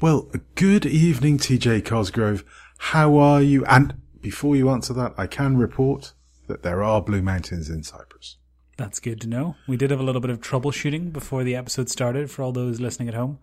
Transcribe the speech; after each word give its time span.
Well, 0.00 0.30
good 0.54 0.86
evening, 0.86 1.38
TJ 1.38 1.84
Cosgrove. 1.84 2.44
How 2.78 3.16
are 3.16 3.42
you? 3.42 3.64
And 3.64 3.94
before 4.20 4.54
you 4.54 4.70
answer 4.70 4.94
that, 4.94 5.12
I 5.18 5.26
can 5.26 5.56
report 5.56 6.12
that 6.46 6.62
there 6.62 6.84
are 6.84 7.02
Blue 7.02 7.20
Mountains 7.20 7.68
in 7.68 7.82
Cyprus. 7.82 8.36
That's 8.76 9.00
good 9.00 9.20
to 9.22 9.26
know. 9.26 9.56
We 9.66 9.76
did 9.76 9.90
have 9.90 9.98
a 9.98 10.04
little 10.04 10.20
bit 10.20 10.30
of 10.30 10.40
troubleshooting 10.40 11.12
before 11.12 11.42
the 11.42 11.56
episode 11.56 11.90
started 11.90 12.30
for 12.30 12.44
all 12.44 12.52
those 12.52 12.78
listening 12.78 13.08
at 13.08 13.14
home 13.14 13.40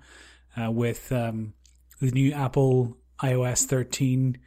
uh, 0.56 0.72
with 0.72 1.12
um, 1.12 1.56
the 2.00 2.12
new 2.12 2.32
Apple 2.32 2.96
iOS 3.22 3.66
13 3.66 4.38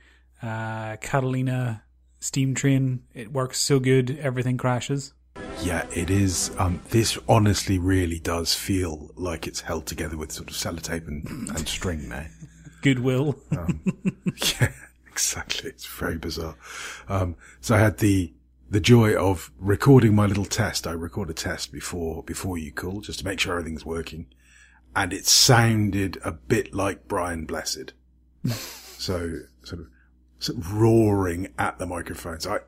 uh, 0.43 0.97
Catalina 1.03 1.83
Steam 2.21 2.55
Train. 2.55 3.03
It 3.13 3.35
works 3.35 3.61
so 3.61 3.81
good, 3.81 4.19
everything 4.19 4.57
crashes. 4.57 5.13
Yeah, 5.63 5.87
it 5.93 6.09
is. 6.09 6.53
Um, 6.59 6.81
this 6.91 7.19
honestly 7.29 7.79
really 7.79 8.21
does 8.21 8.55
feel 8.55 9.11
like 9.17 9.47
it's 9.47 9.61
held 9.61 9.87
together 9.87 10.17
with 10.17 10.33
sort 10.33 10.51
of 10.51 10.57
sellotape 10.57 11.09
and, 11.09 11.27
and 11.57 11.69
string 11.69 12.09
now. 12.09 12.27
Goodwill. 12.81 13.37
Um, 13.51 13.83
yeah, 14.61 14.73
exactly. 15.11 15.71
It's 15.71 15.85
very 15.87 16.17
bizarre. 16.17 16.57
Um, 17.09 17.37
so 17.61 17.75
I 17.75 17.79
had 17.79 17.99
the 17.99 18.33
the 18.71 18.81
joy 18.81 19.15
of 19.15 19.51
recording 19.59 20.15
my 20.15 20.27
little 20.27 20.45
test. 20.45 20.87
I 20.87 20.93
record 20.93 21.29
a 21.31 21.35
test 21.35 21.73
before 21.73 22.23
before 22.23 22.57
you 22.57 22.71
call, 22.71 23.01
just 23.01 23.19
to 23.21 23.25
make 23.25 23.41
sure 23.41 23.59
everything's 23.59 23.85
working, 23.85 24.27
and 24.95 25.13
it 25.13 25.27
sounded 25.27 26.19
a 26.25 26.33
bit 26.33 26.73
like 26.73 27.09
Brian 27.09 27.47
Blessed. 27.47 27.95
so 28.47 29.41
sort 29.65 29.81
of, 29.81 29.89
sort 30.39 30.59
of 30.59 30.73
roaring 30.73 31.49
at 31.59 31.79
the 31.79 31.87
microphone. 31.87 32.39
So 32.41 32.53
I, 32.53 32.59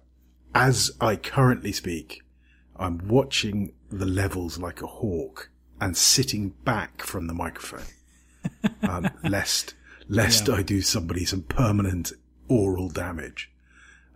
as 0.54 0.90
I 1.00 1.16
currently 1.16 1.72
speak, 1.72 2.22
I'm 2.80 2.98
watching 3.06 3.72
the 3.90 4.06
levels 4.06 4.58
like 4.58 4.82
a 4.82 4.86
hawk 4.86 5.50
and 5.80 5.96
sitting 5.96 6.50
back 6.64 7.02
from 7.02 7.26
the 7.26 7.34
microphone, 7.34 7.86
um, 8.82 9.08
lest 9.22 9.74
lest 10.08 10.48
Yeah. 10.48 10.54
I 10.54 10.62
do 10.62 10.80
somebody 10.82 11.24
some 11.24 11.42
permanent 11.42 12.12
oral 12.48 12.88
damage, 12.88 13.50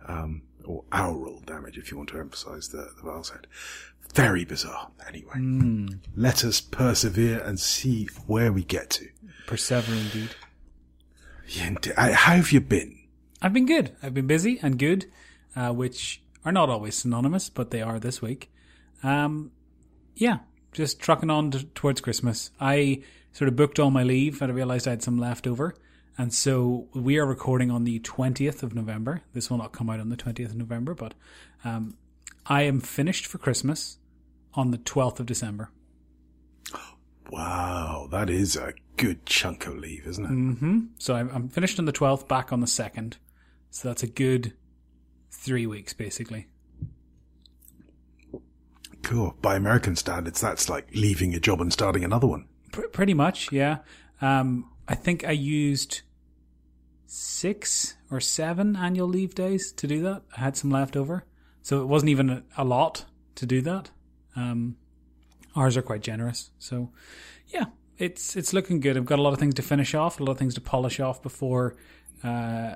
um, 0.07 0.41
or 0.65 0.83
aural 0.91 1.41
damage 1.45 1.77
if 1.77 1.91
you 1.91 1.97
want 1.97 2.09
to 2.09 2.19
emphasise 2.19 2.67
the, 2.67 2.89
the 2.97 3.01
vowel 3.03 3.23
sound. 3.23 3.47
Very 4.13 4.45
bizarre. 4.45 4.91
Anyway, 5.07 5.97
let 6.15 6.43
us 6.45 6.59
persevere 6.61 7.39
and 7.39 7.59
see 7.59 8.07
where 8.27 8.51
we 8.51 8.63
get 8.63 8.89
to. 8.91 9.07
Persevere 9.47 9.95
indeed. 9.95 10.29
Yeah. 11.47 11.75
Uh, 11.97 12.13
How 12.13 12.35
have 12.35 12.51
you 12.51 12.61
been? 12.61 12.97
I've 13.41 13.53
been 13.53 13.65
good. 13.65 13.95
I've 14.01 14.13
been 14.13 14.27
busy 14.27 14.59
and 14.61 14.79
good, 14.79 15.05
uh, 15.55 15.71
which 15.71 16.21
are 16.43 16.51
not 16.51 16.69
always 16.69 16.95
synonymous, 16.95 17.49
but 17.49 17.71
they 17.71 17.81
are 17.81 17.99
this 17.99 18.21
week. 18.21 18.51
Um, 19.03 19.51
yeah, 20.15 20.39
just 20.71 20.99
trucking 20.99 21.29
on 21.29 21.51
t- 21.51 21.69
towards 21.75 22.01
Christmas. 22.01 22.51
I 22.59 23.03
sort 23.33 23.47
of 23.47 23.55
booked 23.55 23.79
all 23.79 23.91
my 23.91 24.03
leave 24.03 24.41
and 24.41 24.51
I 24.51 24.55
realized 24.55 24.87
I 24.87 24.91
had 24.91 25.03
some 25.03 25.17
left 25.17 25.47
over. 25.47 25.75
And 26.17 26.33
so 26.33 26.87
we 26.93 27.17
are 27.17 27.25
recording 27.25 27.69
on 27.69 27.83
the 27.83 27.99
20th 27.99 28.63
of 28.63 28.73
November. 28.73 29.21
This 29.33 29.49
will 29.49 29.57
not 29.57 29.73
come 29.73 29.89
out 29.89 29.99
on 29.99 30.09
the 30.09 30.15
20th 30.15 30.45
of 30.45 30.55
November, 30.55 30.93
but 30.93 31.13
um, 31.65 31.97
I 32.45 32.61
am 32.61 32.79
finished 32.79 33.25
for 33.27 33.37
Christmas 33.37 33.97
on 34.53 34.71
the 34.71 34.77
12th 34.77 35.19
of 35.19 35.25
December. 35.25 35.71
Wow, 37.31 38.07
that 38.11 38.29
is 38.29 38.55
a 38.55 38.73
good 38.97 39.25
chunk 39.25 39.65
of 39.65 39.75
leave, 39.75 40.05
isn't 40.07 40.23
it? 40.25 40.29
hmm 40.29 40.79
So 40.99 41.15
I'm, 41.15 41.29
I'm 41.33 41.49
finished 41.49 41.79
on 41.79 41.85
the 41.85 41.91
12th, 41.91 42.27
back 42.27 42.53
on 42.53 42.59
the 42.59 42.67
2nd. 42.67 43.15
So 43.71 43.87
that's 43.87 44.03
a 44.03 44.07
good 44.07 44.53
three 45.31 45.65
weeks, 45.67 45.93
basically. 45.93 46.47
Cool. 49.05 49.35
By 49.39 49.55
American 49.55 49.95
standards, 49.95 50.41
that's 50.41 50.67
like 50.67 50.87
leaving 50.95 51.35
a 51.35 51.39
job 51.39 51.61
and 51.61 51.71
starting 51.71 52.03
another 52.03 52.25
one. 52.25 52.47
Pr- 52.71 52.87
pretty 52.87 53.13
much, 53.13 53.51
yeah. 53.51 53.77
Um, 54.19 54.71
I 54.87 54.95
think 54.95 55.23
I 55.23 55.31
used 55.31 56.01
six 57.05 57.97
or 58.09 58.19
seven 58.19 58.75
annual 58.75 59.07
leave 59.07 59.35
days 59.35 59.71
to 59.73 59.85
do 59.85 60.01
that. 60.01 60.23
I 60.35 60.39
had 60.39 60.57
some 60.57 60.71
left 60.71 60.97
over, 60.97 61.23
so 61.61 61.83
it 61.83 61.85
wasn't 61.85 62.09
even 62.09 62.31
a, 62.31 62.43
a 62.57 62.65
lot 62.65 63.05
to 63.35 63.45
do 63.45 63.61
that. 63.61 63.91
Um, 64.35 64.75
ours 65.55 65.77
are 65.77 65.83
quite 65.83 66.01
generous, 66.01 66.49
so 66.57 66.89
yeah, 67.49 67.65
it's 67.99 68.35
it's 68.35 68.53
looking 68.53 68.79
good. 68.79 68.97
I've 68.97 69.05
got 69.05 69.19
a 69.19 69.21
lot 69.21 69.33
of 69.33 69.39
things 69.39 69.53
to 69.53 69.61
finish 69.61 69.93
off, 69.93 70.19
a 70.19 70.23
lot 70.23 70.31
of 70.31 70.39
things 70.39 70.55
to 70.55 70.61
polish 70.61 70.99
off 70.99 71.21
before 71.21 71.75
uh, 72.23 72.73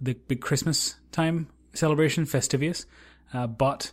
the 0.00 0.14
big 0.14 0.40
Christmas 0.40 0.96
time 1.12 1.48
celebration, 1.74 2.24
Festivius. 2.24 2.86
Uh, 3.34 3.46
but 3.46 3.92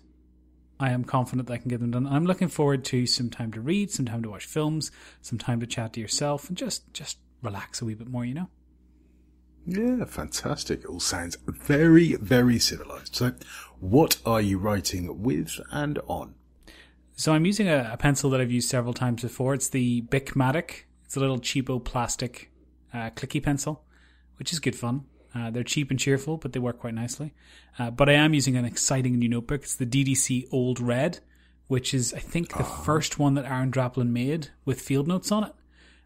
I 0.83 0.89
am 0.89 1.05
confident 1.05 1.47
that 1.47 1.53
I 1.53 1.57
can 1.59 1.69
get 1.69 1.79
them 1.79 1.91
done. 1.91 2.05
I'm 2.05 2.25
looking 2.25 2.49
forward 2.49 2.83
to 2.85 3.05
some 3.05 3.29
time 3.29 3.53
to 3.53 3.61
read, 3.61 3.89
some 3.89 4.05
time 4.05 4.21
to 4.23 4.29
watch 4.29 4.45
films, 4.45 4.91
some 5.21 5.37
time 5.37 5.61
to 5.61 5.65
chat 5.65 5.93
to 5.93 6.01
yourself, 6.01 6.49
and 6.49 6.57
just 6.57 6.93
just 6.93 7.19
relax 7.41 7.81
a 7.81 7.85
wee 7.85 7.93
bit 7.93 8.09
more. 8.09 8.25
You 8.25 8.33
know. 8.33 8.49
Yeah, 9.65 10.03
fantastic. 10.03 10.81
It 10.81 10.87
all 10.87 10.99
sounds 10.99 11.37
very, 11.47 12.15
very 12.15 12.59
civilized. 12.59 13.15
So, 13.15 13.31
what 13.79 14.17
are 14.25 14.41
you 14.41 14.57
writing 14.57 15.23
with 15.23 15.57
and 15.71 15.99
on? 16.05 16.35
So 17.15 17.31
I'm 17.31 17.45
using 17.45 17.69
a, 17.69 17.91
a 17.93 17.97
pencil 17.97 18.29
that 18.31 18.41
I've 18.41 18.51
used 18.51 18.69
several 18.69 18.93
times 18.93 19.21
before. 19.21 19.53
It's 19.53 19.69
the 19.69 20.01
Bicmatic. 20.01 20.83
It's 21.05 21.15
a 21.15 21.21
little 21.21 21.39
cheapo 21.39 21.81
plastic 21.81 22.51
uh, 22.93 23.11
clicky 23.11 23.41
pencil, 23.41 23.85
which 24.37 24.51
is 24.51 24.59
good 24.59 24.75
fun. 24.75 25.05
Uh, 25.35 25.49
they're 25.49 25.63
cheap 25.63 25.89
and 25.89 25.99
cheerful, 25.99 26.37
but 26.37 26.53
they 26.53 26.59
work 26.59 26.79
quite 26.79 26.93
nicely. 26.93 27.33
Uh, 27.79 27.89
but 27.89 28.07
I 28.07 28.13
am 28.13 28.33
using 28.33 28.55
an 28.55 28.65
exciting 28.65 29.17
new 29.17 29.29
notebook. 29.29 29.63
It's 29.63 29.75
the 29.75 29.85
DDC 29.85 30.47
Old 30.51 30.79
Red, 30.79 31.19
which 31.67 31.93
is 31.93 32.13
I 32.13 32.19
think 32.19 32.55
the 32.55 32.63
first 32.63 33.17
one 33.17 33.33
that 33.33 33.45
Aaron 33.45 33.71
Draplin 33.71 34.09
made 34.09 34.49
with 34.63 34.79
field 34.79 35.07
notes 35.07 35.31
on 35.31 35.43
it. 35.43 35.53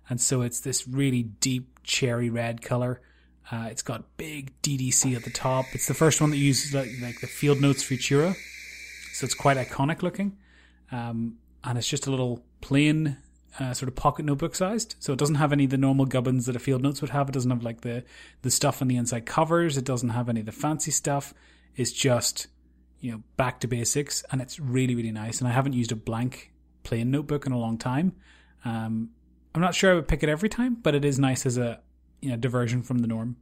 And 0.09 0.21
so 0.21 0.41
it's 0.41 0.61
this 0.61 0.87
really 0.87 1.23
deep 1.23 1.79
cherry 1.83 2.29
red 2.29 2.61
color. 2.61 3.01
Uh, 3.51 3.67
it's 3.69 3.81
got 3.81 4.17
big 4.17 4.51
DDC 4.61 5.15
at 5.15 5.23
the 5.23 5.29
top. 5.29 5.65
It's 5.73 5.87
the 5.87 5.93
first 5.93 6.21
one 6.21 6.29
that 6.31 6.37
uses 6.37 6.73
like, 6.73 6.89
like 7.01 7.19
the 7.21 7.27
field 7.27 7.61
notes 7.61 7.83
Futura, 7.83 8.35
so 9.13 9.25
it's 9.25 9.33
quite 9.33 9.57
iconic 9.57 10.01
looking. 10.01 10.37
Um, 10.91 11.37
and 11.63 11.77
it's 11.77 11.87
just 11.87 12.07
a 12.07 12.11
little 12.11 12.43
plain 12.61 13.17
uh, 13.59 13.73
sort 13.73 13.89
of 13.89 13.95
pocket 13.95 14.25
notebook 14.25 14.55
sized. 14.55 14.95
So 14.99 15.13
it 15.13 15.19
doesn't 15.19 15.35
have 15.35 15.51
any 15.51 15.65
of 15.65 15.69
the 15.71 15.77
normal 15.77 16.05
gubbins 16.05 16.45
that 16.45 16.55
a 16.55 16.59
field 16.59 16.81
notes 16.81 17.01
would 17.01 17.11
have. 17.11 17.29
It 17.29 17.33
doesn't 17.33 17.51
have 17.51 17.63
like 17.63 17.81
the 17.81 18.03
the 18.41 18.51
stuff 18.51 18.81
on 18.81 18.87
the 18.87 18.97
inside 18.97 19.25
covers. 19.25 19.77
It 19.77 19.85
doesn't 19.85 20.09
have 20.09 20.29
any 20.29 20.41
of 20.41 20.45
the 20.45 20.51
fancy 20.51 20.91
stuff. 20.91 21.33
It's 21.75 21.91
just 21.91 22.47
you 22.99 23.11
know 23.11 23.23
back 23.35 23.59
to 23.61 23.67
basics, 23.67 24.23
and 24.31 24.41
it's 24.41 24.59
really 24.59 24.95
really 24.95 25.11
nice. 25.11 25.39
And 25.39 25.47
I 25.47 25.51
haven't 25.51 25.73
used 25.73 25.91
a 25.91 25.95
blank 25.95 26.51
plain 26.83 27.11
notebook 27.11 27.45
in 27.45 27.51
a 27.51 27.59
long 27.59 27.77
time. 27.77 28.13
Um, 28.63 29.09
I'm 29.53 29.61
not 29.61 29.75
sure 29.75 29.91
I 29.91 29.95
would 29.95 30.07
pick 30.07 30.23
it 30.23 30.29
every 30.29 30.49
time, 30.49 30.75
but 30.75 30.95
it 30.95 31.03
is 31.03 31.19
nice 31.19 31.45
as 31.45 31.57
a 31.57 31.79
you 32.21 32.29
know 32.29 32.35
diversion 32.37 32.83
from 32.83 32.99
the 32.99 33.07
norm. 33.07 33.37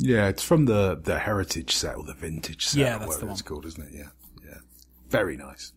Yeah, 0.00 0.28
it's 0.28 0.44
from 0.44 0.66
the, 0.66 1.00
the 1.02 1.18
heritage 1.18 1.74
set 1.74 1.96
or 1.96 2.04
the 2.04 2.14
vintage 2.14 2.66
set, 2.66 2.78
Yeah, 2.78 2.98
that's 2.98 3.08
whatever 3.08 3.26
the 3.26 3.32
it's 3.32 3.42
called, 3.42 3.66
isn't 3.66 3.82
it? 3.82 3.92
Yeah, 3.92 4.10
yeah, 4.44 4.58
very 5.08 5.36
nice. 5.36 5.72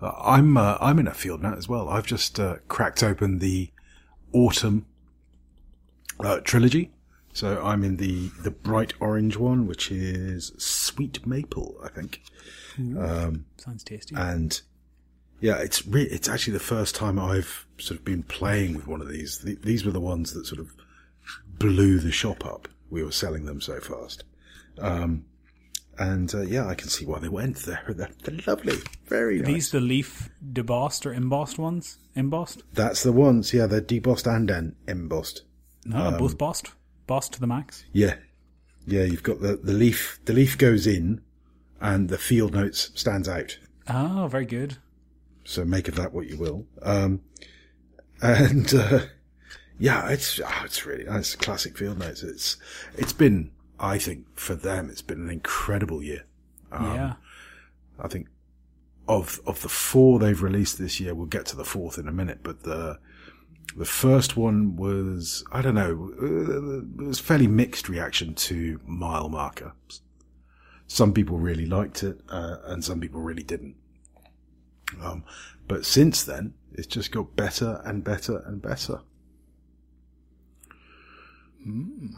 Uh, 0.00 0.12
I'm 0.20 0.56
uh, 0.56 0.78
I'm 0.80 0.98
in 0.98 1.06
a 1.06 1.14
field 1.14 1.42
now 1.42 1.54
as 1.54 1.68
well. 1.68 1.88
I've 1.88 2.06
just 2.06 2.38
uh, 2.38 2.56
cracked 2.68 3.02
open 3.02 3.38
the 3.38 3.70
autumn 4.32 4.86
uh, 6.20 6.40
trilogy, 6.40 6.90
so 7.32 7.60
I'm 7.64 7.82
in 7.84 7.96
the 7.96 8.30
the 8.42 8.50
bright 8.50 8.94
orange 9.00 9.36
one, 9.36 9.66
which 9.66 9.90
is 9.90 10.52
sweet 10.58 11.26
maple, 11.26 11.76
I 11.82 11.88
think. 11.88 12.22
Sounds 13.56 13.82
tasty. 13.82 14.14
and 14.16 14.60
yeah, 15.40 15.56
it's 15.58 15.86
re- 15.86 16.02
it's 16.04 16.28
actually 16.28 16.52
the 16.52 16.60
first 16.60 16.94
time 16.94 17.18
I've 17.18 17.66
sort 17.78 17.98
of 17.98 18.04
been 18.04 18.22
playing 18.22 18.74
with 18.74 18.86
one 18.86 19.00
of 19.00 19.08
these. 19.08 19.38
Th- 19.38 19.60
these 19.60 19.84
were 19.84 19.92
the 19.92 20.00
ones 20.00 20.32
that 20.32 20.46
sort 20.46 20.60
of 20.60 20.74
blew 21.58 21.98
the 21.98 22.12
shop 22.12 22.46
up. 22.46 22.68
We 22.90 23.02
were 23.02 23.12
selling 23.12 23.46
them 23.46 23.60
so 23.60 23.80
fast, 23.80 24.24
um, 24.78 25.24
and 25.98 26.32
uh, 26.34 26.42
yeah, 26.42 26.66
I 26.66 26.74
can 26.74 26.88
see 26.88 27.04
why 27.06 27.18
they 27.18 27.28
went. 27.28 27.56
They're 27.58 27.82
they're, 27.88 28.10
they're 28.24 28.38
lovely, 28.46 28.76
very 29.06 29.40
Are 29.40 29.42
nice. 29.42 29.52
these 29.52 29.70
the 29.70 29.80
leaf 29.80 30.30
debossed 30.52 31.04
or 31.06 31.12
embossed 31.12 31.58
ones? 31.58 31.98
Embossed? 32.14 32.62
That's 32.74 33.02
the 33.02 33.12
ones. 33.12 33.52
Yeah, 33.52 33.66
they're 33.66 33.80
debossed 33.80 34.26
and 34.32 34.48
then 34.48 34.76
embossed. 34.86 35.42
No, 35.84 35.96
Um, 35.98 36.18
both 36.18 36.36
bossed. 36.38 36.72
Bossed 37.06 37.32
to 37.34 37.40
the 37.40 37.46
max. 37.46 37.84
Yeah, 37.92 38.16
yeah. 38.86 39.04
You've 39.04 39.22
got 39.22 39.40
the 39.40 39.56
the 39.56 39.72
leaf. 39.72 40.18
The 40.26 40.32
leaf 40.34 40.58
goes 40.58 40.86
in, 40.86 41.20
and 41.80 42.08
the 42.08 42.18
field 42.18 42.52
notes 42.54 42.90
stands 42.94 43.28
out. 43.28 43.58
Oh, 43.88 44.28
very 44.30 44.44
good. 44.46 44.76
So 45.44 45.64
make 45.64 45.88
of 45.88 45.94
that 45.94 46.12
what 46.12 46.26
you 46.26 46.36
will. 46.36 46.66
Um, 46.82 47.22
and, 48.20 48.74
uh, 48.74 49.00
yeah, 49.78 50.10
it's, 50.10 50.38
oh, 50.44 50.62
it's 50.64 50.84
really 50.84 51.04
nice. 51.04 51.34
Classic 51.36 51.74
field 51.78 51.98
notes. 51.98 52.22
It's, 52.22 52.58
it's 52.98 53.14
been, 53.14 53.50
I 53.80 53.98
think 53.98 54.26
for 54.38 54.54
them, 54.54 54.88
it's 54.90 55.02
been 55.02 55.20
an 55.20 55.30
incredible 55.30 56.02
year. 56.02 56.24
Um, 56.72 56.94
yeah. 56.94 57.12
I 57.98 58.08
think 58.08 58.28
of, 59.06 59.40
of 59.46 59.62
the 59.62 59.68
four 59.68 60.18
they've 60.18 60.42
released 60.42 60.78
this 60.78 61.00
year, 61.00 61.14
we'll 61.14 61.26
get 61.26 61.46
to 61.46 61.56
the 61.56 61.64
fourth 61.64 61.98
in 61.98 62.08
a 62.08 62.12
minute, 62.12 62.40
but 62.42 62.62
the, 62.62 62.98
the 63.76 63.84
first 63.84 64.36
one 64.36 64.76
was, 64.76 65.44
I 65.52 65.62
don't 65.62 65.74
know, 65.74 66.12
uh, 66.20 67.02
it 67.02 67.06
was 67.06 67.20
fairly 67.20 67.46
mixed 67.46 67.88
reaction 67.88 68.34
to 68.34 68.80
Mile 68.84 69.28
Marker. 69.28 69.72
Some 70.86 71.12
people 71.12 71.38
really 71.38 71.66
liked 71.66 72.02
it, 72.02 72.20
uh, 72.28 72.56
and 72.64 72.84
some 72.84 73.00
people 73.00 73.20
really 73.20 73.42
didn't. 73.42 73.76
Um, 75.02 75.24
but 75.66 75.84
since 75.84 76.22
then, 76.22 76.54
it's 76.72 76.86
just 76.86 77.12
got 77.12 77.36
better 77.36 77.82
and 77.84 78.02
better 78.02 78.42
and 78.46 78.60
better. 78.62 79.00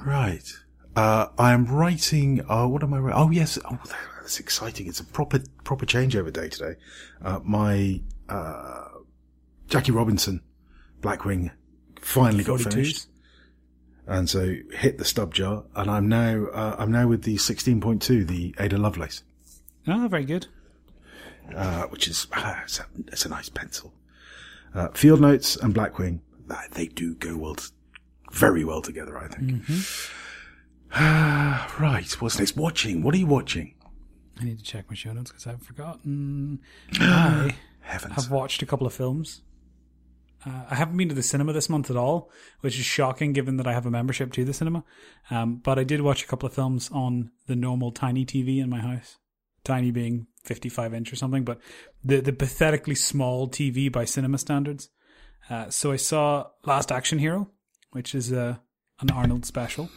Right. 0.04 0.52
Uh, 0.96 1.26
I 1.38 1.52
am 1.52 1.66
writing. 1.66 2.42
Uh, 2.48 2.66
what 2.66 2.82
am 2.82 2.92
I 2.94 2.98
writing? 2.98 3.20
Oh 3.22 3.30
yes. 3.30 3.58
Oh, 3.64 3.78
that's 4.20 4.40
exciting. 4.40 4.86
It's 4.88 5.00
a 5.00 5.04
proper 5.04 5.40
proper 5.64 5.86
changeover 5.86 6.32
day 6.32 6.48
today. 6.48 6.74
Uh, 7.22 7.40
my 7.44 8.00
uh, 8.28 8.88
Jackie 9.68 9.92
Robinson 9.92 10.40
Blackwing 11.00 11.50
finally 12.00 12.44
got 12.44 12.60
42s. 12.60 12.72
finished, 12.72 13.06
and 14.06 14.28
so 14.28 14.54
hit 14.72 14.98
the 14.98 15.04
stub 15.04 15.32
jar, 15.32 15.64
and 15.76 15.90
I'm 15.90 16.08
now 16.08 16.46
uh, 16.52 16.76
I'm 16.78 16.90
now 16.90 17.06
with 17.06 17.22
the 17.22 17.36
16.2, 17.36 18.26
the 18.26 18.54
Ada 18.58 18.76
Lovelace, 18.78 19.22
Oh, 19.86 20.08
very 20.08 20.24
good. 20.24 20.46
uh, 21.54 21.82
which 21.84 22.08
is 22.08 22.26
ah, 22.32 22.60
it's, 22.64 22.80
a, 22.80 22.86
it's 23.08 23.24
a 23.24 23.28
nice 23.28 23.48
pencil. 23.48 23.92
Uh, 24.74 24.88
Field 24.88 25.20
Notes 25.20 25.56
and 25.56 25.72
Blackwing, 25.74 26.20
they 26.72 26.86
do 26.88 27.14
go 27.14 27.36
well, 27.36 27.56
very 28.32 28.64
well 28.64 28.82
together, 28.82 29.16
I 29.18 29.28
think. 29.28 29.62
Ah, 29.68 29.86
right. 30.98 32.16
What's 32.20 32.38
next? 32.38 32.56
Watching. 32.56 33.02
What 33.02 33.14
are 33.14 33.18
you 33.18 33.26
watching? 33.26 33.74
I 34.40 34.44
need 34.44 34.58
to 34.58 34.64
check 34.64 34.86
my 34.88 34.94
show 34.94 35.12
notes 35.12 35.30
because 35.30 35.46
I've 35.46 35.62
forgotten. 35.62 36.60
I 37.00 37.54
Heavens. 37.80 38.14
have 38.14 38.30
watched 38.30 38.62
a 38.62 38.66
couple 38.66 38.86
of 38.86 38.94
films. 38.94 39.42
Uh, 40.44 40.64
I 40.70 40.74
haven't 40.74 40.96
been 40.96 41.10
to 41.10 41.14
the 41.14 41.22
cinema 41.22 41.52
this 41.52 41.68
month 41.68 41.90
at 41.90 41.96
all, 41.96 42.30
which 42.60 42.78
is 42.78 42.86
shocking 42.86 43.34
given 43.34 43.58
that 43.58 43.66
I 43.66 43.74
have 43.74 43.84
a 43.84 43.90
membership 43.90 44.32
to 44.32 44.44
the 44.44 44.54
cinema. 44.54 44.84
Um, 45.30 45.56
but 45.56 45.78
I 45.78 45.84
did 45.84 46.00
watch 46.00 46.24
a 46.24 46.26
couple 46.26 46.46
of 46.46 46.54
films 46.54 46.88
on 46.92 47.30
the 47.46 47.56
normal 47.56 47.92
tiny 47.92 48.24
TV 48.24 48.58
in 48.62 48.70
my 48.70 48.80
house. 48.80 49.18
Tiny 49.64 49.90
being 49.90 50.26
55 50.44 50.94
inch 50.94 51.12
or 51.12 51.16
something, 51.16 51.44
but 51.44 51.60
the, 52.02 52.22
the 52.22 52.32
pathetically 52.32 52.94
small 52.94 53.46
TV 53.48 53.92
by 53.92 54.06
cinema 54.06 54.38
standards. 54.38 54.88
Uh, 55.50 55.68
so 55.68 55.92
I 55.92 55.96
saw 55.96 56.46
Last 56.64 56.90
Action 56.90 57.18
Hero, 57.18 57.50
which 57.92 58.14
is 58.14 58.32
uh, 58.32 58.56
an 59.00 59.10
Arnold 59.10 59.44
special. 59.44 59.90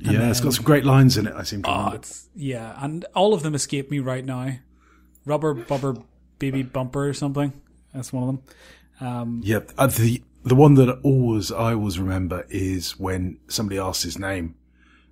Yeah, 0.00 0.30
it's 0.30 0.40
got 0.40 0.52
some 0.54 0.64
great 0.64 0.84
lines 0.84 1.16
in 1.16 1.26
it. 1.26 1.34
I 1.34 1.42
seem 1.44 1.62
to 1.62 1.70
Oh, 1.70 1.98
yeah, 2.34 2.74
and 2.82 3.04
all 3.14 3.34
of 3.34 3.42
them 3.42 3.54
escape 3.54 3.90
me 3.90 3.98
right 3.98 4.24
now. 4.24 4.56
Rubber 5.24 5.54
Bubber 5.54 5.96
Baby 6.38 6.62
Bumper 6.62 7.08
or 7.08 7.14
something. 7.14 7.52
That's 7.94 8.12
one 8.12 8.22
of 8.22 8.28
them. 8.28 8.42
Um, 9.08 9.40
Yeah, 9.44 9.60
uh, 9.78 9.86
the 9.86 10.22
the 10.44 10.54
one 10.54 10.74
that 10.74 10.90
always 11.02 11.50
I 11.50 11.72
always 11.74 11.98
remember 11.98 12.44
is 12.50 12.98
when 12.98 13.38
somebody 13.48 13.78
asks 13.78 14.02
his 14.04 14.18
name, 14.18 14.54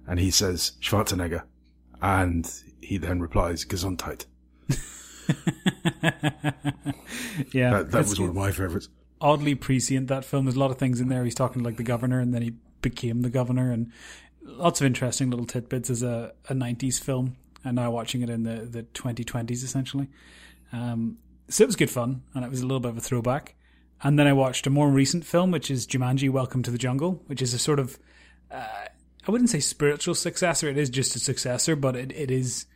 and 0.06 0.19
he 0.20 0.31
says 0.31 0.73
Schwarzenegger, 0.81 1.43
and 2.00 2.50
he 2.81 2.99
then 2.99 3.20
replies 3.20 3.64
Gesundheit. 3.64 4.26
yeah, 7.52 7.70
That, 7.70 7.90
that 7.90 7.99
was 8.08 8.19
one 8.20 8.28
of 8.31 8.35
my 8.35 8.50
favourites. 8.50 8.88
oddly 9.20 9.55
prescient. 9.55 10.08
That 10.08 10.25
film. 10.25 10.44
There's 10.44 10.56
a 10.56 10.61
lot 10.61 10.70
of 10.70 10.78
things 10.78 11.00
in 11.00 11.08
there. 11.08 11.25
He's 11.25 11.35
talking 11.35 11.62
like 11.62 11.76
the 11.76 11.82
governor, 11.82 12.20
and 12.20 12.35
then 12.35 12.43
he 12.43 12.52
became 12.81 13.23
the 13.23 13.31
governor, 13.31 13.70
and 13.70 13.93
lots 14.43 14.81
of 14.81 14.87
interesting 14.87 15.31
little 15.31 15.47
tidbits 15.47 15.91
as 15.91 16.03
a, 16.03 16.33
a 16.49 16.55
90s 16.55 17.00
film. 17.00 17.37
And 17.65 17.77
now 17.77 17.91
watching 17.93 18.23
it 18.23 18.31
in 18.31 18.43
the 18.43 18.67
the 18.69 18.83
2020s 18.83 19.62
essentially. 19.62 20.09
Um, 20.73 21.19
so 21.49 21.62
it 21.62 21.67
was 21.69 21.77
good 21.77 21.91
fun, 21.91 22.23
and 22.35 22.44
it 22.44 22.50
was 22.50 22.61
a 22.61 22.67
little 22.67 22.81
bit 22.81 22.89
of 22.89 22.97
a 22.97 23.00
throwback. 23.00 23.55
And 24.03 24.19
then 24.19 24.27
I 24.27 24.33
watched 24.33 24.67
a 24.67 24.71
more 24.71 24.91
recent 24.91 25.25
film, 25.25 25.53
which 25.53 25.71
is 25.71 25.87
Jumanji: 25.87 26.29
Welcome 26.29 26.65
to 26.65 26.73
the 26.73 26.79
Jungle, 26.79 27.23
which 27.27 27.41
is 27.41 27.55
a 27.55 27.59
sort 27.59 27.79
of 27.79 28.00
uh, 28.50 28.87
I 29.27 29.31
wouldn't 29.31 29.50
say 29.50 29.61
spiritual 29.61 30.15
successor. 30.15 30.69
It 30.69 30.77
is 30.77 30.91
just 30.91 31.15
a 31.15 31.21
successor, 31.21 31.77
but 31.77 31.95
it, 31.95 32.11
it 32.12 32.31
is 32.31 32.67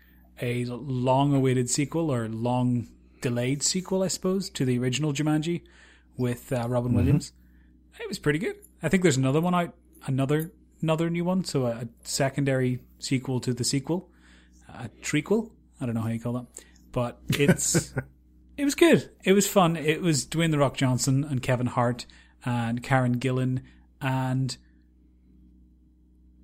a 0.41 0.65
long-awaited 0.67 1.69
sequel 1.69 2.13
or 2.13 2.29
long 2.29 2.89
delayed 3.21 3.63
sequel, 3.63 4.03
I 4.03 4.09
suppose, 4.09 4.49
to 4.51 4.65
the 4.65 4.79
original 4.79 5.13
Jumanji 5.13 5.63
with 6.17 6.53
uh, 6.53 6.67
Robin 6.69 6.93
Williams. 6.93 7.33
It 7.99 8.09
was 8.09 8.19
pretty 8.19 8.39
good. 8.39 8.57
I 8.83 8.89
think 8.89 9.03
there's 9.03 9.17
another 9.17 9.41
one 9.41 9.55
out, 9.55 9.75
another 10.07 10.53
another 10.87 11.11
new 11.11 11.25
one, 11.25 11.43
so 11.43 11.67
a, 11.67 11.71
a 11.71 11.89
secondary 12.05 12.79
sequel 13.01 13.41
to 13.41 13.53
the 13.53 13.65
sequel, 13.65 14.09
a 14.69 14.89
trequel. 15.03 15.51
I 15.81 15.87
don't 15.87 15.95
know 15.97 16.01
how 16.01 16.09
you 16.11 16.21
call 16.21 16.35
that, 16.35 16.47
but 16.93 17.19
it's 17.29 17.93
it 18.57 18.65
was 18.65 18.77
good. 18.77 19.11
It 19.25 19.33
was 19.33 19.49
fun. 19.49 19.77
It 19.77 20.01
was 20.01 20.25
Dwayne 20.25 20.53
the 20.53 20.59
Rock 20.59 20.77
Johnson 20.77 21.25
and 21.25 21.43
Kevin 21.43 21.67
Hart 21.67 22.07
and 22.45 22.83
Karen 22.85 23.19
Gillan 23.19 23.63
and 24.01 24.57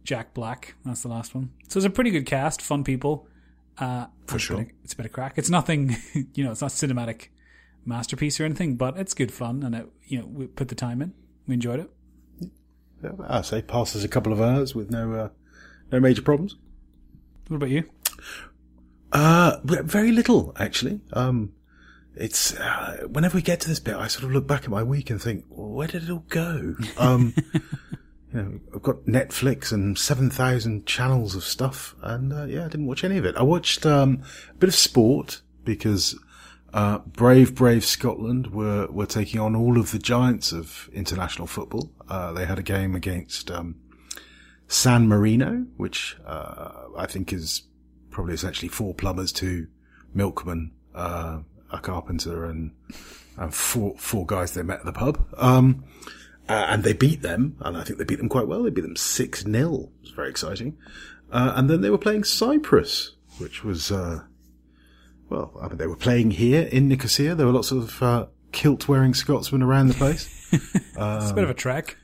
Jack 0.05 0.35
Black. 0.35 0.75
That's 0.85 1.03
the 1.03 1.09
last 1.09 1.35
one. 1.35 1.51
So 1.69 1.79
it's 1.79 1.87
a 1.87 1.91
pretty 1.91 2.11
good 2.11 2.27
cast, 2.27 2.61
fun 2.61 2.83
people. 2.85 3.29
Uh, 3.79 4.07
For 4.27 4.35
it's 4.37 4.45
a 4.45 4.47
sure. 4.47 4.61
of- 4.63 4.71
it's 4.83 4.93
a 4.93 4.97
bit 4.97 5.07
of 5.07 5.13
crack. 5.13 5.35
It's 5.39 5.51
nothing, 5.51 5.97
you 6.35 6.43
know, 6.45 6.51
it's 6.51 6.61
not 6.61 6.73
cinematic 6.73 7.29
masterpiece 7.85 8.41
or 8.41 8.45
anything, 8.45 8.75
but 8.77 8.99
it's 8.99 9.15
good 9.15 9.33
fun, 9.33 9.63
and 9.63 9.75
it, 9.75 9.89
you 10.07 10.19
know, 10.19 10.27
we 10.27 10.47
put 10.47 10.69
the 10.69 10.75
time 10.75 11.01
in. 11.01 11.15
We 11.47 11.55
enjoyed 11.55 11.81
it. 11.81 11.91
I 13.27 13.43
say 13.43 13.63
passes 13.63 14.05
a 14.05 14.09
couple 14.09 14.33
of 14.33 14.41
hours 14.41 14.75
with 14.75 14.91
no 14.91 15.13
uh, 15.13 15.29
no 15.91 16.01
major 16.01 16.23
problems. 16.23 16.57
What 17.49 17.57
about 17.57 17.71
you? 17.71 17.85
Uh, 19.13 19.59
very 19.65 20.13
little 20.13 20.55
actually. 20.59 21.01
Um, 21.13 21.53
it's 22.15 22.55
uh, 22.55 23.07
whenever 23.11 23.37
we 23.37 23.43
get 23.43 23.61
to 23.61 23.69
this 23.69 23.81
bit, 23.81 23.95
I 23.95 24.09
sort 24.09 24.25
of 24.25 24.33
look 24.33 24.47
back 24.47 24.65
at 24.65 24.71
my 24.71 24.83
week 24.83 25.11
and 25.11 25.21
think, 25.21 25.45
well, 25.49 25.69
where 25.69 25.89
did 25.89 26.05
it 26.05 26.11
all 26.11 26.25
go? 26.29 26.77
Um, 26.99 27.35
you 28.35 28.43
know, 28.43 28.61
I've 28.75 28.83
got 28.83 29.05
Netflix 29.05 29.73
and 29.73 29.99
seven 29.99 30.31
thousand 30.31 30.87
channels 30.87 31.35
of 31.35 31.45
stuff, 31.45 31.95
and 32.03 32.33
uh, 32.33 32.45
yeah, 32.45 32.65
I 32.65 32.69
didn't 32.69 32.87
watch 32.87 33.05
any 33.05 33.19
of 33.19 33.25
it. 33.27 33.37
I 33.37 33.43
watched 33.43 33.85
um, 33.85 34.23
a 34.51 34.55
bit 34.55 34.69
of 34.69 34.75
sport 34.75 35.43
because 35.65 36.19
uh, 36.73 36.99
brave, 36.99 37.55
brave 37.55 37.85
Scotland 37.85 38.49
were 38.49 38.87
were 38.87 39.07
taking 39.07 39.41
on 39.41 39.55
all 39.55 39.79
of 39.79 39.91
the 39.91 39.99
giants 39.99 40.53
of 40.53 40.89
international 40.93 41.47
football. 41.47 41.91
Uh, 42.09 42.33
they 42.33 42.47
had 42.47 42.59
a 42.59 42.63
game 42.63 42.95
against 42.95 43.51
um, 43.51 43.77
San 44.69 45.07
Marino, 45.07 45.67
which 45.77 46.17
uh, 46.27 46.71
I 46.97 47.07
think 47.07 47.33
is 47.33 47.63
probably 48.11 48.35
essentially 48.35 48.69
four 48.69 48.95
plumbers, 48.95 49.33
two 49.33 49.67
milkmen, 50.15 50.73
uh, 50.95 51.41
a 51.71 51.79
carpenter, 51.79 52.47
and, 52.47 52.73
and 53.37 53.55
four 53.55 53.95
four 53.99 54.25
guys 54.25 54.55
they 54.55 54.63
met 54.63 54.81
at 54.81 54.87
the 54.87 54.93
pub. 54.93 55.27
Um, 55.37 55.85
uh, 56.49 56.67
and 56.69 56.85
they 56.85 56.93
beat 56.93 57.23
them, 57.23 57.57
and 57.61 57.77
I 57.77 57.85
think 57.85 57.99
they 57.99 58.05
beat 58.05 58.19
them 58.19 58.29
quite 58.29 58.49
well. 58.49 58.63
They 58.63 58.71
beat 58.71 58.81
them 58.81 58.97
six 58.97 59.43
0 59.43 59.53
It 59.53 60.03
was 60.03 60.11
very 60.11 60.29
exciting. 60.29 60.77
Uh, 61.31 61.53
and 61.55 61.71
then 61.71 61.81
they 61.81 61.91
were 61.91 61.99
playing 61.99 62.25
Cyprus, 62.25 63.13
which 63.39 63.63
was 63.63 63.93
uh, 63.93 64.23
well, 65.33 65.59
I 65.61 65.69
mean, 65.69 65.79
they 65.79 65.87
were 65.87 65.97
playing 65.97 66.33
here 66.33 66.63
in 66.63 66.89
Nicosia. 66.89 67.35
There 67.35 67.47
were 67.47 67.53
lots 67.53 67.71
of 67.71 68.03
uh, 68.03 68.27
kilt-wearing 68.53 69.15
Scotsmen 69.15 69.63
around 69.63 69.89
the 69.89 69.95
place. 69.95 70.29
it's 70.53 71.31
a 71.31 71.35
bit 71.35 71.45
of 71.45 71.51
a 71.51 71.55
trek. 71.55 71.97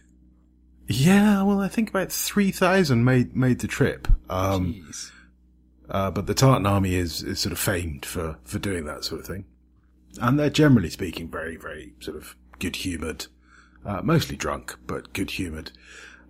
yeah, 0.86 1.42
well, 1.42 1.60
I 1.60 1.68
think 1.68 1.90
about 1.90 2.10
three 2.10 2.50
thousand 2.50 3.04
made 3.04 3.36
made 3.36 3.60
the 3.60 3.68
trip. 3.68 4.08
Um. 4.28 4.90
Uh, 5.90 6.10
but 6.10 6.26
the 6.26 6.34
Tartan 6.34 6.66
Army 6.66 6.94
is, 6.94 7.22
is 7.22 7.40
sort 7.40 7.52
of 7.52 7.58
famed 7.58 8.04
for, 8.04 8.36
for 8.44 8.58
doing 8.58 8.84
that 8.84 9.04
sort 9.04 9.22
of 9.22 9.26
thing. 9.26 9.46
And 10.20 10.38
they're 10.38 10.50
generally 10.50 10.90
speaking 10.90 11.30
very, 11.30 11.56
very 11.56 11.94
sort 12.00 12.16
of 12.16 12.36
good 12.58 12.76
humoured, 12.76 13.26
uh, 13.86 14.02
mostly 14.02 14.36
drunk, 14.36 14.76
but 14.86 15.12
good 15.12 15.30
humoured, 15.30 15.72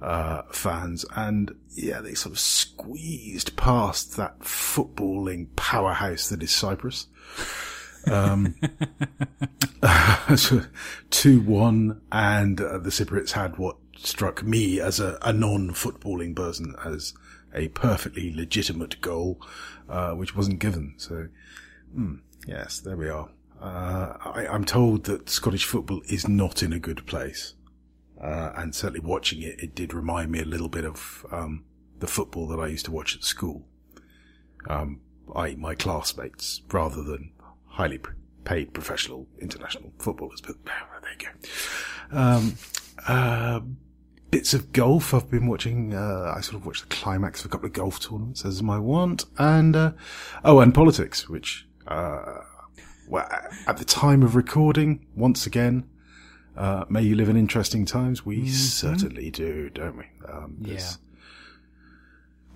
uh, 0.01 0.43
fans. 0.51 1.05
And 1.17 1.55
yeah, 1.71 2.01
they 2.01 2.15
sort 2.15 2.33
of 2.33 2.39
squeezed 2.39 3.57
past 3.57 4.17
that 4.17 4.41
footballing 4.41 5.49
powerhouse 5.57 6.29
that 6.29 6.43
is 6.43 6.51
Cyprus. 6.51 7.07
Um, 8.07 8.55
so 10.37 10.63
2-1 11.11 12.01
and 12.13 12.61
uh, 12.61 12.79
the 12.79 12.91
Cypriots 12.91 13.33
had 13.33 13.59
what 13.59 13.77
struck 13.97 14.43
me 14.43 14.81
as 14.81 15.01
a, 15.01 15.19
a 15.23 15.33
non-footballing 15.33 16.37
person 16.37 16.75
as 16.85 17.15
a 17.55 17.69
perfectly 17.69 18.33
legitimate 18.35 19.01
goal, 19.01 19.41
uh, 19.89 20.13
which 20.13 20.37
wasn't 20.37 20.61
given. 20.61 20.95
So, 20.97 21.29
mm, 21.97 22.21
yes, 22.47 22.79
there 22.79 22.97
we 22.97 23.09
are. 23.09 23.29
Uh, 23.61 24.15
I, 24.21 24.47
I'm 24.47 24.65
told 24.65 25.05
that 25.05 25.29
Scottish 25.29 25.65
football 25.65 26.01
is 26.09 26.29
not 26.29 26.63
in 26.63 26.73
a 26.73 26.79
good 26.79 27.05
place. 27.07 27.55
Uh, 28.21 28.53
and 28.57 28.75
certainly 28.75 29.01
watching 29.01 29.43
it, 29.43 29.61
it 29.61 29.75
did 29.75 29.95
remind 29.95 30.31
me 30.33 30.41
a 30.41 30.45
little 30.45 30.69
bit 30.69 30.85
of, 30.85 31.25
um, 31.31 31.65
the 31.99 32.07
football 32.07 32.47
that 32.49 32.59
I 32.59 32.67
used 32.67 32.85
to 32.87 32.93
watch 32.93 33.15
at 33.15 33.25
school. 33.25 33.67
Um, 34.69 35.01
I, 35.35 35.55
my 35.55 35.75
classmates, 35.75 36.63
rather 36.73 37.03
than 37.03 37.33
highly 37.67 38.01
paid 38.45 38.73
professional 38.73 39.27
international 39.41 39.93
footballers, 39.99 40.41
but 40.41 40.57
there 40.65 40.75
you 41.21 41.27
go. 42.11 42.19
Um, 42.19 42.55
uh, 43.07 43.61
bits 44.31 44.55
of 44.55 44.73
golf. 44.73 45.15
I've 45.15 45.31
been 45.31 45.47
watching, 45.47 45.95
uh, 45.95 46.33
I 46.37 46.41
sort 46.41 46.57
of 46.57 46.67
watched 46.67 46.89
the 46.89 46.95
climax 46.95 47.41
of 47.41 47.47
a 47.47 47.49
couple 47.51 47.67
of 47.67 47.73
golf 47.73 48.01
tournaments 48.01 48.45
as 48.45 48.63
my 48.63 48.79
want. 48.79 49.27
And, 49.39 49.77
uh, 49.77 49.93
oh, 50.45 50.61
and 50.61 50.75
politics, 50.75 51.29
which, 51.29 51.67
uh, 51.87 52.41
well, 53.09 53.29
at 53.67 53.77
the 53.77 53.85
time 53.85 54.23
of 54.23 54.35
recording, 54.35 55.07
once 55.15 55.47
again, 55.47 55.89
uh, 56.59 56.85
may 56.89 57.03
you 57.03 57.15
live 57.15 57.29
in 57.29 57.37
interesting 57.37 57.85
times. 57.87 58.27
We 58.27 58.49
certainly 58.49 59.31
do, 59.31 59.71
don't 59.71 59.97
we? 59.97 60.05
Um, 60.29 60.57
there's- 60.59 60.99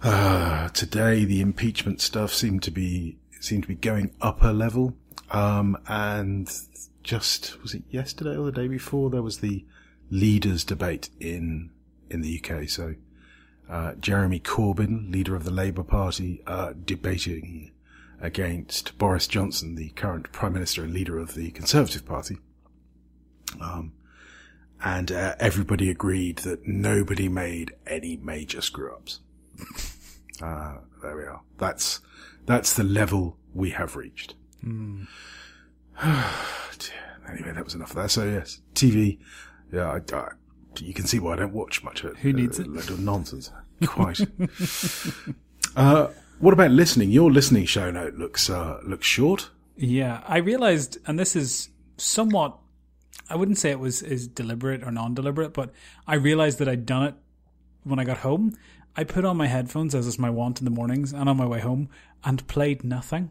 uh, 0.02 0.68
today 0.70 1.24
the 1.24 1.40
impeachment 1.40 2.00
stuff 2.00 2.32
seemed 2.32 2.62
to 2.64 2.70
be, 2.70 3.18
seemed 3.40 3.62
to 3.64 3.68
be 3.68 3.74
going 3.76 4.10
up 4.20 4.42
a 4.42 4.48
level. 4.48 4.94
Um, 5.30 5.78
and 5.86 6.50
just, 7.02 7.60
was 7.62 7.74
it 7.74 7.84
yesterday 7.90 8.36
or 8.36 8.46
the 8.46 8.52
day 8.52 8.68
before? 8.68 9.10
There 9.10 9.22
was 9.22 9.38
the 9.38 9.64
leaders 10.10 10.64
debate 10.64 11.08
in, 11.20 11.70
in 12.10 12.20
the 12.20 12.42
UK. 12.42 12.68
So, 12.68 12.96
uh, 13.70 13.94
Jeremy 13.94 14.40
Corbyn, 14.40 15.10
leader 15.12 15.34
of 15.36 15.44
the 15.44 15.50
Labour 15.52 15.84
Party, 15.84 16.42
uh, 16.46 16.72
debating 16.84 17.70
against 18.20 18.98
Boris 18.98 19.26
Johnson, 19.26 19.74
the 19.76 19.90
current 19.90 20.30
Prime 20.32 20.52
Minister 20.52 20.82
and 20.84 20.92
leader 20.92 21.18
of 21.18 21.34
the 21.34 21.50
Conservative 21.52 22.04
Party. 22.04 22.38
Um, 23.62 23.92
and 24.84 25.12
uh, 25.12 25.36
everybody 25.38 25.90
agreed 25.90 26.38
that 26.38 26.66
nobody 26.66 27.28
made 27.28 27.72
any 27.86 28.16
major 28.16 28.60
screw 28.60 28.92
ups. 28.92 29.20
uh, 30.42 30.78
there 31.02 31.16
we 31.16 31.22
are. 31.24 31.40
That's 31.58 32.00
that's 32.46 32.74
the 32.74 32.82
level 32.82 33.36
we 33.54 33.70
have 33.70 33.94
reached. 33.94 34.34
Hmm. 34.60 35.04
anyway, 36.02 37.52
that 37.52 37.64
was 37.64 37.74
enough 37.74 37.90
of 37.90 37.96
that. 37.96 38.10
So 38.10 38.24
yes, 38.24 38.60
TV. 38.74 39.18
Yeah, 39.72 39.90
I, 39.90 40.16
I, 40.16 40.32
you 40.80 40.92
can 40.92 41.06
see 41.06 41.18
why 41.18 41.34
I 41.34 41.36
don't 41.36 41.52
watch 41.52 41.82
much 41.82 42.04
of 42.04 42.12
it. 42.12 42.18
Who 42.18 42.32
needs 42.32 42.58
a, 42.58 42.62
it? 42.62 42.68
Load 42.68 42.90
of 42.90 43.00
nonsense. 43.00 43.50
Quite. 43.86 44.20
uh, 45.76 46.08
what 46.40 46.52
about 46.52 46.70
listening? 46.70 47.10
Your 47.10 47.30
listening 47.30 47.66
show 47.66 47.90
note 47.90 48.14
looks 48.14 48.50
uh, 48.50 48.80
looks 48.84 49.06
short. 49.06 49.50
Yeah, 49.76 50.22
I 50.26 50.38
realized, 50.38 50.98
and 51.06 51.18
this 51.18 51.36
is 51.36 51.68
somewhat. 51.96 52.58
I 53.32 53.36
wouldn't 53.36 53.56
say 53.56 53.70
it 53.70 53.80
was 53.80 54.02
is 54.02 54.28
deliberate 54.28 54.82
or 54.84 54.90
non-deliberate, 54.90 55.54
but 55.54 55.72
I 56.06 56.16
realized 56.16 56.58
that 56.58 56.68
I'd 56.68 56.84
done 56.84 57.04
it 57.04 57.14
when 57.82 57.98
I 57.98 58.04
got 58.04 58.18
home. 58.18 58.54
I 58.94 59.04
put 59.04 59.24
on 59.24 59.38
my 59.38 59.46
headphones 59.46 59.94
as 59.94 60.06
is 60.06 60.18
my 60.18 60.28
wont 60.28 60.60
in 60.60 60.66
the 60.66 60.70
mornings, 60.70 61.14
and 61.14 61.30
on 61.30 61.38
my 61.38 61.46
way 61.46 61.60
home, 61.60 61.88
and 62.22 62.46
played 62.46 62.84
nothing, 62.84 63.30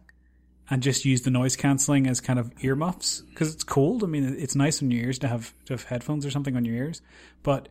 and 0.72 0.82
just 0.82 1.06
used 1.06 1.24
the 1.24 1.30
noise 1.30 1.56
cancelling 1.56 2.08
as 2.08 2.20
kind 2.20 2.40
of 2.40 2.52
earmuffs 2.64 3.22
because 3.22 3.54
it's 3.54 3.64
cold. 3.64 4.04
I 4.04 4.08
mean, 4.08 4.24
it's 4.40 4.56
nice 4.56 4.82
on 4.82 4.90
your 4.90 5.06
ears 5.06 5.20
to 5.20 5.28
have 5.28 5.54
to 5.66 5.74
have 5.74 5.84
headphones 5.84 6.26
or 6.26 6.32
something 6.32 6.56
on 6.56 6.66
your 6.66 6.76
ears, 6.76 7.04
but 7.44 7.70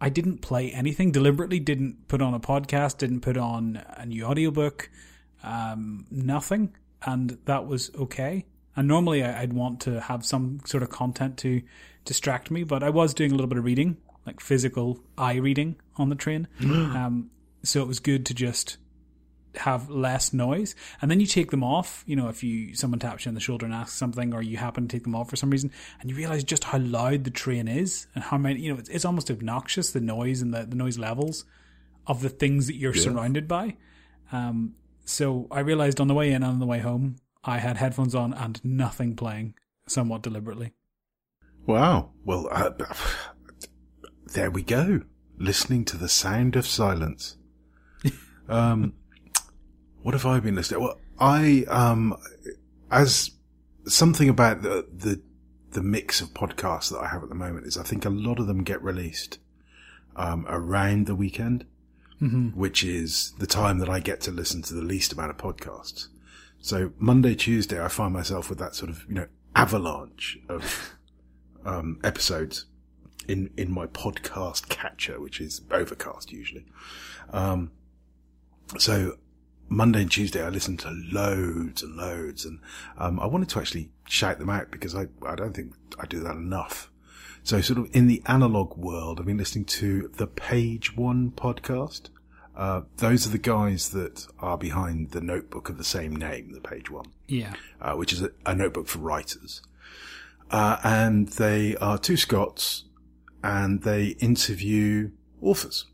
I 0.00 0.08
didn't 0.08 0.38
play 0.38 0.72
anything 0.72 1.12
deliberately. 1.12 1.60
Didn't 1.60 2.08
put 2.08 2.20
on 2.20 2.34
a 2.34 2.40
podcast. 2.40 2.98
Didn't 2.98 3.20
put 3.20 3.36
on 3.36 3.80
a 3.96 4.04
new 4.04 4.24
audiobook. 4.24 4.90
Um, 5.44 6.06
nothing, 6.10 6.74
and 7.06 7.38
that 7.44 7.68
was 7.68 7.92
okay. 7.94 8.44
And 8.76 8.88
normally 8.88 9.22
I'd 9.22 9.52
want 9.52 9.80
to 9.82 10.00
have 10.00 10.24
some 10.24 10.60
sort 10.64 10.82
of 10.82 10.90
content 10.90 11.36
to 11.38 11.62
distract 12.04 12.50
me, 12.50 12.64
but 12.64 12.82
I 12.82 12.90
was 12.90 13.14
doing 13.14 13.30
a 13.30 13.34
little 13.34 13.48
bit 13.48 13.58
of 13.58 13.64
reading, 13.64 13.96
like 14.26 14.40
physical 14.40 15.00
eye 15.16 15.36
reading 15.36 15.76
on 15.96 16.08
the 16.08 16.16
train. 16.16 16.48
um, 16.60 17.30
so 17.62 17.82
it 17.82 17.88
was 17.88 18.00
good 18.00 18.26
to 18.26 18.34
just 18.34 18.78
have 19.56 19.88
less 19.88 20.32
noise. 20.32 20.74
And 21.00 21.10
then 21.10 21.20
you 21.20 21.26
take 21.26 21.50
them 21.50 21.62
off, 21.62 22.02
you 22.06 22.16
know, 22.16 22.28
if 22.28 22.42
you 22.42 22.74
someone 22.74 22.98
taps 22.98 23.24
you 23.24 23.30
on 23.30 23.34
the 23.34 23.40
shoulder 23.40 23.64
and 23.64 23.74
asks 23.74 23.96
something 23.96 24.34
or 24.34 24.42
you 24.42 24.56
happen 24.56 24.88
to 24.88 24.96
take 24.96 25.04
them 25.04 25.14
off 25.14 25.30
for 25.30 25.36
some 25.36 25.50
reason 25.50 25.70
and 26.00 26.10
you 26.10 26.16
realize 26.16 26.44
just 26.44 26.64
how 26.64 26.78
loud 26.78 27.24
the 27.24 27.30
train 27.30 27.68
is 27.68 28.06
and 28.14 28.24
how 28.24 28.38
many, 28.38 28.60
you 28.60 28.72
know, 28.72 28.78
it's, 28.78 28.88
it's 28.88 29.04
almost 29.04 29.30
obnoxious 29.30 29.92
the 29.92 30.00
noise 30.00 30.42
and 30.42 30.52
the, 30.52 30.64
the 30.64 30.76
noise 30.76 30.98
levels 30.98 31.44
of 32.06 32.20
the 32.20 32.28
things 32.28 32.66
that 32.66 32.76
you're 32.76 32.94
surrounded 32.94 33.48
by. 33.48 33.76
Um, 34.32 34.74
so 35.04 35.46
I 35.50 35.60
realized 35.60 36.00
on 36.00 36.08
the 36.08 36.14
way 36.14 36.30
in 36.30 36.36
and 36.36 36.44
on 36.44 36.58
the 36.58 36.66
way 36.66 36.80
home, 36.80 37.16
I 37.44 37.58
had 37.58 37.76
headphones 37.76 38.14
on 38.14 38.32
and 38.32 38.64
nothing 38.64 39.16
playing 39.16 39.54
somewhat 39.86 40.22
deliberately. 40.22 40.72
Wow. 41.66 42.10
Well, 42.24 42.48
uh, 42.50 42.70
there 44.32 44.50
we 44.50 44.62
go. 44.62 45.02
Listening 45.38 45.84
to 45.86 45.96
the 45.96 46.08
sound 46.08 46.56
of 46.56 46.66
silence. 46.66 47.36
um, 48.48 48.94
what 50.02 50.14
have 50.14 50.26
I 50.26 50.40
been 50.40 50.54
listening? 50.54 50.80
To? 50.80 50.86
Well, 50.86 51.00
I 51.18 51.64
um, 51.68 52.16
as 52.90 53.30
something 53.86 54.28
about 54.28 54.62
the 54.62 54.86
the 54.92 55.22
the 55.70 55.82
mix 55.82 56.20
of 56.20 56.32
podcasts 56.34 56.90
that 56.90 56.98
I 56.98 57.08
have 57.08 57.22
at 57.22 57.28
the 57.28 57.34
moment 57.34 57.66
is 57.66 57.76
I 57.76 57.82
think 57.82 58.04
a 58.04 58.10
lot 58.10 58.38
of 58.38 58.46
them 58.46 58.62
get 58.62 58.82
released 58.82 59.38
um, 60.16 60.46
around 60.48 61.06
the 61.06 61.16
weekend, 61.16 61.66
which 62.54 62.84
is 62.84 63.34
the 63.38 63.46
time 63.46 63.78
that 63.78 63.88
I 63.88 63.98
get 63.98 64.20
to 64.22 64.30
listen 64.30 64.62
to 64.62 64.74
the 64.74 64.82
least 64.82 65.12
amount 65.12 65.30
of 65.30 65.36
podcasts. 65.36 66.08
So 66.64 66.92
Monday, 66.98 67.34
Tuesday, 67.34 67.78
I 67.78 67.88
find 67.88 68.14
myself 68.14 68.48
with 68.48 68.58
that 68.58 68.74
sort 68.74 68.88
of 68.88 69.04
you 69.06 69.16
know 69.16 69.26
avalanche 69.54 70.38
of 70.48 70.94
um, 71.66 72.00
episodes 72.02 72.64
in 73.28 73.50
in 73.58 73.70
my 73.70 73.86
podcast 73.86 74.70
catcher, 74.70 75.20
which 75.20 75.42
is 75.42 75.60
Overcast 75.70 76.32
usually. 76.32 76.64
Um, 77.34 77.70
so 78.78 79.18
Monday 79.68 80.00
and 80.00 80.10
Tuesday, 80.10 80.42
I 80.42 80.48
listen 80.48 80.78
to 80.78 80.90
loads 81.12 81.82
and 81.82 81.96
loads, 81.96 82.46
and 82.46 82.60
um, 82.96 83.20
I 83.20 83.26
wanted 83.26 83.50
to 83.50 83.58
actually 83.58 83.90
shout 84.08 84.38
them 84.38 84.48
out 84.48 84.70
because 84.70 84.94
I 84.94 85.08
I 85.26 85.34
don't 85.34 85.52
think 85.52 85.74
I 86.00 86.06
do 86.06 86.20
that 86.20 86.36
enough. 86.36 86.90
So 87.42 87.60
sort 87.60 87.78
of 87.78 87.94
in 87.94 88.06
the 88.06 88.22
analog 88.24 88.74
world, 88.78 89.20
I've 89.20 89.26
been 89.26 89.36
listening 89.36 89.66
to 89.66 90.10
the 90.16 90.26
Page 90.26 90.96
One 90.96 91.30
podcast. 91.30 92.08
Uh, 92.56 92.82
those 92.98 93.26
are 93.26 93.30
the 93.30 93.38
guys 93.38 93.90
that 93.90 94.26
are 94.38 94.56
behind 94.56 95.10
the 95.10 95.20
notebook 95.20 95.68
of 95.68 95.76
the 95.78 95.84
same 95.84 96.14
name, 96.14 96.52
the 96.52 96.60
Page 96.60 96.88
One 96.90 97.06
Yeah. 97.26 97.54
uh, 97.80 97.94
which 97.94 98.12
is 98.12 98.22
a, 98.22 98.30
a 98.46 98.54
notebook 98.54 98.86
for 98.86 99.00
writers. 99.00 99.60
Uh, 100.50 100.76
and 100.84 101.28
they 101.30 101.74
are 101.76 101.98
two 101.98 102.16
Scots 102.16 102.84
and 103.42 103.82
they 103.82 104.08
interview 104.20 105.10
authors. 105.42 105.86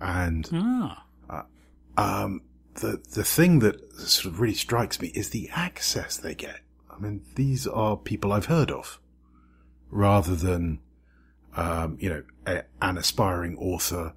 And, 0.00 0.48
Ah. 0.52 1.04
um, 1.96 2.42
the, 2.74 3.00
the 3.14 3.22
thing 3.22 3.60
that 3.60 3.92
sort 3.92 4.32
of 4.34 4.40
really 4.40 4.54
strikes 4.54 5.00
me 5.00 5.08
is 5.14 5.30
the 5.30 5.50
access 5.54 6.16
they 6.16 6.34
get. 6.34 6.60
I 6.90 6.98
mean, 6.98 7.22
these 7.36 7.66
are 7.66 7.96
people 7.96 8.32
I've 8.32 8.46
heard 8.46 8.70
of 8.70 8.98
rather 9.90 10.34
than, 10.34 10.80
um, 11.54 11.96
you 12.00 12.08
know, 12.08 12.22
a, 12.46 12.62
an 12.80 12.96
aspiring 12.98 13.56
author 13.58 14.14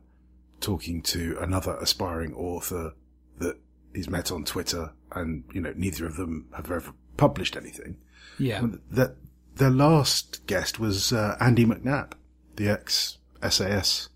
talking 0.59 1.01
to 1.01 1.38
another 1.39 1.77
aspiring 1.77 2.33
author 2.33 2.93
that 3.39 3.57
is 3.93 4.09
met 4.09 4.31
on 4.31 4.43
Twitter 4.43 4.93
and, 5.12 5.43
you 5.53 5.62
know, 5.62 5.74
neither 5.75 6.05
of 6.05 6.15
them 6.15 6.47
have 6.55 6.71
ever 6.71 6.93
published 7.17 7.55
anything. 7.55 7.97
Yeah. 8.38 8.65
That 8.91 9.15
their 9.55 9.69
last 9.69 10.45
guest 10.47 10.79
was 10.79 11.13
uh, 11.13 11.38
Andy 11.39 11.65
McNab, 11.65 12.13
the 12.55 12.69
ex 12.69 13.17
SAS 13.47 14.09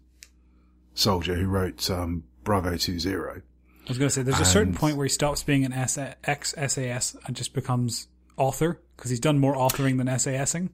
soldier 0.93 1.35
who 1.35 1.47
wrote 1.47 1.89
um, 1.89 2.23
Bravo 2.43 2.75
Two 2.77 2.99
Zero. 2.99 3.41
I 3.85 3.89
was 3.89 3.97
going 3.97 4.09
to 4.09 4.13
say, 4.13 4.21
there's 4.21 4.39
a 4.39 4.45
certain 4.45 4.75
point 4.75 4.97
where 4.97 5.05
he 5.05 5.09
stops 5.09 5.41
being 5.41 5.65
an 5.65 5.73
ex 5.73 6.53
SAS 6.67 7.15
and 7.25 7.35
just 7.35 7.53
becomes 7.53 8.07
author 8.37 8.79
because 8.95 9.09
he's 9.09 9.19
done 9.19 9.39
more 9.39 9.55
authoring 9.55 9.97
than 9.97 10.07
SASing. 10.07 10.69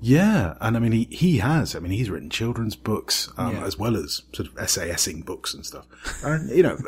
Yeah, 0.00 0.54
and 0.60 0.76
I 0.76 0.80
mean 0.80 0.92
he 0.92 1.08
he 1.10 1.38
has. 1.38 1.74
I 1.74 1.80
mean 1.80 1.92
he's 1.92 2.10
written 2.10 2.30
children's 2.30 2.76
books 2.76 3.32
um, 3.36 3.56
Yeah. 3.56 3.64
as 3.64 3.76
well 3.78 3.96
as 3.96 4.22
sort 4.32 4.48
of 4.48 4.54
SASing 4.54 5.24
books 5.24 5.54
and 5.54 5.66
stuff. 5.66 5.86
And 6.24 6.50
you 6.50 6.62
know, 6.62 6.78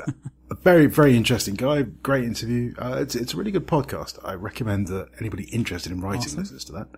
a 0.50 0.54
very 0.54 0.86
very 0.86 1.16
interesting 1.16 1.54
guy. 1.54 1.82
Great 1.82 2.24
interview. 2.24 2.74
Uh, 2.78 2.98
it's 3.00 3.14
it's 3.14 3.34
a 3.34 3.36
really 3.36 3.50
good 3.50 3.66
podcast. 3.66 4.18
I 4.24 4.34
recommend 4.34 4.88
that 4.88 5.08
anybody 5.18 5.44
interested 5.44 5.92
in 5.92 6.00
writing 6.00 6.36
listens 6.36 6.64
to 6.66 6.72
that. 6.72 6.88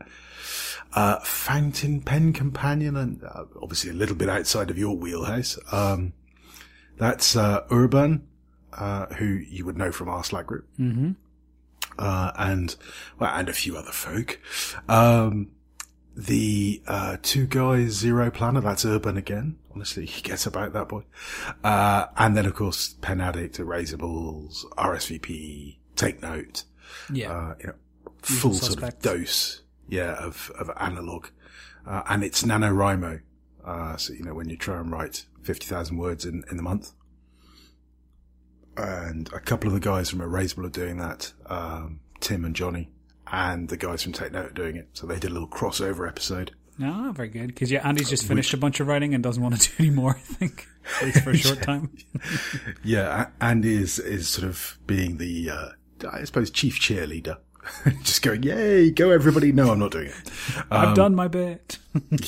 Uh, 0.95 1.19
Fountain 1.21 2.03
Pen 2.03 2.35
Companion, 2.35 2.97
and 2.97 3.25
uh, 3.25 3.45
obviously 3.63 3.91
a 3.91 3.95
little 3.95 4.15
bit 4.17 4.29
outside 4.29 4.71
of 4.71 4.77
your 4.77 4.95
wheelhouse. 4.95 5.59
Um, 5.73 6.13
that's 6.99 7.35
uh, 7.35 7.65
Urban, 7.71 8.29
uh, 8.75 9.07
who 9.15 9.25
you 9.25 9.65
would 9.65 9.79
know 9.79 9.91
from 9.91 10.11
our 10.11 10.23
Slack 10.23 10.47
group, 10.47 10.69
mm-hmm. 10.79 11.13
uh, 11.99 12.33
and 12.37 12.77
well, 13.19 13.31
and 13.35 13.49
a 13.49 13.55
few 13.55 13.79
other 13.79 13.93
folk. 13.93 14.39
Um, 14.87 15.53
the 16.17 16.83
uh, 16.87 17.17
two 17.23 17.47
guys 17.47 17.93
zero 17.93 18.31
planner 18.31 18.61
that's 18.61 18.85
urban 18.85 19.17
again. 19.17 19.59
Honestly 19.75 20.05
he 20.07 20.21
gets 20.23 20.47
about 20.47 20.73
that 20.73 20.89
boy. 20.89 21.03
Uh, 21.65 22.07
and 22.17 22.37
then 22.37 22.47
of 22.47 22.55
course 22.55 22.95
pen 23.01 23.21
addict 23.21 23.59
erasables 23.59 24.65
rsvp 24.77 25.77
take 25.97 26.23
note. 26.23 26.65
Yeah. 27.13 27.33
uh, 27.33 27.55
you 27.61 27.67
know 27.69 27.75
full 28.23 28.55
sort 28.55 28.83
of 28.83 28.99
dose 29.01 29.63
yeah 29.89 30.15
of 30.15 30.51
of 30.59 30.71
analog. 30.79 31.29
Uh, 31.87 32.03
and 32.09 32.23
it's 32.23 32.43
nanowrimo. 32.43 33.21
Uh, 33.65 33.97
so 33.97 34.13
you 34.13 34.23
know 34.23 34.35
when 34.35 34.49
you 34.49 34.57
try 34.57 34.79
and 34.79 34.91
write 34.91 35.27
50000 35.43 35.97
words 35.97 36.25
in 36.25 36.45
in 36.51 36.57
the 36.57 36.63
month. 36.63 36.93
And 38.77 39.31
a 39.35 39.41
couple 39.41 39.69
of 39.69 39.75
the 39.75 39.81
guys 39.81 40.09
from 40.11 40.21
erasable 40.21 40.67
are 40.67 40.71
doing 40.71 40.97
that. 40.99 41.33
Um, 41.47 42.01
tim 42.21 42.45
and 42.45 42.55
johnny 42.55 42.89
and 43.33 43.69
the 43.69 43.77
guys 43.77 44.03
from 44.03 44.13
take 44.13 44.31
note 44.31 44.47
are 44.47 44.51
doing 44.51 44.77
it 44.77 44.89
so 44.93 45.07
they 45.07 45.19
did 45.19 45.31
a 45.31 45.35
little 45.35 45.49
crossover 45.49 46.07
episode 46.07 46.53
no, 46.79 47.13
very 47.13 47.29
good. 47.29 47.49
Because 47.49 47.71
yeah, 47.71 47.87
Andy's 47.87 48.09
just 48.09 48.27
finished 48.27 48.55
a 48.55 48.57
bunch 48.57 48.81
of 48.81 48.87
writing 48.87 49.15
and 49.15 49.23
doesn't 49.23 49.43
want 49.43 49.61
to 49.61 49.69
do 49.69 49.75
any 49.79 49.91
more. 49.91 50.11
I 50.17 50.21
think, 50.21 50.67
at 51.01 51.07
least 51.07 51.21
for 51.23 51.31
a 51.31 51.37
short 51.37 51.63
time. 51.63 51.91
Yeah, 52.85 53.29
Andy 53.41 53.75
is 53.75 53.99
is 53.99 54.29
sort 54.29 54.49
of 54.49 54.79
being 54.87 55.19
the 55.19 55.51
uh, 55.51 55.69
I 56.11 56.25
suppose 56.25 56.51
chief 56.51 56.81
cheerleader, 56.81 57.39
just 58.03 58.23
going, 58.23 58.43
"Yay, 58.43 58.91
go 58.91 59.11
everybody!" 59.11 59.53
No, 59.53 59.71
I'm 59.71 59.79
not 59.79 59.93
doing 59.93 60.09
it. 60.09 60.31
I've 60.71 60.97
done 60.97 61.15
my 61.15 61.29
bit. 61.29 61.79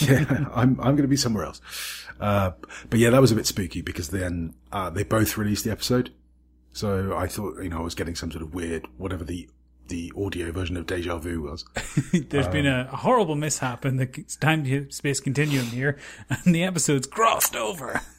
yeah, 0.00 0.46
I'm 0.54 0.78
I'm 0.80 0.94
going 0.94 1.02
to 1.02 1.08
be 1.08 1.16
somewhere 1.16 1.44
else. 1.44 1.60
Uh, 2.20 2.52
but 2.90 2.98
yeah, 2.98 3.10
that 3.10 3.20
was 3.20 3.32
a 3.32 3.34
bit 3.34 3.46
spooky 3.46 3.82
because 3.82 4.10
then 4.10 4.54
uh, 4.70 4.90
they 4.90 5.02
both 5.02 5.36
released 5.36 5.64
the 5.64 5.72
episode, 5.72 6.12
so 6.72 7.16
I 7.16 7.26
thought 7.26 7.60
you 7.62 7.68
know 7.68 7.78
I 7.78 7.82
was 7.82 7.94
getting 7.94 8.14
some 8.14 8.30
sort 8.30 8.42
of 8.42 8.54
weird 8.54 8.86
whatever 8.96 9.24
the 9.24 9.48
the 9.88 10.12
audio 10.16 10.52
version 10.52 10.76
of 10.76 10.86
Deja 10.86 11.18
Vu 11.18 11.42
was. 11.42 11.64
There's 12.12 12.48
been 12.48 12.66
a, 12.66 12.84
horrible 12.84 13.34
mishap 13.34 13.84
in 13.84 13.96
the 13.96 14.06
time 14.40 14.90
space 14.90 15.20
continuum 15.20 15.66
here, 15.66 15.98
and 16.30 16.54
the 16.54 16.64
episode's 16.64 17.06
crossed 17.06 17.56
over. 17.56 18.00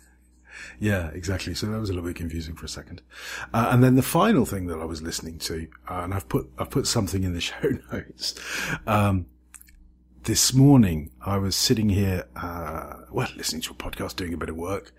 Yeah, 0.78 1.08
exactly. 1.12 1.54
So 1.54 1.68
that 1.68 1.80
was 1.80 1.90
a 1.90 1.94
little 1.94 2.08
bit 2.08 2.18
confusing 2.18 2.54
for 2.54 2.66
a 2.66 2.70
second. 2.70 3.02
Uh, 3.54 3.70
and 3.72 3.82
then 3.82 3.96
the 3.96 4.02
final 4.02 4.46
thing 4.46 4.68
that 4.68 4.78
I 4.78 4.84
was 4.84 5.02
listening 5.02 5.40
to, 5.40 5.68
uh, 5.90 6.02
and 6.04 6.14
I've 6.14 6.28
put, 6.28 6.50
I've 6.58 6.70
put 6.70 6.86
something 6.86 7.24
in 7.24 7.34
the 7.34 7.40
show 7.40 7.70
notes. 7.94 8.36
Um, 8.86 9.28
this 10.24 10.54
morning 10.54 11.12
I 11.26 11.38
was 11.38 11.56
sitting 11.56 11.88
here, 11.88 12.26
uh, 12.36 13.04
well, 13.10 13.30
listening 13.38 13.62
to 13.64 13.72
a 13.72 13.76
podcast, 13.76 14.18
doing 14.18 14.34
a 14.34 14.38
bit 14.38 14.50
of 14.50 14.58
work 14.58 14.92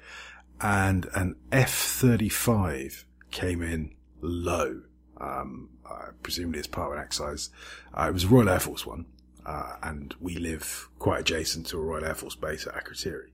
and 0.61 1.07
an 1.15 1.37
F-35 1.53 3.05
came 3.31 3.63
in 3.63 3.95
low. 4.21 4.83
Um, 5.19 5.71
uh, 5.91 6.11
presumably 6.23 6.61
as 6.61 6.67
part 6.67 6.93
of 6.93 6.99
an 6.99 7.05
exercise. 7.05 7.51
Uh, 7.95 8.07
it 8.09 8.13
was 8.13 8.25
a 8.25 8.29
Royal 8.29 8.49
Air 8.49 8.61
Force 8.61 8.87
one. 8.87 9.07
Uh, 9.47 9.77
and 9.85 10.13
we 10.21 10.37
live 10.37 10.89
quite 10.99 11.21
adjacent 11.21 11.67
to 11.69 11.79
a 11.79 11.81
Royal 11.81 12.05
Air 12.05 12.17
Force 12.17 12.35
base 12.35 12.67
at 12.67 12.75
Akrotiri. 12.75 13.31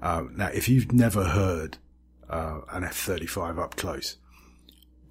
Um, 0.00 0.34
now, 0.36 0.46
if 0.46 0.68
you've 0.68 0.92
never 0.92 1.24
heard 1.24 1.78
uh, 2.30 2.60
an 2.70 2.84
F-35 2.84 3.58
up 3.58 3.74
close, 3.74 4.16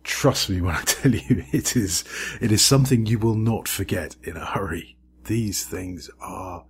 trust 0.03 0.50
me 0.50 0.62
when 0.62 0.75
I 0.75 0.82
tell 0.86 1.13
you, 1.13 1.43
it 1.51 1.75
is 1.75 2.05
it 2.39 2.51
is 2.51 2.63
something 2.63 3.05
you 3.05 3.20
will 3.20 3.36
not 3.36 3.67
forget 3.67 4.15
in 4.24 4.38
a 4.38 4.46
hurry. 4.46 4.96
These 5.25 5.65
things 5.65 6.10
are 6.22 6.65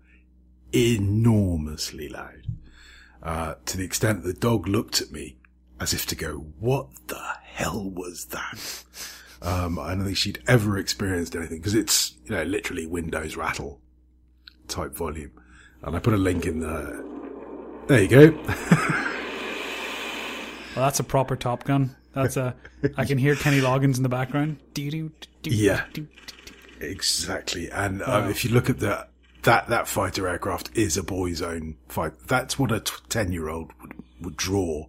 enormously 0.73 2.09
loud, 2.09 2.47
uh, 3.21 3.55
to 3.65 3.77
the 3.77 3.83
extent 3.85 4.23
that 4.23 4.33
the 4.33 4.39
dog 4.39 4.67
looked 4.67 5.01
at 5.01 5.11
me 5.11 5.37
as 5.79 5.93
if 5.93 6.05
to 6.07 6.15
go, 6.15 6.47
"What 6.59 6.87
the 7.07 7.21
hell 7.43 7.87
was 7.87 8.25
that?" 8.25 8.83
Um, 9.43 9.77
I 9.77 9.93
don't 9.93 10.05
think 10.05 10.17
she'd 10.17 10.41
ever 10.47 10.77
experienced 10.77 11.35
anything 11.35 11.57
because 11.57 11.75
it's 11.75 12.15
you 12.25 12.31
know 12.31 12.43
literally 12.43 12.87
Windows 12.87 13.35
rattle 13.35 13.81
type 14.67 14.95
volume, 14.95 15.31
and 15.81 15.95
I 15.95 15.99
put 15.99 16.13
a 16.13 16.17
link 16.17 16.45
in 16.45 16.61
the 16.61 17.03
there 17.87 18.01
you 18.01 18.07
go. 18.07 18.31
well, 20.75 20.85
that's 20.85 20.99
a 20.99 21.03
proper 21.03 21.35
Top 21.35 21.65
Gun. 21.65 21.95
That's 22.13 22.37
a. 22.37 22.55
I 22.95 23.05
can 23.05 23.17
hear 23.17 23.35
Kenny 23.35 23.59
Loggins 23.59 23.97
in 23.97 24.03
the 24.03 24.09
background. 24.09 24.57
Yeah, 25.43 25.85
exactly. 26.79 27.69
And 27.69 28.01
um, 28.03 28.29
if 28.29 28.45
you 28.45 28.51
look 28.51 28.69
at 28.69 28.79
the 28.79 29.07
that 29.43 29.67
that 29.67 29.87
fighter 29.87 30.27
aircraft 30.27 30.75
is 30.75 30.97
a 30.97 31.03
boy's 31.03 31.41
own 31.41 31.75
fight. 31.89 32.13
That's 32.27 32.57
what 32.57 32.71
a 32.71 32.79
ten 32.79 33.31
year 33.31 33.49
old 33.49 33.71
would 33.81 33.93
would 34.21 34.37
draw 34.37 34.87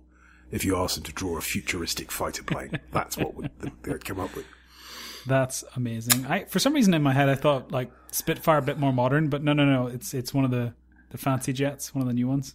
if 0.54 0.64
you 0.64 0.76
asked 0.76 0.94
them 0.94 1.02
to 1.02 1.12
draw 1.12 1.36
a 1.36 1.40
futuristic 1.40 2.12
fighter 2.12 2.44
plane. 2.44 2.78
That's 2.92 3.16
what 3.18 3.34
would, 3.34 3.50
they'd 3.82 4.04
come 4.04 4.20
up 4.20 4.34
with. 4.36 4.46
That's 5.26 5.64
amazing. 5.74 6.26
I 6.26 6.44
for 6.44 6.60
some 6.60 6.74
reason 6.74 6.94
in 6.94 7.02
my 7.02 7.12
head 7.12 7.28
I 7.28 7.34
thought 7.34 7.72
like 7.72 7.90
Spitfire 8.12 8.58
a 8.58 8.62
bit 8.62 8.78
more 8.78 8.92
modern, 8.92 9.28
but 9.28 9.42
no, 9.42 9.52
no, 9.52 9.64
no. 9.64 9.88
It's 9.88 10.14
it's 10.14 10.32
one 10.32 10.44
of 10.44 10.52
the 10.52 10.72
the 11.10 11.18
fancy 11.18 11.52
jets, 11.52 11.92
one 11.92 12.02
of 12.02 12.08
the 12.08 12.14
new 12.14 12.28
ones. 12.28 12.54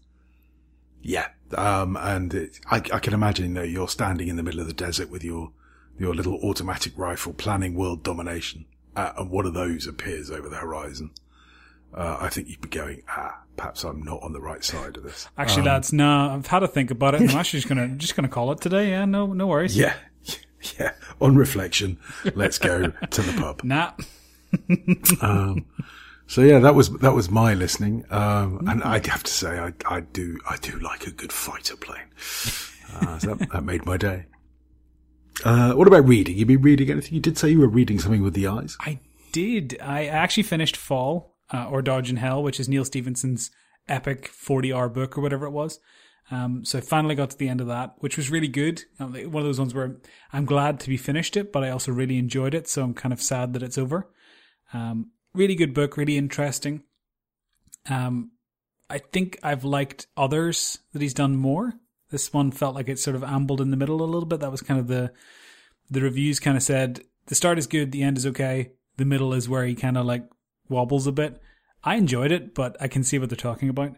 Yeah, 1.01 1.27
um, 1.55 1.97
and 1.97 2.33
it, 2.33 2.59
I, 2.67 2.77
I, 2.77 2.99
can 2.99 3.13
imagine 3.13 3.53
that 3.53 3.69
you're 3.69 3.87
standing 3.87 4.27
in 4.27 4.35
the 4.35 4.43
middle 4.43 4.59
of 4.59 4.67
the 4.67 4.73
desert 4.73 5.09
with 5.09 5.23
your 5.23 5.51
your 5.97 6.13
little 6.13 6.35
automatic 6.43 6.93
rifle, 6.97 7.33
planning 7.33 7.73
world 7.73 8.03
domination, 8.03 8.65
uh, 8.95 9.13
and 9.17 9.29
one 9.29 9.45
of 9.45 9.53
those 9.53 9.87
appears 9.87 10.29
over 10.29 10.47
the 10.47 10.57
horizon. 10.57 11.11
Uh, 11.93 12.17
I 12.19 12.29
think 12.29 12.49
you'd 12.49 12.61
be 12.61 12.69
going, 12.69 13.03
ah, 13.09 13.39
perhaps 13.59 13.83
I'm 13.83 14.01
not 14.03 14.23
on 14.23 14.31
the 14.31 14.39
right 14.39 14.63
side 14.63 14.95
of 14.95 15.03
this. 15.03 15.27
Actually, 15.37 15.63
um, 15.63 15.67
lads, 15.67 15.91
no, 15.91 16.31
I've 16.31 16.47
had 16.47 16.59
to 16.59 16.67
think 16.67 16.91
about 16.91 17.13
it. 17.15 17.21
I'm 17.21 17.37
actually 17.37 17.59
just 17.59 17.67
gonna 17.67 17.89
just 17.89 18.15
gonna 18.15 18.29
call 18.29 18.51
it 18.53 18.61
today. 18.61 18.91
Yeah, 18.91 19.05
no, 19.05 19.33
no 19.33 19.47
worries. 19.47 19.77
Yeah, 19.77 19.95
yeah. 20.79 20.93
On 21.19 21.35
reflection, 21.35 21.99
let's 22.35 22.57
go 22.57 22.87
to 22.87 23.21
the 23.21 23.33
pub. 23.39 23.63
Nah. 23.63 23.91
um, 25.21 25.65
so 26.25 26.41
yeah, 26.41 26.59
that 26.59 26.73
was 26.73 26.89
that 26.99 27.13
was 27.13 27.29
my 27.29 27.53
listening, 27.53 28.05
um, 28.09 28.65
and 28.67 28.81
I 28.81 28.93
have 28.93 29.23
to 29.23 29.31
say, 29.31 29.59
I, 29.59 29.73
I 29.85 29.99
do 29.99 30.39
I 30.49 30.55
do 30.57 30.79
like 30.79 31.05
a 31.05 31.11
good 31.11 31.33
fighter 31.33 31.75
plane. 31.75 32.07
Uh, 32.95 33.19
so 33.19 33.35
that, 33.35 33.51
that, 33.51 33.63
made 33.63 33.85
my 33.85 33.97
day. 33.97 34.25
Uh, 35.43 35.73
what 35.73 35.87
about 35.87 36.07
reading? 36.07 36.37
You 36.37 36.45
been 36.45 36.61
reading 36.61 36.89
anything? 36.89 37.13
You 37.13 37.19
did 37.19 37.37
say 37.37 37.49
you 37.49 37.59
were 37.59 37.67
reading 37.67 37.99
something 37.99 38.23
with 38.23 38.33
the 38.33 38.47
eyes. 38.47 38.77
I 38.79 38.99
did. 39.31 39.77
I 39.81 40.05
actually 40.05 40.43
finished 40.43 40.75
Fall 40.75 41.35
uh, 41.53 41.67
or 41.69 41.81
Dodge 41.81 42.09
in 42.09 42.17
Hell, 42.17 42.43
which 42.43 42.59
is 42.59 42.69
Neal 42.69 42.85
Stephenson's 42.85 43.51
epic 43.87 44.27
forty-hour 44.27 44.89
book 44.89 45.17
or 45.17 45.21
whatever 45.21 45.45
it 45.45 45.51
was. 45.51 45.79
Um, 46.31 46.63
so 46.63 46.77
I 46.77 46.81
finally 46.81 47.15
got 47.15 47.31
to 47.31 47.37
the 47.37 47.49
end 47.49 47.59
of 47.59 47.67
that, 47.67 47.95
which 47.99 48.15
was 48.15 48.29
really 48.29 48.47
good. 48.47 48.83
Um, 48.99 49.13
one 49.13 49.41
of 49.41 49.47
those 49.47 49.59
ones 49.59 49.73
where 49.73 49.97
I'm 50.31 50.45
glad 50.45 50.79
to 50.81 50.89
be 50.89 50.97
finished 50.97 51.35
it, 51.35 51.51
but 51.51 51.63
I 51.63 51.71
also 51.71 51.91
really 51.91 52.19
enjoyed 52.19 52.53
it. 52.53 52.67
So 52.67 52.83
I'm 52.83 52.93
kind 52.93 53.13
of 53.13 53.21
sad 53.21 53.53
that 53.53 53.63
it's 53.63 53.79
over. 53.79 54.11
Um, 54.71 55.11
really 55.33 55.55
good 55.55 55.73
book, 55.73 55.97
really 55.97 56.17
interesting. 56.17 56.83
Um, 57.89 58.31
I 58.91 58.99
think 58.99 59.39
I've 59.41 59.63
liked 59.63 60.05
others 60.15 60.79
that 60.93 61.01
he's 61.01 61.15
done 61.15 61.35
more. 61.35 61.73
This 62.11 62.31
one 62.31 62.51
felt 62.51 62.75
like 62.75 62.89
it 62.89 62.99
sort 62.99 63.15
of 63.15 63.23
ambled 63.23 63.61
in 63.61 63.71
the 63.71 63.77
middle 63.77 64.03
a 64.03 64.05
little 64.05 64.25
bit. 64.25 64.39
That 64.39 64.51
was 64.51 64.61
kind 64.61 64.79
of 64.79 64.87
the 64.87 65.11
the 65.89 66.01
reviews 66.01 66.39
kind 66.39 66.57
of 66.57 66.61
said 66.61 67.01
the 67.25 67.35
start 67.35 67.57
is 67.57 67.65
good, 67.65 67.91
the 67.91 68.03
end 68.03 68.17
is 68.17 68.27
okay, 68.27 68.71
the 68.97 69.05
middle 69.05 69.33
is 69.33 69.49
where 69.49 69.65
he 69.65 69.73
kind 69.73 69.97
of 69.97 70.05
like 70.05 70.29
wobbles 70.69 71.07
a 71.07 71.11
bit. 71.11 71.41
I 71.83 71.95
enjoyed 71.95 72.31
it, 72.31 72.53
but 72.53 72.77
I 72.79 72.87
can 72.87 73.03
see 73.03 73.19
what 73.19 73.29
they're 73.29 73.37
talking 73.37 73.69
about. 73.69 73.95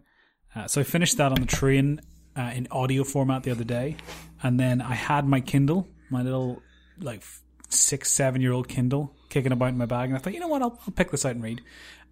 Uh, 0.55 0.67
so 0.67 0.81
I 0.81 0.84
finished 0.84 1.17
that 1.17 1.31
on 1.31 1.39
the 1.39 1.47
train 1.47 2.01
uh, 2.36 2.51
in 2.53 2.67
audio 2.71 3.03
format 3.03 3.43
the 3.43 3.51
other 3.51 3.63
day, 3.63 3.97
and 4.41 4.60
then 4.60 4.81
I 4.81 4.93
had 4.93 5.27
my 5.27 5.41
Kindle, 5.41 5.88
my 6.10 6.21
little 6.21 6.62
like 6.99 7.23
six, 7.69 8.12
seven 8.12 8.41
year 8.41 8.51
old 8.51 8.67
Kindle 8.67 9.15
kicking 9.29 9.51
about 9.51 9.69
in 9.69 9.77
my 9.77 9.86
bag, 9.86 10.10
and 10.10 10.17
I 10.17 10.19
thought, 10.19 10.34
you 10.34 10.39
know 10.39 10.47
what, 10.47 10.62
I'll, 10.62 10.79
I'll 10.86 10.93
pick 10.93 11.12
this 11.12 11.25
out 11.25 11.36
and 11.36 11.43
read. 11.43 11.62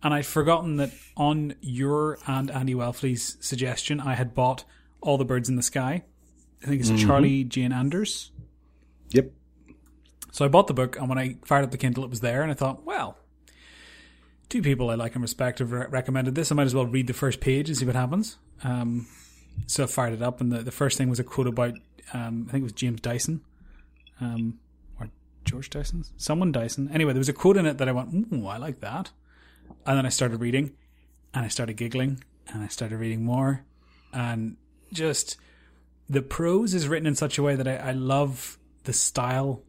And 0.01 0.13
I'd 0.13 0.25
forgotten 0.25 0.77
that 0.77 0.91
on 1.17 1.55
your 1.59 2.17
and 2.25 2.49
Andy 2.49 2.73
Welfle's 2.73 3.37
suggestion, 3.41 3.99
I 3.99 4.15
had 4.15 4.33
bought 4.33 4.63
All 5.01 5.17
the 5.17 5.25
Birds 5.25 5.49
in 5.49 5.57
the 5.57 5.63
Sky. 5.63 6.03
I 6.63 6.67
think 6.67 6.79
it's 6.79 6.89
mm-hmm. 6.89 7.07
Charlie 7.07 7.43
Jane 7.43 7.73
Anders. 7.73 8.31
Yep. 9.09 9.31
So 10.31 10.45
I 10.45 10.47
bought 10.47 10.67
the 10.67 10.73
book, 10.73 10.97
and 10.97 11.09
when 11.09 11.17
I 11.17 11.37
fired 11.43 11.63
up 11.63 11.71
the 11.71 11.77
Kindle, 11.77 12.03
it 12.03 12.09
was 12.09 12.21
there, 12.21 12.41
and 12.41 12.51
I 12.51 12.53
thought, 12.53 12.85
well, 12.85 13.17
two 14.49 14.61
people 14.61 14.89
I 14.89 14.95
like 14.95 15.15
and 15.15 15.21
respect 15.21 15.59
have 15.59 15.71
re- 15.71 15.85
recommended 15.89 16.35
this. 16.35 16.51
I 16.51 16.55
might 16.55 16.63
as 16.63 16.75
well 16.75 16.85
read 16.85 17.07
the 17.07 17.13
first 17.13 17.39
page 17.39 17.69
and 17.69 17.77
see 17.77 17.85
what 17.85 17.95
happens. 17.95 18.37
Um, 18.63 19.07
so 19.67 19.83
I 19.83 19.87
fired 19.87 20.13
it 20.13 20.21
up, 20.21 20.41
and 20.41 20.51
the, 20.51 20.59
the 20.59 20.71
first 20.71 20.97
thing 20.97 21.09
was 21.09 21.19
a 21.19 21.23
quote 21.23 21.47
about, 21.47 21.73
um, 22.13 22.45
I 22.47 22.51
think 22.51 22.61
it 22.61 22.63
was 22.63 22.73
James 22.73 23.01
Dyson. 23.01 23.41
Um, 24.21 24.59
or 24.99 25.09
George 25.45 25.69
Dyson? 25.69 26.03
Someone 26.17 26.51
Dyson. 26.51 26.89
Anyway, 26.91 27.13
there 27.13 27.19
was 27.19 27.29
a 27.29 27.33
quote 27.33 27.57
in 27.57 27.65
it 27.65 27.77
that 27.77 27.87
I 27.87 27.91
went, 27.91 28.27
ooh, 28.33 28.47
I 28.47 28.57
like 28.57 28.79
that. 28.81 29.11
And 29.85 29.97
then 29.97 30.05
I 30.05 30.09
started 30.09 30.41
reading 30.41 30.73
and 31.33 31.45
I 31.45 31.47
started 31.47 31.73
giggling 31.73 32.23
and 32.47 32.63
I 32.63 32.67
started 32.67 32.97
reading 32.97 33.23
more. 33.23 33.63
And 34.11 34.57
just 34.91 35.37
the 36.09 36.21
prose 36.21 36.73
is 36.73 36.87
written 36.87 37.07
in 37.07 37.15
such 37.15 37.37
a 37.37 37.43
way 37.43 37.55
that 37.55 37.67
I, 37.67 37.75
I 37.75 37.91
love 37.91 38.57
the 38.83 38.93
style 38.93 39.63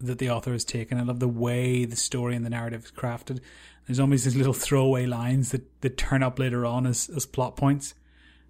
that 0.00 0.18
the 0.18 0.30
author 0.30 0.52
has 0.52 0.64
taken. 0.64 0.98
I 0.98 1.02
love 1.02 1.20
the 1.20 1.28
way 1.28 1.84
the 1.84 1.96
story 1.96 2.34
and 2.34 2.44
the 2.44 2.50
narrative 2.50 2.84
is 2.84 2.90
crafted. 2.90 3.40
There's 3.86 4.00
always 4.00 4.24
these 4.24 4.36
little 4.36 4.52
throwaway 4.52 5.06
lines 5.06 5.50
that, 5.50 5.80
that 5.82 5.96
turn 5.96 6.22
up 6.22 6.38
later 6.38 6.64
on 6.64 6.86
as, 6.86 7.10
as 7.14 7.26
plot 7.26 7.56
points. 7.56 7.94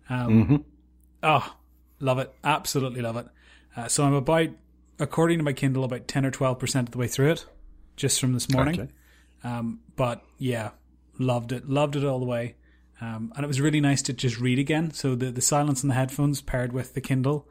Um, 0.09 0.45
mm-hmm. 0.45 0.57
Oh, 1.23 1.57
love 1.99 2.19
it. 2.19 2.33
Absolutely 2.45 3.03
love 3.03 3.17
it. 3.17 3.27
Uh, 3.77 3.89
so 3.89 4.05
I'm 4.05 4.15
about 4.15 4.51
according 4.99 5.39
to 5.39 5.45
my 5.45 5.53
Kindle, 5.53 5.85
about 5.85 6.09
10 6.09 6.27
or 6.27 6.31
12% 6.31 6.81
of 6.81 6.91
the 6.91 6.99
way 6.99 7.09
through 7.09 7.33
it, 7.33 7.47
just 7.97 8.21
from 8.21 8.33
this 8.33 8.51
morning. 8.51 8.81
Okay. 8.81 8.91
Um, 9.43 9.81
but 9.97 10.25
yeah, 10.39 10.71
loved 11.19 11.53
it. 11.53 11.69
Loved 11.69 11.97
it 11.97 12.05
all 12.05 12.19
the 12.19 12.27
way. 12.27 12.57
Um, 13.01 13.33
and 13.35 13.45
it 13.45 13.49
was 13.49 13.61
really 13.61 13.81
nice 13.81 14.03
to 14.03 14.13
just 14.13 14.39
read 14.39 14.59
again. 14.59 14.93
So 14.93 15.15
the, 15.15 15.31
the 15.31 15.43
silence 15.43 15.83
in 15.83 15.89
the 15.89 15.95
headphones 15.95 16.41
paired 16.41 16.73
with 16.73 16.95
the 16.95 17.01
Kindle 17.01 17.49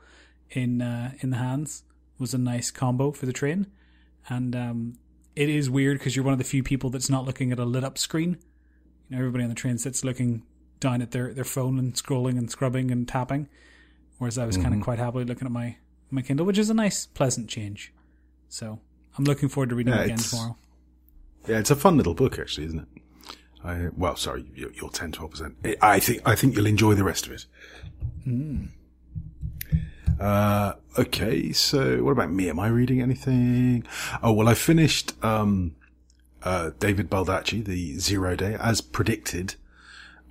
in 0.50 0.82
uh, 0.82 1.12
in 1.20 1.32
the 1.32 1.38
hands 1.38 1.84
was 2.18 2.34
a 2.34 2.38
nice 2.38 2.72
combo 2.72 3.12
for 3.12 3.26
the 3.26 3.34
train. 3.34 3.68
And 4.30 4.56
um, 4.56 4.94
it 5.36 5.50
is 5.50 5.70
weird 5.70 6.00
because 6.00 6.16
you're 6.16 6.26
one 6.26 6.34
of 6.34 6.38
the 6.40 6.46
few 6.46 6.64
people 6.64 6.90
that's 6.90 7.10
not 7.10 7.26
looking 7.26 7.52
at 7.52 7.60
a 7.60 7.66
lit 7.66 7.84
up 7.84 7.98
screen. 7.98 8.38
You 9.10 9.16
know, 9.16 9.20
everybody 9.20 9.44
on 9.44 9.50
the 9.50 9.56
train 9.56 9.78
sits 9.78 10.04
looking 10.04 10.44
down 10.80 11.02
at 11.02 11.12
their, 11.12 11.34
their 11.34 11.44
phone 11.44 11.80
and 11.80 11.94
scrolling 11.94 12.38
and 12.38 12.50
scrubbing 12.50 12.92
and 12.92 13.08
tapping. 13.08 13.48
Whereas 14.18 14.38
I 14.38 14.46
was 14.46 14.56
mm-hmm. 14.56 14.64
kind 14.64 14.76
of 14.76 14.82
quite 14.82 15.00
happily 15.00 15.26
looking 15.26 15.46
at 15.46 15.52
my 15.52 15.78
my 16.12 16.22
Kindle, 16.22 16.46
which 16.46 16.58
is 16.58 16.70
a 16.70 16.74
nice, 16.74 17.08
pleasant 17.08 17.50
change. 17.50 17.92
So 18.48 18.80
I'm 19.18 19.24
looking 19.24 19.50
forward 19.50 19.70
to 19.70 19.76
reading 19.76 19.94
yeah, 19.94 20.02
it 20.02 20.06
again 20.06 20.18
tomorrow. 20.18 20.58
Yeah, 21.48 21.58
it's 21.58 21.72
a 21.72 21.76
fun 21.76 21.98
little 21.98 22.14
book, 22.14 22.40
actually, 22.40 22.68
isn't 22.68 22.80
it? 22.80 23.02
I, 23.64 23.88
well, 23.98 24.16
sorry, 24.16 24.46
you're, 24.56 24.72
you're 24.74 24.90
10, 24.90 25.14
12%. 25.14 25.78
I 25.82 26.00
think, 26.00 26.22
I 26.26 26.36
think 26.36 26.56
you'll 26.56 26.68
enjoy 26.68 26.94
the 26.94 27.04
rest 27.04 27.26
of 27.26 27.32
it. 27.32 27.46
Mm. 28.28 28.70
Uh, 30.20 30.74
okay, 30.98 31.52
so 31.52 32.04
what 32.04 32.12
about 32.12 32.32
me? 32.32 32.50
Am 32.50 32.60
I 32.60 32.68
reading 32.68 33.02
anything? 33.02 33.86
Oh, 34.22 34.32
well, 34.34 34.48
I 34.48 34.54
finished, 34.54 35.14
um, 35.24 35.76
uh, 36.44 36.72
David 36.80 37.10
Baldacci, 37.10 37.64
the 37.64 37.98
Zero 38.00 38.36
Day, 38.36 38.56
as 38.60 38.82
predicted. 38.82 39.56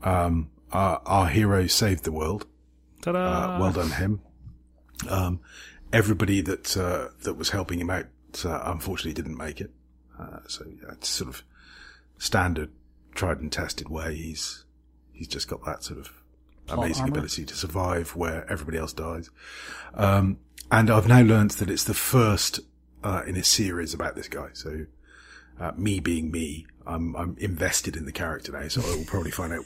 Um, 0.02 0.50
our, 0.72 1.00
our 1.04 1.28
hero 1.28 1.66
saved 1.66 2.04
the 2.04 2.12
world. 2.12 2.46
Ta-da! 3.02 3.18
Uh, 3.56 3.60
well 3.60 3.72
done 3.72 3.90
him. 3.90 4.20
Um, 5.08 5.40
everybody 5.92 6.40
that 6.40 6.76
uh, 6.76 7.08
that 7.22 7.34
was 7.34 7.50
helping 7.50 7.80
him 7.80 7.90
out 7.90 8.06
uh, 8.44 8.62
unfortunately 8.64 9.12
didn't 9.12 9.36
make 9.36 9.60
it. 9.60 9.70
Uh, 10.18 10.38
so 10.46 10.64
yeah, 10.66 10.92
it's 10.92 11.08
sort 11.08 11.28
of 11.28 11.42
standard, 12.18 12.70
tried 13.14 13.40
and 13.40 13.50
tested 13.50 13.88
way. 13.88 14.14
He's 14.14 14.64
he's 15.12 15.28
just 15.28 15.48
got 15.48 15.64
that 15.64 15.82
sort 15.82 16.00
of 16.00 16.21
amazing 16.68 17.04
armor. 17.04 17.18
ability 17.18 17.44
to 17.44 17.54
survive 17.54 18.14
where 18.16 18.50
everybody 18.50 18.78
else 18.78 18.92
dies. 18.92 19.30
Um, 19.94 20.38
and 20.70 20.90
I've 20.90 21.08
now 21.08 21.20
learned 21.22 21.52
that 21.52 21.70
it's 21.70 21.84
the 21.84 21.94
first 21.94 22.60
uh, 23.04 23.22
in 23.26 23.36
a 23.36 23.44
series 23.44 23.92
about 23.94 24.14
this 24.14 24.28
guy. 24.28 24.48
So, 24.54 24.86
uh, 25.60 25.72
me 25.76 26.00
being 26.00 26.30
me, 26.30 26.66
I'm 26.86 27.14
I'm 27.16 27.36
invested 27.38 27.96
in 27.96 28.06
the 28.06 28.12
character 28.12 28.52
now. 28.52 28.68
So 28.68 28.80
I 28.80 28.96
will 28.96 29.04
probably 29.04 29.30
find 29.32 29.52
out 29.52 29.64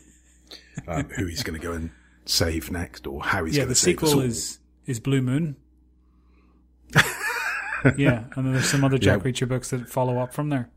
um, 0.88 1.04
who 1.10 1.26
he's 1.26 1.42
going 1.42 1.58
to 1.58 1.64
go 1.64 1.72
and 1.72 1.90
save 2.24 2.70
next, 2.70 3.06
or 3.06 3.22
how 3.22 3.44
he's 3.44 3.56
yeah, 3.56 3.60
going 3.62 3.68
the 3.68 3.74
to 3.74 3.80
save 3.80 4.02
us 4.02 4.08
sequel 4.08 4.20
all. 4.22 4.26
is 4.26 4.58
is 4.86 5.00
Blue 5.00 5.22
Moon. 5.22 5.56
yeah, 7.96 8.24
and 8.34 8.46
then 8.46 8.52
there's 8.52 8.68
some 8.68 8.84
other 8.84 8.98
Jack 8.98 9.24
Yeah. 9.24 9.30
Reacher 9.30 9.48
books 9.48 9.70
that 9.70 9.88
follow 9.88 10.18
up 10.18 10.32
from 10.34 10.48
there. 10.48 10.70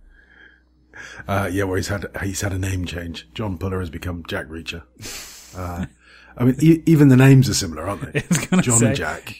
Uh, 1.27 1.49
yeah, 1.51 1.63
where 1.63 1.77
he's 1.77 1.87
had 1.87 2.05
he's 2.21 2.41
had 2.41 2.51
a 2.53 2.59
name 2.59 2.85
change. 2.85 3.27
John 3.33 3.57
Puller 3.57 3.79
has 3.79 3.89
become 3.89 4.23
Jack 4.27 4.47
Reacher. 4.47 4.83
Uh, 5.57 5.85
I 6.39 6.45
mean, 6.45 6.55
e- 6.61 6.81
even 6.85 7.09
the 7.09 7.17
names 7.17 7.49
are 7.49 7.53
similar, 7.53 7.87
aren't 7.87 8.13
they? 8.13 8.21
John 8.61 8.79
say 8.79 8.87
and 8.87 8.95
Jack, 8.95 9.35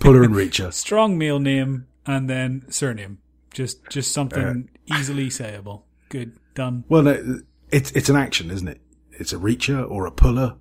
Puller 0.00 0.22
and 0.22 0.34
Reacher. 0.34 0.72
strong 0.72 1.16
male 1.18 1.38
name 1.40 1.86
and 2.06 2.28
then 2.30 2.64
surname. 2.68 3.18
Just 3.52 3.88
just 3.88 4.12
something 4.12 4.68
Uh, 4.90 4.98
easily 4.98 5.28
sayable. 5.28 5.82
Good, 6.10 6.36
done. 6.54 6.84
Well, 6.88 7.02
no, 7.02 7.40
it's 7.70 7.90
it's 7.92 8.08
an 8.10 8.16
action, 8.16 8.50
isn't 8.50 8.68
it? 8.68 8.80
It's 9.12 9.32
a 9.32 9.36
Reacher 9.38 9.90
or 9.90 10.06
a 10.06 10.10
Puller. 10.12 10.56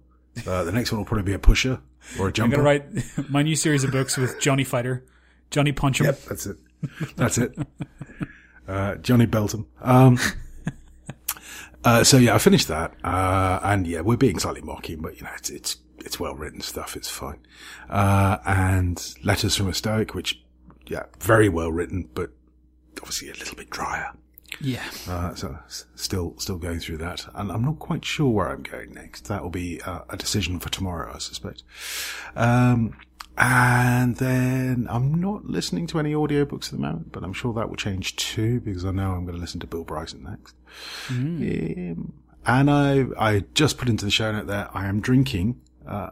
Uh, 0.47 0.63
the 0.63 0.71
next 0.71 0.91
one 0.91 0.99
will 0.99 1.05
probably 1.05 1.23
be 1.23 1.33
a 1.33 1.39
pusher 1.39 1.79
or 2.19 2.29
a 2.29 2.31
jumper. 2.31 2.55
I'm 2.55 2.63
gonna 2.63 2.63
write 2.63 3.29
my 3.29 3.43
new 3.43 3.55
series 3.55 3.83
of 3.83 3.91
books 3.91 4.15
with 4.17 4.39
Johnny 4.39 4.63
Fighter, 4.63 5.05
Johnny 5.51 5.73
Punch'em. 5.73 6.05
Yep, 6.05 6.21
that's 6.23 6.45
it. 6.45 6.57
That's 7.17 7.37
it. 7.37 7.57
Uh, 8.67 8.95
Johnny 8.95 9.25
Belton. 9.25 9.65
Um, 9.81 10.17
uh, 11.85 12.03
so 12.03 12.17
yeah, 12.17 12.35
I 12.35 12.39
finished 12.39 12.67
that, 12.67 12.93
uh, 13.03 13.59
and 13.63 13.87
yeah, 13.87 14.01
we're 14.01 14.17
being 14.17 14.39
slightly 14.39 14.61
mocking, 14.61 15.01
but 15.01 15.15
you 15.17 15.23
know, 15.23 15.31
it's 15.37 15.49
it's 15.49 15.77
it's 15.99 16.19
well 16.19 16.35
written 16.35 16.61
stuff. 16.61 16.95
It's 16.95 17.09
fine. 17.09 17.39
Uh, 17.89 18.37
and 18.45 19.15
Letters 19.23 19.55
from 19.55 19.69
a 19.69 19.73
Stoic, 19.73 20.13
which 20.13 20.43
yeah, 20.87 21.03
very 21.19 21.49
well 21.49 21.71
written, 21.71 22.09
but 22.13 22.31
obviously 22.99 23.29
a 23.29 23.33
little 23.33 23.55
bit 23.55 23.69
drier. 23.69 24.11
Yeah. 24.61 24.83
Uh, 25.07 25.35
so 25.35 25.57
still, 25.95 26.35
still 26.37 26.57
going 26.57 26.79
through 26.79 26.97
that, 26.97 27.25
and 27.33 27.51
I'm 27.51 27.63
not 27.63 27.79
quite 27.79 28.05
sure 28.05 28.29
where 28.29 28.49
I'm 28.49 28.63
going 28.63 28.93
next. 28.93 29.27
That 29.27 29.43
will 29.43 29.49
be 29.49 29.81
uh, 29.81 30.01
a 30.09 30.17
decision 30.17 30.59
for 30.59 30.69
tomorrow, 30.69 31.11
I 31.13 31.19
suspect. 31.19 31.63
Um, 32.35 32.97
and 33.37 34.15
then 34.15 34.87
I'm 34.89 35.19
not 35.19 35.45
listening 35.45 35.87
to 35.87 35.99
any 35.99 36.13
audiobooks 36.13 36.65
at 36.65 36.71
the 36.71 36.77
moment, 36.77 37.11
but 37.11 37.23
I'm 37.23 37.33
sure 37.33 37.53
that 37.53 37.69
will 37.69 37.75
change 37.75 38.15
too 38.15 38.61
because 38.61 38.85
I 38.85 38.91
know 38.91 39.11
I'm 39.11 39.25
going 39.25 39.35
to 39.35 39.41
listen 39.41 39.59
to 39.59 39.67
Bill 39.67 39.83
Bryson 39.83 40.23
next. 40.23 40.55
Um, 41.09 42.13
and 42.45 42.69
I, 42.69 43.05
I 43.17 43.43
just 43.53 43.77
put 43.77 43.89
into 43.89 44.05
the 44.05 44.11
show 44.11 44.31
note 44.31 44.47
there. 44.47 44.69
I 44.73 44.85
am 44.87 45.01
drinking. 45.01 45.61
Uh, 45.87 46.11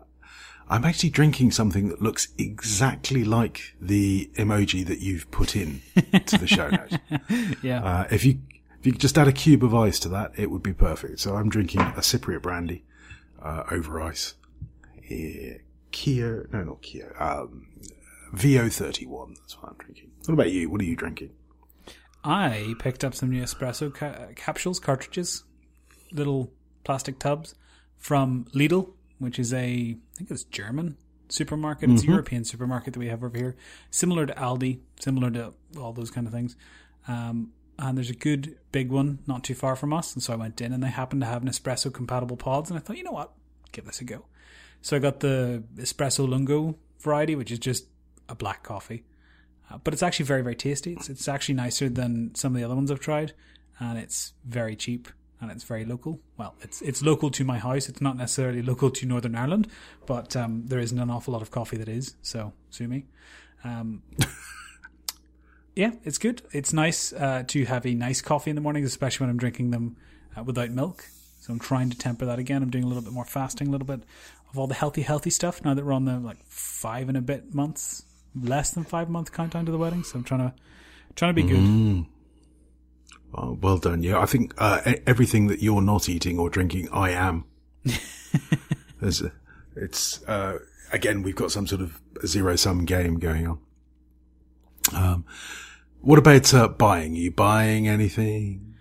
I'm 0.69 0.85
actually 0.85 1.09
drinking 1.09 1.51
something 1.51 1.89
that 1.89 2.01
looks 2.01 2.29
exactly 2.37 3.23
like 3.23 3.75
the 3.79 4.31
emoji 4.35 4.85
that 4.87 4.99
you've 4.99 5.29
put 5.29 5.55
in 5.55 5.81
to 6.25 6.37
the 6.37 6.47
show 6.47 6.69
note. 6.69 6.97
Yeah. 7.61 7.83
Uh, 7.83 8.07
if 8.09 8.25
you 8.25 8.39
if 8.79 8.85
you 8.87 8.91
could 8.93 9.01
just 9.01 9.17
add 9.17 9.27
a 9.27 9.31
cube 9.31 9.63
of 9.63 9.73
ice 9.73 9.99
to 9.99 10.09
that, 10.09 10.31
it 10.35 10.51
would 10.51 10.63
be 10.63 10.73
perfect. 10.73 11.19
So 11.19 11.35
I'm 11.35 11.49
drinking 11.49 11.81
a 11.81 12.01
Cypriot 12.01 12.41
brandy 12.41 12.83
uh, 13.41 13.63
over 13.71 14.01
ice. 14.01 14.33
Eh, 15.09 15.57
Kia, 15.91 16.47
no, 16.51 16.63
not 16.63 16.81
Kia. 16.81 17.15
Um, 17.19 17.67
VO31. 18.33 19.37
That's 19.39 19.61
what 19.61 19.71
I'm 19.71 19.77
drinking. 19.77 20.11
What 20.25 20.33
about 20.33 20.51
you? 20.51 20.69
What 20.69 20.81
are 20.81 20.85
you 20.85 20.95
drinking? 20.95 21.29
I 22.23 22.75
picked 22.79 23.03
up 23.03 23.13
some 23.13 23.29
new 23.29 23.41
espresso 23.43 23.93
ca- 23.93 24.27
capsules, 24.35 24.79
cartridges, 24.79 25.43
little 26.11 26.51
plastic 26.83 27.19
tubs 27.19 27.55
from 27.97 28.45
Lidl, 28.53 28.93
which 29.19 29.39
is 29.39 29.53
a, 29.53 29.57
I 29.57 30.17
think 30.17 30.31
it's 30.31 30.43
German 30.43 30.97
supermarket. 31.29 31.89
It's 31.89 32.03
a 32.03 32.07
European 32.07 32.43
supermarket 32.45 32.93
that 32.93 32.99
we 32.99 33.07
have 33.07 33.23
over 33.23 33.37
here. 33.37 33.55
Similar 33.91 34.25
to 34.27 34.33
Aldi, 34.33 34.79
similar 34.99 35.31
to 35.31 35.53
all 35.77 35.93
those 35.93 36.11
kind 36.11 36.27
of 36.27 36.33
things. 36.33 36.55
Um, 37.07 37.51
and 37.79 37.97
there's 37.97 38.09
a 38.09 38.15
good 38.15 38.57
big 38.71 38.91
one 38.91 39.19
not 39.25 39.43
too 39.43 39.55
far 39.55 39.75
from 39.75 39.93
us. 39.93 40.13
And 40.13 40.21
so 40.21 40.33
I 40.33 40.35
went 40.35 40.61
in 40.61 40.71
and 40.73 40.83
they 40.83 40.89
happened 40.89 41.21
to 41.21 41.27
have 41.27 41.41
an 41.41 41.49
espresso 41.49 41.91
compatible 41.91 42.37
pods. 42.37 42.69
And 42.69 42.77
I 42.77 42.81
thought, 42.81 42.97
you 42.97 43.03
know 43.03 43.11
what? 43.11 43.31
Give 43.71 43.85
this 43.85 43.99
a 43.99 44.03
go. 44.03 44.25
So 44.81 44.95
I 44.95 44.99
got 44.99 45.21
the 45.21 45.63
espresso 45.75 46.27
lungo 46.29 46.75
variety, 46.99 47.35
which 47.35 47.51
is 47.51 47.59
just 47.59 47.87
a 48.29 48.35
black 48.35 48.63
coffee. 48.63 49.03
Uh, 49.73 49.79
but 49.83 49.93
it's 49.93 50.03
actually 50.03 50.25
very, 50.25 50.43
very 50.43 50.55
tasty. 50.55 50.93
It's, 50.93 51.09
it's 51.09 51.27
actually 51.27 51.55
nicer 51.55 51.89
than 51.89 52.35
some 52.35 52.53
of 52.53 52.59
the 52.59 52.63
other 52.63 52.75
ones 52.75 52.91
I've 52.91 52.99
tried, 52.99 53.33
and 53.79 53.97
it's 53.97 54.33
very 54.45 54.75
cheap 54.75 55.07
and 55.41 55.51
it's 55.51 55.63
very 55.63 55.83
local. 55.83 56.21
Well, 56.37 56.55
it's 56.61 56.81
it's 56.81 57.01
local 57.01 57.29
to 57.31 57.43
my 57.43 57.59
house. 57.59 57.89
It's 57.89 57.99
not 57.99 58.15
necessarily 58.15 58.61
local 58.61 58.89
to 58.91 59.05
Northern 59.05 59.35
Ireland, 59.35 59.67
but 60.05 60.35
um, 60.35 60.63
there 60.67 60.79
isn't 60.79 60.97
an 60.97 61.09
awful 61.09 61.33
lot 61.33 61.41
of 61.41 61.51
coffee 61.51 61.77
that 61.77 61.89
is. 61.89 62.15
So 62.21 62.53
sue 62.69 62.87
me. 62.87 63.05
Um, 63.63 64.03
yeah, 65.75 65.91
it's 66.03 66.17
good. 66.17 66.43
It's 66.51 66.71
nice 66.71 67.11
uh, 67.11 67.43
to 67.47 67.65
have 67.65 67.85
a 67.85 67.93
nice 67.93 68.21
coffee 68.21 68.51
in 68.51 68.55
the 68.55 68.61
mornings, 68.61 68.87
especially 68.87 69.25
when 69.25 69.31
I'm 69.31 69.37
drinking 69.37 69.71
them 69.71 69.97
uh, 70.37 70.43
without 70.43 70.69
milk. 70.69 71.05
So 71.41 71.51
I'm 71.51 71.59
trying 71.59 71.89
to 71.89 71.97
temper 71.97 72.25
that 72.25 72.39
again. 72.39 72.63
I'm 72.63 72.69
doing 72.69 72.85
a 72.85 72.87
little 72.87 73.03
bit 73.03 73.11
more 73.11 73.25
fasting, 73.25 73.67
a 73.67 73.71
little 73.71 73.87
bit 73.87 74.03
of 74.49 74.57
all 74.57 74.67
the 74.67 74.75
healthy, 74.75 75.01
healthy 75.01 75.29
stuff. 75.29 75.63
Now 75.65 75.73
that 75.73 75.83
we're 75.83 75.91
on 75.91 76.05
the 76.05 76.19
like 76.19 76.37
five 76.45 77.09
and 77.09 77.17
a 77.17 77.21
bit 77.21 77.53
months, 77.53 78.05
less 78.39 78.71
than 78.71 78.83
five 78.83 79.09
month 79.09 79.31
countdown 79.31 79.65
to 79.65 79.71
the 79.71 79.77
wedding. 79.77 80.03
So 80.03 80.17
I'm 80.17 80.23
trying 80.23 80.41
to 80.41 80.53
trying 81.15 81.35
to 81.35 81.41
be 81.41 81.47
good. 81.47 82.05
Oh, 83.35 83.57
well 83.61 83.77
done. 83.77 84.03
Yeah, 84.03 84.19
I 84.19 84.25
think 84.25 84.53
uh, 84.57 84.81
everything 85.07 85.47
that 85.47 85.61
you're 85.61 85.81
not 85.81 86.07
eating 86.07 86.37
or 86.37 86.49
drinking, 86.49 86.89
I 86.91 87.11
am. 87.11 87.45
A, 89.01 89.11
it's 89.75 90.23
uh, 90.27 90.59
again, 90.91 91.23
we've 91.23 91.35
got 91.35 91.51
some 91.51 91.67
sort 91.67 91.81
of 91.81 91.99
zero 92.25 92.55
sum 92.55 92.85
game 92.85 93.19
going 93.19 93.47
on. 93.47 93.59
Um, 94.93 95.25
what 96.01 96.19
about 96.19 96.53
uh, 96.53 96.67
buying? 96.67 97.13
Are 97.13 97.19
you 97.19 97.31
buying 97.31 97.87
anything? 97.87 98.75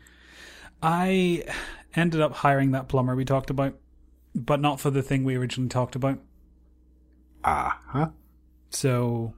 I 0.82 1.44
ended 1.94 2.20
up 2.20 2.32
hiring 2.32 2.72
that 2.72 2.88
plumber 2.88 3.16
we 3.16 3.24
talked 3.24 3.50
about, 3.50 3.74
but 4.34 4.60
not 4.60 4.80
for 4.80 4.90
the 4.90 5.02
thing 5.02 5.24
we 5.24 5.36
originally 5.36 5.68
talked 5.68 5.96
about. 5.96 6.18
Ah, 7.44 7.80
huh? 7.88 8.08
So 8.70 9.34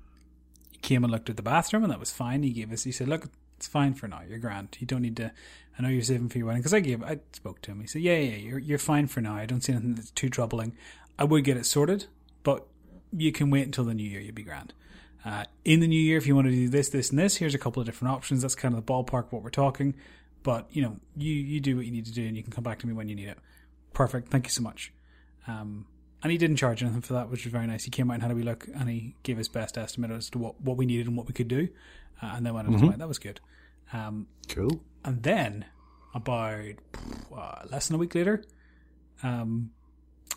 came 0.85 1.03
and 1.03 1.13
looked 1.13 1.31
at 1.31 1.37
the 1.37 1.43
bathroom, 1.43 1.83
and 1.83 1.93
that 1.93 1.99
was 1.99 2.13
fine. 2.13 2.43
He 2.43 2.51
gave 2.51 2.73
us, 2.73 2.85
he 2.85 2.93
said, 2.93 3.09
"Look, 3.09 3.29
it's 3.57 3.67
fine 3.67 3.95
for 3.95 4.07
now. 4.07 4.21
You're 4.29 4.39
grand. 4.39 4.77
You 4.79 4.87
don't 4.87 5.03
need 5.03 5.17
to. 5.17 5.33
I 5.77 5.83
know 5.83 5.89
you're 5.89 6.03
saving 6.03 6.29
for 6.29 6.39
your 6.39 6.47
wedding." 6.47 6.61
Because 6.61 6.75
I 6.75 6.81
gave, 6.81 7.03
I 7.03 7.19
spoke 7.33 7.61
to 7.63 7.73
him. 7.73 7.81
He 7.81 7.87
said, 7.87 8.03
"Yeah, 8.03 8.19
yeah, 8.19 8.37
you're 8.37 8.59
you're 8.59 8.79
fine 8.79 9.07
for 9.09 9.21
now. 9.21 9.35
I 9.35 9.47
don't 9.47 9.63
see 9.63 9.73
anything 9.73 9.95
that's 9.95 10.11
too 10.11 10.29
troubling. 10.29 10.77
I 11.19 11.25
would 11.25 11.45
get 11.45 11.57
it 11.57 11.67
sorted, 11.67 12.07
but 12.43 12.67
you 13.13 13.33
can 13.33 13.51
wait 13.51 13.65
until 13.65 13.85
the 13.85 13.95
new 13.95 14.09
year. 14.09 14.21
You'll 14.21 14.35
be 14.35 14.43
grand." 14.43 14.75
Uh, 15.25 15.45
in 15.65 15.81
the 15.81 15.89
new 15.89 16.01
year, 16.01 16.19
if 16.19 16.27
you 16.27 16.35
want 16.35 16.49
to 16.49 16.53
do 16.53 16.69
this, 16.69 16.91
this, 16.91 17.09
and 17.09 17.19
this, 17.19 17.37
here's 17.37 17.55
a 17.55 17.59
couple 17.59 17.81
of 17.81 17.87
different 17.87 18.13
options. 18.13 18.43
That's 18.43 18.55
kind 18.55 18.75
of 18.75 18.85
the 18.85 18.93
ballpark 18.93 19.29
what 19.31 19.43
we're 19.43 19.49
talking. 19.49 19.95
But 20.43 20.67
you 20.71 20.83
know, 20.83 20.99
you 21.17 21.33
you 21.33 21.61
do 21.61 21.77
what 21.77 21.87
you 21.87 21.93
need 21.93 22.05
to 22.07 22.13
do, 22.13 22.27
and 22.27 22.37
you 22.37 22.43
can 22.43 22.53
come 22.53 22.65
back 22.65 22.79
to 22.81 22.87
me 22.87 22.93
when 22.93 23.09
you 23.09 23.15
need 23.15 23.29
it. 23.29 23.39
Perfect. 23.95 24.29
Thank 24.29 24.47
you 24.47 24.51
so 24.51 24.63
much. 24.63 24.93
Um, 25.47 25.87
and 26.25 26.33
he 26.33 26.39
didn't 26.39 26.57
charge 26.57 26.83
anything 26.83 27.03
for 27.03 27.13
that, 27.13 27.31
which 27.31 27.45
was 27.45 27.53
very 27.53 27.67
nice. 27.67 27.85
He 27.85 27.91
came 27.91 28.11
out 28.11 28.15
and 28.15 28.23
had 28.23 28.33
a 28.33 28.35
wee 28.35 28.43
look, 28.43 28.67
and 28.75 28.89
he 28.89 29.15
gave 29.23 29.37
his 29.37 29.49
best 29.49 29.77
estimate 29.77 30.11
as 30.11 30.31
to 30.31 30.39
what, 30.39 30.61
what 30.61 30.79
we 30.79 30.87
needed 30.87 31.07
and 31.07 31.17
what 31.17 31.27
we 31.27 31.35
could 31.35 31.49
do, 31.49 31.69
uh, 32.23 32.33
and 32.35 32.47
then 32.47 32.55
went 32.55 32.73
his 32.73 32.83
way. 32.83 32.95
That 32.97 33.07
was 33.09 33.19
good. 33.19 33.41
Um, 33.93 34.27
Cool. 34.49 34.81
and 35.05 35.23
then 35.23 35.67
about 36.15 36.65
uh, 37.37 37.63
less 37.71 37.89
than 37.89 37.97
a 37.97 37.99
week 37.99 38.15
later, 38.15 38.43
um, 39.23 39.71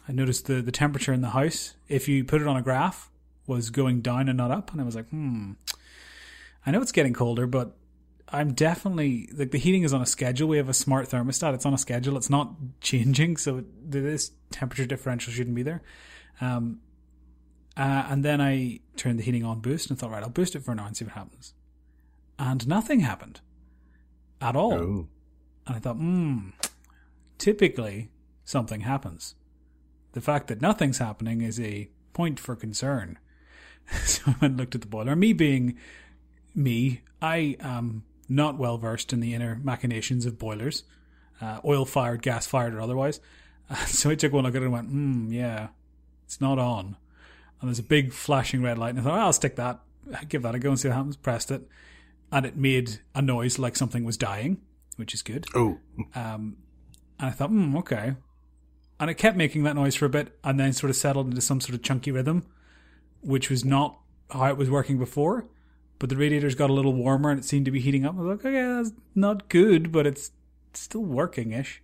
I 0.08 0.12
noticed 0.12 0.46
the 0.46 0.62
the 0.62 0.72
temperature 0.72 1.14
in 1.14 1.22
the 1.22 1.30
house, 1.30 1.76
if 1.88 2.08
you 2.08 2.24
put 2.26 2.42
it 2.42 2.48
on 2.48 2.58
a 2.58 2.62
graph, 2.62 3.10
was 3.46 3.70
going 3.70 4.02
down 4.02 4.28
and 4.28 4.38
not 4.38 4.52
up, 4.52 4.72
and 4.74 4.82
I 4.82 4.84
was 4.84 4.96
like, 4.96 5.08
hmm. 5.10 5.54
I 6.66 6.72
know 6.72 6.82
it's 6.82 6.92
getting 6.92 7.14
colder, 7.14 7.48
but 7.48 7.78
I'm 8.30 8.54
definitely 8.54 9.30
like 9.34 9.52
the 9.52 9.58
heating 9.58 9.84
is 9.84 9.94
on 9.94 10.02
a 10.02 10.06
schedule. 10.06 10.50
We 10.50 10.58
have 10.58 10.70
a 10.70 10.74
smart 10.74 11.10
thermostat; 11.10 11.54
it's 11.54 11.66
on 11.66 11.74
a 11.74 11.78
schedule. 11.78 12.18
It's 12.18 12.30
not 12.30 12.54
changing, 12.82 13.38
so 13.38 13.64
this 13.82 14.32
temperature 14.52 14.86
differential 14.86 15.32
shouldn't 15.32 15.56
be 15.56 15.64
there. 15.64 15.82
Um, 16.42 16.82
uh, 17.78 18.08
and 18.10 18.26
then 18.26 18.42
I 18.42 18.80
turned 18.96 19.20
the 19.20 19.24
heating 19.24 19.46
on 19.46 19.60
boost 19.60 19.90
and 19.90 20.00
thought, 20.00 20.10
right, 20.10 20.24
I'll 20.24 20.30
boost 20.30 20.56
it 20.56 20.64
for 20.64 20.72
an 20.72 20.80
hour 20.80 20.88
and 20.88 20.98
see 20.98 21.06
what 21.06 21.14
happens. 21.14 21.54
And 22.40 22.68
nothing 22.68 23.02
happened 23.02 23.42
at 24.42 24.56
all. 24.56 24.74
Oh, 24.74 25.08
And 25.68 25.76
I 25.76 25.80
thought, 25.80 25.98
hmm, 25.98 26.50
typically 27.38 28.10
something 28.44 28.82
happens. 28.82 29.36
The 30.14 30.22
fact 30.22 30.48
that 30.48 30.62
nothing's 30.62 30.98
happening 30.98 31.42
is 31.42 31.60
a 31.60 31.90
point 32.14 32.40
for 32.40 32.56
concern. 32.56 33.20
so 34.06 34.24
I 34.26 34.32
went 34.32 34.44
and 34.44 34.58
looked 34.58 34.76
at 34.76 34.82
the 34.82 34.88
boiler. 34.88 35.16
Me 35.16 35.34
being 35.34 35.78
me, 36.56 37.02
I 37.22 37.58
am 37.60 38.04
not 38.30 38.58
well 38.58 38.78
versed 38.78 39.14
in 39.14 39.20
the 39.20 39.34
inner 39.34 39.60
machinations 39.64 40.26
of 40.26 40.38
boilers, 40.40 40.84
uh, 41.42 41.60
oil 41.66 41.86
fired, 41.86 42.22
gas 42.22 42.46
fired, 42.48 42.74
or 42.74 42.82
otherwise. 42.82 43.20
so 43.88 44.10
I 44.10 44.16
took 44.16 44.34
one 44.34 44.44
look 44.44 44.56
at 44.56 44.62
it 44.62 44.66
and 44.66 44.74
went, 44.74 44.90
hmm, 44.90 45.32
yeah, 45.32 45.68
it's 46.26 46.42
not 46.42 46.60
on. 46.60 46.96
And 47.60 47.70
there's 47.70 47.80
a 47.80 47.84
big 47.84 48.14
flashing 48.14 48.62
red 48.62 48.78
light, 48.78 48.92
and 48.92 49.00
I 49.00 49.04
thought, 49.04 49.18
oh, 49.18 49.22
I'll 49.22 49.34
stick 49.34 49.56
that, 49.56 49.80
give 50.30 50.44
that 50.44 50.56
a 50.56 50.60
go 50.60 50.70
and 50.70 50.80
see 50.80 50.88
what 50.88 50.96
happens. 50.96 51.18
Pressed 51.18 51.52
it, 51.52 51.62
and 52.32 52.46
it 52.46 52.56
made 52.56 53.00
a 53.16 53.22
noise 53.22 53.58
like 53.58 53.76
something 53.76 54.04
was 54.04 54.18
dying, 54.18 54.62
which 54.96 55.14
is 55.14 55.22
good. 55.22 55.46
oh, 55.56 55.78
Um, 56.16 56.58
and 57.20 57.30
I 57.30 57.32
thought, 57.32 57.50
hmm, 57.50 57.76
okay. 57.78 58.14
and 59.00 59.10
it 59.10 59.16
kept 59.16 59.36
making 59.38 59.64
that 59.64 59.76
noise 59.76 59.96
for 59.96 60.06
a 60.06 60.10
bit, 60.10 60.38
and 60.44 60.60
then 60.60 60.72
sort 60.74 60.90
of 60.92 60.96
settled 60.96 61.28
into 61.28 61.42
some 61.42 61.60
sort 61.62 61.74
of 61.76 61.82
chunky 61.82 62.12
rhythm, 62.12 62.46
which 63.22 63.50
was 63.50 63.66
not 63.66 64.00
how 64.30 64.46
it 64.50 64.58
was 64.58 64.70
working 64.70 64.98
before. 65.00 65.46
But 66.00 66.10
the 66.10 66.18
radiators 66.18 66.56
got 66.56 66.70
a 66.70 66.74
little 66.74 66.94
warmer, 66.94 67.32
and 67.32 67.40
it 67.40 67.44
seemed 67.44 67.66
to 67.66 67.72
be 67.72 67.80
heating 67.80 68.06
up. 68.06 68.16
I 68.16 68.22
was 68.22 68.28
like, 68.28 68.46
okay, 68.46 68.62
that's 68.62 68.92
not 69.16 69.50
good, 69.50 69.92
but 69.92 70.06
it's 70.06 70.32
still 70.74 71.04
working 71.04 71.52
ish. 71.52 71.82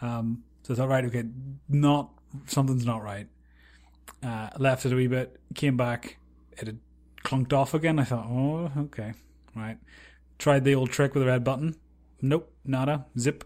Um, 0.00 0.44
so 0.62 0.74
I 0.74 0.76
thought, 0.76 0.88
right, 0.88 1.04
okay, 1.04 1.24
not 1.68 2.10
something's 2.46 2.86
not 2.86 3.02
right. 3.02 3.26
Uh, 4.22 4.48
left 4.58 4.86
it 4.86 4.92
a 4.92 4.96
wee 4.96 5.08
bit, 5.08 5.40
came 5.54 5.76
back, 5.76 6.18
it 6.52 6.66
had 6.66 6.78
clunked 7.24 7.52
off 7.52 7.74
again. 7.74 7.98
I 7.98 8.04
thought, 8.04 8.26
oh, 8.26 8.70
okay, 8.76 9.14
right. 9.56 9.78
Tried 10.38 10.64
the 10.64 10.74
old 10.74 10.90
trick 10.90 11.14
with 11.14 11.22
the 11.22 11.28
red 11.28 11.44
button. 11.44 11.76
Nope, 12.20 12.52
nada, 12.64 13.06
zip. 13.18 13.44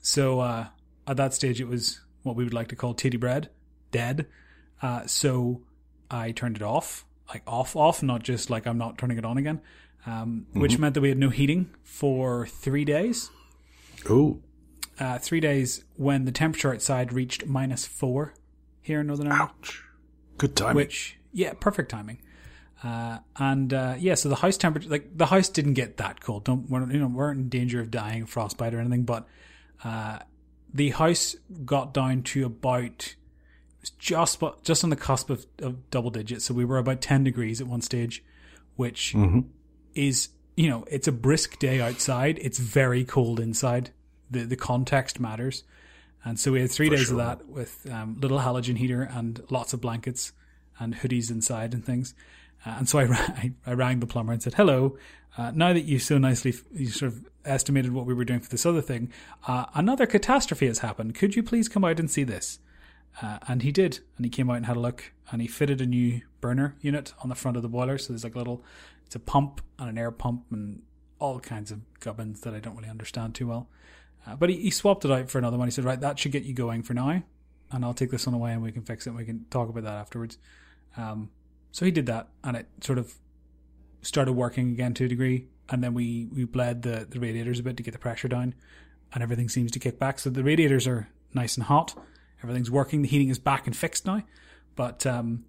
So 0.00 0.40
uh, 0.40 0.66
at 1.06 1.16
that 1.16 1.34
stage, 1.34 1.60
it 1.60 1.68
was 1.68 2.00
what 2.22 2.36
we 2.36 2.44
would 2.44 2.54
like 2.54 2.68
to 2.68 2.76
call 2.76 2.94
titty 2.94 3.18
bread, 3.18 3.50
dead. 3.90 4.26
Uh, 4.80 5.06
so 5.06 5.62
I 6.10 6.32
turned 6.32 6.56
it 6.56 6.62
off, 6.62 7.04
like 7.28 7.42
off, 7.46 7.74
off, 7.76 8.02
not 8.02 8.22
just 8.22 8.50
like 8.50 8.66
I'm 8.66 8.78
not 8.78 8.98
turning 8.98 9.18
it 9.18 9.24
on 9.24 9.38
again, 9.38 9.60
um, 10.06 10.46
which 10.52 10.72
Mm-hmm. 10.72 10.80
meant 10.82 10.94
that 10.94 11.00
we 11.00 11.08
had 11.08 11.18
no 11.18 11.30
heating 11.30 11.70
for 11.82 12.46
three 12.46 12.84
days. 12.84 13.30
Oh, 14.08 14.40
Uh, 14.98 15.18
three 15.18 15.40
days 15.40 15.84
when 15.96 16.24
the 16.24 16.32
temperature 16.32 16.72
outside 16.72 17.12
reached 17.12 17.46
minus 17.46 17.84
four 17.86 18.34
here 18.80 19.00
in 19.00 19.06
Northern 19.08 19.28
Ireland 19.32 19.50
ouch. 19.58 19.82
Good 20.38 20.54
timing. 20.56 20.76
which 20.76 21.16
yeah, 21.32 21.52
perfect 21.58 21.90
timing. 21.90 22.20
Uh, 22.82 23.18
and 23.36 23.72
uh, 23.72 23.94
yeah, 23.98 24.14
so 24.14 24.28
the 24.28 24.36
house 24.36 24.56
temperature, 24.58 24.88
like 24.90 25.16
the 25.16 25.26
house 25.26 25.48
didn't 25.48 25.72
get 25.74 25.96
that 25.96 26.20
cold. 26.20 26.44
Don't 26.44 26.68
we're, 26.68 26.86
you 26.92 26.98
know 27.00 27.06
weren't 27.08 27.40
in 27.40 27.48
danger 27.48 27.80
of 27.80 27.90
dying 27.90 28.22
of 28.24 28.28
frostbite 28.28 28.74
or 28.74 28.78
anything, 28.80 29.04
but 29.04 29.26
uh, 29.82 30.18
the 30.72 30.90
house 30.90 31.34
got 31.64 31.94
down 31.94 32.22
to 32.24 32.44
about 32.44 33.14
was 33.84 33.90
just 33.90 34.42
just 34.62 34.82
on 34.84 34.90
the 34.90 34.96
cusp 34.96 35.30
of, 35.30 35.46
of 35.58 35.90
double 35.90 36.10
digits. 36.10 36.46
So 36.46 36.54
we 36.54 36.64
were 36.64 36.78
about 36.78 37.00
ten 37.00 37.22
degrees 37.24 37.60
at 37.60 37.66
one 37.66 37.82
stage, 37.82 38.24
which 38.76 39.14
is 39.94 40.28
you 40.56 40.68
know 40.70 40.84
it's 40.90 41.06
a 41.06 41.12
brisk 41.12 41.58
day 41.58 41.80
outside. 41.80 42.38
It's 42.40 42.58
very 42.58 43.04
cold 43.04 43.40
inside. 43.40 43.90
The 44.30 44.44
the 44.44 44.56
context 44.56 45.20
matters. 45.20 45.64
And 46.26 46.40
so 46.40 46.52
we 46.52 46.62
had 46.62 46.70
three 46.70 46.88
days 46.88 47.10
of 47.10 47.18
that 47.18 47.46
with 47.46 47.86
um, 47.92 48.16
little 48.18 48.38
halogen 48.38 48.78
heater 48.78 49.02
and 49.02 49.42
lots 49.50 49.74
of 49.74 49.82
blankets 49.82 50.32
and 50.78 50.94
hoodies 50.94 51.30
inside 51.30 51.74
and 51.74 51.84
things. 51.84 52.14
Uh, 52.64 52.76
and 52.78 52.88
so 52.88 52.98
I, 52.98 53.04
I, 53.12 53.52
I 53.66 53.72
rang 53.74 54.00
the 54.00 54.06
plumber 54.06 54.32
and 54.32 54.42
said, 54.42 54.54
"Hello, 54.54 54.96
uh, 55.36 55.52
now 55.54 55.74
that 55.74 55.84
you 55.84 55.98
so 55.98 56.16
nicely 56.16 56.52
f- 56.52 56.64
you 56.72 56.86
sort 56.86 57.12
of 57.12 57.28
estimated 57.44 57.92
what 57.92 58.06
we 58.06 58.14
were 58.14 58.24
doing 58.24 58.40
for 58.40 58.48
this 58.48 58.64
other 58.64 58.80
thing, 58.80 59.12
uh, 59.46 59.66
another 59.74 60.06
catastrophe 60.06 60.66
has 60.68 60.78
happened. 60.78 61.14
Could 61.14 61.36
you 61.36 61.42
please 61.42 61.68
come 61.68 61.84
out 61.84 62.00
and 62.00 62.10
see 62.10 62.24
this?" 62.24 62.58
Uh, 63.22 63.38
and 63.46 63.62
he 63.62 63.70
did, 63.70 64.00
and 64.16 64.26
he 64.26 64.30
came 64.30 64.50
out 64.50 64.56
and 64.56 64.66
had 64.66 64.76
a 64.76 64.80
look, 64.80 65.12
and 65.30 65.40
he 65.40 65.48
fitted 65.48 65.80
a 65.80 65.86
new 65.86 66.20
burner 66.40 66.76
unit 66.80 67.14
on 67.22 67.28
the 67.28 67.34
front 67.34 67.56
of 67.56 67.62
the 67.62 67.68
boiler. 67.68 67.96
So 67.98 68.12
there's 68.12 68.24
like 68.24 68.34
a 68.34 68.38
little, 68.38 68.64
it's 69.06 69.14
a 69.14 69.20
pump 69.20 69.60
and 69.78 69.88
an 69.88 69.98
air 69.98 70.10
pump 70.10 70.46
and 70.50 70.82
all 71.18 71.38
kinds 71.40 71.70
of 71.70 71.80
gubbins 72.00 72.40
that 72.40 72.54
I 72.54 72.58
don't 72.58 72.76
really 72.76 72.90
understand 72.90 73.34
too 73.34 73.46
well. 73.46 73.68
Uh, 74.26 74.36
but 74.36 74.50
he, 74.50 74.56
he 74.56 74.70
swapped 74.70 75.04
it 75.04 75.10
out 75.10 75.30
for 75.30 75.38
another 75.38 75.56
one. 75.56 75.68
He 75.68 75.72
said, 75.72 75.84
"Right, 75.84 76.00
that 76.00 76.18
should 76.18 76.32
get 76.32 76.44
you 76.44 76.54
going 76.54 76.82
for 76.82 76.94
now, 76.94 77.22
and 77.70 77.84
I'll 77.84 77.94
take 77.94 78.10
this 78.10 78.26
one 78.26 78.34
away 78.34 78.52
and 78.52 78.62
we 78.62 78.72
can 78.72 78.82
fix 78.82 79.06
it. 79.06 79.10
and 79.10 79.18
We 79.18 79.24
can 79.24 79.44
talk 79.50 79.68
about 79.68 79.84
that 79.84 79.94
afterwards." 79.94 80.38
Um, 80.96 81.30
so 81.72 81.84
he 81.84 81.90
did 81.90 82.06
that, 82.06 82.28
and 82.42 82.56
it 82.56 82.66
sort 82.80 82.98
of 82.98 83.14
started 84.02 84.32
working 84.32 84.70
again 84.70 84.94
to 84.94 85.04
a 85.04 85.08
degree. 85.08 85.48
And 85.68 85.82
then 85.82 85.94
we 85.94 86.28
we 86.32 86.44
bled 86.44 86.82
the 86.82 87.06
the 87.08 87.20
radiators 87.20 87.58
a 87.58 87.62
bit 87.62 87.76
to 87.76 87.82
get 87.82 87.92
the 87.92 87.98
pressure 87.98 88.28
down, 88.28 88.54
and 89.12 89.22
everything 89.22 89.48
seems 89.48 89.70
to 89.72 89.78
kick 89.78 89.98
back. 89.98 90.18
So 90.18 90.30
the 90.30 90.44
radiators 90.44 90.86
are 90.86 91.08
nice 91.32 91.56
and 91.56 91.64
hot. 91.64 91.94
Everything's 92.44 92.70
working. 92.70 93.00
The 93.00 93.08
heating 93.08 93.30
is 93.30 93.38
back 93.38 93.66
and 93.66 93.74
fixed 93.74 94.04
now, 94.04 94.22
but 94.76 95.06
um, 95.06 95.44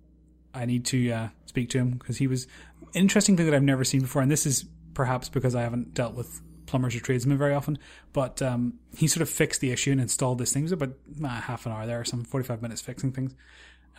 I 0.54 0.66
need 0.66 0.86
to 0.86 1.12
uh, 1.12 1.28
speak 1.46 1.70
to 1.72 1.78
him 1.78 1.92
because 1.92 2.18
he 2.18 2.28
was 2.28 2.48
interesting 2.94 3.36
thing 3.36 3.46
that 3.48 3.54
I've 3.54 3.64
never 3.64 3.84
seen 3.84 4.00
before, 4.00 4.22
and 4.22 4.32
this 4.32 4.46
is 4.46 4.64
perhaps 4.94 5.28
because 5.28 5.56
I 5.56 5.62
haven't 5.62 5.94
dealt 5.94 6.16
with 6.16 6.42
plumbers 6.68 6.96
or 6.96 7.02
tradesmen 7.02 7.38
very 7.38 7.54
often. 7.54 7.78
But 8.14 8.42
um, 8.42 8.76
he 8.96 9.08
sort 9.08 9.22
of 9.24 9.30
fixed 9.30 9.60
the 9.60 9.72
issue 9.72 9.92
and 9.92 10.00
installed 10.00 10.38
this 10.38 10.54
thing. 10.54 10.62
It 10.62 10.66
was 10.66 10.72
about 10.72 10.94
uh, 11.22 11.28
half 11.28 11.66
an 11.66 11.74
hour 11.74 11.86
there, 11.86 12.06
some 12.06 12.24
forty-five 12.24 12.62
minutes 12.62 12.80
fixing 12.80 13.12
things. 13.12 13.36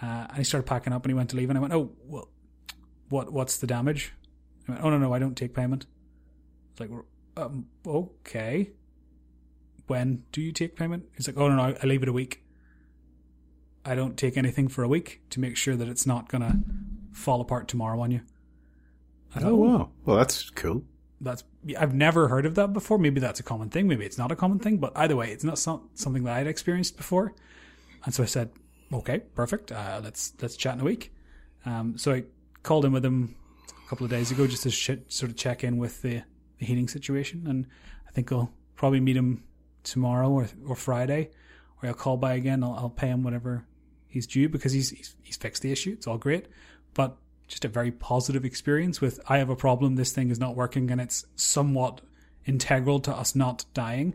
Uh, 0.01 0.27
and 0.29 0.39
he 0.39 0.45
started 0.45 0.67
packing 0.67 0.95
up, 0.95 1.05
and 1.05 1.11
he 1.11 1.15
went 1.15 1.29
to 1.31 1.37
leave, 1.37 1.51
and 1.51 1.59
I 1.59 1.61
went, 1.61 1.75
"Oh, 1.75 1.93
well, 2.07 2.29
what? 3.11 3.31
What's 3.31 3.59
the 3.59 3.67
damage?" 3.67 4.15
He 4.65 4.73
went, 4.73 4.83
"Oh 4.83 4.89
no, 4.89 4.97
no, 4.97 5.13
I 5.13 5.19
don't 5.19 5.37
take 5.37 5.55
payment." 5.55 5.85
It's 6.73 6.81
like, 6.81 6.91
um, 7.37 7.67
okay. 7.87 8.71
When 9.87 10.25
do 10.33 10.41
you 10.41 10.51
take 10.51 10.77
payment? 10.77 11.05
He's 11.15 11.29
like, 11.29 11.37
"Oh 11.37 11.49
no, 11.49 11.57
no, 11.57 11.77
I 11.83 11.87
leave 11.87 12.03
it 12.03 12.09
a 12.09 12.13
week." 12.13 12.43
I 13.87 13.95
don't 13.95 14.17
take 14.17 14.37
anything 14.37 14.69
for 14.69 14.83
a 14.83 14.89
week 14.89 15.23
to 15.31 15.41
make 15.41 15.57
sure 15.57 15.77
that 15.77 15.89
it's 15.89 16.07
not 16.07 16.29
gonna 16.29 16.59
fall 17.13 17.41
apart 17.41 17.69
tomorrow 17.69 18.01
on 18.01 18.11
you. 18.11 18.21
Oh 19.41 19.55
wow. 19.55 19.91
Well, 20.05 20.17
that's 20.17 20.51
cool. 20.51 20.83
that's 21.21 21.45
I've 21.79 21.95
never 21.95 22.29
heard 22.29 22.47
of 22.47 22.55
that 22.57 22.73
before. 22.73 22.99
Maybe 22.99 23.21
that's 23.21 23.41
a 23.41 23.43
common 23.43 23.71
thing. 23.71 23.87
Maybe 23.87 24.05
it's 24.05 24.19
not 24.19 24.33
a 24.33 24.37
common 24.37 24.59
thing. 24.59 24.79
But 24.79 24.93
either 24.97 25.17
way, 25.17 25.31
it's 25.31 25.45
not 25.45 25.59
some, 25.59 25.89
something 25.95 26.25
that 26.25 26.37
I'd 26.37 26.47
experienced 26.47 26.97
before. 26.97 27.35
And 28.05 28.15
so 28.15 28.23
I 28.23 28.27
said, 28.27 28.51
"Okay, 28.93 29.21
perfect. 29.35 29.73
Uh, 29.73 30.01
let's 30.03 30.33
let's 30.41 30.57
chat 30.57 30.75
in 30.75 30.81
a 30.81 30.85
week." 30.85 31.13
Um, 31.65 31.99
so 31.99 32.13
I 32.13 32.25
called 32.63 32.85
in 32.85 32.93
with 32.93 33.05
him 33.05 33.35
a 33.69 33.89
couple 33.89 34.05
of 34.05 34.11
days 34.11 34.31
ago 34.31 34.47
just 34.47 34.63
to 34.65 34.71
sh- 34.71 35.03
sort 35.09 35.31
of 35.31 35.37
check 35.37 35.65
in 35.65 35.79
with 35.79 36.03
the, 36.03 36.23
the 36.59 36.67
heating 36.67 36.89
situation, 36.89 37.47
and 37.47 37.67
I 38.09 38.11
think 38.13 38.33
I'll 38.33 38.53
probably 38.75 39.01
meet 39.01 39.17
him 39.17 39.45
tomorrow 39.85 40.31
or 40.31 40.47
or 40.67 40.77
Friday, 40.77 41.31
or 41.83 41.89
I'll 41.89 41.95
call 41.95 42.17
by 42.17 42.35
again. 42.35 42.63
I'll, 42.65 42.75
I'll 42.75 42.91
pay 42.91 43.09
him 43.09 43.23
whatever 43.23 43.65
he's 44.09 44.27
due 44.27 44.49
because 44.49 44.73
he's, 44.73 44.91
he's 44.91 45.17
he's 45.23 45.37
fixed 45.37 45.63
the 45.63 45.73
issue. 45.73 45.93
It's 45.93 46.07
all 46.07 46.19
great, 46.19 46.47
but 46.95 47.17
just 47.49 47.65
a 47.65 47.69
very 47.69 47.91
positive 47.91 48.45
experience 48.45 49.01
with 49.01 49.21
I 49.29 49.39
have 49.39 49.51
a 49.51 49.57
problem, 49.57 49.95
this 49.95 50.13
thing 50.13 50.31
is 50.31 50.41
not 50.41 50.57
working, 50.57 50.91
and 50.91 51.01
it's 51.01 51.27
somewhat 51.37 52.01
integral 52.45 53.01
to 53.01 53.15
us 53.15 53.35
not 53.35 53.65
dying. 53.75 54.15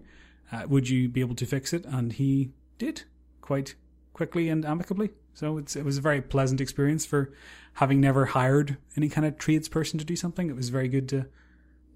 Uh, 0.52 0.64
would 0.68 0.90
you 0.90 1.08
be 1.08 1.22
able 1.22 1.36
to 1.36 1.46
fix 1.46 1.74
it? 1.74 1.86
And 1.86 2.14
he 2.14 2.52
did 2.78 3.04
quite 3.42 3.76
quickly 4.14 4.50
and 4.50 4.66
amicably. 4.66 5.12
So 5.34 5.58
it 5.58 5.86
was 5.86 5.98
a 5.98 6.02
very 6.02 6.22
pleasant 6.22 6.60
experience 6.60 7.06
for 7.06 7.32
having 7.74 8.02
never 8.02 8.26
hired 8.26 8.78
any 8.98 9.08
kind 9.08 9.26
of 9.26 9.38
tradesperson 9.38 9.98
to 10.00 10.06
do 10.06 10.16
something. 10.16 10.50
It 10.50 10.56
was 10.56 10.70
very 10.70 10.88
good 10.88 11.08
to 11.10 11.26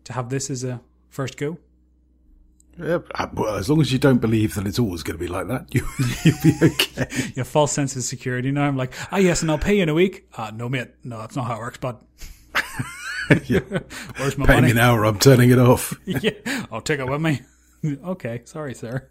to 0.06 0.14
have 0.14 0.30
this 0.30 0.50
as 0.50 0.64
a 0.64 0.82
first 1.10 1.36
go. 1.36 1.58
Yeah, 2.78 3.00
uh, 3.14 3.28
well, 3.34 3.56
as 3.56 3.70
long 3.70 3.80
as 3.80 3.92
you 3.94 4.00
don't 4.00 4.20
believe 4.20 4.56
that 4.56 4.68
it's 4.68 4.80
always 4.80 5.02
going 5.02 5.18
to 5.18 5.24
be 5.24 5.30
like 5.30 5.48
that, 5.48 5.68
you, 5.74 5.88
you'll 6.24 6.38
be 6.44 6.74
okay. 6.74 7.32
Your 7.36 7.46
false 7.46 7.72
sense 7.72 7.96
of 7.96 8.04
security. 8.04 8.52
Now 8.52 8.64
I'm 8.68 8.76
like, 8.76 8.94
ah, 9.12 9.18
yes, 9.18 9.42
and 9.42 9.50
I'll 9.50 9.58
pay 9.58 9.76
you 9.78 9.84
in 9.84 9.90
a 9.90 9.94
week. 9.94 10.28
Ah, 10.38 10.52
no, 10.54 10.68
mate, 10.68 10.90
no, 11.04 11.18
that's 11.20 11.36
not 11.36 11.46
how 11.48 11.56
it 11.56 11.60
works. 11.60 11.78
But 11.78 12.02
yeah. 13.46 13.60
where's 14.18 14.38
my 14.38 14.46
Pay 14.46 14.56
money? 14.56 14.68
me 14.68 14.74
now 14.74 14.96
or 14.96 15.06
I'm 15.06 15.20
turning 15.20 15.52
it 15.52 15.60
off. 15.60 15.94
yeah, 16.06 16.32
I'll 16.72 16.82
take 16.82 17.00
it 17.00 17.08
with 17.08 17.22
me. 17.22 17.42
okay, 17.86 18.42
sorry, 18.46 18.74
sir. 18.74 19.10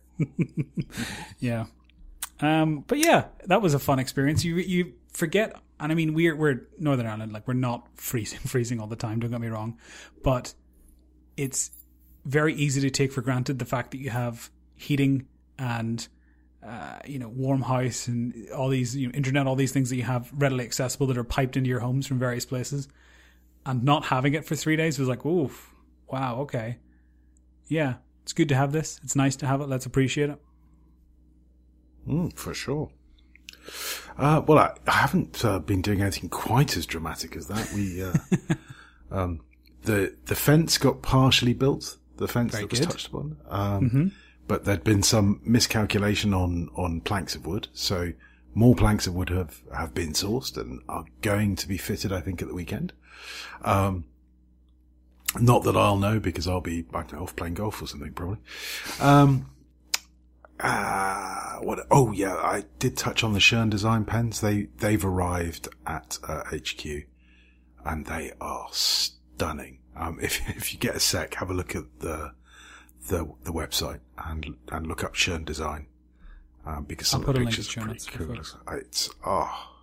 yeah, 1.41 1.67
um, 2.41 2.85
but 2.87 2.99
yeah, 2.99 3.27
that 3.47 3.63
was 3.63 3.75
a 3.75 3.79
fun 3.79 3.99
experience. 3.99 4.45
You 4.45 4.57
you 4.57 4.93
forget, 5.13 5.57
and 5.81 5.91
I 5.91 5.95
mean 5.95 6.15
we're 6.15 6.37
we're 6.37 6.69
Northern 6.79 7.07
Ireland, 7.07 7.33
like 7.33 7.49
we're 7.49 7.55
not 7.55 7.89
freezing 7.97 8.39
freezing 8.41 8.79
all 8.81 8.87
the 8.87 8.97
time. 8.97 9.21
Don't 9.21 9.31
get 9.31 9.41
me 9.41 9.49
wrong, 9.49 9.79
but 10.23 10.55
it's 11.37 11.71
very 12.25 12.55
easy 12.55 12.81
to 12.81 12.91
take 12.91 13.13
for 13.13 13.21
granted 13.21 13.59
the 13.59 13.65
fact 13.65 13.91
that 13.91 13.99
you 13.99 14.11
have 14.11 14.51
heating 14.77 15.27
and 15.59 16.09
uh, 16.67 16.99
you 17.07 17.19
know 17.19 17.29
warm 17.29 17.63
house 17.63 18.09
and 18.09 18.51
all 18.51 18.69
these 18.69 18.97
you 18.97 19.09
know, 19.09 19.15
internet, 19.15 19.47
all 19.47 19.57
these 19.57 19.73
things 19.73 19.91
that 19.91 19.97
you 19.97 20.03
have 20.03 20.31
readily 20.35 20.65
accessible 20.65 21.07
that 21.07 21.19
are 21.19 21.25
piped 21.25 21.57
into 21.57 21.69
your 21.69 21.81
homes 21.81 22.07
from 22.07 22.19
various 22.19 22.47
places, 22.47 22.89
and 23.67 23.85
not 23.85 24.07
having 24.07 24.35
it 24.35 24.45
for 24.45 24.57
three 24.57 24.77
days 24.77 24.99
was 24.99 25.09
like, 25.09 25.25
oof, 25.27 25.75
wow, 26.11 26.41
okay, 26.41 26.79
yeah, 27.69 27.95
it's 28.23 28.33
good 28.33 28.49
to 28.49 28.55
have 28.55 28.73
this. 28.73 28.99
It's 29.05 29.17
nice 29.17 29.37
to 29.37 29.47
have 29.47 29.61
it. 29.61 29.69
Let's 29.69 29.87
appreciate 29.87 30.31
it. 30.31 30.39
Mm, 32.09 32.35
for 32.35 32.55
sure. 32.55 32.91
Uh, 34.17 34.43
well, 34.47 34.59
I, 34.59 34.75
I 34.87 34.93
haven't 34.93 35.45
uh, 35.45 35.59
been 35.59 35.83
doing 35.83 36.03
anything 36.03 36.29
quite 36.29 36.77
as 36.77 36.87
dramatic 36.87 37.37
as 37.37 37.49
that. 37.49 37.73
We, 37.75 38.03
uh, 38.03 38.15
um, 39.11 39.41
the 39.83 40.15
the 40.27 40.35
fence 40.35 40.79
got 40.79 41.03
partially 41.03 41.55
built. 41.55 41.99
The 42.17 42.29
fence 42.29 42.53
Very 42.53 42.65
that 42.65 42.71
was 42.71 42.81
good. 42.81 42.91
touched 42.91 43.07
upon, 43.09 43.37
um, 43.49 44.13
but 44.47 44.65
there'd 44.65 44.85
been 44.85 45.03
some 45.03 45.41
miscalculation 45.45 46.33
on 46.33 46.69
on 46.77 47.01
planks 47.01 47.35
of 47.35 47.47
wood. 47.47 47.69
So 47.73 48.13
more 48.55 48.75
planks 48.75 49.07
of 49.07 49.15
wood 49.15 49.31
have 49.31 49.63
have 49.75 49.95
been 49.95 50.13
sourced 50.13 50.57
and 50.57 50.81
are 50.89 51.05
going 51.23 51.57
to 51.57 51.69
be 51.69 51.77
fitted. 51.77 52.13
I 52.13 52.21
think 52.21 52.41
at 52.41 52.49
the 52.49 52.55
weekend. 52.55 52.93
Um, 53.63 54.05
not 55.41 55.65
that 55.65 55.77
I'll 55.77 55.99
know 55.99 56.21
because 56.21 56.47
I'll 56.47 56.61
be 56.61 56.85
I 56.95 57.03
off 57.17 57.35
playing 57.35 57.55
golf 57.55 57.83
or 57.83 57.87
something 57.87 58.13
probably. 58.13 58.39
Um, 59.01 59.51
uh, 60.61 61.57
what? 61.57 61.87
Oh 61.91 62.13
yeah, 62.13 62.35
I 62.35 62.65
did 62.79 62.97
touch 62.97 63.25
on 63.25 63.33
the 63.33 63.41
Shern 63.41 63.71
design 63.71 64.05
pens. 64.05 64.41
They 64.41 64.69
they've 64.79 65.05
arrived 65.05 65.69
at 65.87 66.19
uh, 66.27 66.45
HQ, 66.45 67.07
and 67.85 68.07
they 68.07 68.33
are 68.41 68.69
stunning. 68.71 69.79
Um, 69.97 70.19
if 70.23 70.41
if 70.57 70.73
you 70.73 70.79
get 70.79 70.97
a 70.97 71.01
sec, 71.01 71.35
have 71.35 71.51
a 71.51 71.55
look 71.55 71.75
at 71.75 71.85
the 72.01 72.33
the 73.09 73.31
the 73.45 73.53
website 73.53 74.01
and 74.19 74.57
and 74.71 74.87
look 74.87 75.05
up 75.05 75.15
Shern 75.15 75.45
design, 75.45 75.87
um, 76.67 76.85
because 76.85 77.09
some 77.09 77.23
I'll 77.23 77.31
of 77.31 77.35
the 77.37 77.45
pictures 77.45 77.77
are 77.77 77.83
pretty 77.83 78.11
cool. 78.11 78.37
It's 78.73 79.11
oh, 79.27 79.75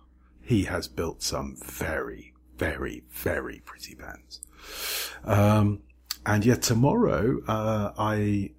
he 0.42 0.64
has 0.64 0.88
built 0.88 1.22
some 1.22 1.56
very, 1.64 2.34
very, 2.58 3.04
very 3.10 3.62
pretty 3.64 3.94
bands. 3.94 4.40
Um, 5.24 5.80
and 6.26 6.44
yet 6.44 6.62
tomorrow, 6.62 7.40
uh, 7.46 7.92
I, 7.96 8.50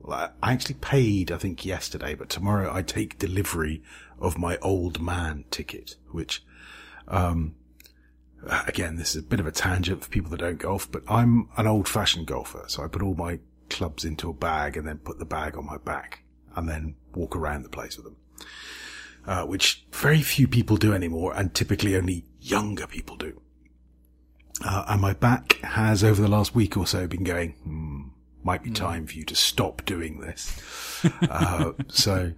well, 0.00 0.32
I 0.42 0.52
actually 0.52 0.76
paid, 0.76 1.32
I 1.32 1.38
think 1.38 1.64
yesterday, 1.64 2.14
but 2.14 2.28
tomorrow 2.28 2.72
I 2.72 2.82
take 2.82 3.18
delivery 3.18 3.82
of 4.18 4.38
my 4.38 4.58
old 4.58 5.00
man 5.00 5.44
ticket, 5.50 5.96
which, 6.10 6.44
um, 7.08 7.54
again, 8.46 8.96
this 8.96 9.14
is 9.14 9.22
a 9.22 9.26
bit 9.26 9.40
of 9.40 9.46
a 9.46 9.52
tangent 9.52 10.02
for 10.02 10.10
people 10.10 10.30
that 10.30 10.40
don't 10.40 10.58
golf, 10.58 10.90
but 10.90 11.02
I'm 11.08 11.48
an 11.56 11.66
old 11.66 11.88
fashioned 11.88 12.26
golfer. 12.26 12.64
So 12.68 12.82
I 12.82 12.88
put 12.88 13.02
all 13.02 13.14
my 13.14 13.38
clubs 13.70 14.04
into 14.04 14.28
a 14.28 14.34
bag 14.34 14.76
and 14.76 14.86
then 14.86 14.98
put 14.98 15.18
the 15.18 15.24
bag 15.24 15.56
on 15.56 15.66
my 15.66 15.78
back 15.78 16.24
and 16.54 16.68
then 16.68 16.94
walk 17.14 17.34
around 17.36 17.62
the 17.62 17.68
place 17.68 17.96
with 17.96 18.04
them. 18.04 18.16
Uh, 19.24 19.44
which 19.44 19.86
very 19.92 20.20
few 20.20 20.48
people 20.48 20.76
do 20.76 20.92
anymore 20.92 21.32
and 21.36 21.54
typically 21.54 21.96
only 21.96 22.24
younger 22.40 22.86
people 22.88 23.16
do. 23.16 23.40
Uh, 24.64 24.84
and 24.88 25.00
my 25.00 25.12
back 25.12 25.54
has 25.62 26.02
over 26.02 26.20
the 26.20 26.28
last 26.28 26.54
week 26.54 26.76
or 26.76 26.86
so 26.86 27.06
been 27.06 27.24
going, 27.24 27.52
hmm, 27.62 28.02
might 28.42 28.62
be 28.62 28.70
time 28.70 29.06
for 29.06 29.14
you 29.14 29.24
to 29.24 29.34
stop 29.34 29.84
doing 29.84 30.20
this. 30.20 31.04
uh, 31.30 31.72
so, 31.88 32.32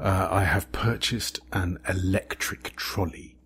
uh, 0.00 0.28
I 0.30 0.44
have 0.44 0.70
purchased 0.72 1.40
an 1.52 1.78
electric 1.88 2.74
trolley, 2.76 3.36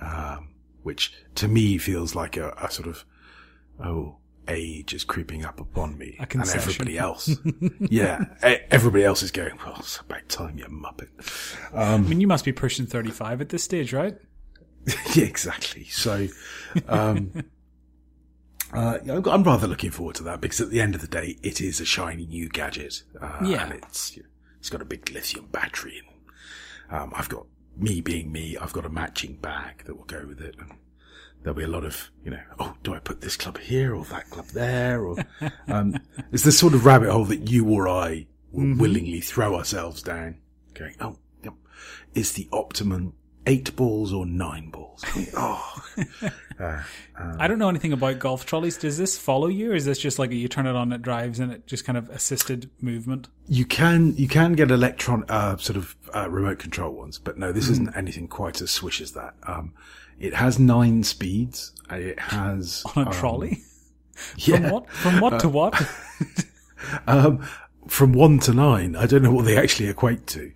um, 0.00 0.50
which 0.88 1.12
to 1.34 1.46
me 1.46 1.76
feels 1.76 2.14
like 2.14 2.38
a, 2.38 2.48
a 2.62 2.70
sort 2.70 2.88
of, 2.88 3.04
oh, 3.84 4.16
age 4.48 4.94
is 4.94 5.04
creeping 5.04 5.44
up 5.44 5.60
upon 5.60 5.98
me. 5.98 6.16
And 6.18 6.48
everybody 6.48 6.96
else. 6.96 7.36
yeah. 7.80 8.24
Everybody 8.70 9.04
else 9.04 9.22
is 9.22 9.30
going, 9.30 9.58
well, 9.58 9.76
it's 9.80 9.98
about 9.98 10.26
time, 10.30 10.56
you 10.56 10.64
muppet. 10.64 11.10
I 11.74 11.98
mean, 11.98 12.22
you 12.22 12.26
must 12.26 12.46
be 12.46 12.52
pushing 12.52 12.86
35 12.86 13.42
at 13.42 13.50
this 13.50 13.62
stage, 13.62 13.92
right? 13.92 14.16
yeah, 15.14 15.24
exactly. 15.26 15.84
So, 15.84 16.28
um, 16.88 17.32
uh, 18.72 18.98
I'm 19.06 19.42
rather 19.44 19.66
looking 19.66 19.90
forward 19.90 20.14
to 20.16 20.22
that 20.22 20.40
because 20.40 20.62
at 20.62 20.70
the 20.70 20.80
end 20.80 20.94
of 20.94 21.02
the 21.02 21.06
day, 21.06 21.36
it 21.42 21.60
is 21.60 21.80
a 21.82 21.84
shiny 21.84 22.24
new 22.24 22.48
gadget. 22.48 23.02
Uh, 23.20 23.40
Yeah. 23.44 23.64
and 23.64 23.74
it's, 23.74 24.18
it's 24.58 24.70
got 24.70 24.80
a 24.80 24.86
big 24.86 25.10
lithium 25.10 25.48
battery 25.52 26.00
and, 26.00 26.98
um, 26.98 27.12
I've 27.14 27.28
got 27.28 27.44
me 27.78 28.00
being 28.00 28.32
me. 28.32 28.56
I've 28.56 28.72
got 28.72 28.84
a 28.84 28.90
matching 28.90 29.34
bag 29.36 29.84
that 29.84 29.96
will 29.96 30.04
go 30.04 30.24
with 30.26 30.40
it. 30.40 30.56
And 30.58 30.72
there'll 31.42 31.56
be 31.56 31.64
a 31.64 31.68
lot 31.68 31.84
of, 31.84 32.10
you 32.24 32.30
know, 32.30 32.42
oh, 32.58 32.74
do 32.82 32.94
I 32.94 32.98
put 32.98 33.20
this 33.20 33.36
club 33.36 33.58
here 33.58 33.94
or 33.94 34.04
that 34.06 34.30
club 34.30 34.46
there? 34.48 35.04
Or, 35.04 35.16
um, 35.68 35.94
it's 36.32 36.44
the 36.44 36.52
sort 36.52 36.74
of 36.74 36.84
rabbit 36.84 37.10
hole 37.10 37.24
that 37.26 37.50
you 37.50 37.68
or 37.68 37.88
I 37.88 38.26
will 38.52 38.76
willingly 38.76 39.20
throw 39.20 39.54
ourselves 39.54 40.02
down 40.02 40.38
going, 40.74 40.94
oh, 41.00 41.18
yep. 41.42 41.54
Is 42.14 42.32
the 42.32 42.48
optimum 42.52 43.14
eight 43.46 43.74
balls 43.76 44.12
or 44.12 44.26
nine 44.26 44.70
balls? 44.70 45.04
oh, 45.36 45.82
I 46.58 47.48
don't 47.48 47.58
know 47.58 47.68
anything 47.68 47.92
about 47.92 48.18
golf 48.18 48.44
trolleys. 48.46 48.76
Does 48.76 48.98
this 48.98 49.18
follow 49.18 49.46
you, 49.48 49.72
or 49.72 49.74
is 49.74 49.84
this 49.84 49.98
just 49.98 50.18
like 50.18 50.30
you 50.32 50.48
turn 50.48 50.66
it 50.66 50.74
on, 50.76 50.92
it 50.92 51.02
drives, 51.02 51.40
and 51.40 51.52
it 51.52 51.66
just 51.66 51.84
kind 51.84 51.96
of 51.96 52.08
assisted 52.10 52.70
movement? 52.80 53.28
you 53.50 53.64
can, 53.64 54.14
you 54.16 54.28
can 54.28 54.52
get 54.52 54.70
electron, 54.70 55.24
uh, 55.30 55.56
sort 55.56 55.76
of, 55.78 55.96
uh, 56.14 56.28
remote 56.30 56.58
control 56.58 56.92
ones, 56.92 57.18
but 57.18 57.38
no, 57.38 57.50
this 57.50 57.68
isn't 57.70 57.96
anything 57.96 58.28
quite 58.28 58.60
as 58.60 58.70
swish 58.70 59.00
as 59.00 59.12
that. 59.12 59.34
Um, 59.44 59.72
it 60.20 60.34
has 60.34 60.58
nine 60.58 61.02
speeds. 61.02 61.72
It 61.90 62.18
has 62.18 62.82
On 62.96 63.04
a 63.04 63.06
um, 63.06 63.12
trolley? 63.12 63.62
Yeah, 64.36 64.56
From 64.56 64.70
what? 64.70 64.90
From 64.90 65.20
what 65.20 65.40
to 65.40 65.48
what? 65.48 65.88
um, 67.06 67.46
from 67.86 68.12
one 68.12 68.40
to 68.40 68.52
nine. 68.52 68.96
I 68.96 69.06
don't 69.06 69.22
know 69.22 69.30
what 69.32 69.44
they 69.44 69.56
actually 69.56 69.88
equate 69.88 70.26
to. 70.26 70.52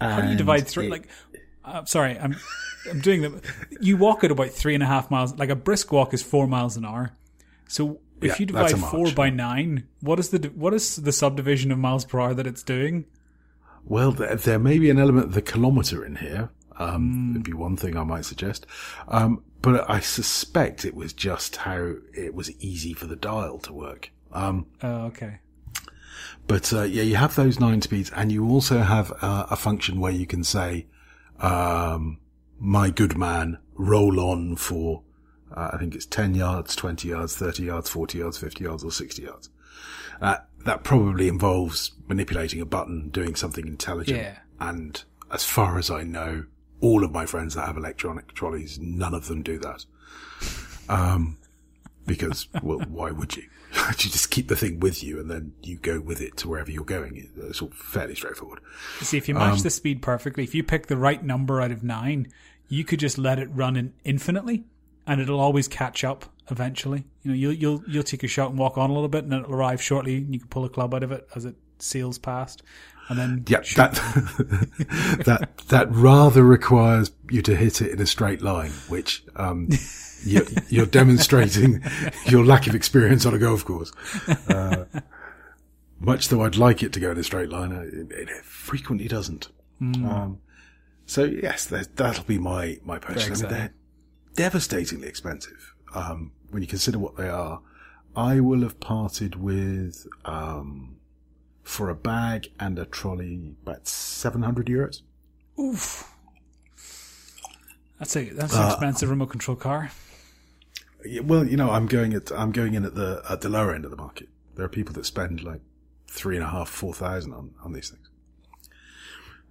How 0.00 0.20
do 0.20 0.28
you 0.28 0.36
divide 0.36 0.66
three? 0.66 0.88
Like, 0.88 1.08
uh, 1.64 1.84
sorry, 1.84 2.18
I'm 2.18 2.36
I'm 2.90 3.00
doing 3.00 3.22
the. 3.22 3.42
You 3.80 3.96
walk 3.96 4.24
at 4.24 4.30
about 4.30 4.50
three 4.50 4.74
and 4.74 4.82
a 4.82 4.86
half 4.86 5.10
miles. 5.10 5.34
Like 5.36 5.50
a 5.50 5.56
brisk 5.56 5.92
walk 5.92 6.12
is 6.14 6.22
four 6.22 6.46
miles 6.46 6.76
an 6.76 6.84
hour. 6.84 7.16
So 7.68 8.00
if 8.20 8.28
Yeah, 8.32 8.36
you 8.40 8.46
divide 8.46 8.78
four 8.78 9.12
by 9.12 9.30
nine, 9.30 9.88
what 10.00 10.18
is 10.18 10.30
the 10.30 10.38
what 10.54 10.74
is 10.74 10.96
the 10.96 11.12
subdivision 11.12 11.72
of 11.72 11.78
miles 11.78 12.04
per 12.04 12.20
hour 12.20 12.34
that 12.34 12.46
it's 12.46 12.62
doing? 12.62 13.06
Well, 13.86 14.12
there, 14.12 14.36
there 14.36 14.58
may 14.58 14.78
be 14.78 14.90
an 14.90 14.98
element 14.98 15.26
of 15.26 15.34
the 15.34 15.42
kilometre 15.42 16.04
in 16.04 16.16
here. 16.16 16.50
Um, 16.76 17.34
Would 17.34 17.44
be 17.44 17.52
one 17.52 17.76
thing 17.76 17.96
I 17.96 18.02
might 18.02 18.24
suggest. 18.24 18.66
Um, 19.08 19.44
but 19.62 19.88
I 19.88 20.00
suspect 20.00 20.84
it 20.84 20.94
was 20.94 21.12
just 21.12 21.56
how 21.56 21.94
it 22.14 22.34
was 22.34 22.50
easy 22.60 22.92
for 22.94 23.06
the 23.06 23.16
dial 23.16 23.58
to 23.60 23.72
work. 23.72 24.10
Um, 24.32 24.66
Oh, 24.82 25.04
okay. 25.06 25.38
But 26.46 26.72
uh, 26.72 26.82
yeah, 26.82 27.02
you 27.02 27.16
have 27.16 27.34
those 27.34 27.60
nine 27.60 27.82
speeds, 27.82 28.10
and 28.14 28.30
you 28.30 28.48
also 28.48 28.78
have 28.78 29.12
uh, 29.22 29.46
a 29.50 29.56
function 29.56 30.00
where 30.00 30.12
you 30.12 30.26
can 30.26 30.44
say, 30.44 30.86
um, 31.40 32.18
"My 32.58 32.90
good 32.90 33.16
man, 33.16 33.58
roll 33.74 34.20
on 34.20 34.56
for." 34.56 35.02
Uh, 35.54 35.70
I 35.72 35.78
think 35.78 35.94
it's 35.94 36.06
ten 36.06 36.34
yards, 36.34 36.74
twenty 36.74 37.08
yards, 37.08 37.36
thirty 37.36 37.64
yards, 37.64 37.88
forty 37.88 38.18
yards, 38.18 38.38
fifty 38.38 38.64
yards, 38.64 38.84
or 38.84 38.90
sixty 38.90 39.22
yards. 39.22 39.50
Uh, 40.20 40.36
that 40.64 40.84
probably 40.84 41.28
involves 41.28 41.92
manipulating 42.08 42.60
a 42.60 42.66
button, 42.66 43.08
doing 43.10 43.34
something 43.34 43.66
intelligent. 43.66 44.18
Yeah. 44.18 44.38
And 44.60 45.02
as 45.32 45.44
far 45.44 45.78
as 45.78 45.90
I 45.90 46.02
know, 46.02 46.44
all 46.80 47.04
of 47.04 47.12
my 47.12 47.26
friends 47.26 47.54
that 47.54 47.66
have 47.66 47.76
electronic 47.76 48.32
trolleys, 48.34 48.78
none 48.78 49.14
of 49.14 49.26
them 49.26 49.42
do 49.42 49.58
that. 49.58 49.84
Um, 50.88 51.38
because, 52.06 52.48
well, 52.62 52.80
why 52.88 53.10
would 53.10 53.36
you? 53.36 53.44
you 53.88 54.10
just 54.10 54.30
keep 54.30 54.48
the 54.48 54.56
thing 54.56 54.80
with 54.80 55.02
you 55.02 55.18
and 55.20 55.30
then 55.30 55.52
you 55.62 55.76
go 55.76 56.00
with 56.00 56.20
it 56.20 56.36
to 56.38 56.48
wherever 56.48 56.70
you're 56.70 56.84
going. 56.84 57.28
It's 57.36 57.60
all 57.60 57.70
fairly 57.70 58.14
straightforward. 58.14 58.60
See, 59.00 59.18
if 59.18 59.28
you 59.28 59.34
Um, 59.36 59.40
match 59.50 59.62
the 59.62 59.70
speed 59.70 60.02
perfectly, 60.02 60.44
if 60.44 60.54
you 60.54 60.62
pick 60.62 60.86
the 60.86 60.96
right 60.96 61.22
number 61.22 61.60
out 61.60 61.70
of 61.70 61.82
nine, 61.82 62.28
you 62.68 62.84
could 62.84 63.00
just 63.00 63.18
let 63.18 63.38
it 63.38 63.48
run 63.52 63.76
in 63.76 63.92
infinitely, 64.04 64.64
and 65.06 65.20
it'll 65.20 65.40
always 65.40 65.68
catch 65.68 66.04
up 66.04 66.24
eventually. 66.50 67.04
You 67.22 67.30
know, 67.30 67.36
you'll 67.36 67.52
you'll 67.52 67.82
you'll 67.86 68.02
take 68.02 68.22
a 68.22 68.28
shot 68.28 68.50
and 68.50 68.58
walk 68.58 68.78
on 68.78 68.90
a 68.90 68.92
little 68.94 69.08
bit, 69.08 69.24
and 69.24 69.32
it'll 69.32 69.54
arrive 69.54 69.82
shortly, 69.82 70.16
and 70.16 70.32
you 70.32 70.40
can 70.40 70.48
pull 70.48 70.64
a 70.64 70.68
club 70.70 70.94
out 70.94 71.02
of 71.02 71.12
it 71.12 71.28
as 71.34 71.44
it 71.44 71.56
sails 71.78 72.18
past, 72.18 72.62
and 73.08 73.18
then 73.18 73.44
Yeah, 73.48 73.62
shoot. 73.62 73.76
that, 73.76 73.94
that, 75.26 75.58
that 75.68 75.90
rather 75.90 76.42
requires 76.42 77.10
you 77.30 77.42
to 77.42 77.54
hit 77.56 77.80
it 77.82 77.90
in 77.92 78.00
a 78.00 78.06
straight 78.06 78.42
line, 78.42 78.70
which, 78.88 79.24
um, 79.36 79.68
you're, 80.24 80.46
you're 80.68 80.86
demonstrating 80.86 81.82
your 82.26 82.44
lack 82.44 82.66
of 82.66 82.74
experience 82.74 83.26
on 83.26 83.34
a 83.34 83.38
golf 83.38 83.64
course. 83.64 83.92
Uh, 84.48 84.84
much 86.00 86.28
though 86.28 86.42
I'd 86.44 86.56
like 86.56 86.82
it 86.82 86.92
to 86.94 87.00
go 87.00 87.10
in 87.10 87.18
a 87.18 87.24
straight 87.24 87.50
line, 87.50 87.72
uh, 87.72 87.80
it, 87.82 88.10
it 88.28 88.44
frequently 88.44 89.08
doesn't. 89.08 89.48
Um, 89.80 90.38
so 91.04 91.24
yes, 91.24 91.66
that'll 91.66 92.24
be 92.24 92.38
my, 92.38 92.78
my 92.84 92.98
purchase. 92.98 93.42
I 93.42 93.46
mean, 93.46 93.52
they're 93.52 93.74
devastatingly 94.34 95.08
expensive. 95.08 95.74
Um, 95.94 96.32
when 96.50 96.62
you 96.62 96.68
consider 96.68 96.98
what 96.98 97.16
they 97.16 97.28
are, 97.28 97.60
I 98.16 98.40
will 98.40 98.62
have 98.62 98.80
parted 98.80 99.36
with, 99.36 100.06
um, 100.24 100.96
for 101.64 101.88
a 101.90 101.94
bag 101.94 102.48
and 102.60 102.78
a 102.78 102.84
trolley, 102.84 103.56
about 103.62 103.88
700 103.88 104.66
euros. 104.66 105.02
oof. 105.58 106.08
That's 107.98 108.14
a 108.16 108.28
that's 108.30 108.54
Uh, 108.54 108.60
an 108.62 108.68
expensive 108.70 109.08
remote 109.10 109.30
control 109.30 109.56
car. 109.56 109.90
Well, 111.22 111.46
you 111.46 111.56
know, 111.56 111.70
I'm 111.70 111.86
going 111.86 112.14
at, 112.14 112.30
I'm 112.32 112.50
going 112.52 112.74
in 112.74 112.84
at 112.84 112.94
the, 112.94 113.22
at 113.28 113.40
the 113.42 113.48
lower 113.48 113.74
end 113.74 113.84
of 113.84 113.90
the 113.90 113.96
market. 113.96 114.28
There 114.56 114.64
are 114.64 114.68
people 114.68 114.94
that 114.94 115.04
spend 115.06 115.42
like 115.42 115.60
three 116.08 116.36
and 116.36 116.44
a 116.44 116.48
half, 116.48 116.68
four 116.68 116.94
thousand 116.94 117.32
on, 117.34 117.54
on 117.62 117.72
these 117.72 117.90
things. 117.90 118.08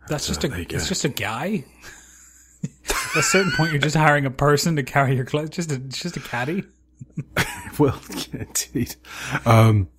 That's 0.08 0.28
just 0.28 0.42
so 0.42 0.50
a 0.52 0.60
it's 0.62 0.88
just 0.88 1.06
a 1.06 1.10
guy. 1.10 1.66
At 2.90 3.16
a 3.18 3.24
certain 3.24 3.52
point, 3.52 3.72
you're 3.72 3.82
just 3.82 3.96
hiring 3.96 4.26
a 4.26 4.32
person 4.32 4.76
to 4.78 4.84
carry 4.84 5.16
your 5.16 5.26
clothes. 5.26 5.50
Just 5.50 5.72
a 5.72 5.78
just 5.78 6.16
a 6.18 6.20
caddy. 6.20 6.64
Well, 7.80 8.00
yeah, 8.32 8.44
indeed. 8.74 8.96
Um, 9.48 9.90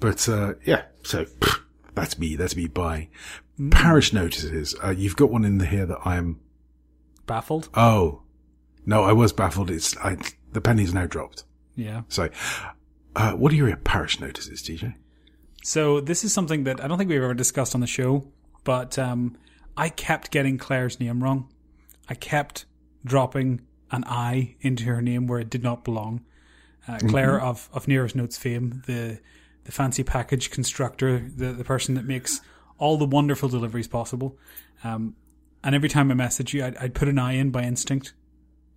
but, 0.00 0.28
uh, 0.28 0.54
yeah, 0.64 0.82
so 1.02 1.24
pff, 1.24 1.60
that's 1.94 2.18
me, 2.18 2.36
that's 2.36 2.56
me 2.56 2.66
buying. 2.66 3.08
Parish 3.70 4.12
notices. 4.12 4.74
Uh, 4.82 4.90
you've 4.90 5.16
got 5.16 5.30
one 5.30 5.44
in 5.44 5.58
the 5.58 5.66
here 5.66 5.86
that 5.86 5.98
I'm, 6.04 6.40
Baffled. 7.26 7.68
oh, 7.74 8.22
no, 8.86 9.02
I 9.04 9.12
was 9.12 9.32
baffled. 9.32 9.70
It's, 9.70 9.96
I, 9.98 10.16
the 10.52 10.60
penny's 10.62 10.94
now 10.94 11.06
dropped. 11.06 11.44
Yeah. 11.76 12.02
So, 12.08 12.30
uh, 13.14 13.32
what 13.32 13.52
are 13.52 13.56
your 13.56 13.76
parish 13.76 14.18
notices, 14.18 14.62
TJ? 14.62 14.94
So 15.62 16.00
this 16.00 16.24
is 16.24 16.32
something 16.32 16.64
that 16.64 16.82
I 16.82 16.88
don't 16.88 16.96
think 16.96 17.10
we've 17.10 17.22
ever 17.22 17.34
discussed 17.34 17.74
on 17.74 17.80
the 17.80 17.86
show, 17.86 18.26
but 18.64 18.98
um, 18.98 19.36
I 19.76 19.90
kept 19.90 20.30
getting 20.30 20.56
Clare's 20.56 20.98
name 21.00 21.22
wrong. 21.22 21.52
I 22.08 22.14
kept 22.14 22.64
dropping 23.04 23.60
an 23.90 24.04
I 24.06 24.56
into 24.60 24.84
her 24.84 25.02
name 25.02 25.26
where 25.26 25.40
it 25.40 25.50
did 25.50 25.62
not 25.62 25.84
belong. 25.84 26.24
Uh, 26.86 26.98
Clare 27.08 27.38
of, 27.38 27.68
of 27.72 27.86
Nero's 27.86 28.14
Notes 28.14 28.38
fame, 28.38 28.82
the 28.86 29.20
the 29.68 29.72
fancy 29.72 30.02
package 30.02 30.50
constructor, 30.50 31.18
the, 31.36 31.52
the 31.52 31.62
person 31.62 31.94
that 31.94 32.06
makes 32.06 32.40
all 32.78 32.96
the 32.96 33.04
wonderful 33.04 33.50
deliveries 33.50 33.86
possible. 33.86 34.34
Um, 34.82 35.14
and 35.62 35.74
every 35.74 35.90
time 35.90 36.10
I 36.10 36.14
message 36.14 36.54
you, 36.54 36.64
I'd, 36.64 36.74
I'd 36.78 36.94
put 36.94 37.06
an 37.06 37.18
I 37.18 37.32
in 37.34 37.50
by 37.50 37.64
instinct 37.64 38.14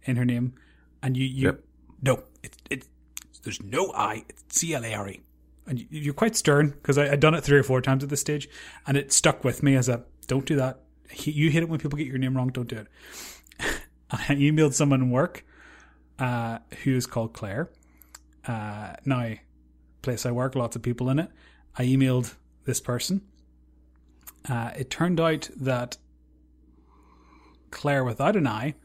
in 0.04 0.18
her 0.18 0.26
name, 0.26 0.54
and 1.02 1.16
you 1.16 1.24
you 1.26 1.46
Yep. 1.46 1.64
no, 2.02 2.24
it 2.44 2.58
it 2.70 2.88
there's 3.44 3.64
no 3.64 3.94
I. 3.94 4.26
It's 4.28 4.44
C 4.50 4.74
L 4.74 4.84
A 4.84 4.94
R 4.94 5.08
E. 5.08 5.22
and 5.66 5.80
you- 5.80 5.88
you're 5.92 6.14
quite 6.14 6.36
stern 6.36 6.72
because 6.72 6.98
I'd 6.98 7.22
done 7.22 7.36
it 7.36 7.42
three 7.46 7.58
or 7.58 7.64
four 7.64 7.80
times 7.82 8.04
at 8.04 8.10
this 8.10 8.20
stage, 8.20 8.50
and 8.86 8.98
it 8.98 9.14
stuck 9.14 9.46
with 9.46 9.64
me 9.64 9.76
as 9.78 9.88
a 9.88 10.04
don't 10.28 10.46
do 10.46 10.58
that. 10.58 10.82
You 11.24 11.50
hate 11.52 11.64
it 11.64 11.70
when 11.70 11.80
people 11.80 11.98
get 11.98 12.08
your 12.08 12.18
name 12.18 12.36
wrong. 12.36 12.50
Don't 12.50 12.68
do 12.68 12.76
it. 12.78 12.88
I 14.12 14.18
emailed 14.36 14.74
someone 14.74 15.02
in 15.02 15.10
work 15.10 15.46
uh, 16.20 16.58
who 16.84 16.96
is 16.98 17.06
called 17.06 17.32
Claire. 17.32 17.70
Uh, 18.46 18.94
now, 19.06 19.34
place 20.02 20.26
I 20.26 20.32
work, 20.32 20.56
lots 20.56 20.76
of 20.76 20.82
people 20.82 21.10
in 21.10 21.20
it. 21.20 21.30
I 21.78 21.84
emailed 21.84 22.36
this 22.66 22.82
person. 22.82 23.22
Uh, 24.48 24.72
it 24.76 24.90
turned 24.90 25.20
out 25.20 25.50
that 25.56 25.98
Clare 27.70 28.04
without 28.04 28.36
an 28.36 28.48
I 28.48 28.76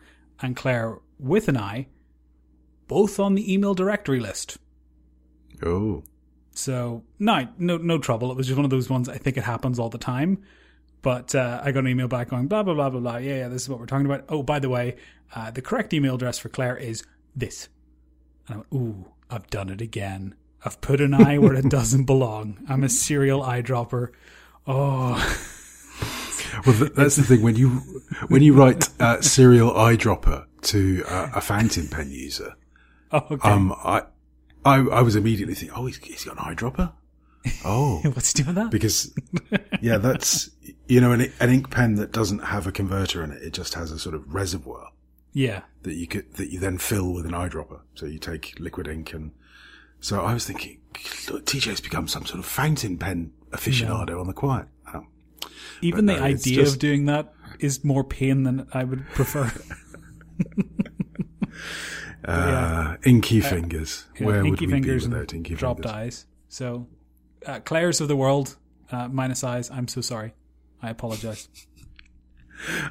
and 0.40 0.56
Claire 0.56 0.98
with 1.18 1.48
an 1.48 1.56
I, 1.56 1.88
both 2.88 3.18
on 3.18 3.34
the 3.34 3.52
email 3.52 3.74
directory 3.74 4.20
list. 4.20 4.58
Oh. 5.62 6.04
So 6.52 7.04
no, 7.18 7.48
no, 7.58 7.76
no 7.78 7.98
trouble. 7.98 8.30
It 8.30 8.36
was 8.36 8.46
just 8.46 8.56
one 8.56 8.64
of 8.64 8.70
those 8.70 8.88
ones. 8.88 9.08
I 9.08 9.18
think 9.18 9.36
it 9.36 9.44
happens 9.44 9.78
all 9.78 9.88
the 9.88 9.98
time. 9.98 10.42
But 11.02 11.34
uh, 11.34 11.60
I 11.62 11.72
got 11.72 11.80
an 11.80 11.88
email 11.88 12.08
back 12.08 12.30
going 12.30 12.48
blah 12.48 12.62
blah 12.62 12.74
blah 12.74 12.90
blah 12.90 13.00
blah. 13.00 13.16
Yeah, 13.18 13.36
yeah, 13.36 13.48
this 13.48 13.62
is 13.62 13.68
what 13.68 13.78
we're 13.78 13.86
talking 13.86 14.06
about. 14.06 14.24
Oh, 14.28 14.42
by 14.42 14.58
the 14.58 14.68
way, 14.68 14.96
uh, 15.34 15.50
the 15.50 15.62
correct 15.62 15.94
email 15.94 16.16
address 16.16 16.38
for 16.38 16.48
Claire 16.48 16.76
is 16.76 17.04
this. 17.34 17.68
And 18.48 18.54
I 18.54 18.58
went, 18.58 18.68
ooh, 18.74 19.12
I've 19.30 19.48
done 19.48 19.68
it 19.68 19.80
again. 19.80 20.34
I've 20.66 20.80
put 20.80 21.00
an 21.00 21.14
eye 21.14 21.38
where 21.38 21.54
it 21.54 21.68
doesn't 21.68 22.04
belong. 22.04 22.58
I'm 22.68 22.82
a 22.82 22.88
serial 22.88 23.40
eyedropper. 23.40 24.10
Oh, 24.66 25.14
Well, 26.66 26.88
that's 26.94 27.16
the 27.16 27.22
thing 27.22 27.42
when 27.42 27.54
you 27.54 27.68
when 28.28 28.42
you 28.42 28.54
write 28.54 28.88
uh, 28.98 29.20
serial 29.20 29.70
eyedropper 29.72 30.46
to 30.62 31.04
uh, 31.06 31.30
a 31.34 31.40
fountain 31.40 31.86
pen 31.86 32.10
user. 32.10 32.54
oh 33.12 33.26
okay. 33.30 33.48
Um, 33.48 33.72
I, 33.84 34.02
I, 34.64 34.78
I 34.78 35.02
was 35.02 35.14
immediately 35.14 35.54
thinking, 35.54 35.76
oh, 35.76 35.86
he's, 35.86 35.98
he's 35.98 36.24
got 36.24 36.38
an 36.38 36.42
eyedropper. 36.56 36.92
Oh, 37.64 38.00
What's 38.14 38.36
he 38.36 38.42
doing 38.42 38.56
that? 38.56 38.70
because 38.70 39.14
yeah, 39.80 39.98
that's 39.98 40.50
you 40.88 41.00
know 41.00 41.12
an, 41.12 41.32
an 41.38 41.50
ink 41.50 41.70
pen 41.70 41.94
that 41.96 42.10
doesn't 42.10 42.40
have 42.40 42.66
a 42.66 42.72
converter 42.72 43.22
in 43.22 43.30
it. 43.30 43.42
It 43.42 43.52
just 43.52 43.74
has 43.74 43.92
a 43.92 43.98
sort 43.98 44.16
of 44.16 44.34
reservoir 44.34 44.88
yeah. 45.32 45.62
that 45.82 45.94
you 45.94 46.08
could 46.08 46.34
that 46.34 46.50
you 46.50 46.58
then 46.58 46.78
fill 46.78 47.12
with 47.12 47.26
an 47.26 47.32
eyedropper. 47.32 47.80
So 47.94 48.06
you 48.06 48.18
take 48.18 48.58
liquid 48.58 48.88
ink 48.88 49.12
and 49.12 49.30
so 50.00 50.20
I 50.22 50.34
was 50.34 50.46
thinking, 50.46 50.78
look, 51.30 51.44
TJ's 51.46 51.80
become 51.80 52.08
some 52.08 52.26
sort 52.26 52.38
of 52.38 52.46
fountain 52.46 52.98
pen 52.98 53.32
aficionado 53.50 54.20
on 54.20 54.26
the 54.26 54.32
quiet. 54.32 54.66
Um, 54.92 55.08
Even 55.82 56.06
But 56.06 56.14
the 56.14 56.20
no, 56.20 56.26
idea 56.26 56.54
just- 56.56 56.74
of 56.74 56.78
doing 56.80 57.06
that 57.06 57.32
is 57.60 57.84
more 57.84 58.04
pain 58.04 58.42
than 58.42 58.66
I 58.72 58.84
would 58.84 59.06
prefer. 59.14 59.50
uh, 62.24 62.96
inky 63.04 63.40
fingers. 63.40 64.06
Yeah, 64.18 64.26
Where 64.26 64.42
would 64.42 64.46
inky 64.48 64.66
we 64.66 64.72
fingers 64.72 65.04
be 65.06 65.10
without 65.12 65.34
inky 65.34 65.54
dropped 65.54 65.82
fingers? 65.82 65.92
eyes. 65.96 66.26
So, 66.48 66.88
uh, 67.46 67.60
Clare's 67.60 68.00
of 68.00 68.08
the 68.08 68.16
world, 68.16 68.56
uh, 68.90 69.08
minus 69.08 69.44
eyes. 69.44 69.70
I'm 69.70 69.88
so 69.88 70.00
sorry. 70.00 70.34
I 70.82 70.90
apologize. 70.90 71.48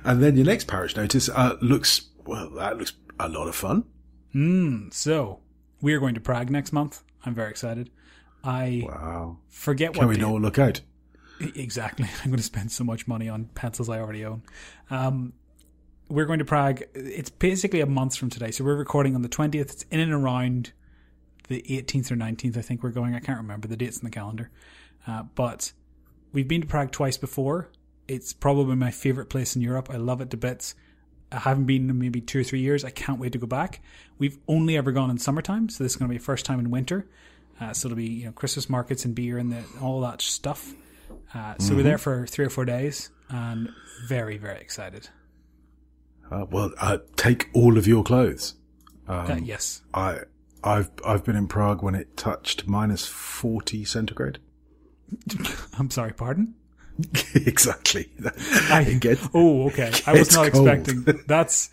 And 0.04 0.22
then 0.22 0.36
your 0.36 0.46
next 0.46 0.68
parish 0.68 0.96
notice 0.96 1.28
uh, 1.28 1.56
looks 1.60 2.10
well. 2.24 2.52
That 2.52 2.78
looks 2.78 2.94
a 3.20 3.28
lot 3.28 3.48
of 3.48 3.56
fun. 3.56 3.84
Hmm, 4.32 4.90
so, 4.92 5.40
we 5.86 5.94
are 5.94 6.00
going 6.00 6.16
to 6.16 6.20
Prague 6.20 6.50
next 6.50 6.74
month. 6.74 7.04
I'm 7.24 7.36
very 7.36 7.52
excited. 7.52 7.92
I 8.44 8.84
Wow! 8.88 9.38
forget 9.50 9.94
Can 9.94 10.00
what 10.02 10.10
we 10.10 10.16
day- 10.16 10.22
not 10.22 10.32
all 10.32 10.40
look 10.42 10.58
out? 10.58 10.82
Exactly. 11.40 12.08
I'm 12.24 12.32
going 12.32 12.38
to 12.38 12.44
spend 12.44 12.72
so 12.72 12.84
much 12.84 13.08
money 13.08 13.30
on 13.30 13.46
pencils 13.54 13.88
I 13.88 14.00
already 14.00 14.26
own. 14.26 14.42
Um, 14.90 15.34
we're 16.10 16.26
going 16.26 16.40
to 16.40 16.46
Prague. 16.46 16.82
It's 16.96 17.30
basically 17.30 17.82
a 17.82 17.86
month 17.86 18.16
from 18.18 18.32
today. 18.32 18.50
So 18.50 18.64
we're 18.64 18.76
recording 18.76 19.14
on 19.14 19.22
the 19.22 19.30
20th. 19.30 19.56
It's 19.56 19.86
in 19.92 20.00
and 20.00 20.12
around 20.12 20.72
the 21.50 21.62
18th 21.70 22.10
or 22.12 22.16
19th, 22.16 22.58
I 22.58 22.62
think 22.62 22.82
we're 22.82 22.90
going. 22.90 23.14
I 23.14 23.20
can't 23.20 23.38
remember 23.38 23.68
the 23.68 23.78
dates 23.78 23.98
in 24.00 24.06
the 24.06 24.10
calendar. 24.12 24.50
Uh, 25.06 25.24
but 25.36 25.72
we've 26.34 26.48
been 26.48 26.62
to 26.62 26.68
Prague 26.68 26.92
twice 26.92 27.18
before. 27.18 27.70
It's 28.08 28.34
probably 28.34 28.76
my 28.76 28.90
favorite 28.90 29.30
place 29.30 29.56
in 29.56 29.62
Europe. 29.62 29.90
I 29.92 29.98
love 29.98 30.20
it 30.22 30.32
to 30.32 30.38
bits. 30.38 30.74
I 31.36 31.40
haven't 31.40 31.66
been 31.66 31.90
in 31.90 32.00
maybe 32.00 32.22
two 32.22 32.40
or 32.40 32.44
three 32.44 32.62
years. 32.62 32.86
I 32.86 32.90
can't 32.90 33.20
wait 33.20 33.34
to 33.34 33.38
go 33.38 33.48
back. 33.48 33.82
We've 34.18 34.38
only 34.48 34.78
ever 34.78 34.92
gone 34.92 35.10
in 35.10 35.18
summertime, 35.18 35.70
so 35.70 35.84
this 35.84 35.94
is 35.94 35.96
going 35.98 36.10
to 36.10 36.14
be 36.14 36.20
first 36.20 36.46
time 36.46 36.60
in 36.60 36.72
winter. 36.72 37.08
Uh, 37.60 37.74
so 37.74 37.88
it'll 37.88 37.96
be 37.98 38.06
you 38.06 38.26
know 38.26 38.32
Christmas 38.32 38.70
markets 38.70 39.06
and 39.06 39.14
beer 39.16 39.38
and 39.38 39.52
the, 39.52 39.64
all 39.82 40.02
that 40.02 40.22
stuff. 40.22 40.74
Uh, 41.34 41.56
so 41.60 41.76
we're 41.76 41.84
there 41.84 41.98
for 41.98 42.26
three 42.26 42.46
or 42.46 42.50
four 42.50 42.66
days 42.66 43.10
and 43.30 43.70
very 44.08 44.38
very 44.38 44.60
excited. 44.60 45.10
Uh, 46.32 46.46
well, 46.50 46.72
uh, 46.80 46.98
take 47.18 47.50
all 47.54 47.78
of 47.78 47.86
your 47.86 48.04
clothes. 48.04 48.56
uh, 49.08 49.38
yes, 49.42 49.82
I, 49.94 50.20
I've, 50.64 50.90
I've 51.06 51.24
been 51.24 51.36
in 51.36 51.48
Prague 51.48 51.84
when 51.84 51.96
it 51.96 52.18
touched 52.18 52.68
minus 52.68 53.06
forty 53.06 53.86
centigrade. 53.86 54.40
I'm 55.78 55.92
sorry. 55.92 56.14
Pardon. 56.14 56.56
exactly. 57.36 58.10
I 58.70 58.82
It 58.88 59.00
gets- 59.02 59.28
oh 59.34 59.68
okay. 59.68 59.92
I 60.08 60.14
was 60.14 60.34
not 60.34 60.52
cold. 60.52 60.68
expecting 60.68 61.24
that's. 61.28 61.70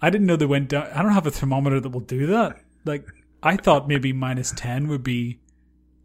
I 0.00 0.10
didn't 0.10 0.26
know 0.26 0.36
they 0.36 0.46
went 0.46 0.68
down. 0.70 0.88
I 0.94 1.02
don't 1.02 1.12
have 1.12 1.26
a 1.26 1.30
thermometer 1.30 1.78
that 1.80 1.88
will 1.90 2.00
do 2.00 2.26
that. 2.28 2.60
Like 2.84 3.06
I 3.42 3.56
thought 3.56 3.86
maybe 3.88 4.12
minus 4.12 4.52
ten 4.56 4.88
would 4.88 5.02
be 5.04 5.38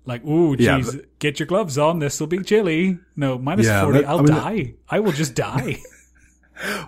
like, 0.05 0.23
ooh, 0.25 0.55
Yeah, 0.57 0.77
geez, 0.79 0.97
get 1.19 1.39
your 1.39 1.47
gloves 1.47 1.77
on. 1.77 1.99
This 1.99 2.19
will 2.19 2.27
be 2.27 2.39
chilly. 2.43 2.99
No, 3.15 3.37
minus 3.37 3.65
Yeah, 3.65 3.83
forty. 3.83 3.99
that- 4.01 4.07
I'll 4.09 4.19
I 4.19 4.21
mean, 4.21 4.31
die. 4.33 4.73
I 4.89 4.99
will 4.99 5.11
just 5.13 5.33
die. 5.35 5.77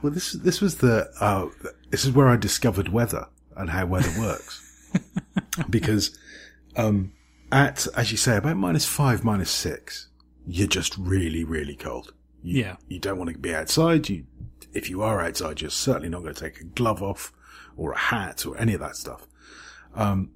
Well, 0.01 0.11
this 0.11 0.31
this 0.31 0.61
was 0.61 0.77
the 0.77 1.11
uh, 1.21 1.47
this 1.91 2.03
is 2.03 2.11
where 2.11 2.27
I 2.27 2.37
discovered 2.37 2.89
weather 2.89 3.27
and 3.55 3.69
how 3.69 3.85
weather 3.85 4.09
works. 4.19 4.65
because 5.69 6.17
um, 6.75 7.11
at 7.51 7.85
as 7.95 8.09
you 8.11 8.17
say 8.17 8.37
about 8.37 8.57
minus 8.57 8.87
five, 8.87 9.23
minus 9.23 9.51
six, 9.51 10.07
you're 10.51 10.67
just 10.67 10.97
really, 10.97 11.43
really 11.43 11.75
cold. 11.75 12.13
You, 12.41 12.61
Yeah. 12.63 12.75
you 12.87 12.99
don't 12.99 13.17
want 13.17 13.31
to 13.31 13.37
be 13.37 13.53
outside. 13.53 14.09
You, 14.09 14.25
if 14.73 14.89
you 14.89 15.01
are 15.01 15.21
outside, 15.21 15.61
you're 15.61 15.69
certainly 15.69 16.09
not 16.09 16.23
going 16.23 16.33
to 16.33 16.39
take 16.41 16.59
a 16.59 16.63
glove 16.63 17.03
off 17.03 17.31
or 17.77 17.91
a 17.93 17.97
hat 17.97 18.45
or 18.45 18.57
any 18.57 18.73
of 18.73 18.79
that 18.79 18.95
stuff. 18.95 19.27
Um, 19.95 20.31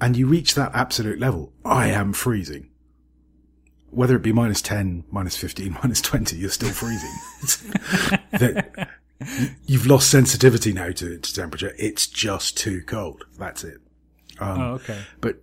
and 0.00 0.16
you 0.16 0.26
reach 0.26 0.54
that 0.54 0.72
absolute 0.74 1.18
level. 1.18 1.52
I 1.64 1.88
am 1.88 2.12
freezing. 2.12 2.70
Whether 3.90 4.16
it 4.16 4.22
be 4.22 4.32
minus 4.32 4.60
10, 4.62 5.04
minus 5.10 5.36
15, 5.36 5.78
minus 5.82 6.00
20, 6.00 6.36
you're 6.36 6.50
still 6.50 6.70
freezing. 6.70 8.18
That- 8.32 8.88
You've 9.66 9.86
lost 9.88 10.10
sensitivity 10.10 10.72
now 10.72 10.92
to, 10.92 11.18
to 11.18 11.34
temperature. 11.34 11.74
It's 11.76 12.06
just 12.06 12.56
too 12.56 12.82
cold. 12.86 13.24
That's 13.36 13.64
it. 13.64 13.78
Um, 14.38 14.60
oh, 14.60 14.72
okay. 14.74 15.00
But 15.20 15.42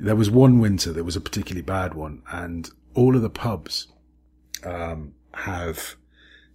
there 0.00 0.16
was 0.16 0.30
one 0.30 0.60
winter 0.60 0.92
that 0.92 1.04
was 1.04 1.16
a 1.16 1.20
particularly 1.20 1.62
bad 1.62 1.94
one, 1.94 2.22
and 2.30 2.70
all 2.94 3.16
of 3.16 3.22
the 3.22 3.30
pubs 3.30 3.88
um, 4.64 5.14
have. 5.34 5.96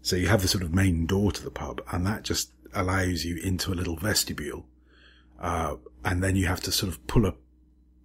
So 0.01 0.15
you 0.15 0.27
have 0.27 0.41
the 0.41 0.47
sort 0.47 0.63
of 0.63 0.73
main 0.73 1.05
door 1.05 1.31
to 1.31 1.43
the 1.43 1.51
pub, 1.51 1.81
and 1.91 2.05
that 2.05 2.23
just 2.23 2.51
allows 2.73 3.25
you 3.25 3.37
into 3.37 3.71
a 3.71 3.75
little 3.75 3.95
vestibule, 3.95 4.65
uh, 5.39 5.75
and 6.03 6.23
then 6.23 6.35
you 6.35 6.47
have 6.47 6.61
to 6.61 6.71
sort 6.71 6.91
of 6.91 7.05
pull 7.07 7.25
a 7.25 7.33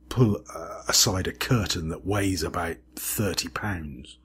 pull 0.09 0.43
uh, 0.55 0.82
aside 0.88 1.26
a 1.26 1.32
curtain 1.32 1.88
that 1.88 2.07
weighs 2.07 2.43
about 2.43 2.76
thirty 2.97 3.49
pounds. 3.49 4.18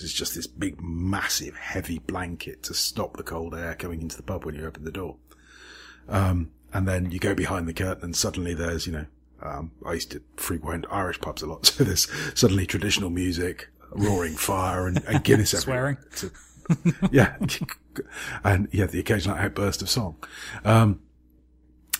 It's 0.00 0.12
just 0.12 0.36
this 0.36 0.46
big, 0.46 0.80
massive, 0.80 1.56
heavy 1.56 1.98
blanket 1.98 2.62
to 2.64 2.74
stop 2.74 3.16
the 3.16 3.24
cold 3.24 3.52
air 3.52 3.74
coming 3.74 4.00
into 4.00 4.16
the 4.16 4.22
pub 4.22 4.44
when 4.44 4.54
you 4.54 4.64
open 4.64 4.84
the 4.84 4.92
door. 4.92 5.16
Um, 6.08 6.52
and 6.72 6.86
then 6.86 7.10
you 7.10 7.18
go 7.18 7.34
behind 7.34 7.66
the 7.66 7.74
curtain 7.74 8.04
and 8.04 8.14
suddenly 8.14 8.54
there's, 8.54 8.86
you 8.86 8.92
know, 8.92 9.06
um, 9.42 9.72
I 9.86 9.94
used 9.94 10.10
to 10.12 10.22
frequent 10.36 10.86
Irish 10.90 11.20
pubs 11.20 11.42
a 11.42 11.46
lot. 11.46 11.66
So 11.78 11.84
there's 11.84 12.08
suddenly 12.38 12.66
traditional 12.66 13.10
music, 13.10 13.68
roaring 13.90 14.34
fire 14.34 14.86
and, 14.86 15.02
and 15.06 15.22
Guinness. 15.24 15.50
Swearing. 15.52 15.96
yeah. 17.10 17.36
and 18.44 18.68
yeah, 18.72 18.86
the 18.86 19.00
occasional 19.00 19.36
outburst 19.36 19.82
of 19.82 19.88
song. 19.90 20.16
Um, 20.64 21.00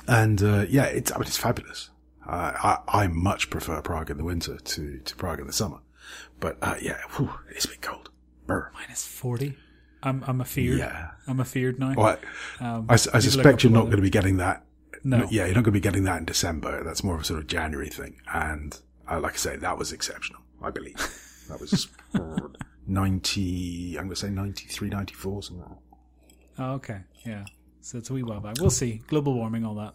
and, 0.06 0.42
uh, 0.42 0.64
yeah, 0.68 0.84
it's, 0.84 1.12
I 1.12 1.16
mean, 1.16 1.26
it's 1.26 1.36
fabulous. 1.36 1.90
Uh, 2.26 2.52
I, 2.88 3.02
I 3.04 3.06
much 3.08 3.50
prefer 3.50 3.80
Prague 3.82 4.10
in 4.10 4.16
the 4.18 4.24
winter 4.24 4.56
to, 4.58 4.98
to 4.98 5.16
Prague 5.16 5.40
in 5.40 5.46
the 5.46 5.52
summer. 5.52 5.78
But, 6.40 6.58
uh, 6.62 6.76
yeah, 6.80 6.98
whew, 7.16 7.30
it's 7.50 7.66
bit 7.66 7.80
cold. 7.82 8.10
Brr. 8.46 8.70
Minus 8.74 9.04
forty. 9.06 9.56
I'm 10.02 10.22
I'm 10.26 10.40
afeared. 10.40 10.78
Yeah. 10.78 11.10
I'm 11.26 11.40
afeared 11.40 11.78
now. 11.78 11.92
Well, 11.94 12.18
Um, 12.60 12.86
I, 12.88 12.94
s- 12.94 13.08
I 13.08 13.14
look 13.14 13.22
suspect 13.24 13.62
you're 13.62 13.72
not 13.72 13.84
going 13.86 13.96
to 13.96 14.02
be 14.02 14.08
getting 14.10 14.36
that. 14.38 14.64
No. 15.04 15.26
Yeah, 15.30 15.46
you're 15.46 15.54
not 15.54 15.64
going 15.64 15.64
to 15.64 15.70
be 15.72 15.80
getting 15.80 16.04
that 16.04 16.18
in 16.18 16.24
December. 16.24 16.82
That's 16.84 17.02
more 17.04 17.14
of 17.14 17.22
a 17.22 17.24
sort 17.24 17.40
of 17.40 17.46
January 17.46 17.88
thing. 17.88 18.20
And 18.32 18.78
uh, 19.10 19.20
like 19.20 19.34
I 19.34 19.36
say, 19.36 19.56
that 19.56 19.78
was 19.78 19.92
exceptional, 19.92 20.42
I 20.62 20.70
believe. 20.70 20.96
That 21.48 21.60
was 21.62 21.88
90, 22.86 23.96
I'm 23.96 24.04
going 24.04 24.10
to 24.10 24.16
say 24.16 24.28
93, 24.28 24.90
94, 24.90 25.42
something 25.44 25.64
like. 25.64 25.78
Oh, 26.58 26.72
okay. 26.72 27.00
Yeah. 27.24 27.46
So 27.80 27.96
it's 27.96 28.10
a 28.10 28.12
wee 28.12 28.22
while 28.22 28.40
back. 28.40 28.56
We'll 28.60 28.68
see. 28.68 29.00
Global 29.06 29.32
warming, 29.32 29.64
all 29.64 29.76
that. 29.76 29.94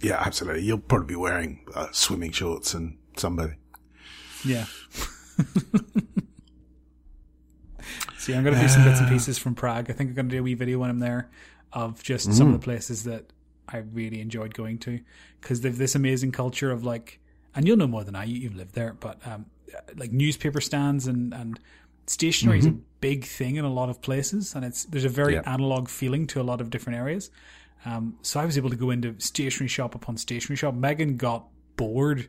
Yeah, 0.00 0.20
absolutely. 0.20 0.62
You'll 0.62 0.78
probably 0.78 1.06
be 1.06 1.14
wearing 1.14 1.60
uh, 1.76 1.86
swimming 1.92 2.32
shorts 2.32 2.74
and 2.74 2.98
somebody. 3.16 3.52
Yeah. 4.44 4.64
See, 8.18 8.34
I'm 8.34 8.42
going 8.42 8.56
to 8.56 8.60
do 8.60 8.68
some 8.68 8.82
bits 8.84 8.98
and 9.00 9.08
pieces 9.08 9.38
from 9.38 9.54
Prague. 9.54 9.90
I 9.90 9.92
think 9.92 10.10
I'm 10.10 10.14
going 10.16 10.28
to 10.28 10.34
do 10.34 10.40
a 10.40 10.42
wee 10.42 10.54
video 10.54 10.78
when 10.78 10.90
I'm 10.90 10.98
there 10.98 11.30
of 11.72 12.02
just 12.02 12.32
some 12.34 12.48
of 12.48 12.52
the 12.52 12.58
places 12.58 13.04
that 13.04 13.32
I 13.68 13.78
really 13.78 14.20
enjoyed 14.20 14.54
going 14.54 14.78
to 14.78 15.00
because 15.40 15.60
they've 15.60 15.76
this 15.76 15.94
amazing 15.94 16.32
culture 16.32 16.70
of 16.70 16.84
like 16.84 17.20
and 17.54 17.66
you'll 17.66 17.76
know 17.76 17.86
more 17.86 18.04
than 18.04 18.14
I. 18.16 18.24
You, 18.24 18.36
you've 18.40 18.56
lived 18.56 18.74
there, 18.74 18.92
but 18.92 19.18
um, 19.26 19.46
like 19.96 20.12
newspaper 20.12 20.60
stands 20.60 21.06
and 21.06 21.34
and 21.34 21.58
stationery 22.06 22.58
is 22.58 22.66
a 22.66 22.74
big 23.00 23.24
thing 23.24 23.56
in 23.56 23.64
a 23.64 23.72
lot 23.72 23.88
of 23.90 24.00
places, 24.00 24.54
and 24.54 24.64
it's 24.64 24.84
there's 24.84 25.04
a 25.04 25.08
very 25.10 25.34
Yeah. 25.34 25.42
analog 25.46 25.88
feeling 25.88 26.26
to 26.28 26.40
a 26.40 26.42
lot 26.44 26.60
of 26.60 26.70
different 26.70 26.98
areas. 26.98 27.30
Um, 27.84 28.18
so 28.22 28.40
I 28.40 28.44
was 28.44 28.56
able 28.56 28.70
to 28.70 28.76
go 28.76 28.90
into 28.90 29.14
stationery 29.18 29.68
shop 29.68 29.94
upon 29.94 30.16
stationery 30.16 30.56
shop. 30.56 30.74
Megan 30.74 31.16
got 31.16 31.46
bored, 31.76 32.28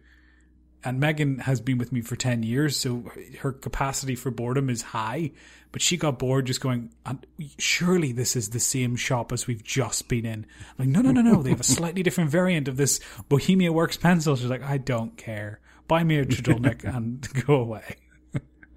and 0.84 0.99
Megan 0.99 1.39
has 1.39 1.61
been 1.61 1.77
with 1.77 1.91
me 1.91 2.01
for 2.01 2.15
ten 2.15 2.43
years, 2.43 2.77
so 2.77 3.11
her 3.39 3.51
capacity 3.51 4.15
for 4.15 4.32
boredom 4.32 4.69
is 4.69 4.82
high. 4.82 5.32
But 5.71 5.82
she 5.82 5.97
got 5.97 6.17
bored 6.17 6.47
just 6.47 6.61
going. 6.61 6.91
"And 7.05 7.25
Surely 7.57 8.11
this 8.11 8.36
is 8.36 8.49
the 8.49 8.59
same 8.59 8.95
shop 8.95 9.32
as 9.32 9.45
we've 9.45 9.63
just 9.63 10.07
been 10.07 10.25
in. 10.25 10.45
I'm 10.77 10.86
like, 10.86 10.89
no, 10.89 11.01
no, 11.01 11.11
no, 11.11 11.21
no. 11.21 11.43
They 11.43 11.51
have 11.51 11.59
a 11.59 11.63
slightly 11.63 12.01
different 12.03 12.32
variant 12.32 12.67
of 12.67 12.77
this 12.77 12.99
Bohemia 13.27 13.71
Works 13.71 13.97
pencil. 13.97 14.36
She's 14.36 14.49
like, 14.49 14.63
I 14.63 14.77
don't 14.77 15.15
care. 15.17 15.59
Buy 15.88 16.03
me 16.03 16.17
a 16.17 16.25
Tridolnik 16.25 16.84
and 16.84 17.27
go 17.45 17.55
away. 17.55 17.95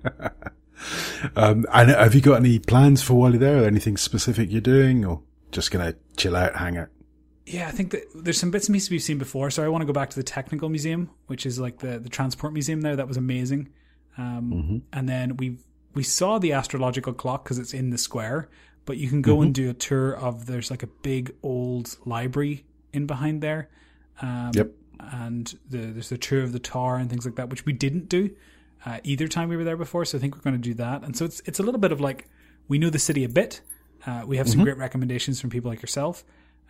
Um, 1.37 1.65
and 1.73 1.91
have 1.91 2.15
you 2.15 2.21
got 2.21 2.41
any 2.41 2.59
plans 2.59 3.03
for 3.03 3.15
while 3.15 3.31
you're 3.31 3.39
there? 3.39 3.65
Anything 3.65 3.97
specific 3.97 4.51
you're 4.51 4.61
doing, 4.61 5.05
or 5.05 5.23
just 5.53 5.71
gonna 5.71 5.95
chill 6.17 6.35
out, 6.35 6.57
hang 6.57 6.77
out? 6.77 6.89
Yeah, 7.47 7.67
I 7.67 7.73
think 7.73 7.91
that 7.91 8.05
there's 8.15 8.39
some 8.39 8.51
bits 8.51 8.69
and 8.69 8.75
pieces 8.75 8.91
we've 8.91 9.03
seen 9.03 9.19
before. 9.19 9.51
So 9.51 9.65
I 9.65 9.69
want 9.69 9.83
to 9.83 9.87
go 9.87 9.93
back 9.93 10.11
to 10.11 10.17
the 10.17 10.23
technical 10.23 10.69
museum, 10.69 11.11
which 11.27 11.45
is 11.45 11.59
like 11.59 11.79
the, 11.79 11.99
the 11.99 12.09
transport 12.09 12.53
museum 12.53 12.83
there. 12.83 12.95
That 12.97 13.09
was 13.09 13.17
amazing. 13.17 13.69
Um, 14.17 14.83
And 14.93 15.09
then 15.09 15.37
we 15.37 15.59
we 15.95 16.03
saw 16.03 16.39
the 16.39 16.53
astrological 16.53 17.13
clock 17.13 17.45
because 17.45 17.59
it's 17.59 17.75
in 17.75 17.91
the 17.91 17.99
square. 17.99 18.49
But 18.85 18.97
you 18.97 19.09
can 19.09 19.23
go 19.23 19.43
and 19.43 19.55
do 19.55 19.71
a 19.71 19.75
tour 19.75 20.13
of 20.17 20.47
there's 20.47 20.71
like 20.71 20.83
a 20.83 20.89
big 21.03 21.35
old 21.43 21.97
library 22.05 22.65
in 22.93 23.07
behind 23.07 23.41
there. 23.41 23.69
Um, 24.21 24.51
Yep. 24.55 24.71
And 24.99 25.55
the, 25.69 25.79
there's 25.79 26.09
the 26.11 26.19
tour 26.19 26.43
of 26.43 26.53
the 26.53 26.61
tower 26.61 26.97
and 26.97 27.11
things 27.11 27.25
like 27.25 27.35
that, 27.37 27.49
which 27.51 27.67
we 27.67 27.73
didn't 27.73 28.09
do 28.09 28.31
uh, 28.87 28.99
either 29.05 29.27
time 29.29 29.49
we 29.49 29.57
were 29.57 29.65
there 29.65 29.77
before. 29.77 30.05
So 30.05 30.17
I 30.17 30.21
think 30.21 30.35
we're 30.37 30.43
going 30.43 30.61
to 30.61 30.69
do 30.69 30.75
that. 30.75 31.03
And 31.03 31.17
so 31.17 31.25
it's 31.25 31.41
it's 31.45 31.59
a 31.59 31.63
little 31.63 31.81
bit 31.81 31.93
of 31.93 32.01
like 32.01 32.29
we 32.69 32.79
know 32.79 32.91
the 32.91 32.99
city 33.01 33.25
a 33.25 33.29
bit. 33.29 33.61
Uh, 34.07 34.23
we 34.27 34.37
have 34.37 34.49
some 34.49 34.63
great 34.65 34.77
recommendations 34.77 35.41
from 35.41 35.51
people 35.51 35.71
like 35.71 35.81
yourself. 35.83 36.25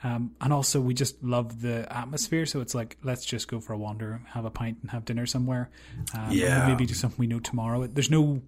Um, 0.05 0.35
and 0.41 0.53
also, 0.53 0.81
we 0.81 0.95
just 0.95 1.23
love 1.23 1.63
the 1.63 1.87
atmosphere. 1.95 2.45
So 2.47 2.61
it's 2.61 2.75
like, 2.75 2.97
let's 3.03 3.25
just 3.25 3.49
go 3.49 3.61
for 3.61 3.73
a 3.73 3.79
wander, 3.79 4.21
have 4.31 4.45
a 4.45 4.51
pint, 4.51 4.79
and 4.83 4.91
have 4.91 5.05
dinner 5.05 5.27
somewhere. 5.27 5.71
Um, 6.17 6.31
Yeah. 6.31 6.67
Maybe 6.67 6.87
do 6.87 6.95
something 6.95 7.19
we 7.19 7.27
know 7.27 7.41
tomorrow. 7.41 7.87
There's 7.87 8.11
no 8.11 8.43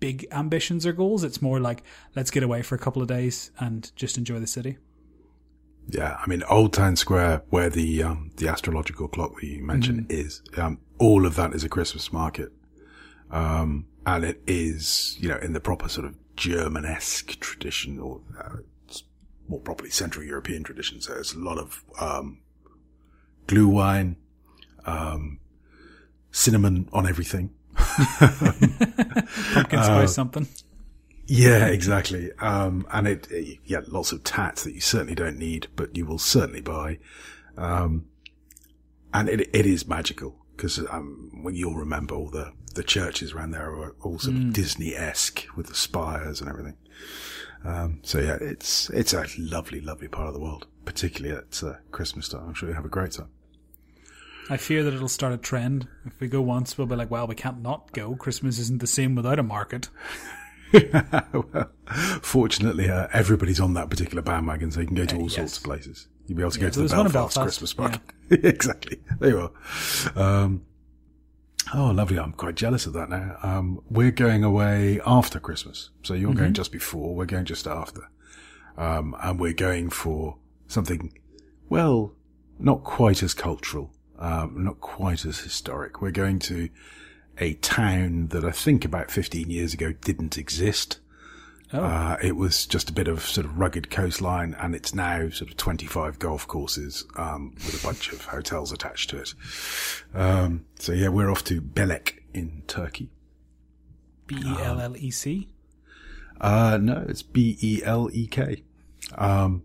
big 0.00 0.26
ambitions 0.32 0.86
or 0.86 0.92
goals. 0.92 1.24
It's 1.24 1.40
more 1.42 1.60
like, 1.60 1.82
let's 2.14 2.30
get 2.30 2.42
away 2.42 2.62
for 2.62 2.74
a 2.74 2.78
couple 2.78 3.02
of 3.02 3.08
days 3.08 3.50
and 3.58 3.90
just 3.96 4.18
enjoy 4.18 4.40
the 4.40 4.46
city. 4.46 4.78
Yeah, 5.88 6.16
I 6.18 6.26
mean, 6.26 6.42
Old 6.48 6.72
Town 6.72 6.96
Square, 6.96 7.42
where 7.50 7.68
the 7.68 8.02
um, 8.02 8.30
the 8.36 8.48
astrological 8.48 9.06
clock 9.06 9.38
that 9.40 9.46
you 9.46 9.62
mentioned 9.62 10.06
is, 10.10 10.40
um, 10.56 10.78
all 10.98 11.26
of 11.26 11.36
that 11.36 11.52
is 11.52 11.62
a 11.62 11.68
Christmas 11.68 12.10
market, 12.10 12.52
um, 13.30 13.84
and 14.06 14.24
it 14.24 14.42
is, 14.46 15.16
you 15.20 15.28
know, 15.28 15.36
in 15.36 15.52
the 15.52 15.60
proper 15.60 15.90
sort 15.90 16.06
of 16.06 16.16
German-esque 16.36 17.38
tradition, 17.38 17.98
or 17.98 18.22
uh, 18.42 18.56
more 19.48 19.60
properly 19.60 19.90
Central 19.90 20.24
European 20.24 20.62
tradition. 20.62 21.00
So 21.00 21.14
there's 21.14 21.32
a 21.32 21.38
lot 21.38 21.58
of 21.58 21.82
um, 22.00 22.40
Glühwein, 23.46 24.16
um, 24.86 25.40
cinnamon 26.30 26.88
on 26.92 27.08
everything. 27.08 27.50
Pumpkin 27.76 29.82
spice 29.82 30.14
something. 30.14 30.46
Yeah, 31.26 31.66
exactly. 31.66 32.30
Um, 32.40 32.86
and 32.92 33.08
it, 33.08 33.26
it- 33.30 33.58
yeah, 33.64 33.80
lots 33.88 34.12
of 34.12 34.24
tats 34.24 34.64
that 34.64 34.74
you 34.74 34.80
certainly 34.80 35.14
don't 35.14 35.38
need, 35.38 35.68
but 35.76 35.96
you 35.96 36.06
will 36.06 36.18
certainly 36.18 36.60
buy. 36.60 36.98
Um, 37.56 38.06
and 39.12 39.28
it, 39.28 39.48
it 39.54 39.66
is 39.66 39.86
magical 39.86 40.36
because, 40.56 40.78
um, 40.90 41.30
when 41.42 41.54
you'll 41.54 41.74
remember 41.76 42.14
all 42.14 42.30
the, 42.30 42.52
the 42.74 42.82
churches 42.82 43.32
around 43.32 43.52
there 43.52 43.70
are 43.70 43.94
all 44.02 44.18
sort 44.18 44.36
of 44.36 44.52
Disney-esque 44.52 45.46
with 45.56 45.68
the 45.68 45.74
spires 45.74 46.40
and 46.40 46.50
everything. 46.50 46.76
Um, 47.64 48.00
so 48.02 48.18
yeah, 48.18 48.36
it's, 48.40 48.90
it's 48.90 49.14
a 49.14 49.26
lovely, 49.38 49.80
lovely 49.80 50.08
part 50.08 50.28
of 50.28 50.34
the 50.34 50.40
world, 50.40 50.66
particularly 50.84 51.36
at 51.36 51.62
uh, 51.62 51.74
Christmas 51.90 52.28
time. 52.28 52.48
I'm 52.48 52.54
sure 52.54 52.68
you'll 52.68 52.76
have 52.76 52.84
a 52.84 52.90
great 52.90 53.12
time. 53.12 53.28
I 54.50 54.58
fear 54.58 54.82
that 54.82 54.92
it'll 54.92 55.08
start 55.08 55.32
a 55.32 55.38
trend. 55.38 55.88
If 56.04 56.20
we 56.20 56.28
go 56.28 56.42
once, 56.42 56.76
we'll 56.76 56.86
be 56.86 56.96
like, 56.96 57.10
well, 57.10 57.26
we 57.26 57.34
can't 57.34 57.62
not 57.62 57.92
go. 57.92 58.14
Christmas 58.14 58.58
isn't 58.58 58.80
the 58.80 58.86
same 58.86 59.14
without 59.14 59.38
a 59.38 59.42
market. 59.42 59.88
well, 61.32 61.70
fortunately, 62.20 62.90
uh, 62.90 63.06
everybody's 63.12 63.60
on 63.60 63.74
that 63.74 63.88
particular 63.88 64.22
bandwagon, 64.22 64.70
so 64.70 64.80
you 64.80 64.86
can 64.86 64.96
go 64.96 65.06
to 65.06 65.16
all 65.16 65.22
yes. 65.22 65.34
sorts 65.36 65.56
of 65.58 65.64
places. 65.64 66.08
You'll 66.26 66.36
be 66.36 66.42
able 66.42 66.50
to 66.50 66.60
Yeah, 66.60 66.66
go 66.66 66.70
to 66.70 66.82
the 66.82 66.88
Belfast, 66.88 67.12
Belfast, 67.14 67.40
Christmas 67.42 67.78
market. 67.78 68.00
exactly. 68.30 69.00
There 69.18 69.30
you 69.30 69.50
are. 70.16 70.18
Um, 70.22 70.62
oh, 71.72 71.90
lovely. 71.90 72.18
I'm 72.18 72.32
quite 72.32 72.56
jealous 72.56 72.86
of 72.86 72.92
that 72.94 73.08
now. 73.08 73.36
Um, 73.42 73.80
we're 73.90 74.10
going 74.10 74.44
away 74.44 75.00
after 75.06 75.38
Christmas. 75.40 75.90
So 76.02 76.14
you're 76.14 76.30
Mm-hmm. 76.30 76.38
going 76.40 76.52
just 76.54 76.72
before, 76.72 77.14
we're 77.14 77.24
going 77.26 77.44
just 77.44 77.66
after. 77.66 78.08
Um, 78.76 79.14
and 79.22 79.38
we're 79.38 79.52
going 79.54 79.88
for 79.90 80.36
something, 80.66 81.16
well, 81.68 82.12
not 82.58 82.82
quite 82.82 83.22
as 83.22 83.32
cultural, 83.34 83.92
um, 84.18 84.64
not 84.64 84.80
quite 84.80 85.24
as 85.24 85.38
historic. 85.40 86.02
We're 86.02 86.10
going 86.10 86.38
to 86.40 86.68
a 87.38 87.54
town 87.54 88.28
that 88.28 88.44
I 88.44 88.50
think 88.50 88.84
about 88.84 89.10
15 89.10 89.48
years 89.50 89.74
ago 89.74 89.92
didn't 89.92 90.36
exist. 90.38 90.98
Oh. 91.74 91.82
Uh, 91.82 92.16
it 92.22 92.36
was 92.36 92.66
just 92.66 92.88
a 92.88 92.92
bit 92.92 93.08
of 93.08 93.22
sort 93.22 93.44
of 93.44 93.58
rugged 93.58 93.90
coastline 93.90 94.54
and 94.60 94.76
it's 94.76 94.94
now 94.94 95.28
sort 95.30 95.50
of 95.50 95.56
25 95.56 96.20
golf 96.20 96.46
courses, 96.46 97.04
um, 97.16 97.52
with 97.56 97.82
a 97.82 97.86
bunch 97.86 98.12
of 98.12 98.24
hotels 98.24 98.70
attached 98.70 99.10
to 99.10 99.18
it. 99.18 99.34
Um, 100.14 100.66
so 100.78 100.92
yeah, 100.92 101.08
we're 101.08 101.30
off 101.30 101.42
to 101.44 101.60
Belek 101.60 102.20
in 102.32 102.62
Turkey. 102.68 103.10
B 104.26 104.36
E 104.36 104.54
L 104.62 104.80
L 104.80 104.96
E 104.96 105.10
C. 105.10 105.48
Uh, 106.40 106.78
no, 106.80 107.04
it's 107.08 107.22
B-E-L-E-K. 107.22 108.62
Um, 109.16 109.62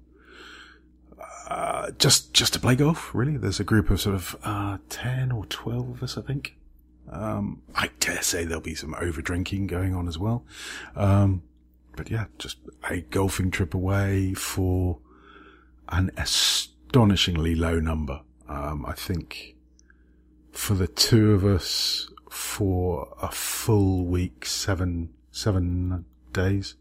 uh, 1.47 1.91
just, 1.97 2.33
just 2.33 2.53
to 2.53 2.59
play 2.59 2.75
golf, 2.75 3.13
really. 3.13 3.37
There's 3.37 3.59
a 3.59 3.63
group 3.63 3.89
of 3.89 3.99
sort 3.99 4.15
of, 4.15 4.35
uh, 4.43 4.77
10 4.89 5.31
or 5.31 5.45
12 5.45 5.89
of 5.89 6.03
us, 6.03 6.17
I 6.17 6.21
think. 6.21 6.55
Um, 7.11 7.63
I 7.73 7.89
dare 7.99 8.21
say 8.21 8.45
there'll 8.45 8.61
be 8.61 8.75
some 8.75 8.93
over 8.95 9.21
drinking 9.21 9.67
going 9.67 9.95
on 9.95 10.07
as 10.07 10.19
well. 10.19 10.45
Um, 10.95 11.41
but 11.99 12.09
yeah, 12.09 12.27
just 12.37 12.59
a 12.89 13.01
golfing 13.01 13.51
trip 13.51 13.73
away 13.73 14.33
for 14.33 14.99
an 15.89 16.09
astonishingly 16.15 17.55
low 17.55 17.77
number. 17.77 18.21
Um, 18.47 18.85
I 18.85 18.93
think 18.93 19.57
for 20.53 20.75
the 20.75 20.87
two 20.87 21.33
of 21.33 21.43
us 21.43 22.09
for 22.29 23.13
a 23.21 23.29
full 23.31 24.05
week, 24.05 24.45
seven, 24.45 25.09
seven 25.31 26.05
days, 26.31 26.75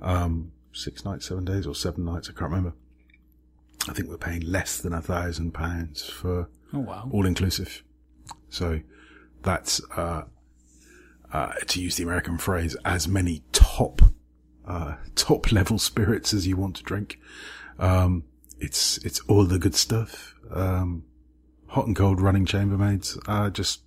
um, 0.00 0.52
six 0.72 1.04
nights, 1.04 1.26
seven 1.26 1.44
days 1.44 1.66
or 1.66 1.74
seven 1.74 2.04
nights. 2.04 2.28
I 2.28 2.32
can't 2.38 2.50
remember. 2.52 2.74
I 3.88 3.94
think 3.94 4.08
we're 4.08 4.16
paying 4.18 4.42
less 4.42 4.78
than 4.78 4.92
a 4.92 5.02
thousand 5.02 5.54
pounds 5.54 6.04
for 6.08 6.48
Oh, 6.72 6.78
wow. 6.80 7.08
all 7.12 7.26
inclusive. 7.26 7.82
So 8.48 8.78
that's, 9.42 9.80
uh, 9.96 10.22
uh, 11.32 11.52
to 11.66 11.82
use 11.82 11.96
the 11.96 12.04
American 12.04 12.38
phrase, 12.38 12.76
as 12.84 13.08
many 13.08 13.42
top, 13.50 14.02
uh, 14.66 14.96
top 15.14 15.52
level 15.52 15.78
spirits 15.78 16.34
as 16.34 16.46
you 16.46 16.56
want 16.56 16.76
to 16.76 16.82
drink. 16.82 17.18
Um, 17.78 18.24
it's, 18.58 18.98
it's 18.98 19.20
all 19.20 19.44
the 19.44 19.58
good 19.58 19.74
stuff. 19.74 20.34
Um, 20.50 21.04
hot 21.68 21.86
and 21.86 21.96
cold 21.96 22.20
running 22.20 22.46
chambermaids, 22.46 23.18
uh, 23.26 23.50
just, 23.50 23.82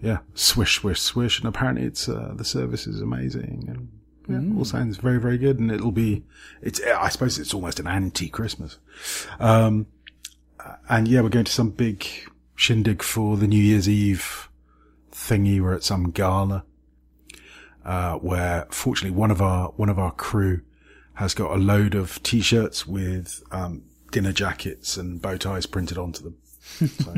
yeah, 0.00 0.18
swish, 0.34 0.76
swish, 0.80 1.00
swish. 1.00 1.38
And 1.38 1.48
apparently 1.48 1.84
it's, 1.84 2.08
uh, 2.08 2.32
the 2.34 2.44
service 2.44 2.86
is 2.86 3.00
amazing 3.00 3.66
and 3.68 3.88
yeah, 4.28 4.56
all 4.56 4.64
sounds 4.64 4.96
very, 4.96 5.18
very 5.18 5.38
good. 5.38 5.58
And 5.58 5.70
it'll 5.70 5.92
be, 5.92 6.24
it's, 6.60 6.80
I 6.82 7.08
suppose 7.08 7.38
it's 7.38 7.54
almost 7.54 7.80
an 7.80 7.86
anti-Christmas. 7.86 8.78
Um, 9.40 9.86
and 10.88 11.08
yeah, 11.08 11.20
we're 11.20 11.28
going 11.28 11.44
to 11.44 11.52
some 11.52 11.70
big 11.70 12.06
shindig 12.54 13.02
for 13.02 13.36
the 13.36 13.46
New 13.46 13.62
Year's 13.62 13.88
Eve 13.88 14.48
thingy. 15.10 15.60
We're 15.60 15.74
at 15.74 15.84
some 15.84 16.10
gala, 16.10 16.64
uh, 17.84 18.14
where 18.16 18.66
fortunately 18.70 19.16
one 19.16 19.30
of 19.30 19.40
our, 19.42 19.68
one 19.76 19.88
of 19.88 19.98
our 19.98 20.12
crew 20.12 20.62
has 21.14 21.34
got 21.34 21.50
a 21.50 21.58
load 21.58 21.94
of 21.94 22.22
t-shirts 22.22 22.86
with, 22.86 23.42
um, 23.50 23.82
dinner 24.10 24.32
jackets 24.32 24.96
and 24.96 25.20
bow 25.20 25.36
ties 25.36 25.66
printed 25.66 25.98
onto 25.98 26.22
them. 26.22 26.36
So, 26.62 27.14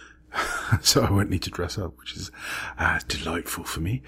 so 0.82 1.02
I 1.02 1.10
won't 1.10 1.30
need 1.30 1.42
to 1.42 1.50
dress 1.50 1.78
up, 1.78 1.98
which 1.98 2.16
is, 2.16 2.30
uh, 2.78 3.00
delightful 3.08 3.64
for 3.64 3.80
me. 3.80 4.02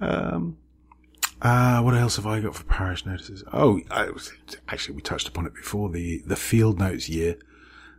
Um, 0.00 0.58
uh, 1.40 1.80
what 1.82 1.94
else 1.94 2.16
have 2.16 2.26
I 2.26 2.40
got 2.40 2.54
for 2.54 2.64
parish 2.64 3.04
notices? 3.04 3.44
Oh, 3.52 3.80
I 3.90 4.08
actually, 4.68 4.96
we 4.96 5.02
touched 5.02 5.28
upon 5.28 5.46
it 5.46 5.54
before. 5.54 5.90
The, 5.90 6.22
the 6.26 6.36
field 6.36 6.78
notes 6.78 7.08
year, 7.08 7.36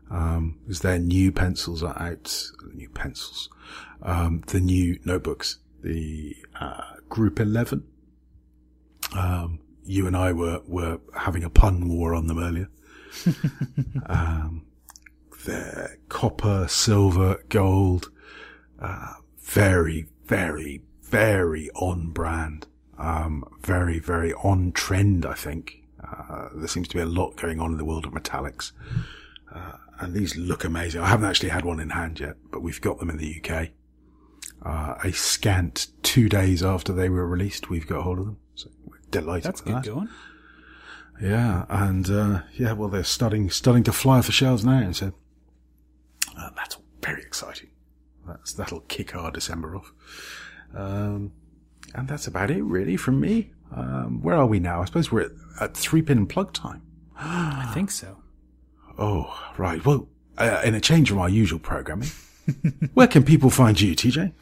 um, 0.09 0.59
is 0.67 0.82
their 0.82 0.99
new 0.99 1.32
pencils 1.32 1.84
are 1.84 1.99
out, 1.99 2.51
new 2.73 2.89
pencils, 2.89 3.49
um, 4.01 4.43
the 4.47 4.59
new 4.59 4.99
notebooks, 5.05 5.59
the, 5.82 6.36
uh, 6.59 6.94
group 7.16 7.39
11. 7.39 7.82
Um, 9.16 9.59
you 9.86 10.05
and 10.05 10.18
I 10.18 10.34
were, 10.34 10.61
were 10.68 10.99
having 11.18 11.45
a 11.45 11.49
pun 11.49 11.88
war 11.88 12.13
on 12.13 12.28
them 12.28 12.38
earlier. 12.38 12.70
um, 14.07 14.66
they're 15.45 15.97
copper, 16.09 16.68
silver, 16.68 17.41
gold. 17.47 18.11
Uh, 18.82 19.13
very, 19.39 20.07
very, 20.26 20.82
very 21.03 21.70
on 21.70 22.09
brand. 22.09 22.68
Um, 22.97 23.45
very, 23.61 23.99
very 23.99 24.34
on 24.34 24.74
trend, 24.74 25.26
I 25.26 25.36
think. 25.36 25.84
Uh, 26.03 26.49
there 26.53 26.68
seems 26.68 26.89
to 26.89 26.97
be 26.97 27.01
a 27.01 27.05
lot 27.05 27.38
going 27.38 27.61
on 27.61 27.72
in 27.72 27.78
the 27.78 27.86
world 27.86 28.05
of 28.05 28.11
metallics. 28.11 28.74
Uh, 29.53 29.78
and 30.01 30.13
these 30.13 30.36
look 30.36 30.66
amazing. 30.66 30.99
I 30.99 31.07
haven't 31.07 31.30
actually 31.30 31.49
had 31.49 31.63
one 31.63 31.80
in 31.80 31.91
hand 31.91 32.20
yet, 32.20 32.36
but 32.51 32.61
we've 32.61 32.82
got 32.82 32.99
them 32.99 33.09
in 33.09 33.16
the 33.16 33.41
UK. 33.41 33.70
Uh, 34.66 34.95
a 35.03 35.11
scant 35.11 35.88
two 36.01 36.28
days 36.28 36.63
after 36.63 36.91
they 36.91 37.07
were 37.07 37.28
released, 37.28 37.70
we've 37.70 37.86
got 37.86 38.01
hold 38.01 38.18
of 38.18 38.26
them. 38.26 38.38
So 38.55 38.70
we're 38.86 38.97
delighted 39.11 39.43
That's 39.43 39.61
good 39.61 39.76
that. 39.76 39.86
going. 39.86 40.09
Yeah, 41.22 41.66
and 41.70 42.09
uh, 42.09 42.41
yeah, 42.55 42.74
well, 42.74 42.89
they're 42.89 43.03
starting 43.03 43.49
starting 43.49 43.84
to 43.84 43.93
fly 43.93 44.18
off 44.18 44.26
the 44.26 44.32
shelves 44.32 44.66
now, 44.66 44.80
and 44.80 44.95
so 44.95 45.13
uh, 46.38 46.49
that's 46.55 46.78
very 47.01 47.22
exciting. 47.22 47.70
That's 48.28 48.53
that'll 48.53 48.82
kick 48.82 49.16
our 49.16 49.32
December 49.32 49.76
off. 49.76 49.93
Um, 50.76 51.32
and 51.93 52.07
that's 52.07 52.28
about 52.28 52.51
it, 52.51 52.63
really, 52.63 52.97
from 52.97 53.20
me. 53.22 53.51
Um, 53.74 54.22
where 54.22 54.36
are 54.36 54.45
we 54.47 54.59
now? 54.59 54.82
I 54.82 54.86
suppose 54.86 55.11
we're 55.11 55.22
at, 55.22 55.32
at 55.61 55.78
three 55.78 56.01
pin 56.01 56.26
plug 56.28 56.53
time. 56.53 56.82
I 57.18 57.72
think 57.74 57.91
so. 57.91 58.18
Oh, 58.97 59.39
right. 59.57 59.86
Well, 59.86 60.09
uh, 60.38 60.61
in 60.66 60.74
a 60.76 60.82
change 60.82 61.09
from 61.09 61.20
our 61.20 61.30
usual 61.30 61.59
programming, 61.59 62.09
where 62.93 63.07
can 63.07 63.24
people 63.24 63.49
find 63.49 63.80
you, 63.80 63.95
TJ? 63.95 64.34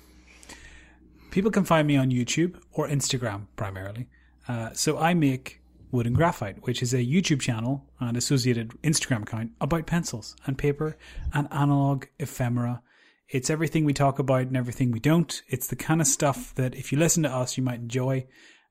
People 1.34 1.50
can 1.50 1.66
find 1.66 1.88
me 1.88 1.98
on 1.98 2.12
YouTube 2.12 2.62
or 2.74 2.88
Instagram 2.88 3.48
primarily. 3.56 4.08
Uh, 4.48 4.70
so 4.74 5.00
I 5.00 5.16
make 5.16 5.64
Wood 5.90 6.06
and 6.06 6.16
Graphite, 6.16 6.62
which 6.68 6.84
is 6.84 6.94
a 6.94 6.98
YouTube 6.98 7.42
channel 7.42 7.90
and 8.00 8.16
associated 8.16 8.70
Instagram 8.84 9.24
account 9.24 9.50
about 9.60 9.88
pencils 9.88 10.36
and 10.46 10.60
paper 10.60 10.96
and 11.34 11.48
analog 11.50 12.06
ephemera. 12.20 12.84
It's 13.30 13.50
everything 13.50 13.84
we 13.84 13.94
talk 13.94 14.20
about 14.20 14.42
and 14.42 14.56
everything 14.56 14.92
we 14.92 15.00
don't. 15.00 15.42
It's 15.48 15.66
the 15.66 15.76
kind 15.76 16.02
of 16.02 16.06
stuff 16.06 16.54
that 16.54 16.76
if 16.76 16.92
you 16.92 17.00
listen 17.00 17.24
to 17.24 17.32
us, 17.32 17.58
you 17.58 17.64
might 17.64 17.80
enjoy, 17.80 18.28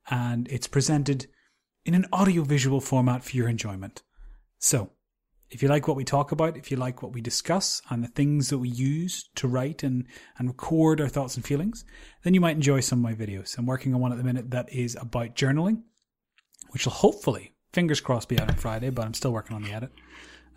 and 0.08 0.46
it's 0.46 0.68
presented 0.68 1.26
in 1.84 1.94
an 1.94 2.06
audiovisual 2.12 2.80
format 2.80 3.24
for 3.24 3.36
your 3.36 3.48
enjoyment. 3.48 4.04
So, 4.60 4.92
if 5.52 5.62
you 5.62 5.68
like 5.68 5.86
what 5.86 5.98
we 5.98 6.04
talk 6.04 6.32
about, 6.32 6.56
if 6.56 6.70
you 6.70 6.78
like 6.78 7.02
what 7.02 7.12
we 7.12 7.20
discuss 7.20 7.82
and 7.90 8.02
the 8.02 8.08
things 8.08 8.48
that 8.48 8.56
we 8.56 8.70
use 8.70 9.28
to 9.34 9.46
write 9.46 9.82
and, 9.82 10.06
and 10.38 10.48
record 10.48 10.98
our 10.98 11.08
thoughts 11.08 11.36
and 11.36 11.44
feelings, 11.44 11.84
then 12.22 12.32
you 12.32 12.40
might 12.40 12.56
enjoy 12.56 12.80
some 12.80 12.98
of 12.98 13.02
my 13.02 13.14
videos. 13.14 13.58
I'm 13.58 13.66
working 13.66 13.94
on 13.94 14.00
one 14.00 14.12
at 14.12 14.18
the 14.18 14.24
minute 14.24 14.50
that 14.52 14.72
is 14.72 14.96
about 14.98 15.36
journaling, 15.36 15.82
which 16.70 16.86
will 16.86 16.94
hopefully, 16.94 17.52
fingers 17.74 18.00
crossed, 18.00 18.30
be 18.30 18.38
out 18.38 18.48
on 18.48 18.56
Friday, 18.56 18.88
but 18.88 19.04
I'm 19.04 19.12
still 19.12 19.32
working 19.32 19.54
on 19.54 19.62
the 19.62 19.72
edit. 19.72 19.90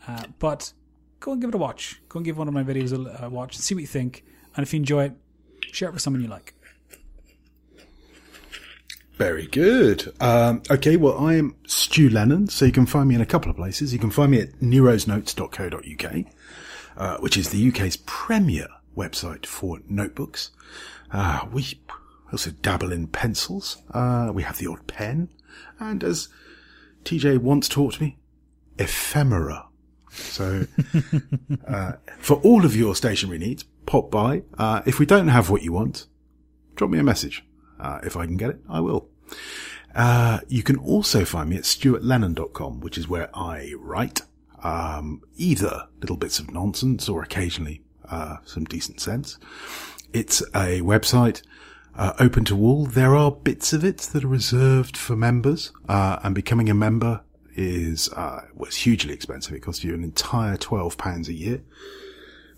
Uh, 0.07 0.23
but 0.39 0.71
go 1.19 1.33
and 1.33 1.41
give 1.41 1.49
it 1.49 1.55
a 1.55 1.57
watch. 1.57 2.01
Go 2.07 2.19
and 2.19 2.25
give 2.25 2.37
one 2.37 2.47
of 2.47 2.53
my 2.53 2.63
videos 2.63 2.93
a, 2.93 3.25
a 3.25 3.29
watch 3.29 3.55
and 3.57 3.63
see 3.63 3.75
what 3.75 3.81
you 3.81 3.87
think. 3.87 4.23
And 4.55 4.63
if 4.63 4.73
you 4.73 4.79
enjoy 4.79 5.05
it, 5.05 5.13
share 5.73 5.89
it 5.89 5.91
with 5.91 6.03
someone 6.03 6.21
you 6.21 6.29
like. 6.29 6.55
Very 9.17 9.47
good. 9.47 10.13
Um, 10.19 10.61
okay, 10.69 10.97
well, 10.97 11.17
I 11.17 11.35
am 11.35 11.55
Stu 11.65 12.09
Lennon, 12.09 12.49
so 12.49 12.65
you 12.65 12.73
can 12.73 12.85
find 12.85 13.07
me 13.07 13.15
in 13.15 13.21
a 13.21 13.25
couple 13.25 13.49
of 13.49 13.55
places. 13.55 13.93
You 13.93 13.99
can 13.99 14.11
find 14.11 14.31
me 14.31 14.41
at 14.41 14.59
nerosnotes.co.uk, 14.59 16.25
uh, 16.97 17.17
which 17.19 17.37
is 17.37 17.49
the 17.49 17.69
UK's 17.69 17.95
premier 18.05 18.67
website 18.95 19.45
for 19.45 19.79
notebooks. 19.87 20.51
Uh, 21.11 21.45
we 21.53 21.65
also 22.33 22.51
dabble 22.51 22.91
in 22.91 23.07
pencils. 23.07 23.77
Uh, 23.91 24.31
we 24.33 24.43
have 24.43 24.57
the 24.57 24.67
odd 24.67 24.85
pen. 24.87 25.29
And 25.79 26.03
as 26.03 26.27
TJ 27.05 27.37
once 27.37 27.69
taught 27.69 28.01
me, 28.01 28.17
ephemera. 28.77 29.67
So, 30.11 30.67
uh, 31.67 31.93
for 32.19 32.35
all 32.37 32.65
of 32.65 32.75
your 32.75 32.95
stationery 32.95 33.37
needs, 33.37 33.63
pop 33.85 34.11
by. 34.11 34.43
Uh, 34.57 34.81
if 34.85 34.99
we 34.99 35.05
don't 35.05 35.29
have 35.29 35.49
what 35.49 35.61
you 35.61 35.71
want, 35.71 36.05
drop 36.75 36.89
me 36.89 36.99
a 36.99 37.03
message. 37.03 37.45
Uh, 37.79 37.99
if 38.03 38.15
I 38.15 38.25
can 38.25 38.37
get 38.37 38.51
it, 38.51 38.59
I 38.69 38.79
will. 38.79 39.07
Uh, 39.93 40.39
you 40.47 40.61
can 40.61 40.77
also 40.77 41.23
find 41.23 41.49
me 41.49 41.55
at 41.55 41.63
stuartlennon.com, 41.63 42.81
which 42.81 42.97
is 42.97 43.07
where 43.07 43.29
I 43.33 43.73
write, 43.79 44.21
um, 44.61 45.21
either 45.37 45.87
little 46.01 46.17
bits 46.17 46.39
of 46.39 46.51
nonsense 46.51 47.07
or 47.07 47.23
occasionally, 47.23 47.81
uh, 48.09 48.37
some 48.45 48.65
decent 48.65 48.99
sense. 48.99 49.37
It's 50.11 50.41
a 50.53 50.81
website, 50.81 51.41
uh, 51.95 52.13
open 52.19 52.43
to 52.45 52.57
all. 52.57 52.85
There 52.85 53.15
are 53.15 53.31
bits 53.31 53.71
of 53.71 53.85
it 53.85 53.99
that 53.99 54.25
are 54.25 54.27
reserved 54.29 54.97
for 54.97 55.15
members, 55.15 55.71
uh, 55.87 56.19
and 56.23 56.35
becoming 56.35 56.69
a 56.69 56.73
member 56.73 57.21
is, 57.55 58.09
uh, 58.13 58.41
was 58.53 58.75
hugely 58.75 59.13
expensive. 59.13 59.53
It 59.53 59.61
costs 59.61 59.83
you 59.83 59.93
an 59.93 60.03
entire 60.03 60.57
£12 60.57 61.29
a 61.29 61.33
year 61.33 61.61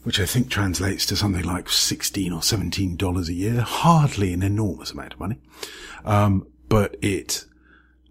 which 0.08 0.22
I 0.22 0.26
think 0.26 0.50
translates 0.50 1.06
to 1.08 1.18
something 1.18 1.44
like 1.44 1.68
16 1.68 2.32
or 2.32 2.42
17 2.42 2.96
dollars 2.96 3.28
a 3.28 3.34
year. 3.34 3.60
Hardly 3.60 4.32
an 4.32 4.42
enormous 4.42 4.92
amount 4.92 5.12
of 5.12 5.20
money. 5.20 5.38
Um, 6.06 6.48
but 6.70 6.96
it, 7.02 7.44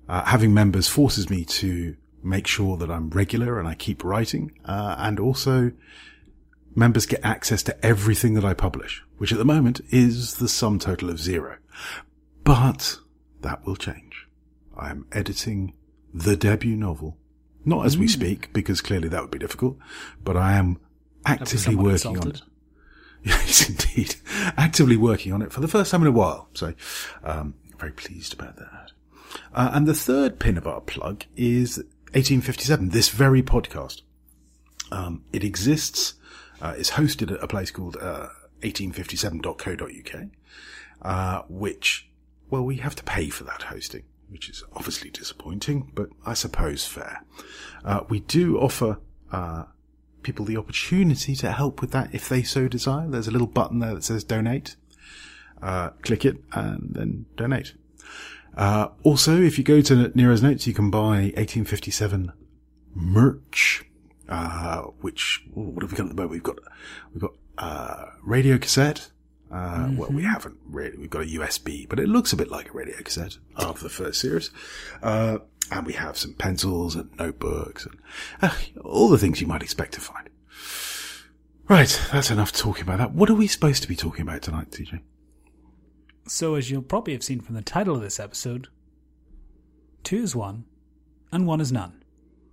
uh, 0.07 0.23
having 0.25 0.53
members 0.53 0.89
forces 0.89 1.31
me 1.31 1.47
to 1.47 1.97
make 2.23 2.47
sure 2.47 2.77
that 2.77 2.91
I'm 2.91 3.09
regular 3.09 3.59
and 3.59 3.67
I 3.67 3.75
keep 3.75 4.05
writing. 4.05 4.53
Uh, 4.67 4.97
and 4.99 5.19
also 5.19 5.73
members 6.75 7.07
get 7.07 7.25
access 7.25 7.63
to 7.63 7.87
everything 7.87 8.35
that 8.35 8.45
I 8.45 8.53
publish, 8.53 9.03
which 9.17 9.33
at 9.33 9.39
the 9.39 9.47
moment 9.47 9.81
is 9.89 10.35
the 10.35 10.51
sum 10.51 10.79
total 10.79 11.09
of 11.09 11.19
zero. 11.19 11.57
But 12.45 12.99
that 13.41 13.65
will 13.65 13.77
change. 13.77 14.29
I 14.77 14.91
am 14.91 15.07
editing 15.13 15.73
the 16.13 16.37
debut 16.37 16.77
novel. 16.77 17.17
Not 17.65 17.87
as 17.87 17.97
we 17.97 18.07
speak, 18.07 18.53
because 18.53 18.83
clearly 18.83 19.09
that 19.09 19.23
would 19.23 19.31
be 19.31 19.39
difficult, 19.39 19.79
but 20.23 20.37
I 20.37 20.57
am 20.57 20.79
actively 21.27 21.75
working 21.75 22.19
on 22.19 22.29
it. 22.29 22.43
Yes, 23.23 23.69
indeed. 23.69 24.15
Actively 24.57 24.97
working 24.97 25.33
on 25.33 25.43
it 25.43 25.53
for 25.53 25.61
the 25.61 25.67
first 25.67 25.91
time 25.91 26.03
in 26.03 26.07
a 26.07 26.13
while. 26.13 26.49
So, 26.55 26.75
um, 27.25 27.55
very 27.77 27.91
pleased 27.91 28.33
about 28.33 28.55
that. 28.57 28.93
Uh, 29.53 29.71
and 29.73 29.85
the 29.89 29.95
third 29.95 30.39
pin 30.39 30.57
of 30.57 30.67
our 30.67 30.81
plug 30.81 31.25
is 31.37 31.79
1857, 32.13 32.91
this 32.91 33.09
very 33.09 33.43
podcast. 33.43 34.03
Um, 34.93 35.25
it 35.33 35.43
exists, 35.43 36.15
uh, 36.61 36.75
is 36.79 36.91
hosted 36.91 37.33
at 37.33 37.43
a 37.43 37.49
place 37.49 37.73
called, 37.73 37.97
uh, 38.01 38.29
1857.co.uk, 38.63 40.29
uh, 41.03 41.43
which, 41.49 42.09
well, 42.49 42.65
we 42.65 42.77
have 42.77 42.95
to 42.95 43.03
pay 43.03 43.29
for 43.29 43.43
that 43.45 43.63
hosting, 43.63 44.05
which 44.29 44.49
is 44.49 44.63
obviously 44.73 45.11
disappointing, 45.11 45.91
but 45.95 46.11
I 46.25 46.35
suppose 46.35 46.87
fair. 46.87 47.25
Uh, 47.85 48.03
we 48.09 48.21
do 48.21 48.59
offer, 48.59 48.99
uh, 49.33 49.65
people 50.27 50.45
the 50.45 50.57
opportunity 50.57 51.37
to 51.37 51.53
help 51.53 51.81
with 51.81 51.93
that 51.93 52.13
if 52.13 52.29
they 52.29 52.43
so 52.43 52.67
desire. 52.67 53.09
There's 53.09 53.29
a 53.29 53.31
little 53.31 53.47
button 53.47 53.79
there 53.79 53.95
that 53.95 54.03
says 54.03 54.25
donate. 54.25 54.75
Uh, 55.63 55.91
click 56.03 56.25
it 56.25 56.43
and 56.53 56.89
then 56.91 57.27
donate. 57.37 57.75
Uh, 58.57 58.89
also, 59.05 59.41
if 59.41 59.57
you 59.57 59.65
go 59.65 59.81
to 59.81 60.11
Nero's 60.15 60.43
Notes, 60.43 60.67
you 60.67 60.75
can 60.75 60.91
buy 60.91 61.33
1857 61.37 62.33
merch, 62.95 63.85
uh, 64.29 64.83
which, 65.01 65.45
ooh, 65.57 65.61
what 65.61 65.83
have 65.83 65.93
we 65.93 65.97
got 65.97 66.05
at 66.05 66.09
the 66.09 66.15
moment? 66.15 66.31
We've 66.33 66.43
got, 66.43 66.59
we've 67.13 67.23
got, 67.23 67.35
uh, 67.59 68.07
radio 68.23 68.59
cassette. 68.59 69.11
Uh, 69.51 69.91
well, 69.97 70.11
we 70.11 70.25
haven't 70.25 70.57
really, 70.67 70.97
we've 70.99 71.11
got 71.11 71.23
a 71.23 71.27
USB, 71.27 71.89
but 71.89 72.01
it 72.01 72.09
looks 72.09 72.33
a 72.33 72.37
bit 72.37 72.51
like 72.51 72.71
a 72.71 72.73
radio 72.73 72.97
cassette 72.97 73.39
of 73.55 73.81
the 73.81 73.89
first 73.89 74.21
series. 74.21 74.51
Uh, 75.03 75.39
and 75.71 75.87
we 75.87 75.93
have 75.95 76.17
some 76.17 76.35
pencils 76.35 76.95
and 76.97 77.11
notebooks 77.19 77.87
and 77.87 77.99
uh, 78.43 78.55
all 78.85 79.09
the 79.09 79.19
things 79.19 79.41
you 79.41 79.47
might 79.47 79.63
expect 79.63 79.95
to 79.95 80.01
find. 80.01 80.29
Right, 81.69 82.01
that's 82.13 82.31
enough 82.31 82.53
talking 82.53 82.83
about 82.83 82.99
that. 82.99 83.13
What 83.13 83.29
are 83.29 83.35
we 83.35 83.49
supposed 83.49 83.83
to 83.83 83.89
be 83.89 83.97
talking 83.97 84.23
about 84.23 84.43
tonight, 84.43 84.71
TJ? 84.71 85.01
So, 86.29 86.55
as 86.55 86.71
you'll 86.71 86.83
probably 86.83 87.13
have 87.13 87.25
seen 87.25 87.41
from 87.41 87.57
the 87.57 87.63
title 87.63 87.97
of 87.97 88.03
this 88.03 88.21
episode, 88.21 88.69
two 90.05 90.23
is 90.23 90.37
one 90.37 90.65
and 91.33 91.47
one 91.47 91.61
is 91.61 91.73
none, 91.73 92.05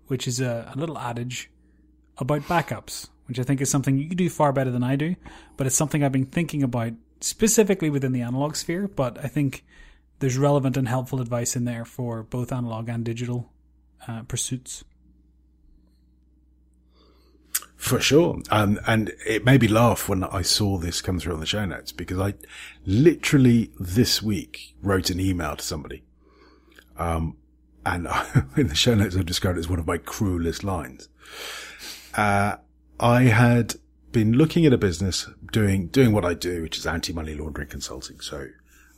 which 0.08 0.28
is 0.28 0.40
a, 0.40 0.72
a 0.74 0.80
little 0.80 0.98
adage 0.98 1.52
about 2.18 2.42
backups, 2.44 3.10
which 3.26 3.40
I 3.40 3.44
think 3.44 3.62
is 3.62 3.70
something 3.70 3.98
you 3.98 4.10
do 4.10 4.30
far 4.30 4.54
better 4.54 4.72
than 4.72 4.84
I 4.84 4.96
do, 4.96 5.16
but 5.58 5.68
it's 5.68 5.76
something 5.76 6.04
I've 6.04 6.12
been 6.12 6.26
thinking 6.26 6.64
about 6.64 6.94
specifically 7.22 7.90
within 7.90 8.12
the 8.12 8.22
analog 8.22 8.56
sphere, 8.56 8.88
but 8.88 9.18
I 9.24 9.28
think 9.28 9.64
there's 10.20 10.38
relevant 10.38 10.78
and 10.78 10.88
helpful 10.88 11.22
advice 11.22 11.56
in 11.56 11.66
there 11.66 11.86
for 11.86 12.24
both 12.24 12.52
analog 12.52 12.90
and 12.90 13.04
digital 13.04 13.52
uh, 14.08 14.24
pursuits. 14.24 14.84
For 17.76 18.00
sure. 18.00 18.42
Um, 18.50 18.80
and 18.88 19.12
it 19.28 19.44
made 19.44 19.62
me 19.62 19.68
laugh 19.68 20.08
when 20.08 20.24
I 20.24 20.42
saw 20.42 20.78
this 20.78 21.02
come 21.02 21.20
through 21.20 21.34
on 21.34 21.42
the 21.42 21.46
show 21.46 21.66
notes 21.66 21.92
because 21.92 22.18
I 22.18 22.36
literally 22.86 23.72
this 23.78 24.24
week 24.24 24.74
wrote 24.82 25.10
an 25.10 25.20
email 25.20 25.58
to 25.58 25.64
somebody. 25.64 26.04
Um, 26.98 27.36
and 27.86 28.08
in 28.56 28.68
the 28.68 28.76
show 28.76 28.96
notes 28.96 29.18
I've 29.18 29.26
described 29.26 29.58
it 29.58 29.60
as 29.60 29.70
one 29.70 29.80
of 29.80 29.88
my 29.88 29.98
cruelest 29.98 30.64
lines. 30.64 31.10
Uh, 32.14 32.56
I 33.04 33.24
had 33.24 33.76
been 34.14 34.32
looking 34.32 34.66
at 34.66 34.72
a 34.72 34.78
business 34.78 35.28
doing, 35.52 35.88
doing 35.88 36.14
what 36.14 36.24
I 36.24 36.34
do, 36.34 36.62
which 36.62 36.78
is 36.78 36.88
anti-money 36.88 37.36
laundering 37.36 37.68
consulting. 37.68 38.22
So, 38.22 38.48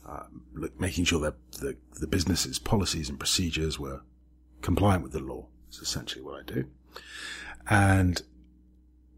um, 0.08 0.42
look, 0.54 0.78
making 0.80 1.06
sure 1.06 1.18
that 1.20 1.34
the, 1.58 1.76
the 1.98 2.06
business's 2.06 2.60
policies 2.60 3.08
and 3.08 3.18
procedures 3.18 3.80
were 3.80 4.02
compliant 4.62 5.02
with 5.02 5.10
the 5.10 5.18
law 5.18 5.48
is 5.68 5.78
essentially 5.78 6.22
what 6.22 6.38
I 6.38 6.44
do. 6.44 6.66
And 7.68 8.22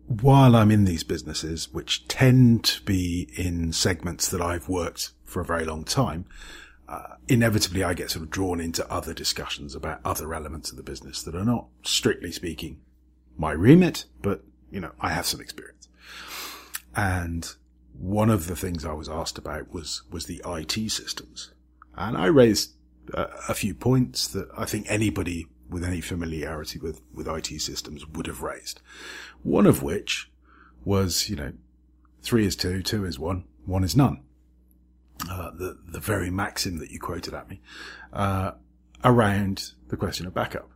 while 0.06 0.56
I'm 0.56 0.70
in 0.70 0.86
these 0.86 1.04
businesses, 1.04 1.70
which 1.70 2.08
tend 2.08 2.64
to 2.64 2.82
be 2.84 3.28
in 3.36 3.74
segments 3.74 4.30
that 4.30 4.40
I've 4.40 4.70
worked 4.70 5.12
for 5.22 5.42
a 5.42 5.44
very 5.44 5.66
long 5.66 5.84
time, 5.84 6.24
uh, 6.88 7.16
inevitably 7.28 7.84
I 7.84 7.92
get 7.92 8.10
sort 8.10 8.22
of 8.22 8.30
drawn 8.30 8.58
into 8.58 8.90
other 8.90 9.12
discussions 9.12 9.74
about 9.74 10.00
other 10.02 10.32
elements 10.32 10.70
of 10.70 10.78
the 10.78 10.82
business 10.82 11.22
that 11.24 11.34
are 11.34 11.44
not 11.44 11.66
strictly 11.82 12.32
speaking 12.32 12.80
my 13.36 13.52
remit, 13.52 14.06
but 14.20 14.42
you 14.70 14.80
know, 14.80 14.92
I 15.00 15.10
have 15.10 15.26
some 15.26 15.40
experience. 15.40 15.88
And 16.94 17.48
one 17.98 18.30
of 18.30 18.46
the 18.46 18.56
things 18.56 18.84
I 18.84 18.92
was 18.92 19.08
asked 19.08 19.38
about 19.38 19.72
was, 19.72 20.02
was 20.10 20.26
the 20.26 20.42
IT 20.46 20.90
systems. 20.90 21.52
And 21.96 22.16
I 22.16 22.26
raised 22.26 22.72
uh, 23.14 23.26
a 23.48 23.54
few 23.54 23.74
points 23.74 24.28
that 24.28 24.48
I 24.56 24.64
think 24.64 24.86
anybody 24.88 25.46
with 25.68 25.84
any 25.84 26.00
familiarity 26.00 26.78
with, 26.78 27.00
with 27.12 27.28
IT 27.28 27.60
systems 27.60 28.06
would 28.06 28.26
have 28.26 28.42
raised. 28.42 28.80
One 29.42 29.66
of 29.66 29.82
which 29.82 30.30
was, 30.84 31.28
you 31.28 31.36
know, 31.36 31.52
three 32.22 32.46
is 32.46 32.56
two, 32.56 32.82
two 32.82 33.04
is 33.04 33.18
one, 33.18 33.44
one 33.66 33.84
is 33.84 33.96
none. 33.96 34.22
Uh, 35.28 35.50
the, 35.50 35.78
the 35.86 36.00
very 36.00 36.30
maxim 36.30 36.78
that 36.78 36.90
you 36.90 37.00
quoted 37.00 37.34
at 37.34 37.50
me, 37.50 37.60
uh, 38.12 38.52
around 39.04 39.72
the 39.88 39.96
question 39.96 40.26
of 40.26 40.34
backup. 40.34 40.70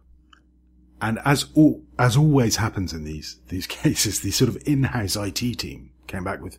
And 1.03 1.19
as 1.25 1.47
all, 1.55 1.83
as 1.99 2.17
always 2.17 2.57
happens 2.57 2.93
in 2.93 3.03
these, 3.05 3.41
these 3.49 3.67
cases, 3.83 4.21
the 4.21 4.31
sort 4.31 4.49
of 4.49 4.57
in-house 4.67 5.17
IT 5.17 5.59
team 5.59 5.91
came 6.07 6.25
back 6.25 6.41
with, 6.41 6.57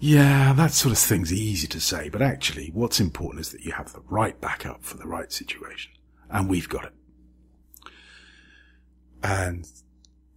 yeah, 0.00 0.52
that 0.52 0.72
sort 0.72 0.92
of 0.92 0.98
thing's 0.98 1.32
easy 1.32 1.68
to 1.68 1.80
say, 1.80 2.08
but 2.08 2.20
actually 2.20 2.70
what's 2.74 3.00
important 3.00 3.40
is 3.40 3.52
that 3.52 3.64
you 3.64 3.72
have 3.72 3.92
the 3.92 4.02
right 4.08 4.38
backup 4.40 4.84
for 4.84 4.96
the 4.98 5.06
right 5.06 5.32
situation. 5.32 5.92
And 6.28 6.50
we've 6.50 6.68
got 6.68 6.86
it. 6.86 6.92
And 9.22 9.66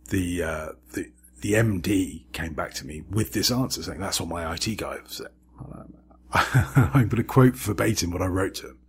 the, 0.09 0.43
uh, 0.43 0.67
the, 0.93 1.11
the 1.41 1.53
MD 1.53 2.31
came 2.31 2.53
back 2.53 2.73
to 2.75 2.85
me 2.85 3.01
with 3.09 3.33
this 3.33 3.51
answer 3.51 3.81
saying, 3.81 3.99
that's 3.99 4.19
what 4.21 4.29
my 4.29 4.53
IT 4.53 4.77
guy 4.77 4.97
said. 5.05 5.29
I'm 6.31 7.07
going 7.07 7.09
to 7.09 7.23
quote 7.23 7.55
verbatim 7.55 8.11
what 8.11 8.21
I 8.21 8.27
wrote 8.27 8.55
to 8.55 8.67
him. 8.67 8.79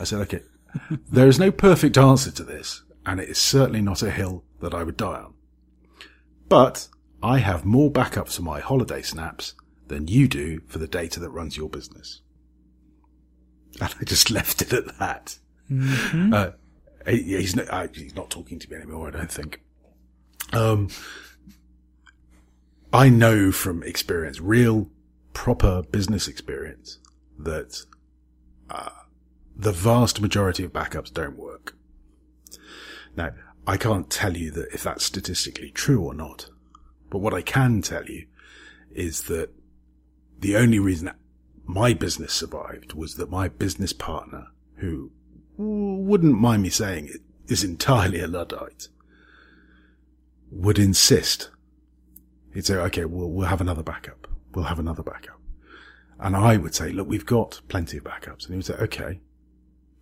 I 0.00 0.04
said, 0.04 0.20
okay, 0.22 0.40
there 1.08 1.28
is 1.28 1.38
no 1.38 1.52
perfect 1.52 1.96
answer 1.96 2.32
to 2.32 2.42
this, 2.42 2.82
and 3.06 3.20
it 3.20 3.28
is 3.28 3.38
certainly 3.38 3.82
not 3.82 4.02
a 4.02 4.10
hill 4.10 4.44
that 4.60 4.74
I 4.74 4.82
would 4.82 4.96
die 4.96 5.20
on. 5.20 5.34
But 6.48 6.88
I 7.22 7.38
have 7.38 7.64
more 7.64 7.90
backups 7.90 8.36
for 8.36 8.42
my 8.42 8.60
holiday 8.60 9.02
snaps 9.02 9.54
than 9.88 10.08
you 10.08 10.28
do 10.28 10.60
for 10.66 10.78
the 10.78 10.86
data 10.86 11.20
that 11.20 11.30
runs 11.30 11.56
your 11.56 11.68
business. 11.68 12.20
And 13.80 13.94
I 14.00 14.04
just 14.04 14.30
left 14.30 14.62
it 14.62 14.72
at 14.72 14.98
that. 14.98 15.38
Mm-hmm. 15.70 16.32
Uh, 16.32 16.50
he's, 17.06 17.56
not, 17.56 17.68
uh, 17.70 17.88
he's 17.92 18.14
not 18.14 18.30
talking 18.30 18.58
to 18.58 18.70
me 18.70 18.76
anymore, 18.76 19.08
I 19.08 19.10
don't 19.10 19.30
think. 19.30 19.60
Um, 20.52 20.88
I 22.92 23.08
know 23.08 23.50
from 23.50 23.82
experience, 23.82 24.40
real 24.40 24.90
proper 25.32 25.82
business 25.82 26.28
experience, 26.28 26.98
that 27.38 27.84
uh, 28.70 28.90
the 29.56 29.72
vast 29.72 30.20
majority 30.20 30.64
of 30.64 30.72
backups 30.72 31.12
don't 31.12 31.36
work. 31.36 31.74
Now, 33.16 33.30
I 33.66 33.76
can't 33.76 34.10
tell 34.10 34.36
you 34.36 34.50
that 34.52 34.72
if 34.72 34.82
that's 34.82 35.04
statistically 35.04 35.70
true 35.70 36.02
or 36.02 36.14
not, 36.14 36.50
but 37.10 37.18
what 37.18 37.34
I 37.34 37.42
can 37.42 37.80
tell 37.82 38.04
you 38.04 38.26
is 38.92 39.24
that 39.24 39.50
the 40.38 40.56
only 40.56 40.78
reason 40.78 41.10
my 41.64 41.94
business 41.94 42.32
survived 42.32 42.92
was 42.92 43.14
that 43.14 43.30
my 43.30 43.48
business 43.48 43.92
partner, 43.92 44.48
who 44.76 45.10
wouldn't 45.56 46.38
mind 46.38 46.62
me 46.62 46.68
saying 46.68 47.06
it, 47.06 47.22
is 47.48 47.64
entirely 47.64 48.20
a 48.20 48.26
Luddite, 48.26 48.88
would 50.50 50.78
insist. 50.78 51.50
He'd 52.52 52.66
say, 52.66 52.76
okay, 52.76 53.04
we'll, 53.04 53.30
we'll 53.30 53.48
have 53.48 53.60
another 53.60 53.82
backup. 53.82 54.28
We'll 54.54 54.66
have 54.66 54.78
another 54.78 55.02
backup. 55.02 55.40
And 56.18 56.36
I 56.36 56.56
would 56.56 56.74
say, 56.74 56.90
look, 56.92 57.08
we've 57.08 57.26
got 57.26 57.60
plenty 57.68 57.98
of 57.98 58.04
backups. 58.04 58.44
And 58.44 58.50
he 58.50 58.56
would 58.56 58.66
say, 58.66 58.74
okay, 58.74 59.20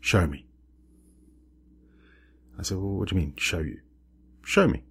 show 0.00 0.26
me. 0.26 0.46
I 2.59 2.62
said, 2.62 2.78
well, 2.78 2.92
what 2.92 3.09
do 3.09 3.14
you 3.14 3.20
mean, 3.20 3.34
show 3.36 3.61
you? 3.61 3.80
Show 4.44 4.68
me. 4.68 4.82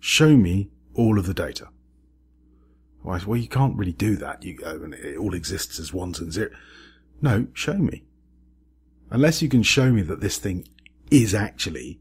Show 0.00 0.36
me 0.36 0.70
all 0.94 1.18
of 1.18 1.26
the 1.26 1.34
data. 1.34 1.68
Well, 3.02 3.18
said, 3.18 3.28
well 3.28 3.40
you 3.40 3.48
can't 3.48 3.76
really 3.76 3.92
do 3.92 4.16
that. 4.16 4.42
You, 4.42 4.58
uh, 4.64 4.78
it 4.90 5.16
all 5.18 5.34
exists 5.34 5.78
as 5.78 5.92
ones 5.92 6.18
and 6.20 6.32
zeros. 6.32 6.54
No, 7.20 7.46
show 7.54 7.74
me. 7.74 8.04
Unless 9.10 9.42
you 9.42 9.48
can 9.48 9.62
show 9.62 9.90
me 9.90 10.02
that 10.02 10.20
this 10.20 10.38
thing 10.38 10.66
is 11.10 11.34
actually 11.34 12.00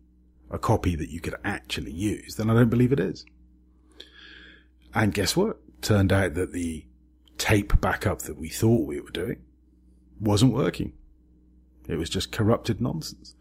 a 0.49 0.57
copy 0.57 0.95
that 0.95 1.09
you 1.09 1.21
could 1.21 1.35
actually 1.43 1.91
use, 1.91 2.35
then 2.35 2.49
I 2.49 2.53
don't 2.53 2.69
believe 2.69 2.91
it 2.91 2.99
is. 2.99 3.25
And 4.93 5.13
guess 5.13 5.35
what? 5.35 5.57
Turned 5.81 6.11
out 6.11 6.33
that 6.35 6.53
the 6.53 6.85
tape 7.37 7.79
backup 7.81 8.19
that 8.23 8.37
we 8.37 8.49
thought 8.49 8.87
we 8.87 8.99
were 8.99 9.09
doing 9.09 9.41
wasn't 10.19 10.53
working. 10.53 10.93
It 11.87 11.97
was 11.97 12.09
just 12.09 12.31
corrupted 12.31 12.81
nonsense. 12.81 13.35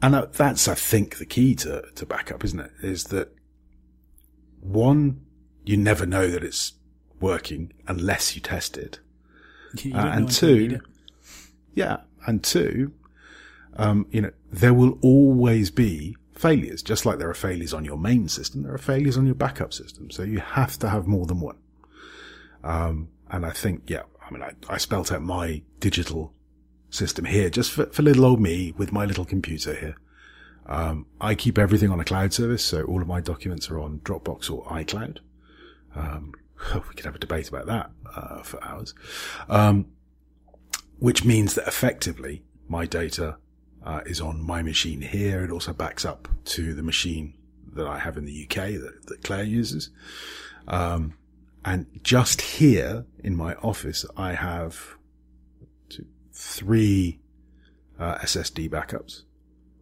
And 0.00 0.14
that's, 0.32 0.68
I 0.68 0.74
think, 0.74 1.18
the 1.18 1.26
key 1.26 1.54
to, 1.56 1.82
to 1.94 2.06
backup, 2.06 2.44
isn't 2.44 2.60
it? 2.60 2.70
Is 2.82 3.04
that 3.04 3.34
one, 4.60 5.22
you 5.64 5.76
never 5.76 6.06
know 6.06 6.28
that 6.28 6.44
it's 6.44 6.74
working 7.20 7.72
unless 7.86 8.34
you 8.34 8.40
test 8.40 8.78
it. 8.78 9.00
You 9.74 9.94
uh, 9.94 10.06
and 10.06 10.30
two, 10.30 10.80
yeah, 11.74 11.98
and 12.26 12.42
two, 12.42 12.92
um, 13.76 14.06
you 14.10 14.20
know, 14.20 14.30
there 14.50 14.72
will 14.72 14.98
always 15.02 15.70
be 15.70 16.16
failures, 16.34 16.82
just 16.82 17.04
like 17.04 17.18
there 17.18 17.28
are 17.28 17.34
failures 17.34 17.74
on 17.74 17.84
your 17.84 17.98
main 17.98 18.28
system, 18.28 18.62
there 18.62 18.72
are 18.72 18.78
failures 18.78 19.18
on 19.18 19.26
your 19.26 19.34
backup 19.34 19.72
system. 19.72 20.10
So 20.10 20.22
you 20.22 20.38
have 20.38 20.78
to 20.78 20.88
have 20.88 21.06
more 21.06 21.26
than 21.26 21.40
one. 21.40 21.56
Um, 22.62 23.08
and 23.30 23.44
I 23.44 23.50
think, 23.50 23.82
yeah, 23.88 24.02
I 24.24 24.30
mean, 24.30 24.42
I, 24.42 24.52
I 24.68 24.78
spelt 24.78 25.12
out 25.12 25.22
my 25.22 25.62
digital 25.80 26.32
system 26.90 27.24
here 27.24 27.50
just 27.50 27.70
for, 27.72 27.86
for 27.86 28.02
little 28.02 28.24
old 28.24 28.40
me 28.40 28.72
with 28.76 28.92
my 28.92 29.04
little 29.04 29.24
computer 29.24 29.74
here. 29.74 29.96
Um, 30.66 31.06
I 31.20 31.34
keep 31.34 31.58
everything 31.58 31.90
on 31.90 31.98
a 31.98 32.04
cloud 32.04 32.32
service, 32.32 32.64
so 32.64 32.82
all 32.82 33.00
of 33.00 33.08
my 33.08 33.20
documents 33.20 33.70
are 33.70 33.80
on 33.80 34.00
Dropbox 34.00 34.50
or 34.50 34.64
iCloud. 34.64 35.18
Um, 35.94 36.32
we 36.74 36.94
could 36.94 37.06
have 37.06 37.14
a 37.14 37.18
debate 37.18 37.48
about 37.48 37.66
that 37.66 37.90
uh, 38.14 38.42
for 38.42 38.62
hours. 38.62 38.94
Um, 39.48 39.86
which 40.98 41.24
means 41.24 41.54
that 41.54 41.66
effectively 41.66 42.42
my 42.68 42.84
data 42.84 43.36
uh, 43.84 44.00
is 44.04 44.20
on 44.20 44.42
my 44.42 44.62
machine 44.62 45.00
here. 45.00 45.42
It 45.42 45.50
also 45.50 45.72
backs 45.72 46.04
up 46.04 46.28
to 46.46 46.74
the 46.74 46.82
machine 46.82 47.34
that 47.74 47.86
I 47.86 47.98
have 47.98 48.16
in 48.16 48.24
the 48.24 48.44
UK 48.44 48.72
that, 48.72 49.06
that 49.06 49.22
Clare 49.22 49.44
uses. 49.44 49.90
Um, 50.66 51.14
and 51.64 51.86
just 52.02 52.40
here 52.40 53.06
in 53.22 53.36
my 53.36 53.54
office, 53.56 54.04
I 54.16 54.34
have 54.34 54.97
three 56.38 57.18
uh, 57.98 58.16
SSD 58.18 58.70
backups 58.70 59.22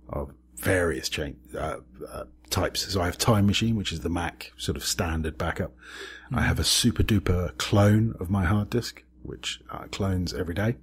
of 0.08 0.32
various 0.56 1.10
chain 1.10 1.36
uh, 1.56 1.76
uh, 2.10 2.24
types. 2.48 2.90
So 2.92 3.02
I 3.02 3.04
have 3.04 3.18
Time 3.18 3.46
Machine, 3.46 3.76
which 3.76 3.92
is 3.92 4.00
the 4.00 4.08
Mac 4.08 4.52
sort 4.56 4.76
of 4.76 4.84
standard 4.84 5.36
backup. 5.36 5.72
Mm-hmm. 5.72 6.38
I 6.38 6.42
have 6.42 6.58
a 6.58 6.62
SuperDuper 6.62 7.58
clone 7.58 8.14
of 8.18 8.30
my 8.30 8.46
hard 8.46 8.70
disk, 8.70 9.04
which 9.22 9.60
uh, 9.70 9.84
clones 9.90 10.32
every 10.32 10.54
day. 10.54 10.76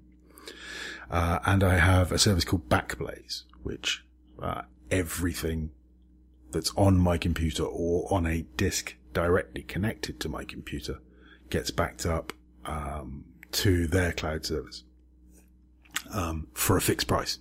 Uh, 1.09 1.39
and 1.43 1.63
I 1.63 1.79
have 1.79 2.11
a 2.11 2.19
service 2.19 2.45
called 2.45 2.69
Backblaze, 2.69 3.43
which 3.63 4.05
uh, 4.41 4.61
everything 4.91 5.71
that's 6.51 6.71
on 6.77 6.99
my 6.99 7.17
computer 7.17 7.63
or 7.63 8.13
on 8.13 8.27
a 8.27 8.43
disk 8.57 8.95
directly 9.11 9.63
connected 9.63 10.19
to 10.19 10.29
my 10.29 10.43
computer 10.43 10.99
gets 11.49 11.71
backed 11.71 12.05
up 12.05 12.31
um, 12.65 13.25
to 13.51 13.87
their 13.87 14.11
cloud 14.11 14.45
service 14.45 14.83
um, 16.11 16.47
for 16.53 16.77
a 16.77 16.81
fixed 16.81 17.07
price. 17.07 17.39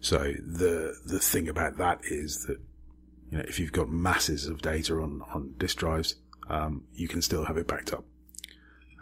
So 0.00 0.18
the 0.18 0.94
the 1.04 1.18
thing 1.18 1.48
about 1.48 1.76
that 1.78 2.00
is 2.04 2.46
that 2.46 2.58
you 3.30 3.38
know 3.38 3.44
if 3.46 3.58
you've 3.58 3.72
got 3.72 3.88
masses 3.88 4.46
of 4.46 4.62
data 4.62 4.94
on 4.94 5.22
on 5.34 5.54
disk 5.58 5.76
drives, 5.78 6.16
um, 6.48 6.84
you 6.94 7.08
can 7.08 7.22
still 7.22 7.44
have 7.44 7.56
it 7.56 7.66
backed 7.66 7.92
up, 7.92 8.04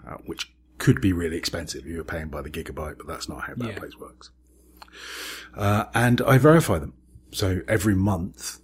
uh, 0.06 0.16
which 0.26 0.52
could 0.78 1.00
be 1.00 1.12
really 1.12 1.36
expensive 1.36 1.82
if 1.82 1.86
you're 1.86 2.04
paying 2.04 2.28
by 2.28 2.42
the 2.42 2.50
gigabyte, 2.50 2.98
but 2.98 3.06
that's 3.06 3.28
not 3.28 3.42
how 3.42 3.54
Backblaze 3.54 3.92
yeah. 3.94 4.00
works. 4.00 4.30
Uh, 5.54 5.84
and 5.94 6.20
I 6.22 6.38
verify 6.38 6.78
them. 6.78 6.94
So 7.32 7.60
every 7.68 7.94
month 7.94 8.60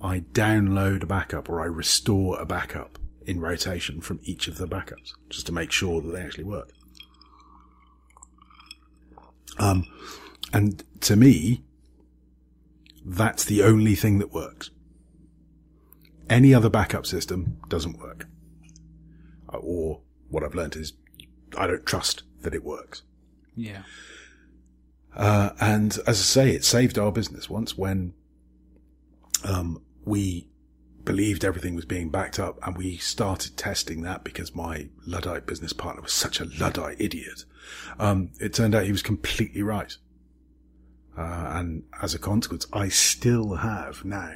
I 0.00 0.20
download 0.20 1.02
a 1.02 1.06
backup 1.06 1.48
or 1.48 1.62
I 1.62 1.64
restore 1.64 2.40
a 2.40 2.44
backup 2.44 2.98
in 3.26 3.40
rotation 3.40 4.00
from 4.00 4.20
each 4.22 4.46
of 4.48 4.58
the 4.58 4.68
backups 4.68 5.12
just 5.30 5.46
to 5.46 5.52
make 5.52 5.72
sure 5.72 6.00
that 6.02 6.10
they 6.10 6.20
actually 6.20 6.44
work. 6.44 6.70
Um, 9.58 9.86
and 10.52 10.82
to 11.00 11.16
me, 11.16 11.64
that's 13.04 13.44
the 13.44 13.62
only 13.62 13.94
thing 13.94 14.18
that 14.18 14.32
works. 14.32 14.70
Any 16.28 16.54
other 16.54 16.70
backup 16.70 17.06
system 17.06 17.58
doesn't 17.68 17.98
work. 17.98 18.26
Uh, 19.52 19.58
or 19.58 20.00
what 20.28 20.42
I've 20.42 20.54
learned 20.54 20.76
is 20.76 20.94
I 21.56 21.66
don't 21.66 21.84
trust 21.84 22.22
that 22.40 22.54
it 22.54 22.64
works. 22.64 23.02
Yeah. 23.54 23.82
Uh, 25.14 25.50
and 25.60 25.98
as 26.06 26.18
I 26.18 26.22
say, 26.22 26.50
it 26.50 26.64
saved 26.64 26.98
our 26.98 27.12
business 27.12 27.48
once 27.48 27.76
when, 27.76 28.14
um, 29.44 29.82
we 30.04 30.48
believed 31.04 31.44
everything 31.44 31.74
was 31.74 31.84
being 31.84 32.08
backed 32.08 32.38
up 32.38 32.58
and 32.66 32.76
we 32.76 32.96
started 32.96 33.56
testing 33.56 34.02
that 34.02 34.24
because 34.24 34.54
my 34.54 34.88
Luddite 35.06 35.46
business 35.46 35.72
partner 35.72 36.02
was 36.02 36.12
such 36.12 36.40
a 36.40 36.46
Luddite 36.58 37.00
idiot. 37.00 37.44
Um, 37.98 38.30
it 38.40 38.54
turned 38.54 38.74
out 38.74 38.84
he 38.84 38.92
was 38.92 39.02
completely 39.02 39.62
right. 39.62 39.96
Uh, 41.16 41.52
and 41.54 41.84
as 42.02 42.14
a 42.14 42.18
consequence, 42.18 42.66
I 42.72 42.88
still 42.88 43.56
have 43.56 44.04
now, 44.04 44.34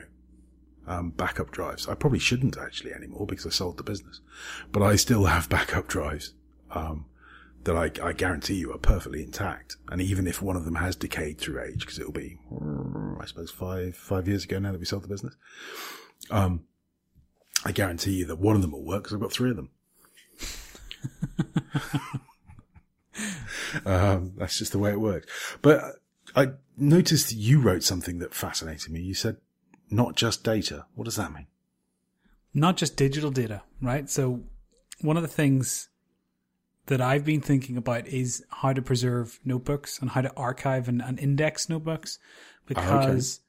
um, 0.86 1.10
backup 1.10 1.50
drives. 1.50 1.88
I 1.88 1.94
probably 1.94 2.20
shouldn't 2.20 2.56
actually 2.56 2.92
anymore 2.92 3.26
because 3.26 3.46
I 3.46 3.50
sold 3.50 3.78
the 3.78 3.82
business, 3.82 4.20
but 4.70 4.82
I 4.82 4.96
still 4.96 5.24
have 5.24 5.48
backup 5.50 5.88
drives, 5.88 6.34
um, 6.70 7.06
that 7.64 7.76
I, 7.76 7.90
I 8.02 8.12
guarantee 8.12 8.54
you 8.54 8.72
are 8.72 8.78
perfectly 8.78 9.22
intact. 9.22 9.76
And 9.88 10.00
even 10.00 10.26
if 10.26 10.40
one 10.40 10.56
of 10.56 10.64
them 10.64 10.76
has 10.76 10.94
decayed 10.94 11.38
through 11.38 11.62
age, 11.62 11.80
because 11.80 11.98
it'll 11.98 12.12
be, 12.12 12.38
I 13.20 13.26
suppose 13.26 13.50
five, 13.50 13.96
five 13.96 14.28
years 14.28 14.44
ago 14.44 14.58
now 14.58 14.72
that 14.72 14.78
we 14.78 14.86
sold 14.86 15.02
the 15.02 15.08
business, 15.08 15.34
um, 16.30 16.64
I 17.64 17.72
guarantee 17.72 18.12
you 18.12 18.26
that 18.26 18.38
one 18.38 18.56
of 18.56 18.62
them 18.62 18.72
will 18.72 18.84
work 18.84 19.04
because 19.04 19.14
I've 19.14 19.20
got 19.20 19.32
three 19.32 19.50
of 19.50 19.56
them. 19.56 19.70
um, 23.86 24.32
that's 24.36 24.58
just 24.58 24.72
the 24.72 24.78
way 24.78 24.90
it 24.90 25.00
works. 25.00 25.26
But 25.62 25.82
I 26.36 26.52
noticed 26.76 27.32
you 27.34 27.60
wrote 27.60 27.82
something 27.82 28.18
that 28.18 28.34
fascinated 28.34 28.92
me. 28.92 29.00
You 29.00 29.14
said, 29.14 29.38
not 29.90 30.16
just 30.16 30.44
data. 30.44 30.86
What 30.94 31.04
does 31.04 31.16
that 31.16 31.32
mean? 31.32 31.46
Not 32.54 32.76
just 32.76 32.96
digital 32.96 33.30
data, 33.30 33.62
right? 33.80 34.08
So 34.08 34.42
one 35.00 35.16
of 35.16 35.22
the 35.22 35.28
things 35.28 35.88
that 36.86 37.00
I've 37.00 37.24
been 37.24 37.40
thinking 37.40 37.76
about 37.76 38.06
is 38.06 38.44
how 38.48 38.72
to 38.72 38.80
preserve 38.80 39.38
notebooks 39.44 39.98
and 40.00 40.10
how 40.10 40.22
to 40.22 40.34
archive 40.36 40.88
and, 40.88 41.02
and 41.02 41.18
index 41.18 41.68
notebooks 41.68 42.18
because 42.66 43.40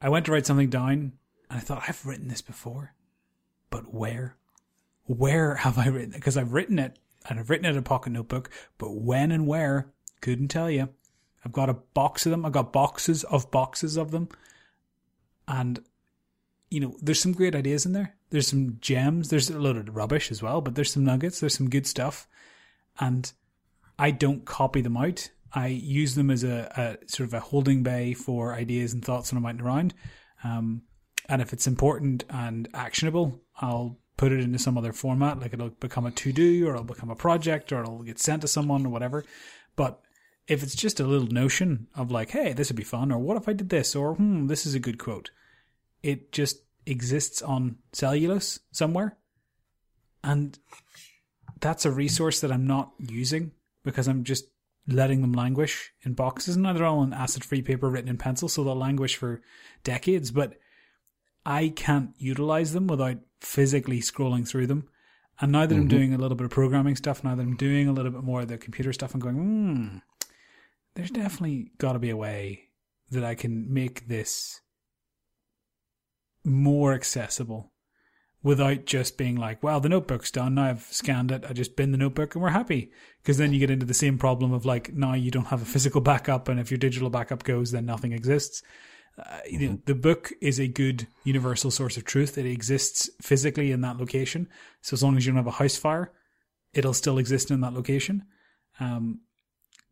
okay. 0.00 0.06
I 0.06 0.10
went 0.10 0.26
to 0.26 0.32
write 0.32 0.46
something 0.46 0.68
down 0.70 1.12
and 1.50 1.58
I 1.58 1.62
thought, 1.62 1.84
I've 1.88 2.04
written 2.06 2.28
this 2.28 2.42
before, 2.42 2.94
but 3.70 3.92
where? 3.92 4.36
Where 5.04 5.56
have 5.56 5.78
I 5.78 5.88
written 5.88 6.12
it? 6.12 6.16
Because 6.16 6.36
I've 6.36 6.52
written 6.52 6.78
it 6.78 6.98
and 7.28 7.38
I've 7.38 7.50
written 7.50 7.66
it 7.66 7.70
in 7.70 7.76
a 7.76 7.82
pocket 7.82 8.10
notebook, 8.10 8.50
but 8.78 8.94
when 8.94 9.32
and 9.32 9.46
where, 9.46 9.92
couldn't 10.20 10.48
tell 10.48 10.70
you. 10.70 10.88
I've 11.44 11.52
got 11.52 11.68
a 11.68 11.74
box 11.74 12.24
of 12.24 12.30
them. 12.30 12.46
I've 12.46 12.52
got 12.52 12.72
boxes 12.72 13.24
of 13.24 13.50
boxes 13.50 13.96
of 13.96 14.10
them. 14.10 14.28
And, 15.46 15.80
you 16.70 16.80
know, 16.80 16.96
there's 17.02 17.20
some 17.20 17.32
great 17.32 17.54
ideas 17.54 17.84
in 17.84 17.92
there. 17.92 18.16
There's 18.30 18.48
some 18.48 18.78
gems. 18.80 19.28
There's 19.28 19.50
a 19.50 19.58
load 19.58 19.76
of 19.76 19.94
rubbish 19.94 20.30
as 20.30 20.42
well, 20.42 20.62
but 20.62 20.74
there's 20.74 20.92
some 20.92 21.04
nuggets. 21.04 21.40
There's 21.40 21.56
some 21.56 21.68
good 21.68 21.86
stuff. 21.86 22.26
And 22.98 23.30
I 23.98 24.10
don't 24.10 24.46
copy 24.46 24.80
them 24.80 24.96
out. 24.96 25.30
I 25.52 25.66
use 25.66 26.14
them 26.14 26.30
as 26.30 26.42
a, 26.42 26.98
a 27.04 27.08
sort 27.08 27.28
of 27.28 27.34
a 27.34 27.40
holding 27.40 27.82
bay 27.82 28.14
for 28.14 28.54
ideas 28.54 28.92
and 28.92 29.04
thoughts 29.04 29.30
when 29.30 29.38
I'm 29.38 29.46
out 29.46 29.50
and 29.50 29.62
around. 29.62 29.94
Um, 30.42 30.82
and 31.28 31.40
if 31.42 31.52
it's 31.52 31.66
important 31.66 32.24
and 32.28 32.68
actionable, 32.74 33.40
I'll 33.60 33.98
put 34.16 34.32
it 34.32 34.40
into 34.40 34.58
some 34.58 34.78
other 34.78 34.92
format, 34.92 35.40
like 35.40 35.52
it'll 35.52 35.70
become 35.70 36.06
a 36.06 36.10
to 36.10 36.32
do 36.32 36.66
or 36.66 36.74
it'll 36.74 36.84
become 36.84 37.10
a 37.10 37.16
project 37.16 37.72
or 37.72 37.80
it'll 37.80 38.02
get 38.02 38.18
sent 38.18 38.42
to 38.42 38.48
someone 38.48 38.86
or 38.86 38.90
whatever. 38.90 39.24
But 39.76 40.00
if 40.46 40.62
it's 40.62 40.74
just 40.74 41.00
a 41.00 41.06
little 41.06 41.28
notion 41.28 41.88
of 41.94 42.10
like, 42.10 42.30
hey, 42.30 42.52
this 42.52 42.68
would 42.68 42.76
be 42.76 42.84
fun, 42.84 43.10
or 43.10 43.18
what 43.18 43.36
if 43.36 43.48
I 43.48 43.54
did 43.54 43.70
this, 43.70 43.96
or 43.96 44.14
hmm, 44.14 44.46
this 44.46 44.66
is 44.66 44.74
a 44.74 44.80
good 44.80 44.98
quote, 44.98 45.30
it 46.02 46.32
just 46.32 46.62
exists 46.86 47.40
on 47.42 47.76
cellulose 47.92 48.60
somewhere. 48.70 49.16
And 50.22 50.58
that's 51.60 51.86
a 51.86 51.90
resource 51.90 52.40
that 52.40 52.52
I'm 52.52 52.66
not 52.66 52.92
using 52.98 53.52
because 53.84 54.06
I'm 54.06 54.24
just 54.24 54.44
letting 54.86 55.22
them 55.22 55.32
languish 55.32 55.92
in 56.02 56.12
boxes. 56.12 56.56
And 56.56 56.64
they're 56.64 56.84
all 56.84 56.98
on 56.98 57.14
acid 57.14 57.44
free 57.44 57.62
paper 57.62 57.88
written 57.88 58.10
in 58.10 58.18
pencil, 58.18 58.48
so 58.48 58.62
they'll 58.62 58.76
languish 58.76 59.16
for 59.16 59.40
decades. 59.82 60.30
But 60.30 60.58
I 61.44 61.68
can't 61.68 62.10
utilize 62.18 62.72
them 62.72 62.86
without 62.86 63.18
physically 63.40 64.00
scrolling 64.00 64.48
through 64.48 64.66
them. 64.66 64.88
And 65.40 65.52
now 65.52 65.66
that 65.66 65.74
mm-hmm. 65.74 65.82
I'm 65.82 65.88
doing 65.88 66.14
a 66.14 66.18
little 66.18 66.36
bit 66.36 66.44
of 66.44 66.50
programming 66.50 66.96
stuff, 66.96 67.24
now 67.24 67.34
that 67.34 67.42
I'm 67.42 67.56
doing 67.56 67.88
a 67.88 67.92
little 67.92 68.12
bit 68.12 68.22
more 68.22 68.42
of 68.42 68.48
the 68.48 68.56
computer 68.56 68.92
stuff, 68.92 69.14
I'm 69.14 69.20
going, 69.20 69.36
hmm, 69.36 69.98
there's 70.94 71.10
definitely 71.10 71.72
got 71.78 71.94
to 71.94 71.98
be 71.98 72.10
a 72.10 72.16
way 72.16 72.68
that 73.10 73.24
I 73.24 73.34
can 73.34 73.72
make 73.72 74.08
this 74.08 74.60
more 76.44 76.94
accessible 76.94 77.72
without 78.42 78.84
just 78.84 79.16
being 79.16 79.36
like, 79.36 79.62
well, 79.62 79.80
the 79.80 79.88
notebook's 79.88 80.30
done. 80.30 80.54
Now 80.54 80.66
I've 80.66 80.82
scanned 80.82 81.32
it. 81.32 81.44
I 81.48 81.54
just 81.54 81.76
bin 81.76 81.92
the 81.92 81.98
notebook 81.98 82.34
and 82.34 82.42
we're 82.42 82.50
happy. 82.50 82.92
Because 83.22 83.38
then 83.38 83.52
you 83.52 83.58
get 83.58 83.70
into 83.70 83.86
the 83.86 83.94
same 83.94 84.18
problem 84.18 84.52
of 84.52 84.66
like, 84.66 84.92
now 84.92 85.14
you 85.14 85.30
don't 85.30 85.46
have 85.46 85.62
a 85.62 85.66
physical 85.66 86.02
backup. 86.02 86.48
And 86.48 86.60
if 86.60 86.70
your 86.70 86.78
digital 86.78 87.08
backup 87.10 87.42
goes, 87.42 87.70
then 87.70 87.86
nothing 87.86 88.12
exists. 88.12 88.62
You 89.48 89.68
know, 89.68 89.78
the 89.84 89.94
book 89.94 90.32
is 90.40 90.58
a 90.58 90.66
good 90.66 91.06
universal 91.22 91.70
source 91.70 91.96
of 91.96 92.04
truth. 92.04 92.36
It 92.36 92.46
exists 92.46 93.08
physically 93.22 93.70
in 93.70 93.80
that 93.82 93.98
location. 93.98 94.48
So 94.80 94.94
as 94.94 95.02
long 95.02 95.16
as 95.16 95.24
you 95.24 95.32
don't 95.32 95.38
have 95.38 95.46
a 95.46 95.52
house 95.52 95.76
fire, 95.76 96.12
it'll 96.72 96.94
still 96.94 97.18
exist 97.18 97.50
in 97.50 97.60
that 97.60 97.74
location. 97.74 98.24
Um, 98.80 99.20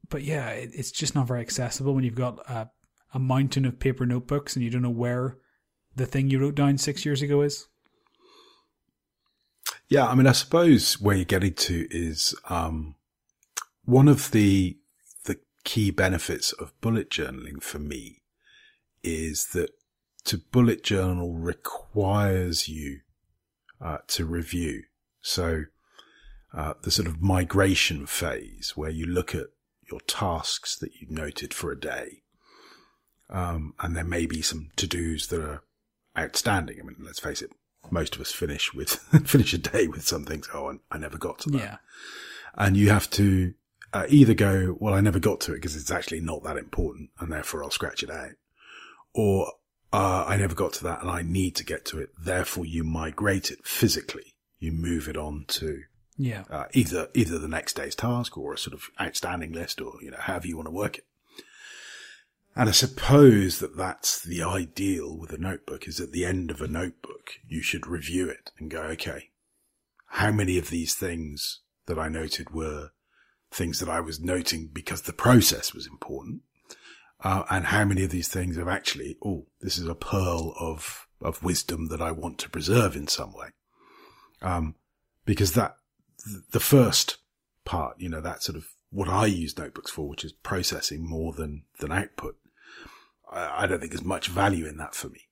but 0.08 0.22
yeah, 0.22 0.48
it, 0.50 0.70
it's 0.74 0.90
just 0.90 1.14
not 1.14 1.28
very 1.28 1.40
accessible 1.40 1.94
when 1.94 2.04
you've 2.04 2.14
got 2.14 2.38
a, 2.50 2.70
a 3.14 3.18
mountain 3.18 3.64
of 3.64 3.78
paper 3.78 4.04
notebooks 4.06 4.56
and 4.56 4.64
you 4.64 4.70
don't 4.70 4.82
know 4.82 4.90
where 4.90 5.38
the 5.94 6.06
thing 6.06 6.28
you 6.28 6.40
wrote 6.40 6.56
down 6.56 6.78
six 6.78 7.04
years 7.04 7.22
ago 7.22 7.42
is. 7.42 7.68
Yeah, 9.88 10.08
I 10.08 10.14
mean, 10.14 10.26
I 10.26 10.32
suppose 10.32 11.00
where 11.00 11.14
you're 11.14 11.24
getting 11.24 11.54
to 11.54 11.86
is 11.90 12.34
um, 12.48 12.96
one 13.84 14.08
of 14.08 14.30
the 14.30 14.78
the 15.24 15.38
key 15.64 15.90
benefits 15.90 16.52
of 16.52 16.72
bullet 16.80 17.10
journaling 17.10 17.62
for 17.62 17.78
me 17.78 18.21
is 19.02 19.46
that 19.52 19.70
to 20.24 20.38
bullet 20.38 20.82
journal 20.82 21.34
requires 21.34 22.68
you 22.68 23.00
uh, 23.80 23.98
to 24.08 24.24
review. 24.24 24.84
So 25.20 25.64
uh, 26.54 26.74
the 26.82 26.90
sort 26.90 27.08
of 27.08 27.20
migration 27.20 28.06
phase 28.06 28.72
where 28.76 28.90
you 28.90 29.06
look 29.06 29.34
at 29.34 29.46
your 29.90 30.00
tasks 30.00 30.76
that 30.76 30.94
you've 30.94 31.10
noted 31.10 31.52
for 31.52 31.72
a 31.72 31.78
day, 31.78 32.22
um, 33.30 33.74
and 33.80 33.96
there 33.96 34.04
may 34.04 34.26
be 34.26 34.42
some 34.42 34.70
to 34.76 34.86
dos 34.86 35.26
that 35.28 35.40
are 35.40 35.62
outstanding. 36.16 36.78
I 36.80 36.84
mean, 36.84 36.96
let's 37.00 37.18
face 37.18 37.42
it, 37.42 37.50
most 37.90 38.14
of 38.14 38.20
us 38.20 38.32
finish 38.32 38.72
with 38.74 38.90
finish 39.26 39.52
a 39.54 39.58
day 39.58 39.86
with 39.86 40.06
some 40.06 40.24
things. 40.24 40.48
Oh, 40.52 40.78
I 40.90 40.98
never 40.98 41.18
got 41.18 41.40
to 41.40 41.50
that. 41.50 41.58
Yeah. 41.58 41.76
And 42.54 42.76
you 42.76 42.90
have 42.90 43.08
to 43.10 43.54
uh, 43.92 44.06
either 44.08 44.34
go, 44.34 44.76
well, 44.78 44.94
I 44.94 45.00
never 45.00 45.18
got 45.18 45.40
to 45.42 45.52
it 45.52 45.56
because 45.56 45.76
it's 45.76 45.90
actually 45.90 46.20
not 46.20 46.42
that 46.44 46.56
important, 46.56 47.10
and 47.18 47.32
therefore 47.32 47.64
I'll 47.64 47.70
scratch 47.70 48.02
it 48.02 48.10
out, 48.10 48.32
or 49.14 49.52
uh, 49.92 50.24
I 50.26 50.36
never 50.36 50.54
got 50.54 50.72
to 50.74 50.84
that 50.84 51.02
and 51.02 51.10
I 51.10 51.22
need 51.22 51.54
to 51.56 51.64
get 51.64 51.84
to 51.86 51.98
it. 51.98 52.10
Therefore, 52.18 52.64
you 52.64 52.84
migrate 52.84 53.50
it 53.50 53.66
physically. 53.66 54.34
You 54.58 54.72
move 54.72 55.08
it 55.08 55.16
on 55.16 55.44
to 55.48 55.82
yeah 56.18 56.44
uh, 56.50 56.66
either 56.72 57.08
either 57.14 57.38
the 57.38 57.48
next 57.48 57.74
day's 57.74 57.94
task 57.94 58.36
or 58.36 58.52
a 58.52 58.58
sort 58.58 58.74
of 58.74 58.90
outstanding 59.00 59.52
list, 59.52 59.80
or 59.80 59.94
you 60.00 60.10
know 60.10 60.18
however 60.20 60.46
you 60.46 60.56
want 60.56 60.68
to 60.68 60.72
work 60.72 60.98
it. 60.98 61.06
And 62.54 62.68
I 62.68 62.72
suppose 62.72 63.60
that 63.60 63.76
that's 63.76 64.22
the 64.22 64.42
ideal 64.42 65.16
with 65.16 65.32
a 65.32 65.38
notebook 65.38 65.88
is 65.88 66.00
at 66.00 66.12
the 66.12 66.26
end 66.26 66.50
of 66.50 66.60
a 66.60 66.68
notebook, 66.68 67.30
you 67.46 67.62
should 67.62 67.86
review 67.86 68.28
it 68.28 68.50
and 68.58 68.70
go, 68.70 68.82
okay, 68.82 69.30
how 70.06 70.30
many 70.32 70.58
of 70.58 70.68
these 70.68 70.94
things 70.94 71.60
that 71.86 71.98
I 71.98 72.08
noted 72.08 72.50
were 72.50 72.90
things 73.50 73.80
that 73.80 73.88
I 73.88 74.00
was 74.00 74.20
noting 74.20 74.68
because 74.70 75.02
the 75.02 75.14
process 75.14 75.72
was 75.72 75.86
important? 75.86 76.42
Uh, 77.22 77.44
and 77.50 77.66
how 77.66 77.84
many 77.84 78.02
of 78.02 78.10
these 78.10 78.28
things 78.28 78.56
have 78.56 78.68
actually, 78.68 79.16
oh, 79.24 79.46
this 79.60 79.78
is 79.78 79.86
a 79.86 79.94
pearl 79.94 80.54
of, 80.58 81.06
of 81.20 81.42
wisdom 81.42 81.88
that 81.88 82.02
I 82.02 82.10
want 82.10 82.38
to 82.38 82.50
preserve 82.50 82.96
in 82.96 83.06
some 83.06 83.32
way. 83.32 83.48
Um, 84.40 84.74
because 85.24 85.52
that, 85.52 85.76
the 86.50 86.60
first 86.60 87.18
part, 87.64 88.00
you 88.00 88.08
know, 88.08 88.20
that 88.20 88.42
sort 88.42 88.56
of 88.56 88.66
what 88.90 89.08
I 89.08 89.26
use 89.26 89.56
notebooks 89.56 89.90
for, 89.90 90.08
which 90.08 90.24
is 90.24 90.32
processing 90.32 91.08
more 91.08 91.32
than, 91.32 91.62
than 91.78 91.92
output. 91.92 92.36
I, 93.30 93.62
I 93.62 93.66
don't 93.66 93.78
think 93.78 93.92
there's 93.92 94.04
much 94.04 94.26
value 94.26 94.66
in 94.66 94.76
that 94.78 94.94
for 94.94 95.08
me. 95.08 95.28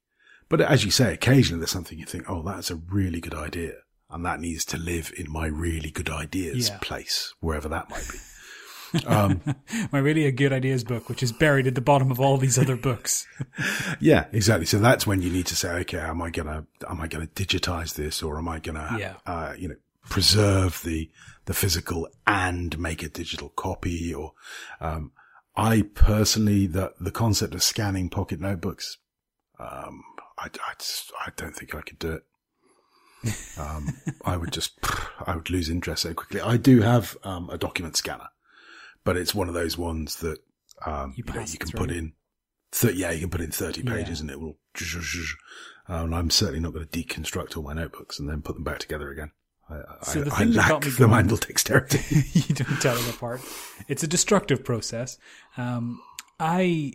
But 0.48 0.60
as 0.60 0.84
you 0.84 0.90
say, 0.90 1.12
occasionally 1.12 1.60
there's 1.60 1.70
something 1.70 1.98
you 1.98 2.06
think, 2.06 2.28
oh, 2.28 2.42
that's 2.42 2.70
a 2.70 2.76
really 2.76 3.20
good 3.20 3.34
idea. 3.34 3.74
And 4.08 4.24
that 4.24 4.40
needs 4.40 4.64
to 4.66 4.76
live 4.76 5.12
in 5.16 5.30
my 5.30 5.46
really 5.46 5.90
good 5.90 6.10
ideas 6.10 6.68
yeah. 6.68 6.78
place, 6.80 7.34
wherever 7.40 7.68
that 7.68 7.90
might 7.90 8.08
be. 8.10 8.18
Um, 9.06 9.40
My 9.92 9.98
really 9.98 10.26
a 10.26 10.32
good 10.32 10.52
ideas 10.52 10.84
book, 10.84 11.08
which 11.08 11.22
is 11.22 11.32
buried 11.32 11.66
at 11.66 11.74
the 11.74 11.80
bottom 11.80 12.10
of 12.10 12.20
all 12.20 12.36
these 12.36 12.58
other 12.58 12.76
books. 12.76 13.26
yeah, 14.00 14.26
exactly. 14.32 14.66
So 14.66 14.78
that's 14.78 15.06
when 15.06 15.22
you 15.22 15.30
need 15.30 15.46
to 15.46 15.56
say, 15.56 15.70
okay, 15.80 15.98
am 15.98 16.22
I 16.22 16.30
gonna, 16.30 16.66
am 16.88 17.00
I 17.00 17.06
gonna 17.06 17.26
digitize 17.28 17.94
this 17.94 18.22
or 18.22 18.38
am 18.38 18.48
I 18.48 18.58
gonna, 18.58 18.96
yeah. 18.98 19.14
uh, 19.26 19.54
you 19.56 19.68
know, 19.68 19.76
preserve 20.08 20.82
the, 20.84 21.10
the 21.44 21.54
physical 21.54 22.08
and 22.26 22.78
make 22.78 23.02
a 23.02 23.08
digital 23.08 23.50
copy 23.50 24.12
or, 24.12 24.32
um, 24.80 25.12
I 25.56 25.82
personally, 25.82 26.66
the, 26.66 26.92
the 27.00 27.10
concept 27.10 27.54
of 27.54 27.62
scanning 27.62 28.08
pocket 28.08 28.40
notebooks, 28.40 28.98
um, 29.58 30.02
I, 30.38 30.46
I, 30.46 30.74
just, 30.78 31.12
I 31.20 31.30
don't 31.36 31.54
think 31.54 31.74
I 31.74 31.82
could 31.82 31.98
do 31.98 32.12
it. 32.12 32.24
um, 33.58 33.88
I 34.24 34.36
would 34.36 34.52
just, 34.52 34.78
I 35.26 35.34
would 35.34 35.50
lose 35.50 35.68
interest 35.68 36.02
so 36.02 36.14
quickly. 36.14 36.40
I 36.40 36.56
do 36.56 36.80
have, 36.80 37.16
um, 37.24 37.50
a 37.50 37.58
document 37.58 37.96
scanner 37.96 38.28
but 39.04 39.16
it's 39.16 39.34
one 39.34 39.48
of 39.48 39.54
those 39.54 39.76
ones 39.78 40.16
that 40.16 40.38
um, 40.86 41.14
you, 41.16 41.24
you, 41.26 41.32
know, 41.34 41.40
you 41.40 41.58
can 41.58 41.70
through. 41.70 41.80
put 41.80 41.90
in 41.90 42.12
th- 42.72 42.94
yeah, 42.94 43.10
you 43.10 43.20
can 43.20 43.30
put 43.30 43.40
in 43.40 43.50
30 43.50 43.82
pages 43.82 44.20
and 44.20 44.30
it 44.30 44.40
will, 44.40 44.56
and 45.86 46.14
I'm 46.14 46.30
certainly 46.30 46.60
not 46.60 46.72
going 46.72 46.86
to 46.86 46.98
deconstruct 46.98 47.56
all 47.56 47.62
my 47.62 47.72
notebooks 47.74 48.18
and 48.18 48.28
then 48.28 48.42
put 48.42 48.54
them 48.54 48.64
back 48.64 48.78
together 48.78 49.10
again. 49.10 49.32
I, 49.68 49.82
So 50.02 50.20
I, 50.20 50.24
the 50.24 50.32
I 50.34 50.38
thing 50.38 50.50
that 50.52 50.68
got 50.68 50.70
lack 50.72 50.84
me 50.84 50.90
the 50.92 51.08
manual 51.08 51.36
dexterity. 51.36 52.00
you 52.32 52.54
don't 52.54 52.80
tell 52.80 52.94
them 52.96 53.08
apart. 53.10 53.40
It's 53.88 54.02
a 54.02 54.06
destructive 54.08 54.64
process. 54.64 55.18
Um, 55.56 56.00
I 56.38 56.94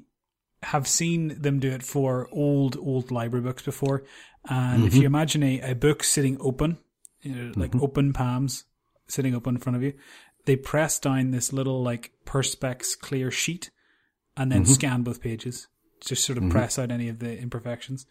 have 0.63 0.87
seen 0.87 1.39
them 1.41 1.59
do 1.59 1.69
it 1.71 1.83
for 1.83 2.27
old, 2.31 2.77
old 2.77 3.11
library 3.11 3.43
books 3.43 3.63
before. 3.63 4.03
And 4.49 4.85
if 4.85 4.93
Mm-hmm. 4.93 5.01
you 5.01 5.07
imagine 5.07 5.43
a, 5.43 5.59
a 5.71 5.75
book 5.75 6.03
sitting 6.03 6.37
open, 6.39 6.77
you 7.21 7.33
know, 7.35 7.51
like 7.55 7.75
open 7.75 8.13
palms 8.13 8.65
sitting 9.07 9.35
open 9.35 9.55
in 9.55 9.61
front 9.61 9.75
of 9.75 9.83
you, 9.83 9.93
they 10.45 10.55
press 10.55 10.99
down 10.99 11.31
this 11.31 11.51
little 11.51 11.81
like 11.83 12.11
Perspex 12.25 12.97
clear 12.99 13.31
sheet 13.31 13.71
and 14.37 14.51
Mm-hmm. 14.51 14.63
then 14.63 14.73
scan 14.73 15.03
both 15.03 15.21
pages. 15.21 15.67
Just 16.01 16.25
sort 16.25 16.37
of 16.37 16.49
press 16.49 16.77
out 16.77 16.91
any 16.91 17.07
of 17.09 17.19
the 17.19 17.37
imperfections. 17.39 18.05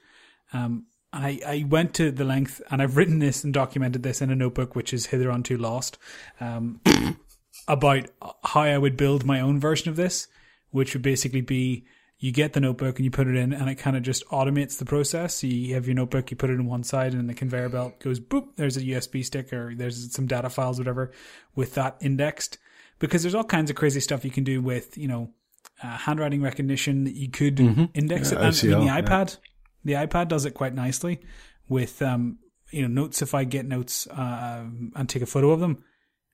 Um, 0.53 0.87
and 1.12 1.24
I, 1.26 1.39
I 1.47 1.64
went 1.68 1.95
to 1.95 2.11
the 2.11 2.24
length, 2.24 2.61
and 2.70 2.82
I've 2.82 2.97
written 2.97 3.18
this 3.20 3.45
and 3.45 3.55
documented 3.55 4.03
this 4.03 4.20
in 4.20 4.30
a 4.30 4.35
notebook, 4.35 4.74
which 4.74 4.93
is 4.93 5.09
hitherunto 5.09 5.61
lost, 5.61 5.97
um, 6.41 6.80
about 7.68 8.07
how 8.43 8.62
I 8.62 8.78
would 8.78 8.97
build 8.97 9.24
my 9.24 9.41
own 9.41 9.61
version 9.61 9.91
of 9.91 9.97
this, 9.97 10.26
which 10.70 10.93
would 10.95 11.03
basically 11.03 11.41
be 11.43 11.85
you 12.25 12.33
get 12.33 12.55
the 12.55 12.61
notebook 12.61 12.99
and 12.99 13.05
you 13.05 13.11
put 13.11 13.27
it 13.27 13.37
in, 13.37 13.53
and 13.53 13.68
it 13.68 13.75
kind 13.75 13.99
of 13.99 14.03
just 14.03 14.27
automates 14.29 14.79
the 14.79 14.87
process. 14.87 15.35
So 15.35 15.47
you 15.47 15.75
have 15.75 15.87
your 15.87 15.95
notebook, 15.95 16.31
you 16.31 16.39
put 16.39 16.49
it 16.49 16.55
in 16.55 16.64
one 16.64 16.83
side, 16.83 17.12
and 17.12 17.29
the 17.29 17.35
conveyor 17.35 17.68
belt 17.68 18.01
goes 18.01 18.18
boop. 18.18 18.47
There's 18.57 18.79
a 18.79 18.81
USB 18.81 19.22
stick, 19.22 19.53
or 19.53 19.75
there's 19.75 20.11
some 20.11 20.27
data 20.27 20.49
files, 20.49 20.79
whatever, 20.79 21.12
with 21.55 21.75
that 21.75 21.99
indexed. 22.01 22.57
Because 22.99 23.22
there's 23.22 23.35
all 23.35 23.45
kinds 23.45 23.68
of 23.68 23.77
crazy 23.77 24.01
stuff 24.01 24.25
you 24.25 24.31
can 24.31 24.43
do 24.43 24.62
with, 24.62 24.97
you 24.97 25.07
know, 25.07 25.35
uh, 25.83 25.99
handwriting 25.99 26.41
recognition 26.41 27.05
that 27.05 27.14
you 27.14 27.29
could 27.29 27.61
index 27.93 28.31
Mm-hmm. 28.31 28.43
Yeah, 28.43 28.47
it. 28.57 28.64
And, 28.64 28.75
I 28.75 28.79
mean, 28.79 28.87
the 28.87 28.93
OCR, 28.93 28.97
yeah. 28.97 29.03
iPad, 29.03 29.39
the 29.85 29.93
iPad 29.93 30.29
does 30.29 30.47
it 30.47 30.53
quite 30.53 30.75
nicely 30.75 31.20
with, 31.68 32.01
um, 32.01 32.39
you 32.70 32.81
know, 32.81 32.89
notes. 32.89 33.20
If 33.20 33.35
I 33.35 33.45
get 33.45 33.66
notes 33.66 34.07
uh, 34.07 34.64
and 34.97 35.09
take 35.11 35.20
a 35.20 35.27
photo 35.27 35.51
of 35.51 35.61
them, 35.61 35.85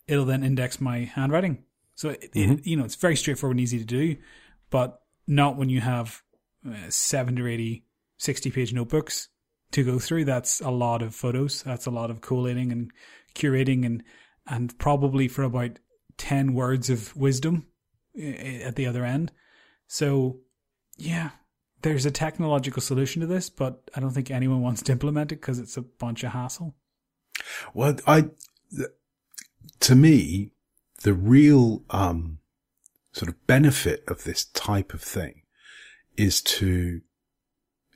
it'll 0.07 0.25
then 0.25 0.45
index 0.45 0.81
my 0.81 0.99
handwriting. 1.01 1.65
So 1.97 2.11
it, 2.11 2.31
Mm-hmm. 2.33 2.53
it, 2.53 2.67
you 2.69 2.77
know, 2.77 2.85
it's 2.85 2.95
very 2.95 3.17
straightforward 3.17 3.57
and 3.57 3.61
easy 3.61 3.81
to 3.81 3.85
do, 3.85 4.19
but 4.71 5.00
not 5.31 5.57
when 5.57 5.69
you 5.69 5.81
have 5.81 6.23
uh, 6.69 6.91
70 6.91 7.41
or 7.41 7.49
80, 7.49 7.85
60 8.19 8.51
page 8.51 8.73
notebooks 8.75 9.29
to 9.71 9.85
go 9.85 9.99
through. 9.99 10.25
That's 10.25 10.61
a 10.61 10.71
lot 10.71 11.03
of 11.03 11.15
photos. 11.15 11.63
That's 11.63 11.87
a 11.87 11.91
lot 11.91 12.11
of 12.11 12.21
collating 12.21 12.73
and 12.73 12.91
curating 13.35 13.87
and, 13.87 14.03
and 14.47 14.77
probably 14.79 15.29
for 15.29 15.45
about 15.45 15.79
10 16.19 16.53
words 16.53 16.91
of 16.91 17.17
wisdom 17.17 17.69
uh, 18.21 18.27
at 18.27 18.77
the 18.77 18.87
other 18.87 19.05
end. 19.05 19.31
So 19.87 20.41
yeah, 20.97 21.31
there's 21.83 22.05
a 22.05 22.11
technological 22.11 22.83
solution 22.83 23.21
to 23.21 23.27
this, 23.27 23.49
but 23.49 23.89
I 23.95 24.01
don't 24.01 24.11
think 24.11 24.31
anyone 24.31 24.63
wants 24.63 24.83
to 24.83 24.93
implement 24.93 25.33
it 25.33 25.37
because 25.37 25.61
it's 25.61 25.77
a 25.77 25.83
bunch 25.83 26.25
of 26.25 26.33
hassle. 26.33 26.75
Well, 27.73 27.97
I, 28.07 28.31
to 29.79 29.95
me, 29.95 30.53
the 31.03 31.15
real, 31.15 31.85
um, 31.89 32.40
sort 33.13 33.29
of 33.29 33.47
benefit 33.47 34.05
of 34.09 34.25
this 34.25 34.45
type 34.45 34.95
of 34.95 35.03
thing 35.03 35.43
is 36.17 36.41
to, 36.43 37.01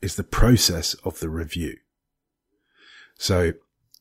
is 0.03 0.17
the 0.17 0.25
process 0.25 0.95
of 1.05 1.21
the 1.21 1.29
review. 1.29 1.77
So 3.17 3.53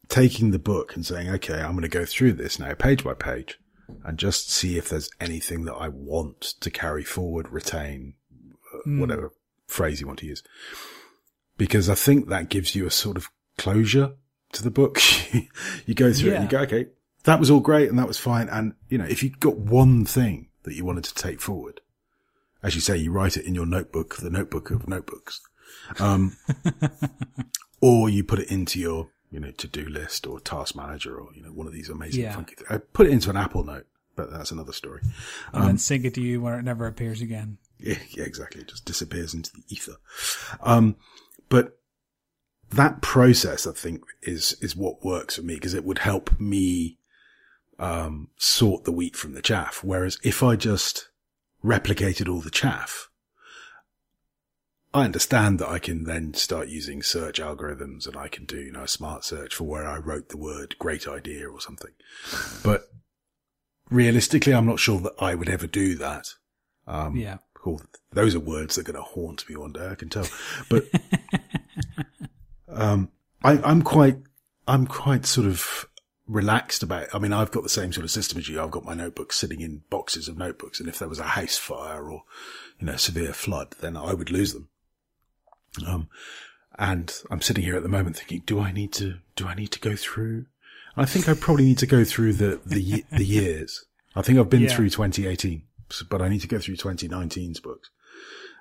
taking 0.09 0.51
the 0.51 0.59
book 0.59 0.95
and 0.95 1.05
saying, 1.05 1.29
okay, 1.29 1.61
I'm 1.61 1.71
going 1.71 1.83
to 1.83 1.87
go 1.87 2.05
through 2.05 2.33
this 2.33 2.59
now 2.59 2.73
page 2.73 3.03
by 3.03 3.13
page 3.13 3.59
and 4.03 4.17
just 4.17 4.49
see 4.49 4.77
if 4.77 4.89
there's 4.89 5.09
anything 5.19 5.65
that 5.65 5.75
I 5.75 5.87
want 5.87 6.41
to 6.41 6.69
carry 6.69 7.03
forward, 7.03 7.49
retain, 7.49 8.15
uh, 8.73 8.79
whatever 8.85 9.31
phrase 9.67 10.01
you 10.01 10.07
want 10.07 10.19
to 10.19 10.25
use. 10.25 10.43
Because 11.57 11.89
I 11.89 11.95
think 11.95 12.29
that 12.29 12.49
gives 12.49 12.75
you 12.75 12.85
a 12.85 12.91
sort 12.91 13.17
of 13.17 13.29
closure 13.57 14.13
to 14.53 14.63
the 14.63 14.71
book. 14.71 14.99
you 15.85 15.93
go 15.93 16.11
through 16.11 16.31
it 16.31 16.35
and 16.35 16.43
you 16.45 16.49
go, 16.49 16.63
okay, 16.63 16.87
that 17.23 17.39
was 17.39 17.51
all 17.51 17.59
great 17.59 17.89
and 17.89 17.99
that 17.99 18.07
was 18.07 18.17
fine. 18.17 18.49
And, 18.49 18.73
you 18.89 18.97
know, 18.97 19.05
if 19.05 19.23
you've 19.23 19.39
got 19.39 19.57
one 19.57 20.05
thing 20.05 20.49
that 20.63 20.75
you 20.75 20.85
wanted 20.85 21.03
to 21.05 21.13
take 21.15 21.41
forward, 21.41 21.81
as 22.61 22.75
you 22.75 22.81
say, 22.81 22.97
you 22.97 23.11
write 23.11 23.37
it 23.37 23.45
in 23.45 23.53
your 23.55 23.65
notebook, 23.65 24.17
the 24.17 24.29
notebook 24.29 24.71
of 24.71 24.87
notebooks. 24.87 25.41
Um, 25.99 26.37
or 27.81 28.09
you 28.09 28.23
put 28.23 28.39
it 28.39 28.49
into 28.51 28.79
your, 28.79 29.09
you 29.31 29.39
know, 29.39 29.51
to-do 29.51 29.85
list 29.85 30.25
or 30.27 30.39
task 30.39 30.75
manager 30.75 31.17
or, 31.19 31.29
you 31.35 31.41
know, 31.43 31.49
one 31.49 31.67
of 31.67 31.73
these 31.73 31.89
amazing 31.89 32.23
Yeah. 32.23 32.35
funky 32.35 32.55
th- 32.55 32.69
I 32.69 32.77
put 32.77 33.07
it 33.07 33.11
into 33.11 33.29
an 33.29 33.37
Apple 33.37 33.63
note, 33.63 33.85
but 34.15 34.31
that's 34.31 34.51
another 34.51 34.71
story. 34.73 35.01
And 35.51 35.67
then 35.67 35.77
sync 35.77 36.05
it 36.05 36.13
to 36.15 36.21
you 36.21 36.41
where 36.41 36.57
it 36.57 36.63
never 36.63 36.87
appears 36.87 37.21
again. 37.21 37.57
Yeah, 37.79 37.97
yeah, 38.11 38.23
exactly. 38.23 38.61
It 38.61 38.69
just 38.69 38.85
disappears 38.85 39.33
into 39.33 39.51
the 39.51 39.63
ether. 39.69 39.95
Um, 40.61 40.95
but 41.49 41.77
that 42.69 43.01
process, 43.01 43.67
I 43.67 43.73
think, 43.73 44.03
is, 44.21 44.55
is 44.61 44.75
what 44.75 45.03
works 45.03 45.35
for 45.35 45.41
me 45.41 45.55
because 45.55 45.73
it 45.73 45.83
would 45.83 45.99
help 45.99 46.39
me, 46.39 46.97
um, 47.79 48.29
sort 48.37 48.83
the 48.83 48.91
wheat 48.91 49.15
from 49.15 49.33
the 49.33 49.41
chaff. 49.41 49.83
Whereas 49.83 50.17
if 50.23 50.43
I 50.43 50.55
just 50.55 51.09
replicated 51.63 52.31
all 52.31 52.41
the 52.41 52.49
chaff, 52.49 53.09
I 54.93 55.05
understand 55.05 55.57
that 55.59 55.69
I 55.69 55.79
can 55.79 56.03
then 56.03 56.35
start 56.35 56.67
using 56.67 57.01
search 57.01 57.39
algorithms 57.39 58.05
and 58.05 58.15
I 58.15 58.27
can 58.27 58.45
do, 58.45 58.57
you 58.57 58.71
know, 58.71 58.83
a 58.83 58.87
smart 58.87 59.25
search 59.25 59.55
for 59.55 59.63
where 59.63 59.87
I 59.87 59.97
wrote 59.97 60.29
the 60.29 60.37
word 60.37 60.75
great 60.77 61.07
idea 61.07 61.49
or 61.49 61.59
something. 61.59 61.91
But 62.63 62.83
realistically, 63.89 64.53
I'm 64.53 64.67
not 64.67 64.79
sure 64.79 64.99
that 64.99 65.13
I 65.19 65.33
would 65.33 65.49
ever 65.49 65.65
do 65.65 65.95
that. 65.95 66.27
Um, 66.85 67.15
Yeah. 67.15 67.37
Cool. 67.55 67.81
Those 68.11 68.35
are 68.35 68.39
words 68.39 68.75
that 68.75 68.81
are 68.81 68.91
going 68.91 69.03
to 69.03 69.09
haunt 69.09 69.49
me 69.49 69.55
one 69.55 69.71
day. 69.71 69.87
I 69.87 69.95
can 69.95 70.09
tell. 70.09 70.27
But 70.69 70.83
um, 72.67 73.09
I, 73.41 73.53
I'm 73.63 73.81
quite, 73.81 74.17
I'm 74.67 74.85
quite 74.85 75.25
sort 75.25 75.47
of 75.47 75.87
relaxed 76.27 76.83
about. 76.83 77.07
I 77.13 77.19
mean, 77.19 77.33
I've 77.33 77.51
got 77.51 77.63
the 77.63 77.69
same 77.69 77.91
sort 77.93 78.03
of 78.05 78.11
system 78.11 78.37
as 78.37 78.47
you. 78.49 78.61
I've 78.61 78.71
got 78.71 78.85
my 78.85 78.93
notebooks 78.93 79.37
sitting 79.37 79.61
in 79.61 79.83
boxes 79.89 80.27
of 80.27 80.37
notebooks, 80.37 80.79
and 80.79 80.87
if 80.89 80.99
there 80.99 81.09
was 81.09 81.19
a 81.19 81.23
house 81.23 81.57
fire 81.57 82.09
or 82.09 82.23
you 82.79 82.85
know 82.87 82.95
severe 82.95 83.33
flood, 83.33 83.75
then 83.81 83.97
I 83.97 84.13
would 84.13 84.31
lose 84.31 84.53
them. 84.53 84.69
Um, 85.87 86.07
and 86.77 87.13
I'm 87.29 87.41
sitting 87.41 87.63
here 87.63 87.75
at 87.75 87.83
the 87.83 87.89
moment 87.89 88.17
thinking, 88.17 88.43
do 88.45 88.59
I 88.59 88.71
need 88.71 88.93
to? 88.93 89.15
Do 89.35 89.47
I 89.47 89.55
need 89.55 89.71
to 89.71 89.79
go 89.79 89.95
through? 89.95 90.45
I 90.95 91.05
think 91.05 91.27
I 91.27 91.33
probably 91.33 91.65
need 91.65 91.79
to 91.79 91.87
go 91.87 92.03
through 92.03 92.33
the 92.33 92.59
the 92.65 93.03
the 93.11 93.25
years. 93.25 93.85
I 94.15 94.21
think 94.21 94.37
I've 94.37 94.49
been 94.49 94.61
Yeah. 94.63 94.75
through 94.75 94.89
2018, 94.91 95.63
but 96.09 96.21
I 96.21 96.29
need 96.29 96.41
to 96.41 96.47
go 96.47 96.59
through 96.59 96.75
2019's 96.75 97.59
books 97.59 97.89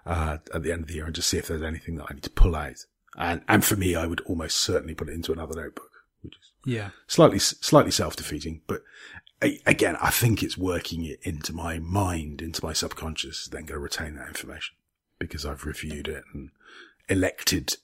uh, 0.07 0.39
at 0.55 0.63
the 0.63 0.73
end 0.73 0.81
of 0.83 0.89
the 0.89 0.95
year 0.95 1.05
and 1.05 1.15
just 1.15 1.29
see 1.29 1.37
if 1.37 1.47
there's 1.49 1.63
anything 1.63 1.97
that 1.97 2.07
I 2.09 2.15
need 2.15 2.23
to 2.23 2.31
pull 2.31 2.57
out. 2.57 2.87
And 3.17 3.43
and 3.49 3.63
for 3.65 3.77
me, 3.77 3.95
I 3.95 4.07
would 4.07 4.23
almost 4.23 4.57
certainly 4.59 4.95
put 4.95 5.09
it 5.11 5.13
into 5.15 5.33
another 5.33 5.55
notebook, 5.55 5.91
Yeah. 6.65 6.91
slightly 7.07 7.39
slightly 7.39 7.91
self 7.91 8.17
defeating. 8.17 8.63
But 8.67 8.83
a- 9.43 9.61
again, 9.67 9.97
I 10.01 10.11
think 10.11 10.43
it's 10.43 10.57
working 10.57 11.05
it 11.05 11.19
into 11.23 11.53
my 11.53 11.79
mind, 11.79 12.41
into 12.43 12.65
my 12.65 12.73
subconscious, 12.73 13.47
then 13.47 13.63
going 13.67 13.77
to 13.77 13.79
retain 13.79 14.15
that 14.17 14.29
information 14.29 14.77
because 15.19 15.45
I've 15.47 15.65
reviewed 15.65 16.09
it 16.09 16.25
and 16.33 16.51
elected 17.09 17.77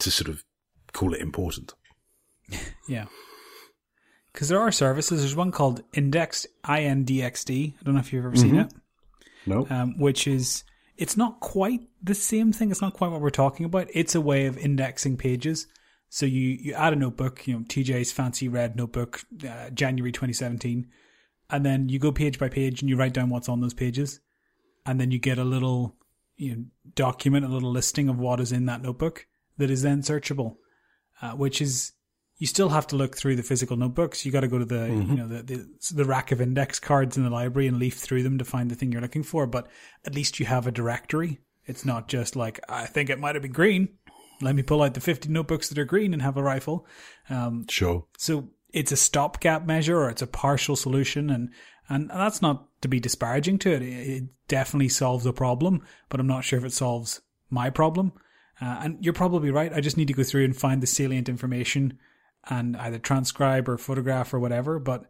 to 0.00 0.10
sort 0.10 0.28
of 0.28 0.44
call 0.92 1.14
it 1.14 1.20
important. 1.20 1.74
Yeah. 2.88 3.06
Because 4.32 4.48
there 4.48 4.60
are 4.60 4.72
services. 4.72 5.20
There's 5.20 5.36
one 5.36 5.52
called 5.52 5.82
Indexed, 5.94 6.48
I-N-D-X-D. 6.64 7.76
I 7.80 7.82
don't 7.84 7.94
know 7.94 8.00
if 8.00 8.12
you've 8.12 8.24
ever 8.24 8.36
seen 8.36 8.56
it. 8.56 8.72
No, 9.46 9.66
um, 9.70 9.96
which 9.98 10.26
is 10.26 10.64
it's 10.96 11.16
not 11.16 11.38
quite 11.40 11.82
the 12.02 12.14
same 12.14 12.52
thing. 12.52 12.70
It's 12.72 12.82
not 12.82 12.94
quite 12.94 13.10
what 13.12 13.20
we're 13.20 13.30
talking 13.30 13.64
about. 13.64 13.86
It's 13.94 14.14
a 14.16 14.20
way 14.20 14.46
of 14.46 14.58
indexing 14.58 15.16
pages. 15.18 15.66
So 16.08 16.26
you 16.26 16.58
you 16.60 16.74
add 16.74 16.92
a 16.92 16.96
notebook, 16.96 17.46
you 17.46 17.54
know, 17.54 17.60
TJ's 17.60 18.12
fancy 18.12 18.48
red 18.48 18.76
notebook, 18.76 19.22
uh, 19.48 19.70
January 19.70 20.12
2017, 20.12 20.86
and 21.50 21.66
then 21.66 21.88
you 21.88 21.98
go 21.98 22.12
page 22.12 22.38
by 22.38 22.48
page 22.48 22.80
and 22.80 22.88
you 22.88 22.96
write 22.96 23.14
down 23.14 23.30
what's 23.30 23.48
on 23.48 23.60
those 23.60 23.74
pages, 23.74 24.20
and 24.86 25.00
then 25.00 25.10
you 25.10 25.18
get 25.18 25.38
a 25.38 25.44
little 25.44 25.96
you 26.36 26.54
know, 26.54 26.64
document, 26.94 27.44
a 27.44 27.48
little 27.48 27.70
listing 27.70 28.08
of 28.08 28.18
what 28.18 28.40
is 28.40 28.52
in 28.52 28.66
that 28.66 28.82
notebook 28.82 29.26
that 29.58 29.70
is 29.70 29.82
then 29.82 30.02
searchable, 30.02 30.56
uh, 31.22 31.32
which 31.32 31.60
is 31.60 31.92
you 32.38 32.46
still 32.46 32.70
have 32.70 32.86
to 32.88 32.96
look 32.96 33.16
through 33.16 33.36
the 33.36 33.42
physical 33.42 33.76
notebooks. 33.76 34.26
You 34.26 34.32
got 34.32 34.40
to 34.40 34.48
go 34.48 34.58
to 34.58 34.64
the 34.64 34.86
you 34.88 35.16
know 35.16 35.28
the, 35.28 35.42
the 35.42 35.94
the 35.94 36.04
rack 36.04 36.32
of 36.32 36.40
index 36.40 36.80
cards 36.80 37.16
in 37.16 37.24
the 37.24 37.30
library 37.30 37.68
and 37.68 37.78
leaf 37.78 37.96
through 37.96 38.22
them 38.22 38.38
to 38.38 38.44
find 38.44 38.70
the 38.70 38.74
thing 38.74 38.92
you're 38.92 39.00
looking 39.00 39.22
for. 39.22 39.46
But 39.46 39.68
at 40.04 40.14
least 40.14 40.40
you 40.40 40.46
have 40.46 40.66
a 40.66 40.72
directory. 40.72 41.40
It's 41.66 41.84
not 41.84 42.08
just 42.08 42.36
like 42.36 42.60
I 42.68 42.86
think 42.86 43.08
it 43.08 43.20
might 43.20 43.34
have 43.34 43.42
been 43.42 43.52
green. 43.52 43.90
Let 44.40 44.54
me 44.54 44.62
pull 44.62 44.82
out 44.82 44.94
the 44.94 45.00
50 45.00 45.28
notebooks 45.28 45.68
that 45.68 45.78
are 45.78 45.84
green 45.84 46.12
and 46.12 46.22
have 46.22 46.36
a 46.36 46.42
rifle. 46.42 46.86
Um, 47.30 47.66
sure. 47.68 48.06
so 48.18 48.48
it's 48.72 48.92
a 48.92 48.96
stopgap 48.96 49.64
measure 49.64 49.98
or 49.98 50.10
it's 50.10 50.22
a 50.22 50.26
partial 50.26 50.76
solution, 50.76 51.30
and 51.30 51.50
and, 51.88 52.10
and 52.10 52.20
that's 52.20 52.42
not 52.42 52.66
to 52.80 52.88
be 52.88 53.00
disparaging 53.00 53.58
to 53.60 53.72
it. 53.72 53.82
it. 53.82 54.08
It 54.08 54.24
definitely 54.48 54.88
solves 54.88 55.26
a 55.26 55.32
problem, 55.32 55.82
but 56.08 56.20
I'm 56.20 56.26
not 56.26 56.44
sure 56.44 56.58
if 56.58 56.64
it 56.64 56.72
solves 56.72 57.20
my 57.50 57.70
problem. 57.70 58.12
Uh, 58.60 58.78
and 58.82 59.04
you're 59.04 59.14
probably 59.14 59.50
right. 59.50 59.72
I 59.72 59.80
just 59.80 59.96
need 59.96 60.08
to 60.08 60.14
go 60.14 60.22
through 60.22 60.44
and 60.44 60.56
find 60.56 60.82
the 60.82 60.86
salient 60.86 61.28
information 61.28 61.98
and 62.48 62.76
either 62.76 62.98
transcribe 62.98 63.68
or 63.68 63.78
photograph 63.78 64.32
or 64.32 64.38
whatever. 64.38 64.78
But 64.78 65.04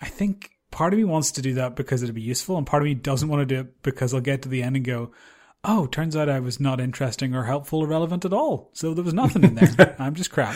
I 0.00 0.06
think 0.06 0.50
part 0.70 0.92
of 0.92 0.98
me 0.98 1.04
wants 1.04 1.30
to 1.32 1.42
do 1.42 1.54
that 1.54 1.76
because 1.76 2.02
it'd 2.02 2.14
be 2.14 2.22
useful, 2.22 2.56
and 2.56 2.66
part 2.66 2.82
of 2.82 2.86
me 2.86 2.94
doesn't 2.94 3.28
want 3.28 3.40
to 3.40 3.54
do 3.54 3.60
it 3.60 3.82
because 3.82 4.14
I'll 4.14 4.20
get 4.20 4.42
to 4.42 4.48
the 4.48 4.62
end 4.62 4.76
and 4.76 4.84
go, 4.84 5.12
Oh, 5.64 5.86
turns 5.86 6.14
out 6.16 6.28
I 6.28 6.40
was 6.40 6.60
not 6.60 6.80
interesting 6.80 7.34
or 7.34 7.44
helpful 7.44 7.80
or 7.80 7.86
relevant 7.86 8.24
at 8.24 8.32
all. 8.32 8.70
So 8.72 8.94
there 8.94 9.04
was 9.04 9.14
nothing 9.14 9.42
in 9.44 9.54
there. 9.56 9.96
I'm 9.98 10.14
just 10.14 10.30
crap. 10.30 10.54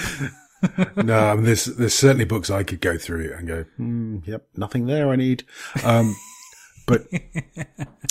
no, 0.97 1.19
I 1.19 1.35
mean, 1.35 1.45
there's 1.45 1.65
there's 1.65 1.95
certainly 1.95 2.25
books 2.25 2.51
I 2.51 2.63
could 2.63 2.81
go 2.81 2.97
through 2.97 3.35
and 3.37 3.49
go, 3.49 3.65
hmm, 3.77 4.19
yep, 4.25 4.47
nothing 4.57 4.87
there 4.87 5.09
I 5.11 5.17
need. 5.17 5.45
Um, 5.83 6.15
but 6.87 7.07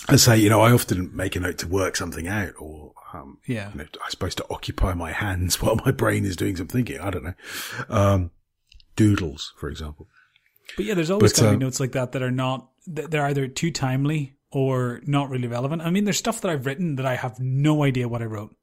I 0.10 0.18
say, 0.18 0.38
you 0.38 0.50
know, 0.50 0.62
I 0.62 0.72
often 0.74 1.16
make 1.16 1.36
a 1.36 1.40
note 1.40 1.58
to 1.60 1.68
work 1.68 1.96
something 1.96 2.28
out, 2.28 2.54
or 2.60 2.92
um, 3.14 3.38
Yeah. 3.48 3.72
you 3.72 3.78
know, 3.80 3.86
I 4.06 4.10
suppose 4.10 4.36
to 4.36 4.46
occupy 4.50 4.94
my 4.94 5.12
hands 5.14 5.62
while 5.62 5.78
my 5.86 5.92
brain 5.92 6.26
is 6.26 6.36
doing 6.36 6.58
some 6.58 6.68
thinking. 6.68 7.00
I 7.00 7.10
don't 7.10 7.24
know. 7.24 7.34
Um, 7.90 8.32
doodles, 8.98 9.54
for 9.58 9.70
example. 9.70 10.08
But 10.76 10.86
yeah, 10.86 10.94
there's 10.94 11.12
always 11.12 11.34
But, 11.34 11.42
going 11.42 11.54
to 11.54 11.58
be 11.60 11.66
notes 11.66 11.80
like 11.80 11.94
that 11.94 12.12
that 12.14 12.22
are 12.22 12.32
not, 12.32 12.70
they're 12.86 13.26
either 13.26 13.48
too 13.48 13.72
timely 13.72 14.36
or 14.52 15.02
not 15.06 15.30
really 15.30 15.48
relevant. 15.48 15.82
I 15.82 15.90
mean, 15.90 16.04
there's 16.04 16.18
stuff 16.18 16.42
that 16.42 16.52
I've 16.52 16.66
written 16.66 16.96
that 16.98 17.06
I 17.06 17.16
have 17.16 17.40
no 17.40 17.84
idea 17.84 18.08
what 18.08 18.22
I 18.22 18.26
wrote. 18.26 18.56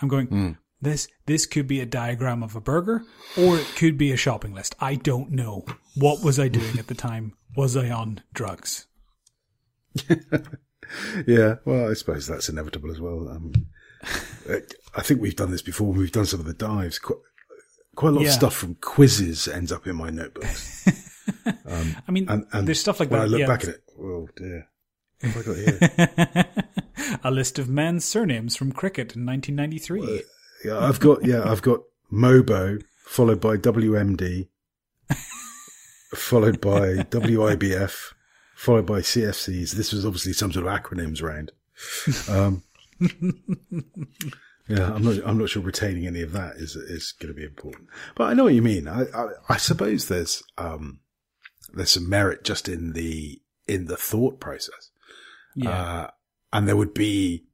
I'm 0.00 0.08
going, 0.08 0.26
Hmm. 0.26 0.50
this, 0.80 1.08
this 1.26 1.46
could 1.46 1.66
be 1.66 1.80
a 1.80 1.86
diagram 1.86 2.42
of 2.42 2.54
a 2.56 2.60
burger 2.60 3.02
or 3.38 3.56
it 3.58 3.66
could 3.76 3.96
be 3.96 4.12
a 4.12 4.16
shopping 4.16 4.52
list. 4.54 4.74
I 4.80 4.94
don't 4.96 5.30
know. 5.30 5.64
What 5.96 6.22
was 6.22 6.38
I 6.38 6.48
doing 6.48 6.78
at 6.78 6.88
the 6.88 6.94
time? 6.94 7.34
Was 7.56 7.76
I 7.76 7.88
on 7.90 8.20
drugs? 8.32 8.86
Yeah, 11.26 11.54
well, 11.64 11.90
I 11.90 11.94
suppose 11.94 12.26
that's 12.26 12.50
inevitable 12.50 12.90
as 12.90 13.00
well. 13.00 13.26
Um, 13.28 13.52
I 14.94 15.00
think 15.00 15.22
we've 15.22 15.36
done 15.36 15.50
this 15.50 15.62
before. 15.62 15.90
We've 15.92 16.12
done 16.12 16.26
some 16.26 16.40
of 16.40 16.44
the 16.46 16.52
dives. 16.52 16.98
Quite, 16.98 17.18
quite 17.94 18.08
a 18.10 18.12
lot 18.12 18.22
Yeah. 18.22 18.28
of 18.28 18.34
stuff 18.34 18.54
from 18.54 18.74
quizzes 18.74 19.48
ends 19.48 19.72
up 19.72 19.86
in 19.86 19.96
my 19.96 20.10
notebooks. 20.10 20.86
I 22.06 22.10
mean, 22.10 22.28
And, 22.28 22.44
and 22.52 22.68
there's 22.68 22.80
stuff 22.80 23.00
like 23.00 23.10
when 23.10 23.20
that. 23.20 23.26
I 23.26 23.28
look 23.28 23.40
yeah, 23.40 23.46
back 23.46 23.62
at 23.62 23.70
it, 23.70 23.82
oh 23.98 24.28
dear, 24.36 24.68
what 25.22 25.44
have 25.46 25.56
here? 25.56 26.46
a 27.24 27.30
list 27.30 27.58
of 27.58 27.68
men's 27.68 28.04
surnames 28.04 28.56
from 28.56 28.72
cricket 28.72 29.14
in 29.16 29.24
1993. 29.26 30.22
yeah, 30.64 30.78
I've 30.78 31.00
got 31.00 31.24
yeah, 31.24 31.50
I've 31.50 31.62
got 31.62 31.80
Mobo 32.12 32.82
followed 33.04 33.40
by 33.40 33.56
WMD, 33.56 34.48
followed 36.14 36.60
by 36.60 37.04
WIBF, 37.10 38.14
followed 38.54 38.86
by 38.86 39.00
CFCs. 39.00 39.72
This 39.72 39.92
was 39.92 40.04
obviously 40.04 40.32
some 40.32 40.52
sort 40.52 40.66
of 40.66 40.72
acronyms 40.72 41.22
round. 41.22 41.52
Um, 42.28 42.62
yeah, 44.68 44.92
I'm 44.94 45.02
not. 45.02 45.16
I'm 45.24 45.38
not 45.38 45.48
sure 45.48 45.62
retaining 45.62 46.06
any 46.06 46.22
of 46.22 46.32
that 46.32 46.56
is 46.56 46.76
is 46.76 47.12
going 47.12 47.32
to 47.32 47.38
be 47.38 47.44
important. 47.44 47.88
But 48.14 48.24
I 48.24 48.34
know 48.34 48.44
what 48.44 48.54
you 48.54 48.62
mean. 48.62 48.88
I 48.88 49.04
I, 49.14 49.28
I 49.48 49.56
suppose 49.56 50.08
there's 50.08 50.42
um 50.58 51.00
there's 51.72 51.90
some 51.90 52.08
merit 52.08 52.44
just 52.44 52.68
in 52.68 52.92
the 52.92 53.40
in 53.66 53.86
the 53.86 53.96
thought 53.96 54.40
process. 54.40 54.90
Yeah. 55.54 55.70
Uh, 55.70 56.10
and 56.52 56.68
there 56.68 56.76
would 56.76 56.94
be, 56.94 57.44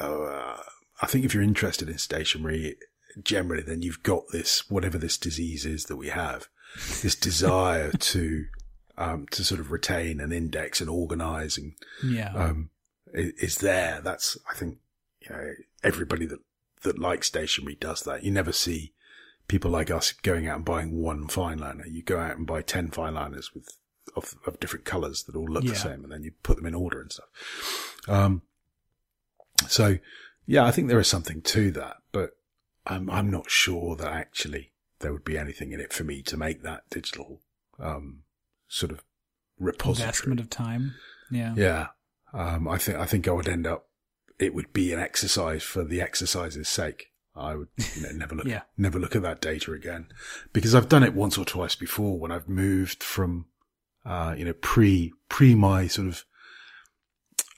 uh, 0.00 0.56
I 1.00 1.06
think 1.06 1.24
if 1.24 1.34
you're 1.34 1.42
interested 1.42 1.88
in 1.88 1.98
stationery 1.98 2.76
generally, 3.22 3.62
then 3.62 3.82
you've 3.82 4.02
got 4.02 4.24
this, 4.32 4.68
whatever 4.70 4.98
this 4.98 5.18
disease 5.18 5.64
is 5.66 5.84
that 5.84 5.96
we 5.96 6.08
have, 6.08 6.48
this 7.02 7.14
desire 7.14 7.90
to, 7.98 8.46
um, 8.96 9.26
to 9.30 9.44
sort 9.44 9.60
of 9.60 9.70
retain 9.70 10.20
and 10.20 10.32
index 10.32 10.80
and 10.80 10.88
organize 10.88 11.58
and, 11.58 11.74
yeah. 12.04 12.32
um, 12.34 12.70
is 13.12 13.58
there. 13.58 14.00
That's, 14.02 14.36
I 14.50 14.54
think, 14.54 14.78
you 15.20 15.30
know, 15.30 15.52
everybody 15.82 16.26
that, 16.26 16.40
that 16.82 16.98
likes 16.98 17.26
stationery 17.26 17.76
does 17.76 18.02
that. 18.02 18.24
You 18.24 18.30
never 18.30 18.52
see 18.52 18.92
people 19.48 19.70
like 19.70 19.90
us 19.90 20.12
going 20.12 20.48
out 20.48 20.56
and 20.56 20.64
buying 20.64 21.00
one 21.00 21.28
fine 21.28 21.58
liner. 21.58 21.86
You 21.86 22.02
go 22.02 22.18
out 22.18 22.36
and 22.36 22.46
buy 22.46 22.62
10 22.62 22.90
fine 22.90 23.14
liners 23.14 23.54
with, 23.54 23.68
of, 24.16 24.34
of 24.46 24.60
different 24.60 24.84
colors 24.84 25.24
that 25.24 25.36
all 25.36 25.46
look 25.46 25.64
Yeah. 25.64 25.70
the 25.70 25.76
same 25.76 26.02
and 26.04 26.12
then 26.12 26.22
you 26.22 26.32
put 26.42 26.56
them 26.56 26.66
in 26.66 26.74
order 26.74 27.00
and 27.00 27.10
stuff. 27.12 27.28
Um, 28.08 28.42
so 29.68 29.98
yeah, 30.46 30.64
I 30.64 30.70
think 30.70 30.88
there 30.88 31.00
is 31.00 31.08
something 31.08 31.40
to 31.42 31.70
that, 31.72 31.96
but 32.12 32.36
I'm, 32.86 33.08
I'm 33.10 33.30
not 33.30 33.50
sure 33.50 33.96
that 33.96 34.12
actually 34.12 34.72
there 35.00 35.12
would 35.12 35.24
be 35.24 35.38
anything 35.38 35.72
in 35.72 35.80
it 35.80 35.92
for 35.92 36.04
me 36.04 36.22
to 36.22 36.36
make 36.36 36.62
that 36.62 36.82
digital, 36.90 37.40
um, 37.78 38.20
sort 38.68 38.92
of 38.92 39.02
repository. 39.58 40.06
Investment 40.08 40.40
of 40.40 40.50
time. 40.50 40.94
Yeah. 41.30 41.54
Yeah. 41.56 41.86
Um, 42.32 42.68
I 42.68 42.78
think, 42.78 42.98
I 42.98 43.06
think 43.06 43.26
I 43.28 43.32
would 43.32 43.48
end 43.48 43.66
up, 43.66 43.88
it 44.38 44.54
would 44.54 44.72
be 44.72 44.92
an 44.92 44.98
exercise 45.00 45.62
for 45.62 45.84
the 45.84 46.00
exercise's 46.00 46.68
sake. 46.68 47.06
I 47.36 47.54
would 47.54 47.68
you 47.96 48.02
know, 48.02 48.10
never 48.12 48.34
look, 48.34 48.46
Yeah. 48.48 48.62
never 48.76 48.98
look 48.98 49.16
at 49.16 49.22
that 49.22 49.40
data 49.40 49.72
again 49.72 50.08
because 50.52 50.74
I've 50.74 50.88
done 50.88 51.02
it 51.02 51.14
once 51.14 51.36
or 51.38 51.44
twice 51.44 51.74
before 51.74 52.18
when 52.18 52.30
I've 52.30 52.48
moved 52.48 53.02
from, 53.02 53.46
uh, 54.04 54.34
you 54.36 54.44
know, 54.44 54.52
pre, 54.54 55.12
pre 55.28 55.54
my 55.54 55.86
sort 55.86 56.08
of, 56.08 56.24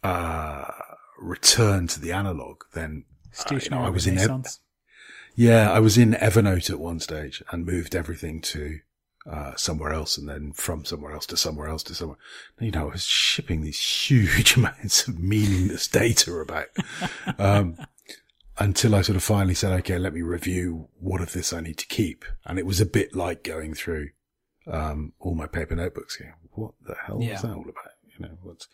uh, 0.03 0.71
return 1.19 1.87
to 1.89 2.01
the 2.01 2.13
analog. 2.13 2.63
Then, 2.75 3.05
uh, 3.55 3.55
you 3.65 3.71
know, 3.71 3.79
I 3.87 3.91
was 3.91 4.07
in, 4.07 4.19
Ev- 4.19 4.29
yeah, 5.35 5.71
I 5.71 5.81
was 5.81 5.99
in 5.99 6.13
Evernote 6.13 6.71
at 6.71 6.79
one 6.79 7.01
stage 7.01 7.43
and 7.51 7.67
moved 7.67 7.95
everything 7.95 8.41
to 8.43 8.79
uh, 9.31 9.55
somewhere 9.57 9.93
else 9.93 10.17
and 10.17 10.29
then 10.29 10.53
from 10.53 10.85
somewhere 10.85 11.13
else 11.13 11.27
to 11.27 11.37
somewhere 11.37 11.69
else 11.69 11.83
to 11.85 11.95
somewhere. 11.95 12.19
You 12.61 12.71
know, 12.71 12.89
I 12.89 12.93
was 12.93 13.05
shipping 13.05 13.61
these 13.63 13.81
huge 13.81 14.57
amounts 14.57 15.09
of 15.09 15.19
meaningless 15.19 15.89
data 15.89 16.33
about, 16.35 16.69
um, 17.39 17.77
until 18.59 18.95
I 18.95 19.03
sort 19.03 19.17
of 19.17 19.25
finally 19.25 19.55
said, 19.55 19.73
okay, 19.81 19.99
let 19.99 20.15
me 20.15 20.23
review 20.23 20.89
what 21.01 21.21
of 21.21 21.33
this 21.33 21.53
I 21.53 21.61
need 21.61 21.79
to 21.79 21.87
keep. 21.87 22.25
And 22.45 22.59
it 22.59 22.67
was 22.67 22.81
a 22.81 22.87
bit 22.87 23.15
like 23.17 23.43
going 23.43 23.75
through, 23.75 24.11
um, 24.67 25.13
all 25.21 25.35
my 25.35 25.47
paper 25.47 25.75
notebooks 25.77 26.17
here. 26.17 26.37
What 26.53 26.73
the 26.85 26.95
hell 27.07 27.19
Yeah. 27.23 27.33
was 27.33 27.43
that 27.43 27.51
all 27.55 27.63
about? 27.63 27.93
You 28.19 28.27
know, 28.27 28.39
what's, 28.43 28.69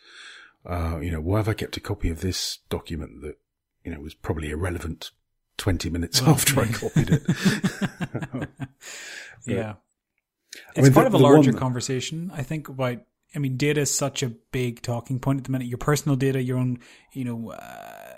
uh, 0.65 0.99
you 1.01 1.11
know, 1.11 1.19
why 1.21 1.37
have 1.37 1.49
I 1.49 1.53
kept 1.53 1.75
a 1.77 1.79
copy 1.81 2.09
of 2.09 2.21
this 2.21 2.59
document 2.69 3.21
that, 3.21 3.37
you 3.83 3.93
know, 3.93 3.99
was 3.99 4.13
probably 4.13 4.49
irrelevant 4.51 5.11
20 5.57 5.89
minutes 5.89 6.21
after 6.21 6.61
I 6.61 6.67
copied 6.71 7.09
it. 7.11 7.23
Yeah. 9.45 9.73
I 9.73 10.59
It's 10.75 10.83
mean, 10.83 10.93
part 10.93 11.03
the- 11.11 11.15
of 11.17 11.21
a 11.21 11.23
larger 11.23 11.51
one- 11.51 11.59
conversation, 11.59 12.31
I 12.33 12.43
think, 12.43 12.69
about, 12.69 12.99
I 13.35 13.39
mean, 13.39 13.57
data 13.57 13.81
is 13.81 13.93
such 13.93 14.23
a 14.23 14.29
big 14.29 14.81
talking 14.81 15.19
point 15.19 15.39
at 15.39 15.43
the 15.45 15.51
minute. 15.51 15.67
Your 15.67 15.77
personal 15.79 16.15
data, 16.15 16.41
your 16.41 16.57
own, 16.57 16.79
you 17.11 17.25
know, 17.25 17.51
uh, 17.51 18.17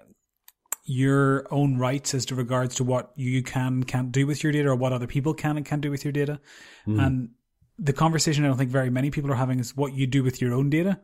your 0.83 1.47
own 1.51 1.77
rights 1.79 2.13
as 2.13 2.25
to 2.27 2.35
regards 2.35 2.75
to 2.75 2.83
what 2.83 3.11
you 3.15 3.41
can 3.41 3.83
can't 3.85 4.11
do 4.11 4.27
with 4.27 4.43
your 4.43 4.51
data 4.51 4.69
or 4.69 4.75
what 4.75 4.93
other 4.93 5.07
people 5.07 5.33
can 5.33 5.57
and 5.57 5.65
can't 5.65 5.81
do 5.81 5.89
with 5.89 6.05
your 6.05 6.11
data. 6.11 6.39
And 6.85 7.29
the 7.77 7.93
conversation 7.93 8.43
I 8.43 8.47
don't 8.47 8.57
think 8.57 8.71
very 8.71 8.89
many 8.89 9.11
people 9.11 9.31
are 9.31 9.35
having 9.35 9.59
is 9.59 9.75
what 9.75 9.93
you 9.93 10.07
do 10.07 10.23
with 10.23 10.41
your 10.41 10.53
own 10.53 10.69
data. 10.69 10.99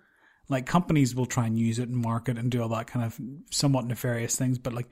Like 0.50 0.66
companies 0.66 1.16
will 1.16 1.26
try 1.26 1.46
and 1.46 1.58
use 1.58 1.80
it 1.80 1.90
and 1.90 1.98
market 1.98 2.38
and 2.38 2.50
do 2.50 2.62
all 2.62 2.70
that 2.70 2.88
kind 2.88 3.06
of 3.06 3.20
somewhat 3.52 3.86
nefarious 3.86 4.36
things, 4.36 4.58
but 4.58 4.74
like, 4.74 4.90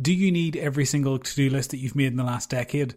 do 0.00 0.12
you 0.12 0.30
need 0.30 0.56
every 0.56 0.84
single 0.84 1.18
to 1.18 1.34
do 1.34 1.50
list 1.50 1.70
that 1.70 1.78
you've 1.78 1.96
made 1.96 2.08
in 2.08 2.16
the 2.16 2.24
last 2.24 2.50
decade? 2.50 2.96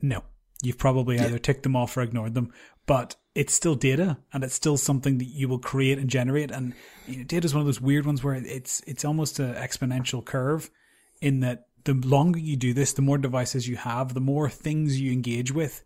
No. 0.00 0.24
You've 0.62 0.78
probably 0.78 1.18
either 1.18 1.38
ticked 1.38 1.62
them 1.62 1.76
off 1.76 1.96
or 1.96 2.02
ignored 2.02 2.34
them, 2.34 2.52
but 2.86 3.16
it's 3.34 3.52
still 3.52 3.74
data 3.74 4.18
and 4.32 4.42
it's 4.42 4.54
still 4.54 4.78
something 4.78 5.18
that 5.18 5.26
you 5.26 5.48
will 5.48 5.58
create 5.58 5.98
and 5.98 6.08
generate. 6.08 6.50
And 6.50 6.72
you 7.06 7.18
know, 7.18 7.24
data 7.24 7.44
is 7.44 7.52
one 7.52 7.60
of 7.60 7.66
those 7.66 7.80
weird 7.80 8.06
ones 8.06 8.24
where 8.24 8.34
it's, 8.34 8.80
it's 8.86 9.04
almost 9.04 9.38
an 9.38 9.54
exponential 9.54 10.24
curve 10.24 10.70
in 11.20 11.40
that 11.40 11.66
the 11.84 11.94
longer 11.94 12.38
you 12.38 12.56
do 12.56 12.72
this, 12.72 12.94
the 12.94 13.02
more 13.02 13.18
devices 13.18 13.68
you 13.68 13.76
have, 13.76 14.14
the 14.14 14.20
more 14.20 14.48
things 14.48 15.00
you 15.00 15.12
engage 15.12 15.52
with, 15.52 15.84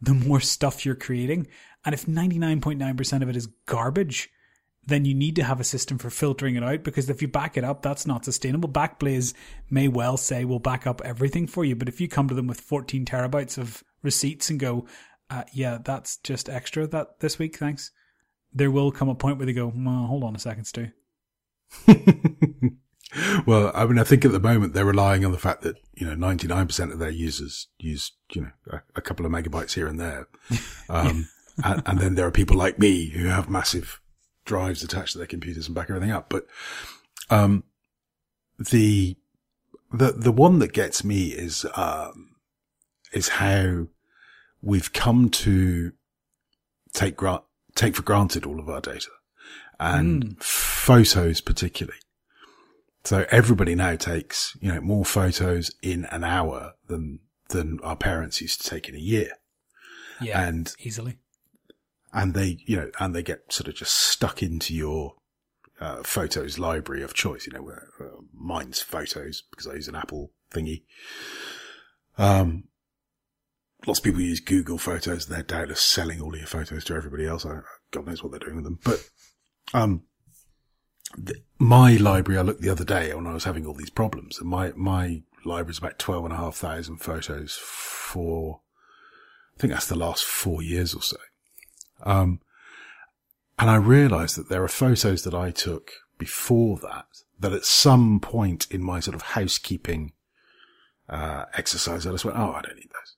the 0.00 0.14
more 0.14 0.40
stuff 0.40 0.84
you're 0.84 0.94
creating. 0.94 1.46
And 1.84 1.94
if 1.94 2.06
99.9% 2.06 3.22
of 3.22 3.28
it 3.28 3.36
is 3.36 3.46
garbage, 3.66 4.30
then 4.86 5.04
you 5.04 5.14
need 5.14 5.36
to 5.36 5.44
have 5.44 5.60
a 5.60 5.64
system 5.64 5.98
for 5.98 6.08
filtering 6.10 6.56
it 6.56 6.64
out 6.64 6.82
because 6.82 7.10
if 7.10 7.20
you 7.20 7.28
back 7.28 7.56
it 7.56 7.64
up, 7.64 7.82
that's 7.82 8.06
not 8.06 8.24
sustainable. 8.24 8.68
Backblaze 8.68 9.34
may 9.68 9.86
well 9.86 10.16
say 10.16 10.44
we'll 10.44 10.58
back 10.58 10.86
up 10.86 11.02
everything 11.04 11.46
for 11.46 11.64
you, 11.64 11.76
but 11.76 11.88
if 11.88 12.00
you 12.00 12.08
come 12.08 12.28
to 12.28 12.34
them 12.34 12.46
with 12.46 12.60
14 12.60 13.04
terabytes 13.04 13.58
of 13.58 13.84
receipts 14.02 14.48
and 14.48 14.58
go, 14.58 14.86
uh, 15.30 15.44
yeah, 15.52 15.78
that's 15.84 16.16
just 16.18 16.48
extra 16.48 16.86
that 16.86 17.20
this 17.20 17.38
week, 17.38 17.58
thanks. 17.58 17.90
There 18.52 18.70
will 18.70 18.90
come 18.90 19.10
a 19.10 19.14
point 19.14 19.36
where 19.36 19.44
they 19.46 19.52
go, 19.52 19.70
well, 19.74 20.06
hold 20.06 20.24
on 20.24 20.34
a 20.34 20.38
second, 20.38 20.64
Stu. 20.64 20.88
well, 23.46 23.72
I 23.74 23.86
mean, 23.86 23.98
I 23.98 24.04
think 24.04 24.24
at 24.24 24.32
the 24.32 24.40
moment 24.40 24.74
they're 24.74 24.84
relying 24.84 25.24
on 25.24 25.32
the 25.32 25.38
fact 25.38 25.62
that, 25.62 25.76
you 25.94 26.06
know, 26.06 26.14
99% 26.14 26.92
of 26.92 26.98
their 26.98 27.10
users 27.10 27.68
use, 27.78 28.12
you 28.32 28.42
know, 28.42 28.50
a, 28.70 28.80
a 28.96 29.00
couple 29.00 29.24
of 29.24 29.32
megabytes 29.32 29.74
here 29.74 29.86
and 29.86 30.00
there. 30.00 30.28
Um, 30.90 31.28
and, 31.62 31.82
and 31.84 31.98
then 31.98 32.14
there 32.14 32.26
are 32.26 32.30
people 32.30 32.56
like 32.56 32.78
me 32.78 33.10
who 33.10 33.26
have 33.26 33.50
massive 33.50 34.00
drives 34.46 34.82
attached 34.82 35.12
to 35.12 35.18
their 35.18 35.26
computers 35.26 35.66
and 35.66 35.74
back 35.74 35.90
everything 35.90 36.12
up. 36.12 36.30
But, 36.30 36.46
um, 37.28 37.64
the, 38.58 39.18
the, 39.92 40.12
the 40.12 40.32
one 40.32 40.60
that 40.60 40.72
gets 40.72 41.04
me 41.04 41.26
is, 41.26 41.66
um, 41.76 42.36
is 43.12 43.28
how 43.28 43.88
we've 44.62 44.92
come 44.94 45.28
to 45.28 45.92
take 46.94 47.16
gra- 47.16 47.42
take 47.74 47.96
for 47.96 48.02
granted 48.02 48.46
all 48.46 48.58
of 48.58 48.68
our 48.70 48.80
data 48.80 49.10
and 49.78 50.42
photos 50.42 51.40
particularly. 51.40 51.98
So 53.08 53.24
everybody 53.30 53.74
now 53.74 53.96
takes, 53.96 54.54
you 54.60 54.70
know, 54.70 54.82
more 54.82 55.02
photos 55.02 55.70
in 55.80 56.04
an 56.10 56.24
hour 56.24 56.74
than, 56.88 57.20
than 57.48 57.80
our 57.82 57.96
parents 57.96 58.42
used 58.42 58.60
to 58.60 58.68
take 58.68 58.86
in 58.86 58.94
a 58.94 58.98
year. 58.98 59.30
Yeah, 60.20 60.46
And, 60.46 60.70
easily. 60.78 61.16
and 62.12 62.34
they, 62.34 62.58
you 62.66 62.76
know, 62.76 62.90
and 63.00 63.14
they 63.14 63.22
get 63.22 63.50
sort 63.50 63.66
of 63.66 63.76
just 63.76 63.94
stuck 63.94 64.42
into 64.42 64.74
your, 64.74 65.14
uh, 65.80 66.02
photos 66.02 66.58
library 66.58 67.02
of 67.02 67.14
choice. 67.14 67.46
You 67.46 67.54
know, 67.54 67.62
where, 67.62 67.88
uh, 67.98 68.20
mine's 68.34 68.82
photos 68.82 69.42
because 69.52 69.66
I 69.66 69.76
use 69.76 69.88
an 69.88 69.94
Apple 69.96 70.32
thingy. 70.52 70.82
Um, 72.18 72.64
lots 73.86 74.00
of 74.00 74.04
people 74.04 74.20
use 74.20 74.40
Google 74.40 74.76
Photos 74.76 75.26
and 75.26 75.34
they're 75.34 75.42
doubtless 75.42 75.80
selling 75.80 76.20
all 76.20 76.36
your 76.36 76.46
photos 76.46 76.84
to 76.84 76.94
everybody 76.94 77.26
else. 77.26 77.46
I, 77.46 77.60
God 77.90 78.06
knows 78.06 78.22
what 78.22 78.32
they're 78.32 78.40
doing 78.40 78.56
with 78.56 78.64
them. 78.64 78.80
But, 78.84 79.08
um, 79.72 80.02
the, 81.16 81.36
my 81.58 81.96
library, 81.96 82.38
I 82.38 82.42
looked 82.42 82.60
the 82.60 82.70
other 82.70 82.84
day 82.84 83.14
when 83.14 83.26
I 83.26 83.34
was 83.34 83.44
having 83.44 83.66
all 83.66 83.74
these 83.74 83.90
problems 83.90 84.38
and 84.38 84.48
my, 84.48 84.72
my 84.76 85.22
library 85.44 85.72
is 85.72 85.78
about 85.78 85.98
12 85.98 86.24
and 86.24 86.34
a 86.34 86.36
half 86.36 86.56
thousand 86.56 86.98
photos 86.98 87.56
for, 87.60 88.60
I 89.56 89.60
think 89.60 89.72
that's 89.72 89.86
the 89.86 89.96
last 89.96 90.24
four 90.24 90.62
years 90.62 90.94
or 90.94 91.02
so. 91.02 91.16
Um, 92.02 92.40
and 93.58 93.70
I 93.70 93.76
realized 93.76 94.36
that 94.36 94.48
there 94.48 94.62
are 94.62 94.68
photos 94.68 95.24
that 95.24 95.34
I 95.34 95.50
took 95.50 95.90
before 96.18 96.78
that, 96.78 97.06
that 97.40 97.52
at 97.52 97.64
some 97.64 98.20
point 98.20 98.66
in 98.70 98.82
my 98.82 99.00
sort 99.00 99.14
of 99.14 99.22
housekeeping, 99.22 100.12
uh, 101.08 101.46
exercise, 101.54 102.06
I 102.06 102.12
just 102.12 102.24
went, 102.24 102.36
Oh, 102.36 102.52
I 102.52 102.60
don't 102.60 102.76
need 102.76 102.90
those 102.90 103.16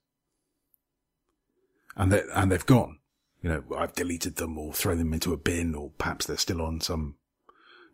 and 2.00 2.10
they 2.10 2.22
and 2.34 2.50
they've 2.50 2.66
gone. 2.66 2.98
You 3.42 3.50
know, 3.50 3.62
I've 3.76 3.94
deleted 3.94 4.36
them 4.36 4.58
or 4.58 4.72
thrown 4.72 4.98
them 4.98 5.12
into 5.12 5.32
a 5.32 5.36
bin, 5.36 5.74
or 5.74 5.90
perhaps 5.98 6.26
they're 6.26 6.36
still 6.36 6.60
on 6.60 6.80
some, 6.80 7.16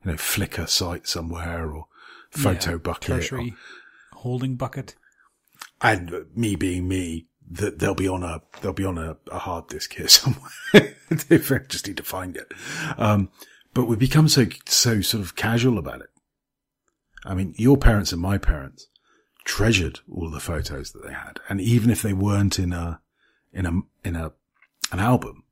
you 0.06 0.12
know, 0.12 0.16
Flickr 0.16 0.68
site 0.68 1.06
somewhere 1.06 1.70
or 1.70 1.86
photo 2.30 2.72
Yeah, 2.72 2.76
bucket. 2.78 3.02
tertiary 3.08 3.54
holding 4.12 4.56
bucket. 4.56 4.94
and 5.82 6.24
me 6.34 6.56
being 6.56 6.88
me, 6.88 7.26
that 7.48 7.78
they'll 7.78 7.94
be 7.94 8.08
on 8.08 8.22
a 8.22 8.40
they'll 8.60 8.72
be 8.72 8.84
on 8.84 8.98
a, 8.98 9.16
a 9.30 9.38
hard 9.40 9.68
disk 9.68 9.92
here 9.94 10.08
somewhere. 10.08 10.96
they 11.28 11.38
just 11.38 11.86
need 11.86 11.96
to 11.98 12.02
find 12.02 12.36
it. 12.36 12.50
Um, 12.96 13.28
but 13.74 13.84
we've 13.84 13.98
become 13.98 14.28
so 14.28 14.46
so 14.66 15.00
sort 15.02 15.22
of 15.22 15.36
casual 15.36 15.78
about 15.78 16.00
it. 16.00 16.10
I 17.24 17.34
mean, 17.34 17.54
your 17.58 17.76
parents 17.76 18.12
and 18.12 18.20
my 18.22 18.38
parents 18.38 18.88
treasured 19.44 20.00
all 20.10 20.30
the 20.30 20.40
photos 20.40 20.92
that 20.92 21.04
they 21.06 21.12
had, 21.12 21.40
and 21.48 21.60
even 21.60 21.90
if 21.90 22.02
they 22.02 22.12
weren't 22.12 22.58
in 22.58 22.72
a 22.72 23.00
in 23.52 23.66
a 23.66 23.80
in 24.08 24.16
a 24.16 24.32
an 24.92 24.98
album, 25.00 25.44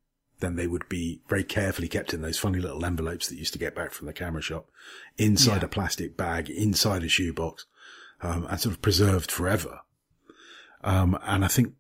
then 0.45 0.57
they 0.57 0.67
would 0.67 0.89
be 0.89 1.21
very 1.29 1.43
carefully 1.45 1.89
kept 1.89 2.13
in 2.15 2.21
those 2.23 2.39
funny 2.39 2.61
little 2.61 2.85
envelopes 2.85 3.29
that 3.29 3.35
you 3.35 3.41
used 3.41 3.53
to 3.55 3.59
get 3.59 3.75
back 3.75 3.91
from 3.93 4.07
the 4.07 4.13
camera 4.13 4.43
shop, 4.43 4.69
inside 5.17 5.63
Yeah. 5.63 5.65
a 5.67 5.69
plastic 5.69 6.17
bag, 6.17 6.51
inside 6.51 7.03
a 7.03 7.09
shoebox, 7.09 7.65
um, 8.21 8.47
and 8.51 8.61
sort 8.61 8.75
of 8.75 8.83
preserved 8.83 9.31
forever. 9.31 9.81
Um, 10.83 11.19
and 11.23 11.45
I 11.45 11.49
think 11.49 11.75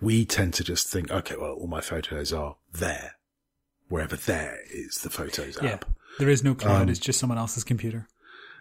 we 0.00 0.24
tend 0.24 0.54
to 0.54 0.64
just 0.64 0.88
think, 0.88 1.10
okay, 1.10 1.36
well, 1.38 1.52
all 1.52 1.66
my 1.66 1.80
photos 1.80 2.32
are 2.32 2.56
there, 2.72 3.16
wherever 3.88 4.16
there 4.16 4.58
is 4.70 4.98
the 4.98 5.10
photos 5.10 5.58
Yeah. 5.62 5.70
app. 5.72 5.84
There 6.18 6.28
is 6.28 6.42
no 6.42 6.54
cloud. 6.54 6.82
Um, 6.82 6.88
it's 6.88 6.98
just 6.98 7.18
someone 7.18 7.38
else's 7.38 7.64
computer. 7.64 8.08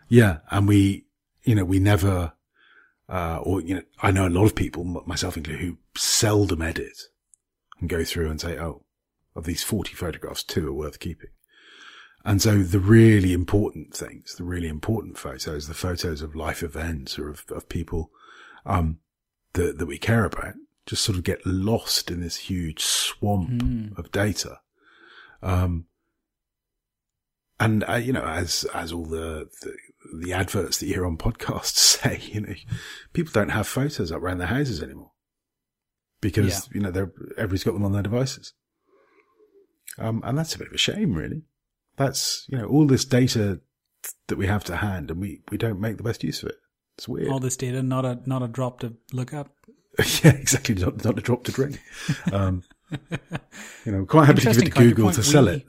Yeah, 0.08 0.40
and 0.50 0.68
we, 0.68 1.06
you 1.44 1.56
know, 1.56 1.66
we 1.66 1.80
never, 1.80 2.34
uh, 3.08 3.40
or 3.44 3.62
you 3.62 3.76
know, 3.76 3.84
I 4.02 4.12
know 4.12 4.28
a 4.28 4.30
lot 4.30 4.46
of 4.46 4.56
people, 4.56 4.84
myself 5.06 5.38
included, 5.38 5.62
who 5.62 5.78
seldom 5.96 6.62
edit 6.62 6.98
and 7.80 7.90
go 7.90 8.04
through 8.04 8.30
and 8.30 8.40
say, 8.42 8.58
"Oh, 8.58 8.84
of 9.36 9.46
these 9.46 9.64
forty 9.64 9.94
photographs, 9.94 10.44
two 10.44 10.68
are 10.68 10.74
worth 10.74 11.00
keeping." 11.00 11.30
And 12.26 12.42
so 12.42 12.64
the 12.64 12.80
really 12.80 13.32
important 13.32 13.94
things, 13.96 14.36
the 14.36 14.44
really 14.44 14.68
important 14.68 15.18
photos, 15.18 15.68
the 15.68 15.74
photos 15.74 16.22
of 16.22 16.36
life 16.36 16.62
events 16.62 17.18
or 17.18 17.30
of, 17.30 17.46
of 17.50 17.70
people, 17.70 18.12
um, 18.66 19.00
that, 19.54 19.78
that 19.78 19.86
we 19.86 19.98
care 19.98 20.26
about 20.26 20.56
just 20.86 21.04
sort 21.04 21.18
of 21.18 21.24
get 21.24 21.46
lost 21.46 22.12
in 22.12 22.20
this 22.20 22.36
huge 22.36 22.82
swamp 22.84 23.62
Hmm. 23.62 23.88
of 23.96 24.12
data. 24.12 24.60
Um, 25.42 25.86
and, 27.60 27.84
uh, 27.88 27.96
you 27.96 28.12
know, 28.14 28.24
as, 28.24 28.66
as 28.74 28.92
all 28.92 29.06
the, 29.06 29.50
the, 29.62 29.76
the 30.22 30.34
adverts 30.34 30.78
that 30.80 30.88
you 30.88 30.96
hear 30.96 31.06
on 31.06 31.18
podcasts 31.18 31.76
say, 31.78 32.20
you 32.22 32.42
know, 32.42 32.54
people 33.14 33.32
don't 33.34 33.50
have 33.50 33.68
photos 33.68 34.12
up 34.12 34.22
around 34.22 34.40
their 34.40 34.48
houses 34.48 34.82
anymore 34.84 35.09
because, 36.22 36.70
you 36.74 36.82
know, 36.82 36.92
they're, 36.92 37.12
everybody's 37.38 37.64
got 37.64 37.74
them 37.74 37.86
on 37.86 37.94
their 37.94 38.04
devices. 38.04 38.54
Um, 39.98 40.22
and 40.24 40.38
that's 40.38 40.56
a 40.56 40.60
bit 40.60 40.68
of 40.68 40.74
a 40.74 40.78
shame, 40.78 41.14
really. 41.14 41.44
That's, 41.98 42.46
you 42.50 42.58
know, 42.58 42.66
all 42.66 42.86
this 42.86 43.06
data 43.06 43.60
that 44.28 44.38
we 44.38 44.48
have 44.48 44.64
to 44.66 44.78
hand 44.78 45.12
and 45.12 45.20
we, 45.20 45.42
we 45.52 45.58
don't 45.58 45.80
make 45.80 45.98
the 45.98 46.04
best 46.04 46.24
use 46.24 46.42
of 46.44 46.50
it. 46.50 46.56
It's 46.98 47.08
weird. 47.08 47.30
All 47.30 47.40
this 47.40 47.56
data, 47.56 47.82
not 47.82 48.04
a 48.06 48.20
not 48.26 48.44
a 48.44 48.48
drop 48.50 48.82
to 48.82 48.94
look 49.14 49.34
at. 49.34 49.48
yeah, 50.24 50.32
exactly. 50.32 50.76
Not, 50.76 51.04
not 51.06 51.18
a 51.18 51.22
drop 51.22 51.46
to 51.46 51.52
drink. 51.54 51.80
Um, 52.34 52.64
you 53.86 53.92
know, 53.94 54.06
quite 54.06 54.26
happy 54.26 54.42
to 54.42 54.48
give 54.48 54.58
it 54.58 54.66
to 54.66 54.72
Google 54.72 55.12
to 55.12 55.24
sell 55.24 55.46
We- 55.46 55.52
it. 55.52 55.68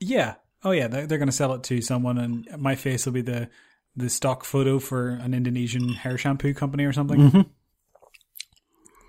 Yeah. 0.00 0.34
Oh 0.64 0.72
yeah. 0.72 0.88
They're, 0.88 1.06
they're 1.06 1.18
going 1.18 1.28
to 1.28 1.32
sell 1.32 1.54
it 1.54 1.62
to 1.64 1.80
someone, 1.80 2.18
and 2.18 2.48
my 2.60 2.74
face 2.74 3.06
will 3.06 3.12
be 3.12 3.22
the 3.22 3.48
the 3.94 4.10
stock 4.10 4.44
photo 4.44 4.80
for 4.80 5.10
an 5.10 5.34
Indonesian 5.34 5.90
hair 5.90 6.18
shampoo 6.18 6.52
company 6.52 6.84
or 6.84 6.92
something. 6.92 7.20
Mm-hmm. 7.20 7.40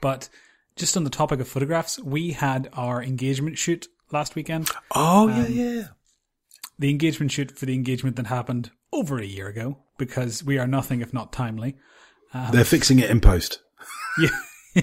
But 0.01 0.29
just 0.75 0.95
on 0.97 1.03
the 1.03 1.09
topic 1.09 1.39
of 1.39 1.47
photographs, 1.47 1.99
we 1.99 2.31
had 2.31 2.69
our 2.73 3.01
engagement 3.01 3.57
shoot 3.57 3.87
last 4.11 4.35
weekend. 4.35 4.69
Oh, 4.95 5.29
Um, 5.29 5.41
yeah, 5.41 5.47
yeah. 5.47 5.87
The 6.79 6.89
engagement 6.89 7.31
shoot 7.31 7.57
for 7.57 7.65
the 7.65 7.73
engagement 7.73 8.15
that 8.17 8.27
happened 8.27 8.69
over 8.93 9.17
a 9.17 9.25
year 9.25 9.47
ago 9.47 9.79
because 9.97 10.43
we 10.43 10.57
are 10.59 10.67
nothing 10.67 11.01
if 11.01 11.13
not 11.13 11.33
timely. 11.33 11.75
They're 12.51 12.63
fixing 12.65 12.99
it 12.99 13.09
in 13.09 13.19
post. 13.21 13.61
Yeah. 14.19 14.29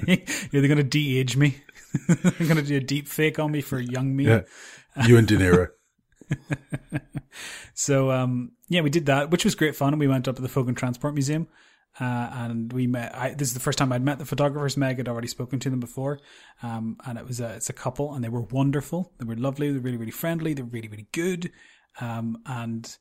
yeah 0.06 0.16
they're 0.52 0.68
going 0.68 0.76
to 0.76 0.84
de-age 0.84 1.36
me. 1.36 1.56
they're 2.08 2.46
going 2.48 2.56
to 2.56 2.62
do 2.62 2.76
a 2.76 2.80
deep 2.80 3.08
fake 3.08 3.40
on 3.40 3.50
me 3.50 3.60
for 3.60 3.80
young 3.80 4.14
me. 4.14 4.26
Yeah. 4.26 4.42
You 5.06 5.16
and 5.16 5.26
De 5.26 5.36
Niro. 5.36 5.68
So 7.74 8.10
um, 8.12 8.52
yeah, 8.68 8.80
we 8.82 8.90
did 8.90 9.06
that, 9.06 9.30
which 9.30 9.44
was 9.44 9.54
great 9.54 9.74
fun. 9.76 9.98
We 9.98 10.06
went 10.06 10.28
up 10.28 10.36
to 10.36 10.42
the 10.42 10.48
Folk 10.48 10.68
and 10.68 10.76
Transport 10.76 11.14
Museum, 11.14 11.48
uh, 12.00 12.30
and 12.32 12.72
we 12.72 12.86
met. 12.86 13.14
I, 13.14 13.34
this 13.34 13.48
is 13.48 13.54
the 13.54 13.60
first 13.60 13.78
time 13.78 13.92
I'd 13.92 14.02
met 14.02 14.18
the 14.18 14.24
photographers. 14.24 14.76
Meg 14.76 14.98
had 14.98 15.08
already 15.08 15.28
spoken 15.28 15.60
to 15.60 15.70
them 15.70 15.80
before, 15.80 16.20
um, 16.62 16.96
and 17.06 17.18
it 17.18 17.26
was 17.26 17.40
a, 17.40 17.54
it's 17.54 17.70
a 17.70 17.74
couple, 17.74 18.14
and 18.14 18.24
they 18.24 18.28
were 18.28 18.42
wonderful. 18.42 19.12
They 19.18 19.24
were 19.24 19.36
lovely. 19.36 19.68
They 19.68 19.74
were 19.74 19.84
really 19.84 19.98
really 19.98 20.10
friendly. 20.10 20.54
They 20.54 20.62
were 20.62 20.68
really 20.68 20.88
really 20.88 21.08
good, 21.12 21.52
um, 22.00 22.38
and 22.46 22.96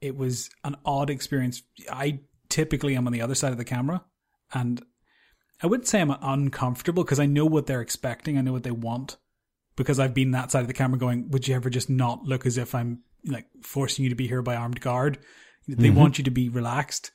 it 0.00 0.16
was 0.16 0.50
an 0.64 0.76
odd 0.84 1.10
experience. 1.10 1.62
I 1.90 2.20
typically 2.48 2.96
am 2.96 3.06
on 3.06 3.12
the 3.12 3.22
other 3.22 3.34
side 3.34 3.52
of 3.52 3.58
the 3.58 3.64
camera, 3.64 4.04
and 4.52 4.82
I 5.62 5.66
wouldn't 5.66 5.88
say 5.88 6.00
I'm 6.00 6.14
uncomfortable 6.20 7.02
because 7.02 7.20
I 7.20 7.26
know 7.26 7.46
what 7.46 7.66
they're 7.66 7.80
expecting. 7.80 8.38
I 8.38 8.42
know 8.42 8.52
what 8.52 8.62
they 8.62 8.70
want 8.70 9.16
because 9.76 9.98
I've 9.98 10.14
been 10.14 10.30
that 10.32 10.50
side 10.50 10.62
of 10.62 10.68
the 10.68 10.74
camera 10.74 10.98
going, 10.98 11.30
would 11.30 11.46
you 11.46 11.54
ever 11.54 11.70
just 11.70 11.90
not 11.90 12.24
look 12.24 12.46
as 12.46 12.58
if 12.58 12.74
I'm 12.74 13.02
like 13.26 13.46
forcing 13.62 14.04
you 14.04 14.10
to 14.10 14.16
be 14.16 14.26
here 14.26 14.42
by 14.42 14.56
armed 14.56 14.80
guard? 14.80 15.18
They 15.68 15.90
want 15.90 16.18
you 16.18 16.24
to 16.24 16.30
be 16.30 16.48
relaxed. 16.48 17.10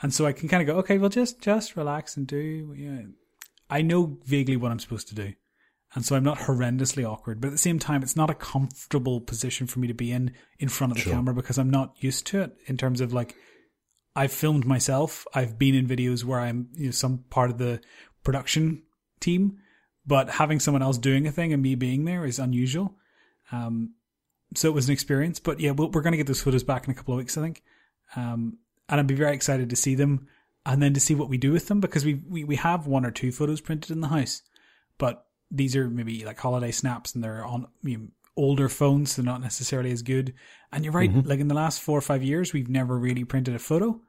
And 0.00 0.12
so 0.12 0.26
I 0.26 0.32
can 0.32 0.48
kind 0.48 0.62
of 0.62 0.66
go, 0.66 0.78
okay, 0.80 0.98
well, 0.98 1.10
just, 1.10 1.40
just 1.40 1.76
relax 1.76 2.16
and 2.16 2.26
do, 2.26 2.72
you 2.76 2.90
know, 2.90 3.06
I 3.68 3.82
know 3.82 4.18
vaguely 4.24 4.56
what 4.56 4.72
I'm 4.72 4.78
supposed 4.78 5.08
to 5.08 5.14
do. 5.14 5.34
And 5.94 6.04
so 6.04 6.16
I'm 6.16 6.24
not 6.24 6.38
horrendously 6.38 7.08
awkward, 7.08 7.40
but 7.40 7.48
at 7.48 7.52
the 7.52 7.58
same 7.58 7.78
time, 7.78 8.02
it's 8.02 8.16
not 8.16 8.30
a 8.30 8.34
comfortable 8.34 9.20
position 9.20 9.66
for 9.66 9.78
me 9.78 9.88
to 9.88 9.94
be 9.94 10.10
in, 10.10 10.32
in 10.58 10.68
front 10.68 10.92
of 10.92 10.96
the 10.96 11.02
Sure. 11.02 11.12
camera 11.12 11.34
because 11.34 11.58
I'm 11.58 11.70
not 11.70 11.94
used 12.02 12.26
to 12.28 12.40
it 12.42 12.56
in 12.66 12.76
terms 12.76 13.00
of 13.00 13.12
like, 13.12 13.36
I've 14.16 14.32
filmed 14.32 14.66
myself. 14.66 15.26
I've 15.34 15.58
been 15.58 15.74
in 15.74 15.86
videos 15.86 16.24
where 16.24 16.40
I'm, 16.40 16.68
you 16.74 16.86
know, 16.86 16.90
some 16.92 17.24
part 17.30 17.50
of 17.50 17.58
the 17.58 17.80
production 18.24 18.82
team, 19.20 19.58
but 20.06 20.30
having 20.30 20.60
someone 20.60 20.82
else 20.82 20.98
doing 20.98 21.26
a 21.26 21.32
thing 21.32 21.52
and 21.52 21.62
me 21.62 21.74
being 21.74 22.04
there 22.04 22.24
is 22.24 22.38
unusual. 22.38 22.96
Um, 23.52 23.94
so 24.54 24.68
it 24.68 24.74
was 24.74 24.88
an 24.88 24.92
experience, 24.92 25.40
but 25.40 25.60
yeah, 25.60 25.70
we'll, 25.70 25.90
we're 25.90 26.02
going 26.02 26.12
to 26.12 26.18
get 26.18 26.26
those 26.26 26.42
photos 26.42 26.64
back 26.64 26.84
in 26.84 26.90
a 26.90 26.94
couple 26.94 27.14
of 27.14 27.18
weeks, 27.18 27.38
I 27.38 27.42
think. 27.42 27.62
Um, 28.16 28.58
and 28.88 29.00
I'd 29.00 29.06
be 29.06 29.14
very 29.14 29.34
excited 29.34 29.70
to 29.70 29.76
see 29.76 29.94
them 29.94 30.28
and 30.64 30.82
then 30.82 30.94
to 30.94 31.00
see 31.00 31.14
what 31.14 31.28
we 31.28 31.38
do 31.38 31.52
with 31.52 31.68
them 31.68 31.80
because 31.80 32.04
we, 32.04 32.14
we, 32.28 32.44
we 32.44 32.56
have 32.56 32.86
one 32.86 33.04
or 33.04 33.10
two 33.10 33.32
photos 33.32 33.60
printed 33.60 33.90
in 33.90 34.00
the 34.00 34.08
house, 34.08 34.42
but 34.98 35.26
these 35.50 35.76
are 35.76 35.88
maybe 35.88 36.24
like 36.24 36.38
holiday 36.38 36.70
snaps 36.70 37.14
and 37.14 37.22
they're 37.22 37.44
on 37.44 37.66
you 37.82 37.98
know, 37.98 38.06
older 38.36 38.68
phones. 38.68 39.12
So 39.12 39.22
they're 39.22 39.32
not 39.32 39.40
necessarily 39.40 39.92
as 39.92 40.02
good. 40.02 40.34
And 40.72 40.84
you're 40.84 40.92
right. 40.92 41.10
Mm-hmm. 41.10 41.28
Like 41.28 41.40
in 41.40 41.48
the 41.48 41.54
last 41.54 41.82
four 41.82 41.98
or 41.98 42.02
five 42.02 42.22
years, 42.22 42.52
we've 42.52 42.68
never 42.68 42.96
really 42.98 43.24
printed 43.24 43.54
a 43.54 43.58
photo. 43.58 44.00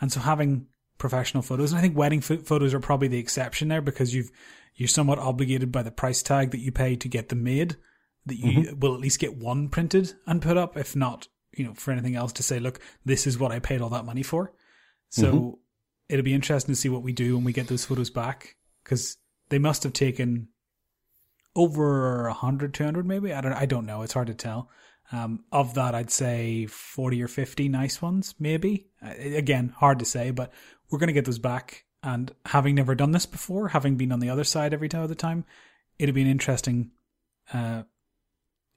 And 0.00 0.12
so 0.12 0.20
having 0.20 0.66
professional 0.98 1.42
photos, 1.42 1.72
and 1.72 1.78
I 1.78 1.82
think 1.82 1.96
wedding 1.96 2.20
pho- 2.20 2.38
photos 2.38 2.74
are 2.74 2.80
probably 2.80 3.08
the 3.08 3.18
exception 3.18 3.68
there 3.68 3.82
because 3.82 4.14
you've, 4.14 4.30
you're 4.76 4.88
somewhat 4.88 5.18
obligated 5.18 5.72
by 5.72 5.82
the 5.82 5.90
price 5.90 6.22
tag 6.22 6.50
that 6.50 6.60
you 6.60 6.70
pay 6.70 6.96
to 6.96 7.08
get 7.08 7.28
them 7.28 7.42
made 7.42 7.76
that 8.26 8.38
you 8.38 8.62
mm-hmm. 8.62 8.80
will 8.80 8.94
at 8.94 9.00
least 9.00 9.18
get 9.18 9.36
one 9.36 9.68
printed 9.68 10.14
and 10.26 10.42
put 10.42 10.56
up, 10.56 10.76
if 10.76 10.96
not, 10.96 11.28
you 11.56 11.64
know, 11.64 11.74
for 11.74 11.92
anything 11.92 12.16
else 12.16 12.32
to 12.34 12.42
say, 12.42 12.58
look, 12.58 12.80
this 13.04 13.26
is 13.26 13.38
what 13.38 13.52
I 13.52 13.58
paid 13.58 13.80
all 13.80 13.90
that 13.90 14.04
money 14.04 14.22
for. 14.22 14.52
So 15.10 15.60
it'll 16.08 16.24
be 16.24 16.34
interesting 16.34 16.74
to 16.74 16.80
see 16.80 16.88
what 16.88 17.02
we 17.02 17.12
do 17.12 17.36
when 17.36 17.44
we 17.44 17.52
get 17.52 17.68
those 17.68 17.84
photos 17.84 18.10
back 18.10 18.56
because 18.82 19.16
they 19.48 19.58
must 19.58 19.84
have 19.84 19.92
taken 19.92 20.48
over 21.56 22.24
100, 22.24 22.74
200 22.74 23.06
maybe. 23.06 23.32
I 23.32 23.40
don't, 23.40 23.52
I 23.52 23.66
don't 23.66 23.86
know. 23.86 24.02
It's 24.02 24.12
hard 24.12 24.26
to 24.26 24.34
tell. 24.34 24.70
Um, 25.12 25.44
of 25.52 25.74
that, 25.74 25.94
I'd 25.94 26.10
say 26.10 26.66
40 26.66 27.22
or 27.22 27.28
50 27.28 27.68
nice 27.68 28.02
ones, 28.02 28.34
maybe. 28.38 28.88
Uh, 29.04 29.14
again, 29.18 29.68
hard 29.76 30.00
to 30.00 30.04
say, 30.04 30.30
but 30.30 30.52
we're 30.90 30.98
going 30.98 31.08
to 31.08 31.14
get 31.14 31.26
those 31.26 31.38
back. 31.38 31.84
And 32.02 32.34
having 32.44 32.74
never 32.74 32.94
done 32.94 33.12
this 33.12 33.26
before, 33.26 33.68
having 33.68 33.96
been 33.96 34.12
on 34.12 34.20
the 34.20 34.30
other 34.30 34.44
side 34.44 34.74
every 34.74 34.88
time, 34.88 35.02
other 35.02 35.14
time, 35.14 35.44
it'll 35.98 36.14
be 36.14 36.22
an 36.22 36.28
interesting 36.28 36.90
uh, 37.52 37.84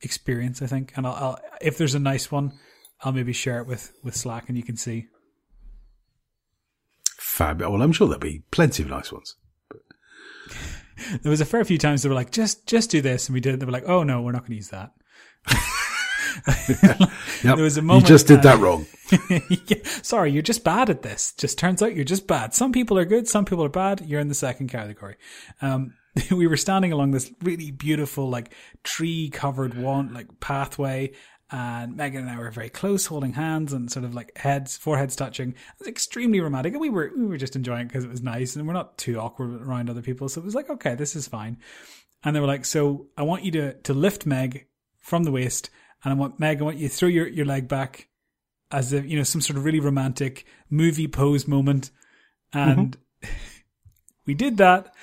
experience. 0.01 0.61
I 0.61 0.67
think, 0.67 0.93
and 0.95 1.05
I'll, 1.05 1.13
I'll 1.13 1.39
if 1.59 1.77
there's 1.77 1.95
a 1.95 1.99
nice 1.99 2.31
one, 2.31 2.53
I'll 3.01 3.11
maybe 3.11 3.33
share 3.33 3.59
it 3.59 3.67
with 3.67 3.93
with 4.03 4.15
Slack, 4.15 4.49
and 4.49 4.57
you 4.57 4.63
can 4.63 4.77
see. 4.77 5.07
Fab. 7.17 7.61
Well, 7.61 7.81
I'm 7.81 7.91
sure 7.91 8.07
there'll 8.07 8.19
be 8.19 8.43
plenty 8.51 8.83
of 8.83 8.89
nice 8.89 9.11
ones. 9.11 9.35
There 11.21 11.29
was 11.29 11.41
a 11.41 11.45
fair 11.45 11.63
few 11.63 11.77
times 11.77 12.01
they 12.01 12.09
were 12.09 12.15
like, 12.15 12.31
just 12.31 12.65
just 12.65 12.89
do 12.89 13.01
this, 13.01 13.27
and 13.27 13.35
we 13.35 13.39
did. 13.39 13.59
They 13.59 13.67
were 13.67 13.71
like, 13.71 13.87
oh 13.87 14.01
no, 14.01 14.23
we're 14.23 14.31
not 14.31 14.41
going 14.41 14.53
to 14.53 14.55
use 14.55 14.69
that. 14.69 14.93
Yep. 17.43 17.55
There 17.55 17.63
was 17.63 17.77
a 17.77 17.81
moment 17.81 18.03
you 18.03 18.15
just 18.15 18.27
did 18.27 18.39
uh, 18.39 18.41
that 18.43 18.59
wrong. 18.59 18.85
Yeah, 19.67 19.77
Sorry, 20.01 20.31
you're 20.31 20.41
just 20.41 20.63
bad 20.63 20.89
at 20.89 21.01
this. 21.01 21.33
Just 21.37 21.57
turns 21.57 21.81
out 21.81 21.95
you're 21.95 22.03
just 22.03 22.27
bad. 22.27 22.53
Some 22.53 22.71
people 22.71 22.97
are 22.97 23.05
good, 23.05 23.27
some 23.27 23.45
people 23.45 23.63
are 23.63 23.69
bad. 23.69 24.01
You're 24.01 24.19
in 24.19 24.27
the 24.27 24.33
second 24.33 24.67
category. 24.69 25.15
Um, 25.61 25.93
we 26.31 26.47
were 26.47 26.57
standing 26.57 26.91
along 26.91 27.11
this 27.11 27.31
really 27.41 27.71
beautiful, 27.71 28.29
like 28.29 28.53
tree 28.83 29.29
covered 29.29 29.75
one, 29.75 30.13
like 30.13 30.39
pathway. 30.39 31.13
And 31.49 31.95
Megan 31.95 32.27
and 32.27 32.29
I 32.29 32.37
were 32.39 32.51
very 32.51 32.69
close, 32.69 33.05
holding 33.05 33.33
hands 33.33 33.71
and 33.71 33.89
sort 33.89 34.03
of 34.03 34.13
like 34.13 34.37
heads, 34.37 34.75
foreheads 34.75 35.15
touching. 35.15 35.51
It 35.51 35.79
was 35.79 35.87
extremely 35.87 36.41
romantic, 36.41 36.73
and 36.73 36.81
we 36.81 36.89
were 36.89 37.11
we 37.15 37.25
were 37.25 37.37
just 37.37 37.55
enjoying 37.55 37.83
it 37.83 37.87
because 37.87 38.03
it 38.03 38.09
was 38.09 38.21
nice, 38.21 38.55
and 38.55 38.67
we're 38.67 38.73
not 38.73 38.97
too 38.97 39.17
awkward 39.17 39.61
around 39.61 39.89
other 39.89 40.01
people, 40.01 40.27
so 40.27 40.41
it 40.41 40.45
was 40.45 40.55
like, 40.55 40.69
okay, 40.69 40.95
this 40.95 41.15
is 41.15 41.27
fine. 41.27 41.57
And 42.23 42.35
they 42.35 42.41
were 42.41 42.47
like, 42.47 42.65
so 42.65 43.07
I 43.15 43.23
want 43.23 43.45
you 43.45 43.51
to 43.51 43.73
to 43.73 43.93
lift 43.93 44.25
Meg 44.25 44.65
from 44.99 45.23
the 45.23 45.31
waist, 45.31 45.69
and 46.03 46.11
I 46.11 46.17
want 46.17 46.37
Meg, 46.37 46.59
I 46.59 46.65
want 46.65 46.77
you 46.77 46.89
to 46.89 46.93
throw 46.93 47.07
your 47.07 47.27
your 47.27 47.45
leg 47.45 47.69
back, 47.69 48.09
as 48.69 48.91
if 48.91 49.05
you 49.05 49.15
know 49.17 49.23
some 49.23 49.39
sort 49.39 49.55
of 49.55 49.63
really 49.63 49.79
romantic 49.79 50.45
movie 50.69 51.07
pose 51.07 51.47
moment. 51.47 51.91
Mm-hmm. 52.53 52.79
And 52.79 52.97
we 54.25 54.33
did 54.33 54.57
that 54.57 54.93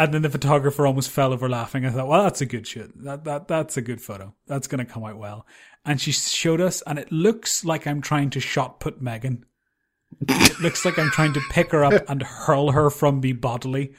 and 0.00 0.14
then 0.14 0.22
the 0.22 0.30
photographer 0.30 0.86
almost 0.86 1.10
fell 1.10 1.30
over 1.30 1.46
laughing. 1.46 1.84
I 1.84 1.90
thought 1.90 2.08
well 2.08 2.22
that's 2.22 2.40
a 2.40 2.46
good 2.46 2.66
shot 2.66 2.88
that, 2.96 3.24
that 3.24 3.48
that's 3.48 3.76
a 3.76 3.82
good 3.82 4.00
photo. 4.00 4.34
That's 4.46 4.66
going 4.66 4.84
to 4.84 4.90
come 4.90 5.04
out 5.04 5.18
well. 5.18 5.46
And 5.84 6.00
she 6.00 6.10
showed 6.10 6.62
us 6.62 6.82
and 6.86 6.98
it 6.98 7.12
looks 7.12 7.64
like 7.66 7.86
i'm 7.86 8.00
trying 8.00 8.30
to 8.30 8.40
shot 8.40 8.80
put 8.80 9.02
megan. 9.02 9.44
It 10.26 10.58
looks 10.58 10.86
like 10.86 10.98
i'm 10.98 11.10
trying 11.10 11.34
to 11.34 11.42
pick 11.50 11.72
her 11.72 11.84
up 11.84 12.02
and 12.08 12.22
hurl 12.22 12.70
her 12.72 12.88
from 12.88 13.20
me 13.20 13.34
bodily. 13.34 13.92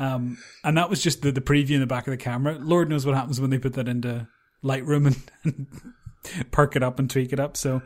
Um, 0.00 0.38
and 0.64 0.76
that 0.76 0.90
was 0.90 1.00
just 1.00 1.22
the, 1.22 1.30
the 1.30 1.40
preview 1.40 1.74
in 1.74 1.80
the 1.80 1.86
back 1.86 2.08
of 2.08 2.10
the 2.10 2.16
camera. 2.16 2.58
Lord 2.58 2.90
knows 2.90 3.06
what 3.06 3.14
happens 3.14 3.40
when 3.40 3.50
they 3.50 3.58
put 3.58 3.74
that 3.74 3.86
into 3.86 4.26
lightroom 4.64 5.06
and, 5.06 5.16
and 5.44 6.50
perk 6.50 6.74
it 6.74 6.82
up 6.82 6.98
and 6.98 7.08
tweak 7.08 7.32
it 7.32 7.38
up. 7.38 7.56
So 7.56 7.80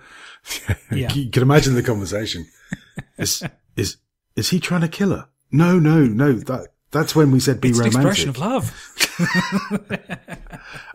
yeah. 0.91 1.13
You 1.13 1.31
can 1.31 1.43
imagine 1.43 1.75
the 1.75 1.83
conversation. 1.83 2.47
Is 3.19 3.43
is 3.77 3.99
is 4.37 4.49
he 4.49 4.59
trying 4.59 4.81
to 4.81 4.89
kill 4.89 5.11
her? 5.11 5.29
No, 5.53 5.79
no, 5.79 6.07
no. 6.07 6.33
That 6.33 6.69
that's 6.91 7.15
when 7.15 7.31
we 7.31 7.41
said 7.41 7.61
be 7.61 7.69
it's 7.71 7.79
an 7.79 7.87
romantic. 7.87 8.07
expression 8.11 8.29
of 8.31 8.39
love 8.39 8.73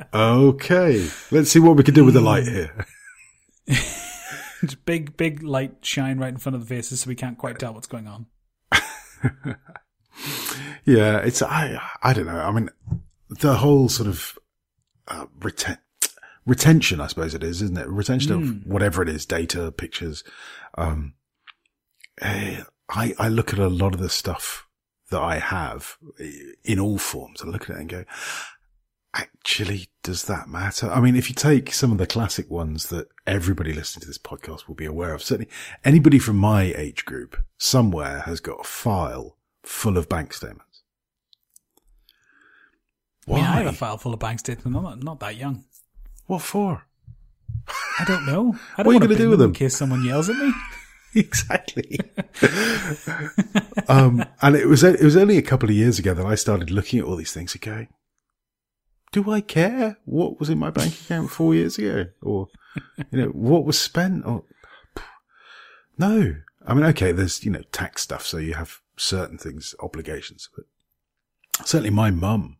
Okay, 0.14 1.10
let's 1.32 1.50
see 1.52 1.60
what 1.60 1.76
we 1.76 1.84
can 1.84 1.94
do 1.94 2.06
with 2.06 2.14
the 2.14 2.22
light 2.22 2.48
here. 2.48 2.86
Just 3.68 4.86
big, 4.86 5.18
big 5.18 5.44
light 5.44 5.78
shine 5.82 6.20
right 6.20 6.30
in 6.30 6.38
front 6.38 6.56
of 6.56 6.62
the 6.62 6.68
faces, 6.76 7.02
so 7.02 7.10
we 7.10 7.16
can't 7.16 7.38
quite 7.38 7.60
tell 7.60 7.74
what's 7.74 7.88
going 7.88 8.08
on. 8.08 8.28
Yeah, 10.86 11.20
it's 11.20 11.42
I 11.42 11.82
I 12.02 12.14
don't 12.14 12.26
know. 12.26 12.40
I 12.40 12.52
mean, 12.52 12.70
the 13.30 13.56
whole 13.56 13.90
sort 13.90 14.08
of 14.08 14.38
uh, 15.08 15.26
reten- 15.40 15.80
retention, 16.46 17.00
I 17.02 17.08
suppose 17.08 17.34
it 17.34 17.44
is, 17.44 17.62
isn't 17.62 17.78
it? 17.78 17.88
Retention 17.88 18.32
of 18.34 18.68
whatever 18.68 19.02
it 19.02 19.10
is, 19.10 19.26
data, 19.26 19.72
pictures. 19.72 20.24
Um, 20.78 21.14
eh, 22.22 22.64
I 22.90 23.14
I 23.18 23.30
look 23.30 23.54
at 23.54 23.60
a 23.60 23.70
lot 23.70 23.94
of 23.94 24.02
the 24.02 24.10
stuff 24.10 24.68
that 25.14 25.22
I 25.22 25.40
have 25.40 25.98
eh, 26.20 26.30
in 26.64 26.80
all 26.80 26.98
forms. 26.98 27.42
I 27.42 27.48
look 27.48 27.70
at 27.70 27.78
it 27.78 27.80
and 27.80 27.90
go, 27.90 28.04
actually, 29.16 29.88
does 30.04 30.24
that 30.26 30.50
matter? 30.50 30.90
I 30.92 31.00
mean, 31.00 31.16
if 31.16 31.30
you 31.30 31.36
take 31.36 31.74
some 31.74 31.92
of 31.92 31.98
the 31.98 32.08
classic 32.08 32.50
ones 32.50 32.88
that 32.88 33.08
everybody 33.26 33.72
listening 33.74 34.02
to 34.02 34.08
this 34.08 34.18
podcast 34.18 34.68
will 34.68 34.76
be 34.76 34.86
aware 34.86 35.14
of, 35.14 35.22
certainly 35.24 35.50
anybody 35.86 36.20
from 36.20 36.38
my 36.38 36.64
age 36.76 37.06
group 37.06 37.38
somewhere 37.58 38.22
has 38.22 38.40
got 38.40 38.62
a 38.62 38.64
file 38.64 39.38
full 39.64 39.98
of 39.98 40.10
bank 40.10 40.34
statements. 40.34 40.84
I 43.28 43.32
mean, 43.32 43.44
I 43.44 43.56
have 43.58 43.66
Why? 43.66 43.72
a 43.72 43.74
file 43.74 43.98
full 43.98 44.14
of 44.14 44.20
bank 44.20 44.40
statements. 44.40 44.66
I'm 44.78 44.84
not, 44.84 45.04
not 45.04 45.20
that 45.22 45.38
young. 45.38 45.64
What 46.26 46.42
for? 46.42 46.84
I 48.00 48.04
don't 48.06 48.26
know. 48.26 48.56
I 48.78 48.82
What 48.82 48.84
don't 48.84 48.88
are 48.88 48.94
you 48.94 49.00
want 49.00 49.12
to 49.12 49.18
do 49.18 49.30
with 49.30 49.40
them 49.40 49.50
in 49.52 49.54
case 49.56 49.78
someone 49.78 50.04
yells 50.04 50.30
at 50.30 50.36
me. 50.36 50.52
exactly. 51.16 52.00
um, 53.88 54.26
and 54.42 54.56
it 54.56 54.68
was 54.68 54.84
it 54.84 55.02
was 55.02 55.18
only 55.18 55.38
a 55.38 55.44
couple 55.44 55.70
of 55.70 55.76
years 55.76 56.00
ago 56.00 56.14
that 56.14 56.26
I 56.26 56.36
started 56.36 56.72
looking 56.72 57.00
at 57.00 57.06
all 57.06 57.16
these 57.16 57.34
things 57.34 57.54
and 57.54 57.62
going, 57.62 57.88
"Do 59.12 59.30
I 59.32 59.42
care 59.42 59.98
what 60.06 60.40
was 60.40 60.50
in 60.50 60.58
my 60.58 60.70
bank 60.70 60.94
account 60.94 61.30
four 61.30 61.54
years 61.54 61.78
ago, 61.78 62.06
or 62.22 62.48
you 63.12 63.20
know 63.20 63.28
what 63.28 63.66
was 63.66 63.80
spent?" 63.80 64.26
Or 64.26 64.44
no, 65.98 66.36
I 66.66 66.74
mean, 66.74 66.86
okay, 66.86 67.12
there's 67.12 67.44
you 67.44 67.52
know 67.52 67.64
tax 67.72 68.02
stuff, 68.02 68.26
so 68.26 68.38
you 68.38 68.54
have 68.56 68.82
certain 68.96 69.38
things 69.38 69.76
obligations, 69.80 70.50
but 70.56 70.66
certainly 71.66 71.90
my 71.90 72.12
mum, 72.12 72.58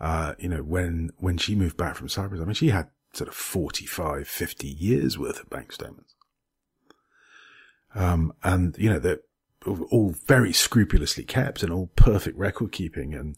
uh, 0.00 0.34
you 0.38 0.48
know, 0.48 0.62
when 0.62 1.10
when 1.18 1.38
she 1.38 1.54
moved 1.54 1.76
back 1.76 1.94
from 1.94 2.08
Cyprus, 2.08 2.40
I 2.40 2.44
mean, 2.44 2.54
she 2.54 2.70
had 2.70 2.88
sort 3.12 3.28
of 3.28 3.34
45, 3.34 4.28
50 4.28 4.66
years 4.66 5.18
worth 5.18 5.40
of 5.40 5.50
bank 5.50 5.72
statements. 5.72 6.14
Um, 7.94 8.32
and 8.42 8.76
you 8.78 8.90
know, 8.90 8.98
they're 8.98 9.20
all 9.66 10.14
very 10.26 10.52
scrupulously 10.52 11.24
kept 11.24 11.62
and 11.62 11.72
all 11.72 11.90
perfect 11.96 12.38
record 12.38 12.72
keeping. 12.72 13.14
And, 13.14 13.36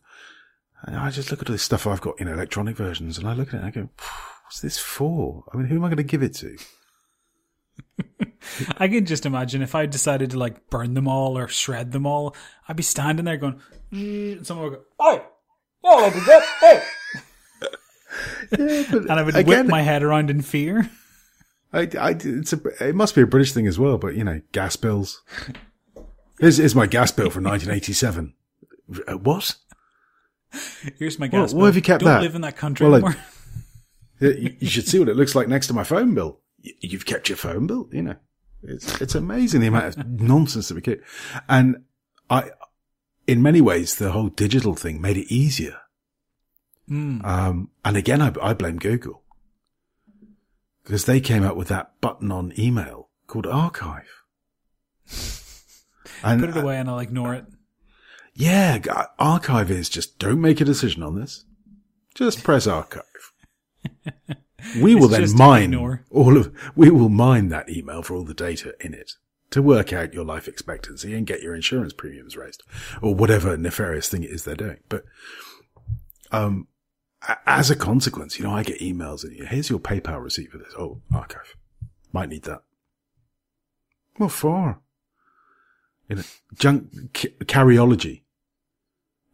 and 0.82 0.96
I 0.96 1.10
just 1.10 1.30
look 1.30 1.42
at 1.42 1.48
all 1.48 1.54
this 1.54 1.62
stuff 1.62 1.86
I've 1.86 2.00
got 2.00 2.20
in 2.20 2.28
electronic 2.28 2.76
versions 2.76 3.18
and 3.18 3.26
I 3.26 3.32
look 3.32 3.48
at 3.48 3.54
it 3.54 3.58
and 3.58 3.66
I 3.66 3.70
go, 3.70 3.88
what's 4.44 4.60
this 4.60 4.78
for? 4.78 5.44
I 5.52 5.56
mean, 5.56 5.66
who 5.66 5.76
am 5.76 5.84
I 5.84 5.88
going 5.88 5.96
to 5.96 6.02
give 6.02 6.22
it 6.22 6.34
to? 6.36 6.56
I 8.78 8.88
can 8.88 9.06
just 9.06 9.26
imagine 9.26 9.62
if 9.62 9.74
I 9.74 9.86
decided 9.86 10.30
to 10.30 10.38
like 10.38 10.68
burn 10.70 10.94
them 10.94 11.08
all 11.08 11.38
or 11.38 11.48
shred 11.48 11.92
them 11.92 12.06
all, 12.06 12.34
I'd 12.68 12.76
be 12.76 12.82
standing 12.82 13.24
there 13.24 13.36
going, 13.36 13.60
and 13.90 14.46
someone 14.46 14.70
would 14.70 14.76
go, 14.78 14.82
"Oh, 14.98 15.24
no, 15.84 15.90
I 15.90 16.10
did 16.10 16.22
that." 16.24 16.42
Hey, 16.60 16.82
Yeah, 18.58 18.84
and 18.92 19.12
I 19.12 19.22
would 19.22 19.36
again, 19.36 19.64
whip 19.64 19.66
my 19.66 19.82
head 19.82 20.02
around 20.02 20.30
in 20.30 20.42
fear. 20.42 20.90
I, 21.72 21.88
I, 21.98 22.10
it's 22.18 22.52
a, 22.52 22.60
it 22.88 22.94
must 22.94 23.14
be 23.14 23.22
a 23.22 23.26
British 23.26 23.52
thing 23.52 23.66
as 23.66 23.78
well, 23.78 23.96
but 23.98 24.14
you 24.14 24.24
know, 24.24 24.40
gas 24.52 24.76
bills. 24.76 25.22
Here's, 26.40 26.56
here's 26.56 26.74
my 26.74 26.86
gas 26.86 27.12
bill 27.12 27.30
from 27.30 27.44
1987. 27.44 28.34
Uh, 29.06 29.12
what? 29.18 29.54
Here's 30.98 31.18
my 31.18 31.28
gas. 31.28 31.52
why 31.52 31.58
bill. 31.60 31.66
have 31.66 31.76
you 31.76 31.82
kept 31.82 32.02
Don't 32.02 32.14
that? 32.14 32.22
live 32.22 32.34
in 32.34 32.40
that 32.40 32.56
country 32.56 32.86
Well, 32.86 32.94
anymore. 32.96 33.16
You 34.20 34.54
you 34.58 34.68
should 34.68 34.86
see 34.86 34.98
what 34.98 35.08
it 35.08 35.16
looks 35.16 35.34
like 35.34 35.48
next 35.48 35.68
to 35.68 35.72
my 35.72 35.82
phone 35.82 36.12
bill. 36.14 36.40
You've 36.60 37.06
kept 37.06 37.30
your 37.30 37.38
phone 37.38 37.66
bill, 37.66 37.88
you 37.90 38.02
know. 38.02 38.16
It's 38.62 39.00
it's 39.00 39.14
amazing 39.14 39.62
the 39.62 39.68
amount 39.68 39.96
of 39.96 40.06
nonsense 40.20 40.68
that 40.68 40.74
we 40.74 40.82
keep. 40.82 41.02
And 41.48 41.84
I, 42.28 42.50
in 43.26 43.40
many 43.40 43.62
ways, 43.62 43.94
the 43.96 44.12
whole 44.12 44.28
digital 44.28 44.74
thing 44.74 45.00
made 45.00 45.16
it 45.16 45.32
easier. 45.32 45.78
Mm. 46.90 47.24
Um, 47.24 47.70
and 47.82 47.96
again, 47.96 48.20
I, 48.20 48.30
I 48.42 48.52
blame 48.52 48.76
Google 48.78 49.22
because 50.90 51.04
they 51.04 51.20
came 51.20 51.44
up 51.44 51.54
with 51.54 51.68
that 51.68 51.92
button 52.00 52.32
on 52.32 52.52
email 52.58 53.10
called 53.28 53.46
archive. 53.46 54.24
And 56.24 56.40
Put 56.40 56.50
it 56.50 56.56
away 56.56 56.76
and 56.76 56.90
I'll 56.90 56.98
ignore 56.98 57.34
it. 57.34 57.46
yeah, 58.34 59.06
archive 59.18 59.70
is 59.70 59.88
just 59.88 60.18
don't 60.18 60.40
make 60.40 60.60
a 60.60 60.66
decision 60.66 61.02
on 61.02 61.18
this. 61.18 61.44
Just 62.14 62.42
press 62.42 62.66
archive. 62.66 63.04
We 64.82 64.94
will 64.94 65.08
then 65.08 65.34
mine 65.36 65.72
ignore. 65.72 66.04
all 66.10 66.36
of, 66.36 66.52
we 66.76 66.90
will 66.90 67.08
mine 67.08 67.48
that 67.48 67.70
email 67.70 68.02
for 68.02 68.14
all 68.14 68.24
the 68.24 68.34
data 68.34 68.74
in 68.80 68.92
it 68.92 69.12
to 69.50 69.62
work 69.62 69.92
out 69.94 70.12
your 70.12 70.24
life 70.24 70.46
expectancy 70.46 71.14
and 71.14 71.26
get 71.26 71.40
your 71.40 71.54
insurance 71.54 71.94
premiums 71.94 72.36
raised 72.36 72.62
or 73.00 73.14
whatever 73.14 73.56
nefarious 73.56 74.08
thing 74.10 74.22
it 74.22 74.30
is 74.30 74.44
they're 74.44 74.54
doing. 74.54 74.80
But, 74.90 75.04
um, 76.32 76.66
as 77.46 77.70
a 77.70 77.76
consequence, 77.76 78.38
you 78.38 78.44
know, 78.44 78.52
I 78.52 78.62
get 78.62 78.80
emails 78.80 79.24
and 79.24 79.48
here's 79.48 79.70
your 79.70 79.78
PayPal 79.78 80.22
receipt 80.22 80.50
for 80.50 80.58
this. 80.58 80.74
Oh, 80.78 81.00
archive. 81.12 81.56
Might 82.12 82.30
need 82.30 82.42
that. 82.44 82.62
What 84.16 84.32
for? 84.32 84.80
You 86.08 86.16
know, 86.16 86.22
junk 86.54 87.16
c- 87.16 87.34
carryology. 87.40 88.22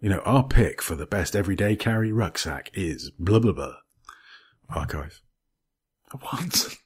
You 0.01 0.11
know, 0.11 0.19
our 0.21 0.45
pick 0.45 0.83
for 0.83 0.95
the 0.95 1.07
best 1.07 1.35
everyday 1.35 1.75
carry 1.75 2.13
rucksack 2.13 2.71
is 2.75 3.11
blah 3.19 3.39
blah 3.39 3.53
blah. 3.53 3.77
Archive. 4.69 5.23
What? 6.21 6.77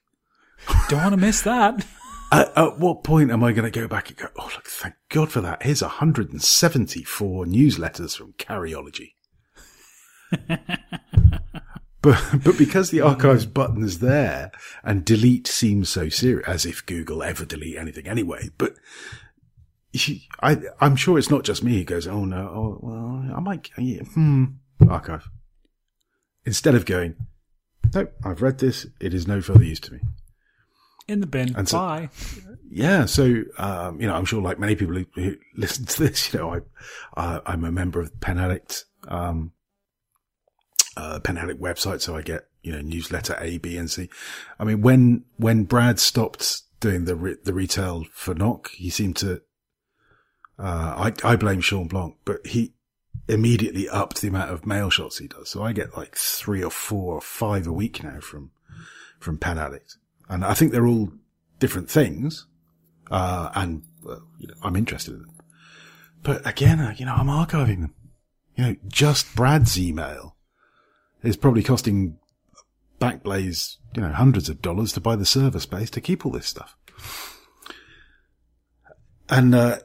Don't 0.89 1.03
want 1.03 1.15
to 1.15 1.21
miss 1.21 1.43
that. 1.43 1.85
at, 2.33 2.57
at 2.57 2.79
what 2.79 3.03
point 3.03 3.31
am 3.31 3.43
I 3.43 3.53
going 3.53 3.71
to 3.71 3.81
go 3.81 3.89
back 3.89 4.09
and 4.09 4.19
go, 4.19 4.29
oh, 4.39 4.51
look, 4.55 4.67
thank 4.67 4.95
God 5.09 5.31
for 5.31 5.41
that. 5.41 5.63
Here's 5.63 5.83
174 5.83 7.47
newsletters 7.47 8.17
from 8.17 8.35
Carryology. 8.35 9.15
but, 12.03 12.19
but 12.45 12.57
because 12.59 12.91
the 12.91 13.01
archives 13.01 13.47
button 13.47 13.83
is 13.83 13.99
there 13.99 14.51
and 14.83 15.05
delete 15.05 15.47
seems 15.47 15.89
so 15.89 16.09
serious, 16.09 16.47
as 16.49 16.65
if 16.67 16.85
Google 16.87 17.23
ever 17.23 17.45
delete 17.45 17.77
anything 17.77 18.07
anyway, 18.07 18.49
but 18.59 18.75
he- 19.93 20.29
I, 20.43 20.57
I'm 20.81 20.97
sure 20.97 21.19
it's 21.19 21.31
not 21.31 21.45
just 21.45 21.63
me 21.65 21.79
who 21.79 21.85
goes, 21.85 22.07
oh 22.07 22.25
no, 22.25 22.49
oh, 22.49 22.79
well, 22.81 23.37
I 23.37 23.41
might, 23.41 23.71
yeah, 23.77 24.03
hmm, 24.03 24.45
archive. 24.89 25.29
Instead 26.47 26.75
of 26.75 26.87
going, 26.87 27.17
nope, 27.95 28.13
I've 28.25 28.41
read 28.43 28.59
this. 28.59 28.87
It 29.01 29.13
is 29.13 29.29
no 29.29 29.41
further 29.43 29.65
use 29.65 29.81
to 29.81 29.93
me. 29.93 30.01
In 31.07 31.21
the 31.21 31.27
bin. 31.27 31.55
And 31.57 31.69
so- 31.69 31.79
Bye. 31.79 32.09
Yeah, 32.73 33.07
so 33.07 33.43
um, 33.59 34.01
you 34.01 34.07
know, 34.07 34.15
I'm 34.15 34.25
sure, 34.25 34.41
like 34.41 34.61
many 34.61 34.77
people 34.77 34.95
who, 34.95 35.05
who 35.17 35.35
listen 35.57 35.85
to 35.87 36.05
this, 36.05 36.33
you 36.33 36.39
know, 36.39 36.55
I, 36.55 36.61
I 37.21 37.41
I'm 37.45 37.65
a 37.65 37.73
member 37.73 38.01
of 38.01 38.21
Pen 38.21 38.39
Addict, 38.39 38.85
um, 39.09 39.51
uh, 40.97 41.21
Pen 41.21 41.39
Addict 41.39 41.61
website, 41.61 42.01
so 42.01 42.17
I 42.17 42.23
get 42.23 42.47
you 42.63 42.73
know 42.73 42.81
newsletter 42.81 43.37
A, 43.41 43.59
B, 43.59 43.77
and 43.77 43.91
C. 43.91 44.09
I 44.59 44.65
mean, 44.65 44.81
when 44.81 45.25
when 45.37 45.65
Brad 45.65 45.99
stopped 45.99 46.63
doing 46.81 47.05
the 47.05 47.17
re- 47.17 47.37
the 47.43 47.55
retail 47.55 48.05
for 48.13 48.35
Nock, 48.35 48.71
he 48.73 48.91
seemed 48.91 49.17
to. 49.19 49.43
Uh, 50.59 51.13
I 51.25 51.33
I 51.33 51.37
blame 51.37 51.61
Sean 51.61 51.89
Blanc, 51.89 52.17
but 52.25 52.47
he 52.47 52.75
immediately 53.29 53.89
upped 53.89 54.21
the 54.21 54.29
amount 54.29 54.51
of 54.51 54.67
mail 54.67 54.91
shots 54.91 55.19
he 55.19 55.29
does. 55.29 55.49
So 55.49 55.63
I 55.63 55.73
get 55.73 55.97
like 55.97 56.17
three 56.17 56.63
or 56.63 56.71
four 56.71 57.15
or 57.15 57.21
five 57.21 57.67
a 57.67 57.73
week 57.73 58.03
now 58.03 58.21
from 58.21 58.51
from 59.19 59.39
Pen 59.39 59.59
Addict, 59.59 59.97
and 60.29 60.45
I 60.45 60.55
think 60.55 60.73
they're 60.73 60.87
all 60.87 61.13
different 61.59 61.91
things 61.91 62.47
uh, 63.11 63.51
and 63.55 63.83
well, 64.03 64.23
you 64.39 64.47
know, 64.47 64.55
I'm 64.63 64.77
interested 64.77 65.15
in 65.15 65.21
them. 65.21 65.37
But 66.23 66.47
again, 66.47 66.81
uh, 66.81 66.95
you 66.97 67.07
know, 67.07 67.15
I'm 67.15 67.27
archiving 67.27 67.81
them. 67.81 67.95
You 68.57 68.65
know, 68.65 68.77
just 68.89 69.35
Brad's 69.35 69.79
email 69.79 70.37
is 71.23 71.37
probably 71.37 71.63
costing 71.63 72.17
Backblaze, 73.01 73.77
you 73.95 74.03
know, 74.03 74.13
hundreds 74.13 74.49
of 74.49 74.61
dollars 74.61 74.93
to 74.93 75.01
buy 75.01 75.17
the 75.17 75.25
server 75.25 75.61
space 75.61 75.89
to 75.91 76.01
keep 76.01 76.25
all 76.27 76.33
this 76.33 76.47
stuff. 76.47 76.77
And 79.29 79.55
uh, 79.55 79.79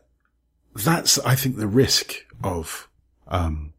that's, 0.76 1.20
I 1.20 1.36
think, 1.36 1.58
the 1.58 1.68
risk 1.68 2.16
of 2.44 2.90
um, 3.28 3.74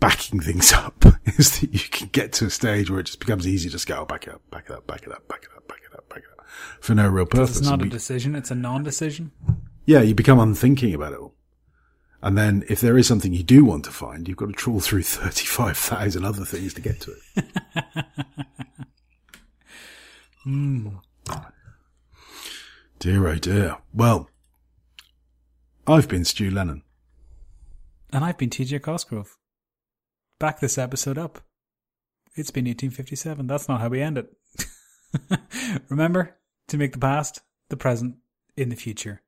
backing 0.00 0.40
things 0.40 0.72
up 0.74 1.04
is 1.26 1.60
that 1.60 1.72
you 1.72 1.78
can 1.90 2.08
get 2.08 2.32
to 2.34 2.46
a 2.46 2.50
stage 2.50 2.90
where 2.90 3.00
it 3.00 3.04
just 3.06 3.20
becomes 3.20 3.46
easy 3.46 3.70
to 3.70 3.78
scale 3.78 4.04
back 4.04 4.26
it 4.26 4.34
up, 4.34 4.42
back 4.50 4.66
it 4.68 4.72
up, 4.72 4.86
back 4.86 5.02
it 5.04 5.12
up, 5.12 5.26
back 5.28 5.44
it 5.44 5.56
up, 5.56 5.68
back 5.68 5.78
it 5.90 5.96
up, 5.96 6.08
back 6.08 6.18
it 6.18 6.38
up, 6.38 6.46
for 6.80 6.94
no 6.94 7.08
real 7.08 7.26
purpose. 7.26 7.58
It's 7.58 7.66
not 7.66 7.74
And 7.74 7.82
a 7.82 7.84
we- 7.84 7.90
decision, 7.90 8.34
it's 8.34 8.50
a 8.50 8.54
non 8.56 8.82
decision. 8.82 9.30
yeah, 9.86 10.00
you 10.02 10.14
become 10.14 10.38
unthinking 10.40 10.94
about 10.94 11.12
it 11.12 11.18
all. 11.20 11.34
And 12.22 12.38
then 12.38 12.64
if 12.68 12.80
there 12.80 12.96
is 12.96 13.08
something 13.08 13.32
you 13.32 13.42
do 13.42 13.64
want 13.64 13.84
to 13.84 13.90
find, 13.90 14.28
you've 14.28 14.36
got 14.36 14.46
to 14.46 14.52
trawl 14.52 14.80
through 14.80 15.02
35,000 15.04 16.24
other 16.24 16.44
things 16.44 16.74
to 16.74 16.80
get 16.80 17.00
to 17.00 17.14
it. 17.36 17.44
Hmm. 20.44 20.88
Dear 22.98 23.28
oh 23.28 23.36
dear. 23.36 23.76
Well, 23.94 24.28
I've 25.86 26.08
been 26.08 26.24
Stu 26.24 26.50
Lennon. 26.50 26.82
And 28.12 28.24
I've 28.24 28.38
been 28.38 28.50
TJ 28.50 28.82
Cosgrove. 28.82 29.36
Back 30.40 30.58
this 30.58 30.78
episode 30.78 31.16
up. 31.16 31.40
It's 32.34 32.50
been 32.50 32.64
1857. 32.64 33.46
That's 33.46 33.68
not 33.68 33.80
how 33.80 33.88
we 33.88 34.02
end 34.02 34.18
it. 34.18 34.32
Remember 35.88 36.36
to 36.68 36.76
make 36.76 36.92
the 36.92 36.98
past, 36.98 37.40
the 37.68 37.76
present, 37.76 38.16
in 38.56 38.68
the 38.68 38.76
future. 38.76 39.22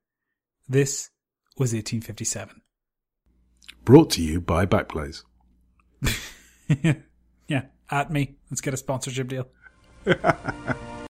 This 0.67 1.11
was 1.57 1.73
1857. 1.73 2.61
Brought 3.85 4.09
to 4.11 4.21
you 4.23 4.41
by 4.41 4.65
Backblaze. 4.65 5.23
yeah, 7.47 7.65
at 7.91 8.11
me. 8.11 8.35
Let's 8.49 8.61
get 8.61 8.73
a 8.73 8.77
sponsorship 8.77 9.27
deal. 9.27 9.47